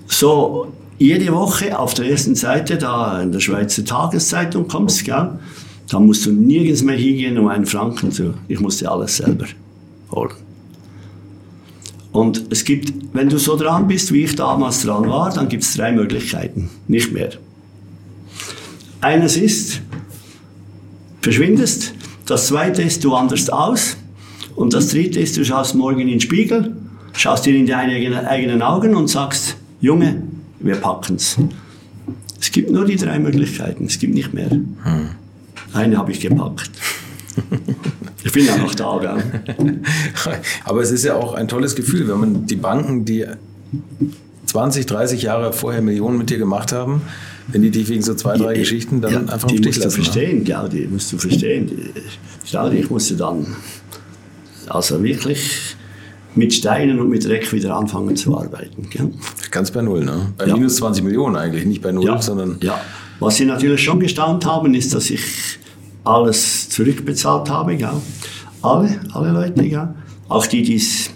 so 0.08 0.72
jede 1.04 1.34
Woche 1.34 1.78
auf 1.78 1.94
der 1.94 2.10
ersten 2.10 2.34
Seite 2.34 2.78
da 2.78 3.22
in 3.22 3.34
der 3.34 3.42
Schweizer 3.42 3.84
Tageszeitung 3.84 4.70
kommst, 4.70 5.04
gell, 5.04 5.32
da 5.90 6.00
musst 6.00 6.26
du 6.26 6.32
nirgends 6.32 6.82
mehr 6.82 6.96
hingehen, 6.96 7.38
um 7.38 7.50
einen 7.50 7.66
Franken 7.66 8.12
zu. 8.12 8.36
Ich 8.48 8.62
musste 8.62 8.90
alles 8.90 9.18
selber 9.18 9.46
holen. 10.12 10.32
Und 12.14 12.46
es 12.52 12.64
gibt, 12.64 12.94
wenn 13.12 13.28
du 13.28 13.38
so 13.38 13.58
dran 13.58 13.88
bist, 13.88 14.14
wie 14.14 14.24
ich 14.24 14.36
damals 14.36 14.84
dran 14.84 15.10
war, 15.10 15.34
dann 15.34 15.50
gibt 15.50 15.64
es 15.64 15.74
drei 15.74 15.92
Möglichkeiten, 15.92 16.70
nicht 16.88 17.12
mehr. 17.12 17.32
Eines 19.02 19.36
ist, 19.36 19.82
verschwindest, 21.22 21.94
Das 22.26 22.48
zweite 22.48 22.82
ist, 22.82 23.04
du 23.04 23.12
wanderst 23.12 23.52
aus. 23.52 23.98
Und 24.56 24.74
das 24.74 24.88
dritte 24.90 25.20
ist, 25.20 25.36
du 25.36 25.44
schaust 25.44 25.76
morgen 25.76 26.00
in 26.00 26.08
den 26.08 26.22
Spiegel, 26.22 26.78
schaust 27.12 27.46
dir 27.46 27.56
in 27.56 27.66
deine 27.66 28.30
eigenen 28.30 28.62
Augen 28.62 28.96
und 28.96 29.10
sagst, 29.10 29.58
Junge, 29.82 30.24
wir 30.64 30.76
packen's. 30.76 31.38
Es 32.40 32.52
gibt 32.52 32.72
nur 32.72 32.86
die 32.86 32.96
drei 32.96 33.20
Möglichkeiten, 33.20 33.86
es 33.86 34.00
gibt 34.00 34.14
nicht 34.14 34.34
mehr. 34.34 34.50
Hm. 34.50 35.10
Eine 35.74 35.98
habe 35.98 36.12
ich 36.12 36.20
gepackt. 36.20 36.72
Ich 38.24 38.32
bin 38.32 38.46
ja 38.46 38.58
noch 38.58 38.76
da, 38.76 39.00
gell? 39.00 39.82
Aber 40.66 40.82
es 40.82 40.92
ist 40.92 41.04
ja 41.04 41.16
auch 41.16 41.34
ein 41.34 41.48
tolles 41.48 41.76
Gefühl, 41.76 42.08
wenn 42.08 42.20
man 42.20 42.46
die 42.46 42.56
Banken, 42.56 43.06
die 43.06 43.26
20, 44.46 44.86
30 44.86 45.22
Jahre 45.24 45.52
vorher 45.52 45.82
Millionen 45.82 46.18
mit 46.18 46.30
dir 46.30 46.38
gemacht 46.38 46.72
haben, 46.72 47.02
wenn 47.48 47.62
die 47.62 47.72
dich 47.72 47.90
wegen 47.90 48.02
so 48.02 48.14
zwei, 48.14 48.38
drei 48.38 48.54
ja, 48.54 48.60
Geschichten 48.60 49.02
dann 49.02 49.12
ja, 49.12 49.20
einfach 49.34 49.48
die 49.48 49.60
musst 49.60 49.84
lassen, 49.84 49.98
du 49.98 50.04
verstehen, 50.04 50.44
ne? 50.44 50.50
ja, 50.50 50.68
die 50.68 50.88
musst 50.88 51.12
du 51.12 51.18
verstehen. 51.18 51.68
Die, 51.68 52.78
ich 52.78 52.90
musste 52.90 53.16
dann 53.16 53.48
also 54.68 55.04
wirklich 55.04 55.76
mit 56.36 56.54
Steinen 56.54 57.00
und 57.00 57.10
mit 57.10 57.26
Dreck 57.26 57.52
wieder 57.52 57.76
anfangen 57.76 58.16
zu 58.16 58.38
arbeiten. 58.38 58.90
Gell? 58.90 59.12
Ganz 59.54 59.70
bei 59.70 59.84
Null, 59.84 60.04
ne? 60.04 60.34
Bei 60.36 60.48
ja. 60.48 60.56
minus 60.56 60.78
20 60.78 61.04
Millionen 61.04 61.36
eigentlich, 61.36 61.64
nicht 61.66 61.84
bei 61.84 61.92
Null, 61.92 62.06
ja. 62.06 62.20
sondern... 62.20 62.58
Ja, 62.62 62.82
was 63.20 63.36
sie 63.36 63.46
natürlich 63.46 63.84
schon 63.84 64.00
gestaunt 64.00 64.48
haben, 64.48 64.74
ist, 64.74 64.96
dass 64.96 65.12
ich 65.12 65.22
alles 66.04 66.70
zurückbezahlt 66.70 67.52
habe, 67.52 67.78
gell? 67.78 68.02
Alle, 68.64 69.00
alle 69.14 69.32
Leute, 69.32 69.70
gell? 69.70 69.90
Auch 70.28 70.48
die, 70.48 70.64
die 70.64 70.78
es 70.78 71.12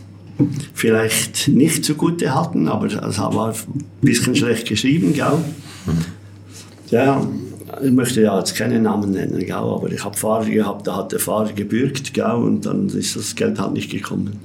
vielleicht 0.75 1.47
nicht 1.47 1.83
so 1.83 1.95
gute 1.95 2.35
hatten, 2.35 2.67
aber 2.67 2.85
es 2.85 3.17
war 3.17 3.49
ein 3.49 3.85
bisschen 4.01 4.35
schlecht 4.35 4.67
geschrieben, 4.67 5.13
gell? 5.13 5.39
Mhm. 5.87 6.05
Ja, 6.91 7.27
ich 7.81 7.91
möchte 7.91 8.21
ja 8.21 8.37
jetzt 8.37 8.53
keine 8.53 8.79
Namen 8.79 9.13
nennen, 9.13 9.39
gell? 9.39 9.51
aber 9.51 9.91
ich 9.91 10.05
habe 10.05 10.15
Fahrer 10.15 10.45
gehabt, 10.45 10.85
da 10.85 10.95
hat 10.95 11.11
der 11.11 11.19
Fahrer 11.19 11.53
gebürgt 11.53 12.13
gell? 12.13 12.25
und 12.25 12.67
dann 12.67 12.87
ist 12.89 13.15
das 13.15 13.35
Geld 13.35 13.59
halt 13.59 13.73
nicht 13.73 13.89
gekommen. 13.89 14.39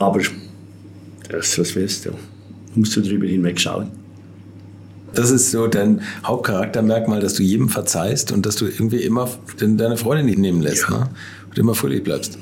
Aber 0.00 0.20
das, 1.30 1.58
was 1.58 1.74
willst 1.74 2.06
du? 2.06 2.10
Musst 2.74 2.96
du 2.96 3.00
drüber 3.00 3.26
hinwegschauen. 3.26 3.88
Das 5.14 5.30
ist 5.30 5.50
so 5.50 5.66
dein 5.66 6.02
Hauptcharaktermerkmal, 6.24 7.20
dass 7.20 7.34
du 7.34 7.42
jedem 7.42 7.68
verzeihst 7.68 8.30
und 8.30 8.46
dass 8.46 8.56
du 8.56 8.66
irgendwie 8.66 9.02
immer 9.02 9.28
deine 9.58 9.96
Freundin 9.96 10.26
nicht 10.26 10.38
nehmen 10.38 10.62
lässt 10.62 10.86
ja. 10.88 11.00
ne? 11.00 11.10
und 11.48 11.58
immer 11.58 11.74
fröhlich 11.74 12.04
bleibst. 12.04 12.38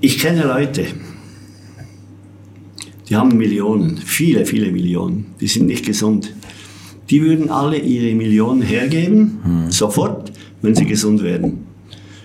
Ich 0.00 0.18
kenne 0.18 0.44
Leute, 0.44 0.86
die 3.08 3.16
haben 3.16 3.36
Millionen, 3.36 3.96
viele, 3.96 4.44
viele 4.44 4.70
Millionen, 4.70 5.34
die 5.40 5.46
sind 5.46 5.66
nicht 5.66 5.86
gesund. 5.86 6.34
Die 7.10 7.22
würden 7.22 7.50
alle 7.50 7.78
ihre 7.78 8.14
Millionen 8.14 8.60
hergeben, 8.60 9.38
hm. 9.42 9.70
sofort, 9.70 10.30
wenn 10.62 10.74
sie 10.74 10.84
gesund 10.84 11.22
werden. 11.22 11.66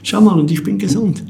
Schau 0.02 0.20
mal, 0.20 0.38
und 0.38 0.52
ich 0.52 0.62
bin 0.62 0.78
gesund. 0.78 1.24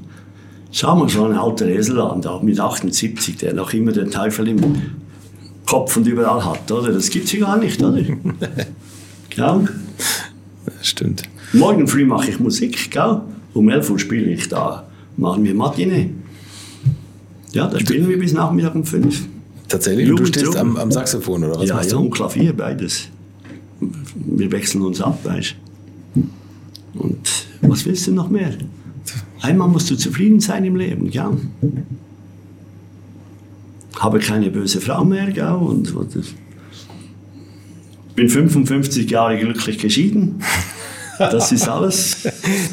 Schau 0.75 0.95
mal, 0.95 1.07
so 1.07 1.25
ein 1.25 1.37
alter 1.37 1.67
Esel 1.67 2.01
an, 2.01 2.19
da 2.19 2.39
mit 2.39 2.59
78, 2.59 3.37
der 3.37 3.53
noch 3.53 3.71
immer 3.73 3.91
den 3.91 4.09
Teufel 4.09 4.47
im 4.47 4.59
Kopf 5.67 5.95
und 5.97 6.07
überall 6.07 6.43
hat, 6.43 6.71
oder? 6.71 6.91
Das 6.91 7.11
gibt 7.11 7.31
es 7.31 7.39
gar 7.39 7.57
nicht, 7.57 7.81
oder? 7.81 8.01
ja. 9.35 9.63
Stimmt. 10.81 11.23
Morgen 11.53 11.87
früh 11.87 12.05
mache 12.05 12.31
ich 12.31 12.39
Musik, 12.39 12.89
gell? 12.89 13.21
Um 13.53 13.69
11 13.69 13.91
Uhr 13.91 13.99
spiele 13.99 14.31
ich 14.31 14.49
da. 14.49 14.87
Machen 15.15 15.43
wir 15.43 15.53
Matinee. 15.53 16.09
Ja, 17.51 17.67
da 17.67 17.79
spielen 17.79 18.09
wir 18.09 18.17
bis 18.17 18.33
Nachmittag 18.33 18.73
um 18.73 18.83
5. 18.83 19.27
Tatsächlich? 19.67 20.09
Und 20.09 20.21
du 20.21 20.25
stehst 20.25 20.57
am, 20.57 20.75
am, 20.77 20.91
Saxophon 20.91 21.43
oder 21.43 21.59
was 21.59 21.69
ja, 21.69 21.79
ja, 21.79 21.87
du? 21.87 21.99
und 21.99 22.09
Klavier, 22.09 22.51
beides. 22.51 23.09
Wir 24.15 24.51
wechseln 24.51 24.81
uns 24.81 24.99
ab, 25.01 25.19
weißt 25.23 25.55
Und 26.95 27.45
was 27.61 27.85
willst 27.85 28.07
du 28.07 28.11
noch 28.11 28.29
mehr? 28.29 28.49
Einmal 29.43 29.67
musst 29.67 29.91
du 29.91 29.95
zufrieden 29.95 30.39
sein 30.39 30.65
im 30.65 30.75
Leben, 30.75 31.11
ja 31.11 31.31
habe 34.03 34.19
keine 34.19 34.49
böse 34.49 34.81
Frau 34.81 35.05
mehr, 35.05 35.31
gell? 35.31 35.45
Und, 35.45 35.95
und 35.95 36.13
bin 38.15 38.29
55 38.29 39.09
Jahre 39.09 39.37
glücklich 39.37 39.77
geschieden. 39.79 40.41
Das 41.17 41.51
ist 41.51 41.67
alles. 41.67 42.17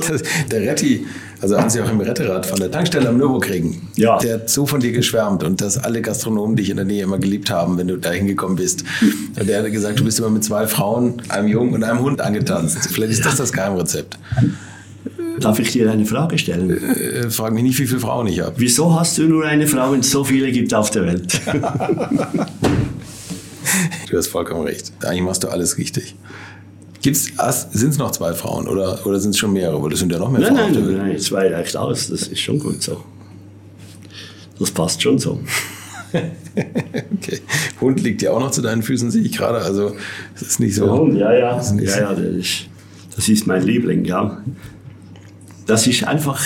Das, 0.09 0.23
der 0.51 0.63
Retti, 0.63 1.07
also 1.41 1.57
haben 1.57 1.71
Sie 1.71 1.81
auch 1.81 1.89
im 1.89 2.01
Retterad 2.01 2.45
von 2.45 2.59
der 2.59 2.71
Tankstelle 2.71 3.09
am 3.09 3.19
Nürburgring, 3.19 3.81
ja. 3.95 4.19
der 4.19 4.35
hat 4.35 4.51
so 4.51 4.67
von 4.67 4.81
dir 4.81 4.91
geschwärmt 4.91 5.45
und 5.45 5.61
dass 5.61 5.79
alle 5.79 6.03
Gastronomen 6.03 6.57
dich 6.57 6.71
in 6.71 6.77
der 6.77 6.85
Nähe 6.85 7.05
immer 7.05 7.19
geliebt 7.19 7.51
haben, 7.51 7.79
wenn 7.79 7.87
du 7.87 7.97
da 7.97 8.11
hingekommen 8.11 8.57
bist. 8.57 8.83
Und 9.39 9.49
der 9.49 9.63
hat 9.63 9.71
gesagt, 9.71 10.01
du 10.01 10.05
bist 10.05 10.19
immer 10.19 10.31
mit 10.31 10.43
zwei 10.43 10.67
Frauen, 10.67 11.23
einem 11.29 11.47
Jungen 11.47 11.75
und 11.75 11.85
einem 11.85 12.01
Hund 12.01 12.21
angetanzt. 12.21 12.79
Vielleicht 12.91 13.13
ist 13.13 13.27
das 13.27 13.37
das 13.37 13.53
Geheimrezept. 13.53 14.19
Darf 15.41 15.59
ich 15.59 15.73
dir 15.73 15.91
eine 15.91 16.05
Frage 16.05 16.39
stellen? 16.39 16.71
Äh, 16.71 17.31
frag 17.31 17.53
mich 17.55 17.63
nicht, 17.63 17.79
wie 17.79 17.87
viele 17.87 18.01
Frauen 18.01 18.27
ich 18.27 18.41
habe. 18.41 18.55
Wieso 18.59 18.99
hast 18.99 19.17
du 19.19 19.23
nur 19.23 19.47
eine 19.47 19.67
Frau, 19.67 19.93
wenn 19.93 20.01
es 20.01 20.11
so 20.11 20.23
viele 20.23 20.53
gibt 20.53 20.75
auf 20.75 20.91
der 20.91 21.07
Welt? 21.07 21.41
du 24.11 24.17
hast 24.17 24.27
vollkommen 24.29 24.67
recht. 24.67 24.93
Eigentlich 25.03 25.23
machst 25.23 25.43
du 25.43 25.49
alles 25.49 25.79
richtig. 25.79 26.15
Sind 27.03 27.17
es 27.17 27.99
noch 27.99 28.11
zwei 28.11 28.35
Frauen 28.35 28.69
oder, 28.69 29.07
oder 29.07 29.19
sind 29.19 29.31
es 29.31 29.39
schon 29.39 29.55
mehrere? 29.55 29.83
Weil 29.83 29.89
das 29.91 30.01
sind 30.01 30.13
ja 30.13 30.19
noch 30.19 30.31
mehr 30.31 30.43
nein, 30.43 30.57
Frauen. 30.57 30.73
Nein, 30.73 30.85
nein, 30.85 31.09
nein, 31.09 31.19
zwei 31.19 31.49
reicht 31.49 31.75
aus. 31.77 32.09
Das 32.09 32.29
ist 32.29 32.41
schon 32.41 32.59
gut 32.59 32.83
so. 32.83 33.03
Das 34.59 34.71
passt 34.71 35.01
schon 35.01 35.19
so. 35.19 35.41
okay. 36.13 37.41
Hund 37.81 38.03
liegt 38.03 38.21
ja 38.21 38.33
auch 38.33 38.41
noch 38.41 38.51
zu 38.51 38.61
deinen 38.61 38.83
Füßen, 38.83 39.11
sehe 39.11 39.23
ich 39.23 39.33
gerade. 39.33 39.61
Also, 39.61 39.97
das 40.35 40.43
ist 40.43 40.61
nicht 40.61 40.75
so. 40.75 40.85
Der 40.85 40.95
Hund, 40.95 41.17
ja, 41.17 41.33
ja. 41.33 41.55
Das 41.55 41.73
ist, 41.73 41.81
ja, 41.81 42.01
ja, 42.01 42.13
das 42.13 42.27
ist, 42.27 42.67
das 43.17 43.29
ist 43.31 43.47
mein 43.47 43.63
Liebling, 43.63 44.05
ja 44.05 44.43
das 45.71 45.87
ist 45.87 46.03
einfach 46.03 46.43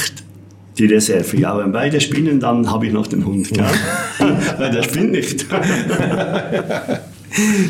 die 0.76 0.84
Reserve. 0.84 1.36
Ja, 1.38 1.56
wenn 1.56 1.72
beide 1.72 1.98
spinnen, 2.00 2.40
dann 2.40 2.70
habe 2.70 2.86
ich 2.86 2.92
noch 2.92 3.06
den 3.06 3.24
Hund. 3.24 3.50
Weil 4.58 4.70
der 4.70 4.82
spinnt 4.82 5.12
nicht. 5.12 5.46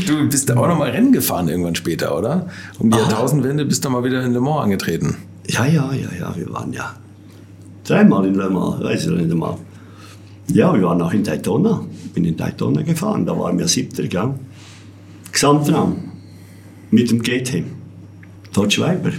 du 0.08 0.28
bist 0.28 0.50
auch 0.50 0.66
noch 0.66 0.76
mal 0.76 0.90
Rennen 0.90 1.12
gefahren 1.12 1.48
irgendwann 1.48 1.76
später, 1.76 2.18
oder? 2.18 2.48
Um 2.80 2.90
die 2.90 2.96
ah. 2.96 3.02
Jahrtausendwende 3.02 3.64
bist 3.66 3.84
du 3.84 3.90
mal 3.90 4.02
wieder 4.02 4.24
in 4.24 4.32
Le 4.32 4.40
Mans 4.40 4.64
angetreten. 4.64 5.16
Ja, 5.46 5.64
ja, 5.64 5.92
ja, 5.92 6.08
ja, 6.18 6.34
wir 6.36 6.52
waren 6.52 6.72
ja 6.72 6.92
dreimal 7.84 8.26
in 8.26 8.34
Le 8.34 8.50
Mans, 8.50 8.82
weiß 8.82 9.06
ich 9.06 9.12
nicht 9.12 9.32
mal. 9.34 9.56
Ja, 10.48 10.74
wir 10.74 10.82
waren 10.82 11.00
auch 11.00 11.12
in 11.12 11.22
Daytona. 11.22 11.84
Ich 12.04 12.12
bin 12.12 12.24
in 12.24 12.36
Daytona 12.36 12.82
gefahren, 12.82 13.24
da 13.24 13.38
waren 13.38 13.56
wir 13.58 13.68
siebter, 13.68 14.02
gell? 14.08 14.34
Gesamtraum. 15.30 16.02
Mit 16.90 17.10
dem 17.10 17.22
GT. 17.22 17.64
Dodge 18.52 18.78
Viper. 18.78 19.12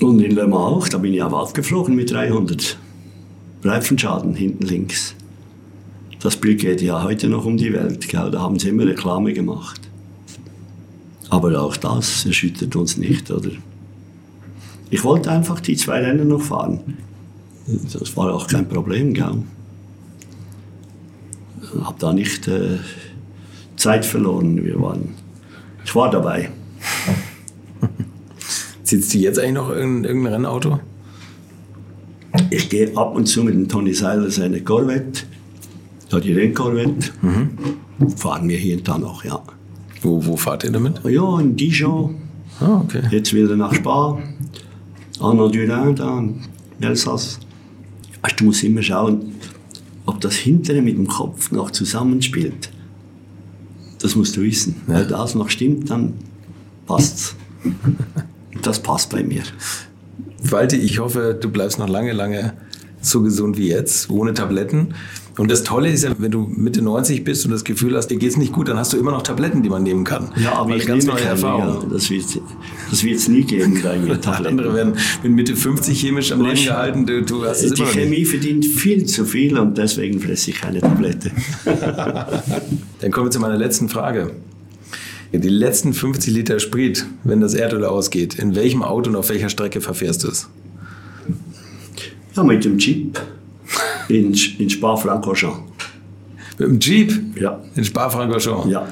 Und 0.00 0.20
in 0.20 0.34
Le 0.34 0.46
Mans 0.46 0.54
auch, 0.54 0.88
da 0.88 0.98
bin 0.98 1.12
ich 1.12 1.22
auf 1.22 1.32
Wald 1.32 1.54
geflogen 1.54 1.94
mit 1.94 2.10
300. 2.10 2.78
Reifenschaden 3.62 4.34
hinten 4.34 4.64
links. 4.64 5.14
Das 6.20 6.36
Bild 6.36 6.60
geht 6.60 6.80
ja 6.80 7.02
heute 7.02 7.28
noch 7.28 7.44
um 7.44 7.56
die 7.56 7.72
Welt, 7.72 8.08
gell? 8.08 8.30
da 8.30 8.40
haben 8.40 8.58
sie 8.58 8.70
immer 8.70 8.86
Reklame 8.86 9.32
gemacht. 9.34 9.80
Aber 11.28 11.60
auch 11.60 11.76
das 11.76 12.24
erschüttert 12.24 12.74
uns 12.76 12.96
nicht, 12.96 13.30
oder? 13.30 13.50
Ich 14.88 15.04
wollte 15.04 15.30
einfach 15.30 15.60
die 15.60 15.76
zwei 15.76 16.00
Rennen 16.00 16.28
noch 16.28 16.42
fahren. 16.42 16.96
Das 17.66 18.16
war 18.16 18.34
auch 18.34 18.46
kein 18.46 18.68
Problem, 18.68 19.14
gell? 19.14 19.42
Hab 21.84 21.98
da 21.98 22.12
nicht 22.12 22.48
äh, 22.48 22.78
Zeit 23.76 24.04
verloren. 24.04 24.64
Wir 24.64 24.80
waren, 24.80 25.10
ich 25.84 25.94
war 25.94 26.10
dabei. 26.10 26.50
Sitzt 28.90 29.14
du 29.14 29.18
jetzt 29.18 29.38
eigentlich 29.38 29.52
noch 29.52 29.70
in 29.70 30.02
irgendein 30.02 30.32
Rennauto? 30.32 30.80
Ich 32.50 32.68
gehe 32.68 32.90
ab 32.96 33.14
und 33.14 33.26
zu 33.26 33.44
mit 33.44 33.54
dem 33.54 33.68
Tony 33.68 33.94
Seiler 33.94 34.28
seine 34.32 34.62
Corvette, 34.62 35.22
da 36.08 36.18
die 36.18 36.32
Renncorvette, 36.32 37.12
mhm. 37.22 38.10
fahren 38.16 38.48
wir 38.48 38.58
hier 38.58 38.78
und 38.78 38.88
da 38.88 38.98
noch, 38.98 39.24
ja. 39.24 39.40
Wo, 40.02 40.26
wo 40.26 40.36
fahrt 40.36 40.64
ihr 40.64 40.72
damit? 40.72 41.00
Ja, 41.04 41.38
in 41.38 41.54
Dijon. 41.54 42.16
Ah, 42.58 42.80
okay. 42.82 43.02
Jetzt 43.12 43.32
wieder 43.32 43.54
nach 43.54 43.72
Spa. 43.72 44.18
Anna 45.20 45.46
Durin, 45.46 45.94
da 45.94 46.18
in 46.18 46.40
Elsass. 46.80 47.38
Also, 48.22 48.36
du 48.38 48.44
musst 48.46 48.64
immer 48.64 48.82
schauen, 48.82 49.36
ob 50.04 50.20
das 50.20 50.34
hintere 50.34 50.82
mit 50.82 50.98
dem 50.98 51.06
Kopf 51.06 51.52
noch 51.52 51.70
zusammenspielt. 51.70 52.72
Das 54.00 54.16
musst 54.16 54.36
du 54.36 54.42
wissen. 54.42 54.82
Ja. 54.88 54.94
Wenn 54.94 55.08
das 55.10 55.36
noch 55.36 55.48
stimmt, 55.48 55.90
dann 55.90 56.14
passt's. 56.88 57.36
Das 58.62 58.80
passt 58.80 59.10
bei 59.10 59.22
mir. 59.22 59.42
Walti, 60.42 60.76
ich 60.76 60.98
hoffe, 60.98 61.38
du 61.40 61.50
bleibst 61.50 61.78
noch 61.78 61.88
lange, 61.88 62.12
lange 62.12 62.54
so 63.02 63.22
gesund 63.22 63.56
wie 63.56 63.68
jetzt, 63.68 64.10
ohne 64.10 64.34
Tabletten. 64.34 64.94
Und 65.38 65.50
das 65.50 65.62
Tolle 65.62 65.90
ist 65.90 66.04
ja, 66.04 66.10
wenn 66.18 66.30
du 66.30 66.40
Mitte 66.40 66.82
90 66.82 67.24
bist 67.24 67.46
und 67.46 67.50
das 67.52 67.64
Gefühl 67.64 67.96
hast, 67.96 68.08
dir 68.08 68.18
geht's 68.18 68.36
nicht 68.36 68.52
gut, 68.52 68.68
dann 68.68 68.76
hast 68.76 68.92
du 68.92 68.98
immer 68.98 69.10
noch 69.10 69.22
Tabletten, 69.22 69.62
die 69.62 69.70
man 69.70 69.82
nehmen 69.82 70.04
kann. 70.04 70.32
Ja, 70.36 70.54
aber 70.54 70.76
ich 70.76 70.84
ganz 70.84 71.06
neue 71.06 71.22
Erfahrung. 71.22 71.88
Das 71.90 72.10
wird 72.10 72.24
das 72.90 73.04
wird's 73.04 73.28
nie 73.28 73.44
geben, 73.44 73.80
deine 73.82 74.20
Tabletten. 74.20 74.58
Andere 74.58 74.74
werden 74.74 74.94
mit 75.22 75.32
Mitte 75.32 75.56
50 75.56 75.98
chemisch 75.98 76.32
am 76.32 76.42
Leben 76.42 76.62
gehalten. 76.62 77.06
Du, 77.06 77.22
du 77.22 77.44
hast 77.46 77.62
es 77.62 77.72
die 77.72 77.82
immer 77.82 77.90
Chemie 77.90 78.18
nicht. 78.18 78.30
verdient 78.30 78.66
viel 78.66 79.06
zu 79.06 79.24
viel 79.24 79.58
und 79.58 79.78
deswegen 79.78 80.20
fresse 80.20 80.50
ich 80.50 80.60
keine 80.60 80.80
Tablette. 80.80 81.30
dann 81.64 83.10
kommen 83.10 83.28
wir 83.28 83.30
zu 83.30 83.40
meiner 83.40 83.56
letzten 83.56 83.88
Frage. 83.88 84.32
Die 85.32 85.48
letzten 85.48 85.94
50 85.94 86.34
Liter 86.34 86.58
Sprit, 86.58 87.06
wenn 87.22 87.40
das 87.40 87.54
Erdöl 87.54 87.84
ausgeht, 87.84 88.34
in 88.34 88.56
welchem 88.56 88.82
Auto 88.82 89.10
und 89.10 89.16
auf 89.16 89.28
welcher 89.28 89.48
Strecke 89.48 89.80
verfährst 89.80 90.24
du 90.24 90.28
es? 90.28 90.48
Ja, 92.34 92.42
mit 92.42 92.64
dem 92.64 92.78
Jeep 92.78 93.20
in, 94.08 94.34
in 94.58 94.70
Spa-Francorchamps. 94.70 95.60
Mit 96.58 96.68
dem 96.68 96.80
Jeep? 96.80 97.40
Ja. 97.40 97.60
In 97.76 97.84
Spa-Francorchamps? 97.84 98.68
Ja. 98.70 98.88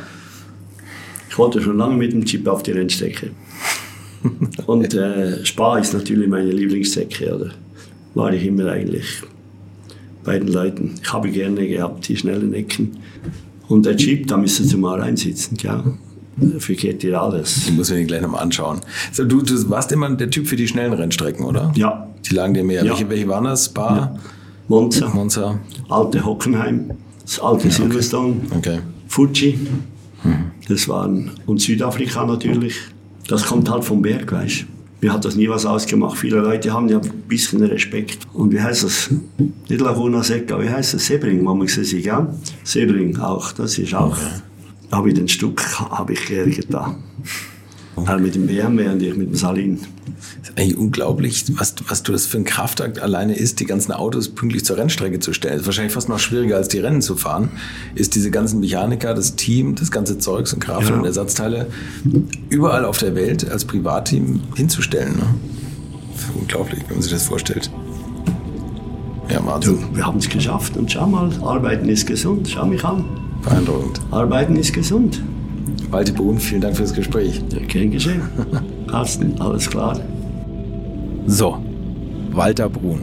Ich 1.29 1.37
wollte 1.37 1.61
schon 1.61 1.77
lange 1.77 1.97
mit 1.97 2.13
dem 2.13 2.25
Jeep 2.25 2.47
auf 2.47 2.63
die 2.63 2.73
Rennstrecke. 2.73 3.31
Und 4.67 4.95
äh, 4.95 5.45
Spa 5.45 5.79
ist 5.79 5.93
natürlich 5.93 6.29
meine 6.29 6.51
Lieblingsstrecke, 6.51 7.35
oder? 7.35 7.51
War 8.15 8.33
ich 8.33 8.45
immer 8.45 8.71
eigentlich 8.71 9.23
bei 10.25 10.39
den 10.39 10.49
Leuten. 10.49 10.95
Ich 11.03 11.13
habe 11.13 11.31
gerne 11.31 11.67
gehabt, 11.67 12.09
die 12.09 12.17
schnellen 12.17 12.55
Ecken. 12.55 12.99
Und 13.69 13.87
der 13.87 13.97
Jeep, 13.97 14.27
da 14.29 14.37
müssen 14.37 14.67
Sie 14.67 14.77
mal 14.77 15.01
reinsitzen, 15.01 15.57
ja. 15.63 15.85
Dafür 16.41 16.77
geht 16.77 17.05
alles. 17.13 17.67
Die 17.67 17.73
muss 17.73 17.91
ich 17.91 17.97
mir 17.97 18.05
gleich 18.05 18.23
nochmal 18.23 18.43
anschauen. 18.43 18.81
So, 19.13 19.25
du, 19.25 19.43
du 19.43 19.69
warst 19.71 19.91
immer 19.93 20.09
der 20.11 20.31
Typ 20.31 20.47
für 20.47 20.57
die 20.57 20.69
schnellen 20.69 20.93
Rennstrecken, 20.93 21.45
oder? 21.45 21.73
Ja. 21.75 22.09
Die 22.29 22.35
lagen 22.35 22.55
dir 22.55 22.65
mehr. 22.65 22.85
Ja. 22.85 22.93
Welche, 22.93 23.09
welche 23.09 23.29
waren 23.29 23.45
das? 23.45 23.67
Spa? 23.67 23.97
Ja. 23.97 24.15
Monza, 24.69 25.09
Monza? 25.09 25.59
alte 25.89 26.25
Hockenheim, 26.25 26.91
das 27.23 27.41
alte 27.41 27.71
Silverstone, 27.71 28.37
Okay. 28.57 28.81
Fuji, 29.07 29.59
das 30.69 30.87
waren, 30.89 31.31
und 31.47 31.61
Südafrika 31.61 32.27
natürlich. 32.27 32.77
Das 33.27 33.47
kommt 33.47 33.71
halt 33.71 33.85
vom 33.85 34.03
Berg, 34.03 34.31
weißt 34.31 34.61
du. 34.63 34.65
Mir 35.01 35.13
hat 35.13 35.25
das 35.25 35.37
nie 35.37 35.49
was 35.49 35.65
ausgemacht. 35.65 36.19
Viele 36.19 36.41
Leute 36.41 36.73
haben 36.73 36.89
ja 36.89 36.99
ein 36.99 37.23
bisschen 37.29 37.63
Respekt. 37.63 38.19
Und 38.33 38.53
wie 38.53 38.61
heißt 38.61 38.83
das? 38.85 39.09
Nicht 39.69 39.81
Laguna 39.81 40.23
Seca, 40.25 40.61
wie 40.61 40.69
heißt 40.69 40.95
das? 40.95 41.07
Sebring, 41.07 41.47
wo 41.47 41.55
man 41.55 41.67
gesehen 41.67 42.03
ja? 42.03 42.27
Sebring 42.65 43.17
auch, 43.19 43.53
das 43.53 43.79
ist 43.79 43.95
auch. 43.95 44.17
Da 44.19 44.43
habe 44.93 45.09
ich 45.09 45.15
den 45.15 45.29
Stück, 45.29 45.63
habe 45.91 46.13
ich 46.13 46.27
geärgert 46.27 46.67
da. 46.71 46.95
Halt 48.07 48.23
mit 48.23 48.35
dem 48.37 48.47
BMW 48.47 48.89
und 48.89 49.03
ich 49.03 49.17
mit 49.17 49.29
dem 49.29 49.35
Salin. 49.35 49.81
Das 50.41 50.51
ist 50.51 50.59
eigentlich 50.59 50.77
unglaublich, 50.79 51.45
was, 51.59 51.75
was 51.89 52.03
du 52.05 52.13
das 52.13 52.27
für 52.27 52.39
ein 52.39 52.45
Kraftakt 52.45 53.01
alleine 53.01 53.35
ist, 53.37 53.59
die 53.61 53.65
ganzen 53.67 53.91
Autos 53.93 54.29
pünktlich 54.29 54.65
zur 54.65 54.77
Rennstrecke 54.77 55.19
zu 55.19 55.33
stellen. 55.33 55.55
Das 55.55 55.63
ist 55.63 55.67
wahrscheinlich 55.67 55.93
fast 55.93 56.09
noch 56.09 56.19
schwieriger, 56.21 56.57
als 56.57 56.69
die 56.69 56.79
Rennen 56.79 57.03
zu 57.03 57.17
fahren. 57.17 57.51
Ist 57.97 58.15
diese 58.15 58.31
ganzen 58.31 58.61
Mechaniker, 58.61 59.15
das 59.15 59.35
Team, 59.35 59.75
das 59.75 59.91
ganze 59.91 60.19
Zeugs 60.19 60.53
und 60.53 60.61
Kraft 60.61 60.89
Ja. 60.91 60.95
und 60.97 61.05
Ersatzteile 61.05 61.67
überall 62.51 62.85
auf 62.85 62.99
der 62.99 63.15
Welt 63.17 63.51
als 63.51 63.65
Privatteam 63.65 64.41
hinzustellen. 64.55 65.17
Ne? 65.17 65.35
Das 66.15 66.23
ist 66.23 66.31
unglaublich, 66.37 66.81
wenn 66.87 66.97
man 66.97 67.03
sich 67.03 67.13
das 67.13 67.25
vorstellt. 67.25 67.71
Ja, 69.29 69.45
Wahnsinn. 69.45 69.79
Wir 69.93 70.07
haben 70.07 70.19
es 70.19 70.29
geschafft 70.29 70.77
und 70.77 70.91
schau 70.91 71.07
mal, 71.07 71.31
Arbeiten 71.43 71.89
ist 71.89 72.07
gesund. 72.07 72.49
Schau 72.49 72.65
mich 72.65 72.83
an. 72.85 73.05
Beeindruckend. 73.49 74.01
Arbeiten 74.11 74.57
ist 74.57 74.73
gesund. 74.73 75.23
Walter 75.91 76.13
Bohn, 76.13 76.39
vielen 76.39 76.61
Dank 76.61 76.77
für 76.77 76.83
das 76.83 76.93
Gespräch. 76.93 77.43
Ja, 77.51 77.61
Kein 77.67 77.91
Geschehen. 77.91 78.23
Carsten, 78.91 79.41
alles 79.41 79.69
klar. 79.71 79.99
So, 81.27 81.59
Walter 82.33 82.69
Brun. 82.69 83.01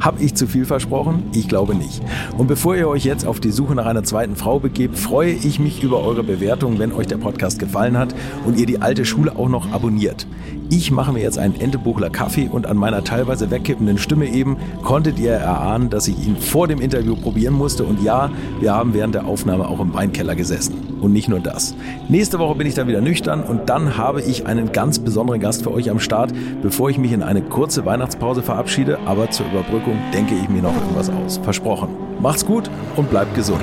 Hab 0.00 0.20
ich 0.20 0.34
zu 0.34 0.46
viel 0.46 0.64
versprochen? 0.64 1.24
Ich 1.32 1.48
glaube 1.48 1.74
nicht. 1.74 2.00
Und 2.36 2.46
bevor 2.46 2.76
ihr 2.76 2.88
euch 2.88 3.04
jetzt 3.04 3.26
auf 3.26 3.40
die 3.40 3.50
Suche 3.50 3.74
nach 3.74 3.86
einer 3.86 4.04
zweiten 4.04 4.36
Frau 4.36 4.60
begebt, 4.60 4.96
freue 4.96 5.32
ich 5.32 5.58
mich 5.58 5.82
über 5.82 6.00
eure 6.04 6.22
Bewertung, 6.22 6.78
wenn 6.78 6.92
euch 6.92 7.08
der 7.08 7.16
Podcast 7.16 7.58
gefallen 7.58 7.98
hat 7.98 8.14
und 8.46 8.58
ihr 8.58 8.66
die 8.66 8.80
alte 8.80 9.04
Schule 9.04 9.36
auch 9.36 9.48
noch 9.48 9.72
abonniert. 9.72 10.26
Ich 10.70 10.90
mache 10.90 11.12
mir 11.14 11.22
jetzt 11.22 11.38
einen 11.38 11.58
Entebuchler 11.58 12.10
Kaffee 12.10 12.46
und 12.46 12.66
an 12.66 12.76
meiner 12.76 13.02
teilweise 13.02 13.50
wegkippenden 13.50 13.96
Stimme 13.96 14.26
eben 14.26 14.58
konntet 14.82 15.18
ihr 15.18 15.32
erahnen, 15.32 15.88
dass 15.88 16.08
ich 16.08 16.26
ihn 16.26 16.36
vor 16.36 16.68
dem 16.68 16.82
Interview 16.82 17.16
probieren 17.16 17.54
musste. 17.54 17.84
Und 17.84 18.02
ja, 18.02 18.30
wir 18.60 18.74
haben 18.74 18.92
während 18.92 19.14
der 19.14 19.24
Aufnahme 19.24 19.66
auch 19.66 19.80
im 19.80 19.94
Weinkeller 19.94 20.34
gesessen. 20.34 20.74
Und 21.00 21.14
nicht 21.14 21.30
nur 21.30 21.40
das. 21.40 21.74
Nächste 22.10 22.38
Woche 22.38 22.54
bin 22.54 22.66
ich 22.66 22.74
dann 22.74 22.86
wieder 22.86 23.00
nüchtern 23.00 23.42
und 23.42 23.70
dann 23.70 23.96
habe 23.96 24.20
ich 24.20 24.46
einen 24.46 24.70
ganz 24.72 24.98
besonderen 24.98 25.40
Gast 25.40 25.62
für 25.62 25.72
euch 25.72 25.90
am 25.90 26.00
Start, 26.00 26.34
bevor 26.60 26.90
ich 26.90 26.98
mich 26.98 27.12
in 27.12 27.22
eine 27.22 27.40
kurze 27.40 27.86
Weihnachtspause 27.86 28.42
verabschiede. 28.42 28.98
Aber 29.06 29.30
zur 29.30 29.46
Überbrückung 29.46 29.96
denke 30.12 30.34
ich 30.34 30.50
mir 30.50 30.60
noch 30.60 30.74
irgendwas 30.74 31.08
aus. 31.08 31.38
Versprochen. 31.38 31.88
Macht's 32.20 32.44
gut 32.44 32.68
und 32.94 33.08
bleibt 33.08 33.34
gesund. 33.34 33.62